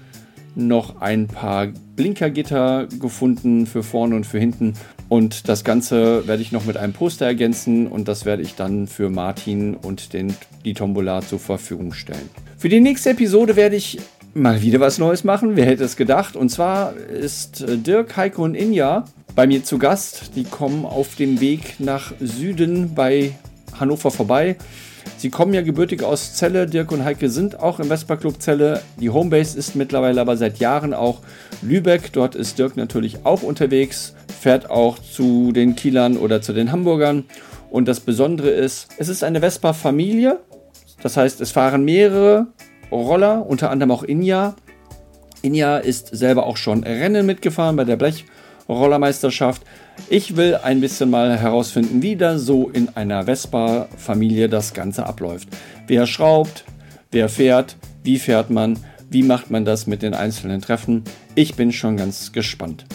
noch 0.57 1.01
ein 1.01 1.29
paar 1.29 1.69
Blinkergitter 1.97 2.89
gefunden 2.99 3.67
für 3.67 3.83
vorne 3.83 4.17
und 4.17 4.27
für 4.27 4.39
hinten. 4.39 4.75
Und 5.09 5.49
das 5.49 5.65
Ganze 5.65 6.27
werde 6.27 6.43
ich 6.43 6.53
noch 6.53 6.65
mit 6.65 6.77
einem 6.77 6.93
Poster 6.93 7.27
ergänzen 7.27 7.87
und 7.87 8.09
das 8.09 8.25
werde 8.25 8.43
ich 8.43 8.55
dann 8.55 8.87
für 8.87 9.11
Martin 9.11 9.75
und 9.75 10.13
den, 10.13 10.35
die 10.65 10.75
Tombola 10.75 11.21
zur 11.21 11.39
Verfügung 11.39 11.93
stellen. 11.93 12.31
Für 12.59 12.69
die 12.69 12.81
nächste 12.81 13.11
Episode 13.11 13.57
werde 13.57 13.77
ich 13.77 13.99
mal 14.35 14.63
wieder 14.63 14.79
was 14.81 14.99
Neues 14.99 15.25
machen. 15.25 15.57
Wer 15.57 15.67
hätte 15.67 15.85
es 15.85 15.97
gedacht? 15.97 16.37
Und 16.37 16.51
zwar 16.51 16.97
ist 16.97 17.65
Dirk, 17.69 18.17
Heiko 18.17 18.45
und 18.45 18.55
Inja 18.55 19.05
bei 19.35 19.47
mir 19.47 19.65
zu 19.65 19.79
Gast. 19.79 20.33
Die 20.37 20.45
kommen 20.45 20.85
auf 20.85 21.17
dem 21.17 21.41
Weg 21.41 21.81
nach 21.81 22.13
Süden 22.21 22.95
bei 22.95 23.33
Hannover 23.79 24.11
vorbei. 24.11 24.57
Sie 25.21 25.29
kommen 25.29 25.53
ja 25.53 25.61
gebürtig 25.61 26.03
aus 26.03 26.33
Celle. 26.33 26.65
Dirk 26.67 26.93
und 26.93 27.05
Heike 27.05 27.29
sind 27.29 27.61
auch 27.61 27.79
im 27.79 27.89
Vespa 27.89 28.17
Club 28.17 28.41
Celle. 28.41 28.81
Die 28.99 29.11
Homebase 29.11 29.59
ist 29.59 29.77
mittlerweile 29.77 30.19
aber 30.19 30.39
seit 30.39 30.61
Jahren 30.61 30.95
auch 30.95 31.19
Lübeck. 31.61 32.11
Dort 32.15 32.35
ist 32.35 32.59
Dirk 32.59 32.79
natürlich 32.79 33.27
auch 33.27 33.43
unterwegs, 33.43 34.15
fährt 34.41 34.71
auch 34.71 34.99
zu 34.99 35.53
den 35.53 35.77
Kielern 35.77 36.17
oder 36.17 36.41
zu 36.41 36.55
den 36.55 36.73
Hamburgern. 36.73 37.25
Und 37.69 37.87
das 37.87 38.01
Besondere 38.01 38.49
ist, 38.49 38.89
es 38.97 39.11
ist 39.11 39.23
eine 39.23 39.41
Vespa-Familie. 39.41 40.41
Das 41.03 41.19
heißt, 41.19 41.43
es 41.43 41.51
fahren 41.51 41.85
mehrere 41.85 42.47
Roller, 42.91 43.45
unter 43.47 43.69
anderem 43.69 43.91
auch 43.91 44.05
Inja. 44.05 44.55
Inja 45.43 45.77
ist 45.77 46.17
selber 46.17 46.47
auch 46.47 46.57
schon 46.57 46.83
Rennen 46.83 47.27
mitgefahren 47.27 47.77
bei 47.77 47.85
der 47.85 47.99
Blechrollermeisterschaft. 47.99 49.61
Ich 50.09 50.37
will 50.37 50.57
ein 50.57 50.81
bisschen 50.81 51.11
mal 51.11 51.39
herausfinden, 51.39 52.03
wie 52.03 52.17
da 52.17 52.39
so 52.39 52.69
in 52.69 52.89
einer 52.97 53.25
Vespa-Familie 53.25 54.49
das 54.49 54.75
Ganze 54.75 55.07
abläuft. 55.07 55.49
Wer 55.87 56.07
schraubt, 56.07 56.65
wer 57.11 57.29
fährt, 57.29 57.77
wie 58.03 58.19
fährt 58.19 58.51
man, 58.51 58.79
wie 59.11 59.23
macht 59.23 59.51
man 59.51 59.65
das 59.65 59.87
mit 59.87 60.03
den 60.03 60.15
einzelnen 60.15 60.61
Treffen. 60.61 61.05
Ich 61.35 61.55
bin 61.55 61.73
schon 61.73 61.97
ganz 61.97 62.33
gespannt. 62.33 62.87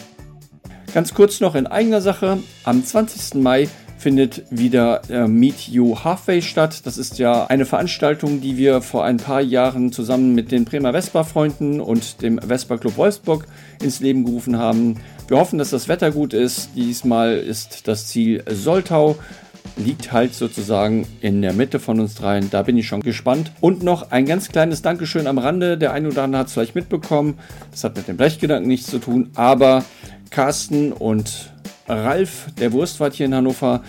Ganz 0.94 1.14
kurz 1.14 1.42
noch 1.42 1.56
in 1.56 1.68
eigener 1.68 2.02
Sache. 2.02 2.38
Am 2.64 2.84
20. 2.84 3.42
Mai 3.42 3.68
findet 3.98 4.44
wieder 4.50 5.02
äh, 5.10 5.28
Meet 5.28 5.68
You 5.68 5.98
Halfway 6.04 6.42
statt. 6.42 6.86
Das 6.86 6.98
ist 6.98 7.18
ja 7.18 7.48
eine 7.48 7.66
Veranstaltung, 7.66 8.40
die 8.40 8.56
wir 8.56 8.82
vor 8.82 9.04
ein 9.04 9.18
paar 9.18 9.42
Jahren 9.42 9.92
zusammen 9.92 10.36
mit 10.36 10.52
den 10.52 10.64
Bremer 10.64 10.94
Vespa-Freunden 10.94 11.82
und 11.82 12.22
dem 12.22 12.40
Vespa 12.40 12.78
Club 12.78 12.98
Wolfsburg 12.98 13.48
ins 13.82 14.00
Leben 14.00 14.24
gerufen 14.24 14.58
haben. 14.58 14.98
Wir 15.28 15.38
hoffen, 15.38 15.58
dass 15.58 15.72
das 15.72 15.88
Wetter 15.88 16.12
gut 16.12 16.34
ist. 16.34 16.70
Diesmal 16.76 17.38
ist 17.38 17.88
das 17.88 18.08
Ziel 18.08 18.44
Soltau 18.48 19.18
liegt 19.78 20.12
halt 20.12 20.34
sozusagen 20.34 21.08
in 21.22 21.42
der 21.42 21.54
Mitte 21.54 21.80
von 21.80 22.00
uns 22.00 22.16
dreien. 22.16 22.50
Da 22.50 22.62
bin 22.62 22.78
ich 22.78 22.88
schon 22.88 23.02
gespannt. 23.02 23.52
Und 23.60 23.84
noch 23.84 24.12
ein 24.12 24.26
ganz 24.26 24.50
kleines 24.50 24.82
Dankeschön 24.82 25.28
am 25.28 25.38
Rande. 25.38 25.78
Der 25.78 25.92
eine 25.94 26.10
oder 26.10 26.24
andere 26.24 26.42
hat 26.42 26.48
es 26.48 26.54
vielleicht 26.54 26.76
mitbekommen. 26.76 27.40
Das 27.72 27.84
hat 27.84 27.98
mit 27.98 28.08
dem 28.08 28.18
Blechgedanken 28.18 28.68
nichts 28.68 28.88
zu 28.88 29.00
tun. 29.00 29.32
Aber 29.36 29.84
Carsten 30.30 30.94
und 30.94 31.52
Ralf, 31.88 32.48
der 32.60 32.72
Wurstwart 32.72 33.14
hier 33.14 33.26
in 33.26 33.36
Hannover, 33.36 33.84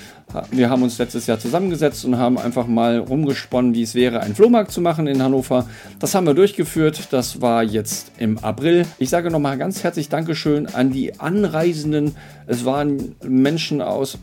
wir 0.51 0.71
haben 0.71 0.83
uns 0.83 0.99
letztes 0.99 1.27
Jahr 1.27 1.39
zusammengesetzt 1.39 2.05
und 2.05 2.19
haben 2.19 2.39
einfach 2.39 2.67
mal 2.67 2.99
rumgesponnen, 2.99 3.75
wie 3.75 3.83
es 3.83 3.95
wäre, 3.95 4.21
einen 4.21 4.35
Flohmarkt 4.35 4.71
zu 4.71 4.81
machen 4.81 5.07
in 5.07 5.23
Hannover. 5.23 5.67
Das 5.99 6.15
haben 6.15 6.27
wir 6.27 6.35
durchgeführt. 6.35 7.09
Das 7.11 7.41
war 7.41 7.63
jetzt 7.63 8.13
im 8.19 8.39
April. 8.39 8.87
Ich 8.99 9.11
sage 9.11 9.31
nochmal 9.31 9.59
ganz 9.59 9.83
herzlich 9.85 10.09
Dankeschön 10.09 10.67
an 10.67 10.91
die 10.91 11.19
Anreisenden. 11.19 12.17
Es 12.47 12.65
waren 12.65 13.15
Menschen 13.23 13.81
aus, 13.81 14.19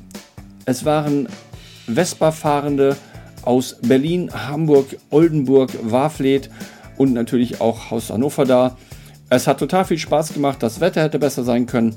es 0.66 0.86
waren 0.86 1.28
Vespa-Fahrende 1.88 2.96
aus 3.44 3.78
Berlin, 3.82 4.32
Hamburg, 4.34 4.98
Oldenburg, 5.10 5.72
Warfleet 5.84 6.50
und 6.98 7.14
natürlich 7.14 7.62
auch 7.62 7.92
aus 7.92 8.10
Hannover 8.10 8.46
da. 8.46 8.78
Es 9.30 9.48
hat 9.48 9.60
total 9.60 9.86
viel 9.86 9.98
Spaß 9.98 10.34
gemacht. 10.34 10.62
Das 10.62 10.80
Wetter 10.80 11.02
hätte 11.02 11.20
besser 11.20 11.44
sein 11.44 11.66
können. 11.66 11.96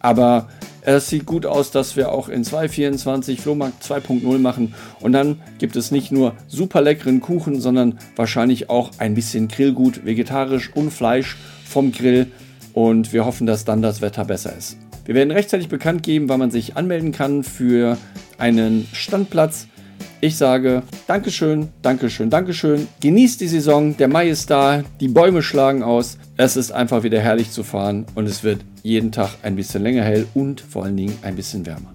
Aber 0.00 0.48
es 0.96 1.08
sieht 1.08 1.26
gut 1.26 1.44
aus, 1.44 1.70
dass 1.70 1.96
wir 1.96 2.12
auch 2.12 2.28
in 2.28 2.44
2024 2.44 3.40
Flohmarkt 3.40 3.84
2.0 3.84 4.38
machen. 4.38 4.74
Und 5.00 5.12
dann 5.12 5.40
gibt 5.58 5.76
es 5.76 5.90
nicht 5.90 6.12
nur 6.12 6.34
super 6.46 6.80
leckeren 6.80 7.20
Kuchen, 7.20 7.60
sondern 7.60 7.98
wahrscheinlich 8.16 8.70
auch 8.70 8.90
ein 8.98 9.14
bisschen 9.14 9.48
Grillgut, 9.48 10.06
vegetarisch 10.06 10.70
und 10.74 10.90
Fleisch 10.90 11.36
vom 11.64 11.92
Grill. 11.92 12.28
Und 12.72 13.12
wir 13.12 13.26
hoffen, 13.26 13.46
dass 13.46 13.64
dann 13.64 13.82
das 13.82 14.00
Wetter 14.00 14.24
besser 14.24 14.56
ist. 14.56 14.78
Wir 15.04 15.14
werden 15.14 15.30
rechtzeitig 15.30 15.68
bekannt 15.68 16.02
geben, 16.02 16.28
wann 16.28 16.38
man 16.38 16.50
sich 16.50 16.76
anmelden 16.76 17.12
kann 17.12 17.42
für 17.42 17.98
einen 18.38 18.86
Standplatz. 18.92 19.66
Ich 20.20 20.36
sage 20.36 20.82
Dankeschön, 21.06 21.68
Dankeschön, 21.82 22.30
Dankeschön. 22.30 22.88
Genießt 23.00 23.40
die 23.40 23.48
Saison, 23.48 23.96
der 23.96 24.08
Mai 24.08 24.28
ist 24.28 24.50
da, 24.50 24.82
die 25.00 25.08
Bäume 25.08 25.42
schlagen 25.42 25.82
aus. 25.82 26.18
Es 26.36 26.56
ist 26.56 26.72
einfach 26.72 27.02
wieder 27.02 27.20
herrlich 27.20 27.50
zu 27.50 27.62
fahren 27.62 28.06
und 28.14 28.26
es 28.26 28.42
wird 28.42 28.60
jeden 28.88 29.12
Tag 29.12 29.30
ein 29.42 29.54
bisschen 29.54 29.82
länger 29.82 30.02
hell 30.02 30.26
und 30.34 30.60
vor 30.60 30.84
allen 30.84 30.96
Dingen 30.96 31.16
ein 31.22 31.36
bisschen 31.36 31.66
wärmer. 31.66 31.92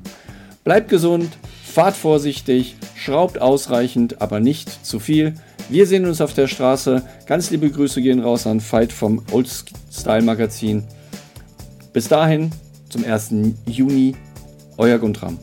Bleibt 0.63 0.89
gesund, 0.89 1.37
fahrt 1.63 1.95
vorsichtig, 1.95 2.75
schraubt 2.95 3.41
ausreichend, 3.41 4.21
aber 4.21 4.39
nicht 4.39 4.85
zu 4.85 4.99
viel. 4.99 5.33
Wir 5.69 5.87
sehen 5.87 6.05
uns 6.05 6.21
auf 6.21 6.33
der 6.33 6.47
Straße. 6.47 7.03
Ganz 7.25 7.49
liebe 7.49 7.69
Grüße 7.69 8.01
gehen 8.01 8.19
raus 8.19 8.47
an 8.47 8.61
Fight 8.61 8.93
vom 8.93 9.23
Old 9.31 9.49
Style 9.91 10.21
Magazin. 10.21 10.83
Bis 11.91 12.07
dahin, 12.07 12.51
zum 12.89 13.03
1. 13.03 13.33
Juni, 13.65 14.15
euer 14.77 14.99
Guntram. 14.99 15.39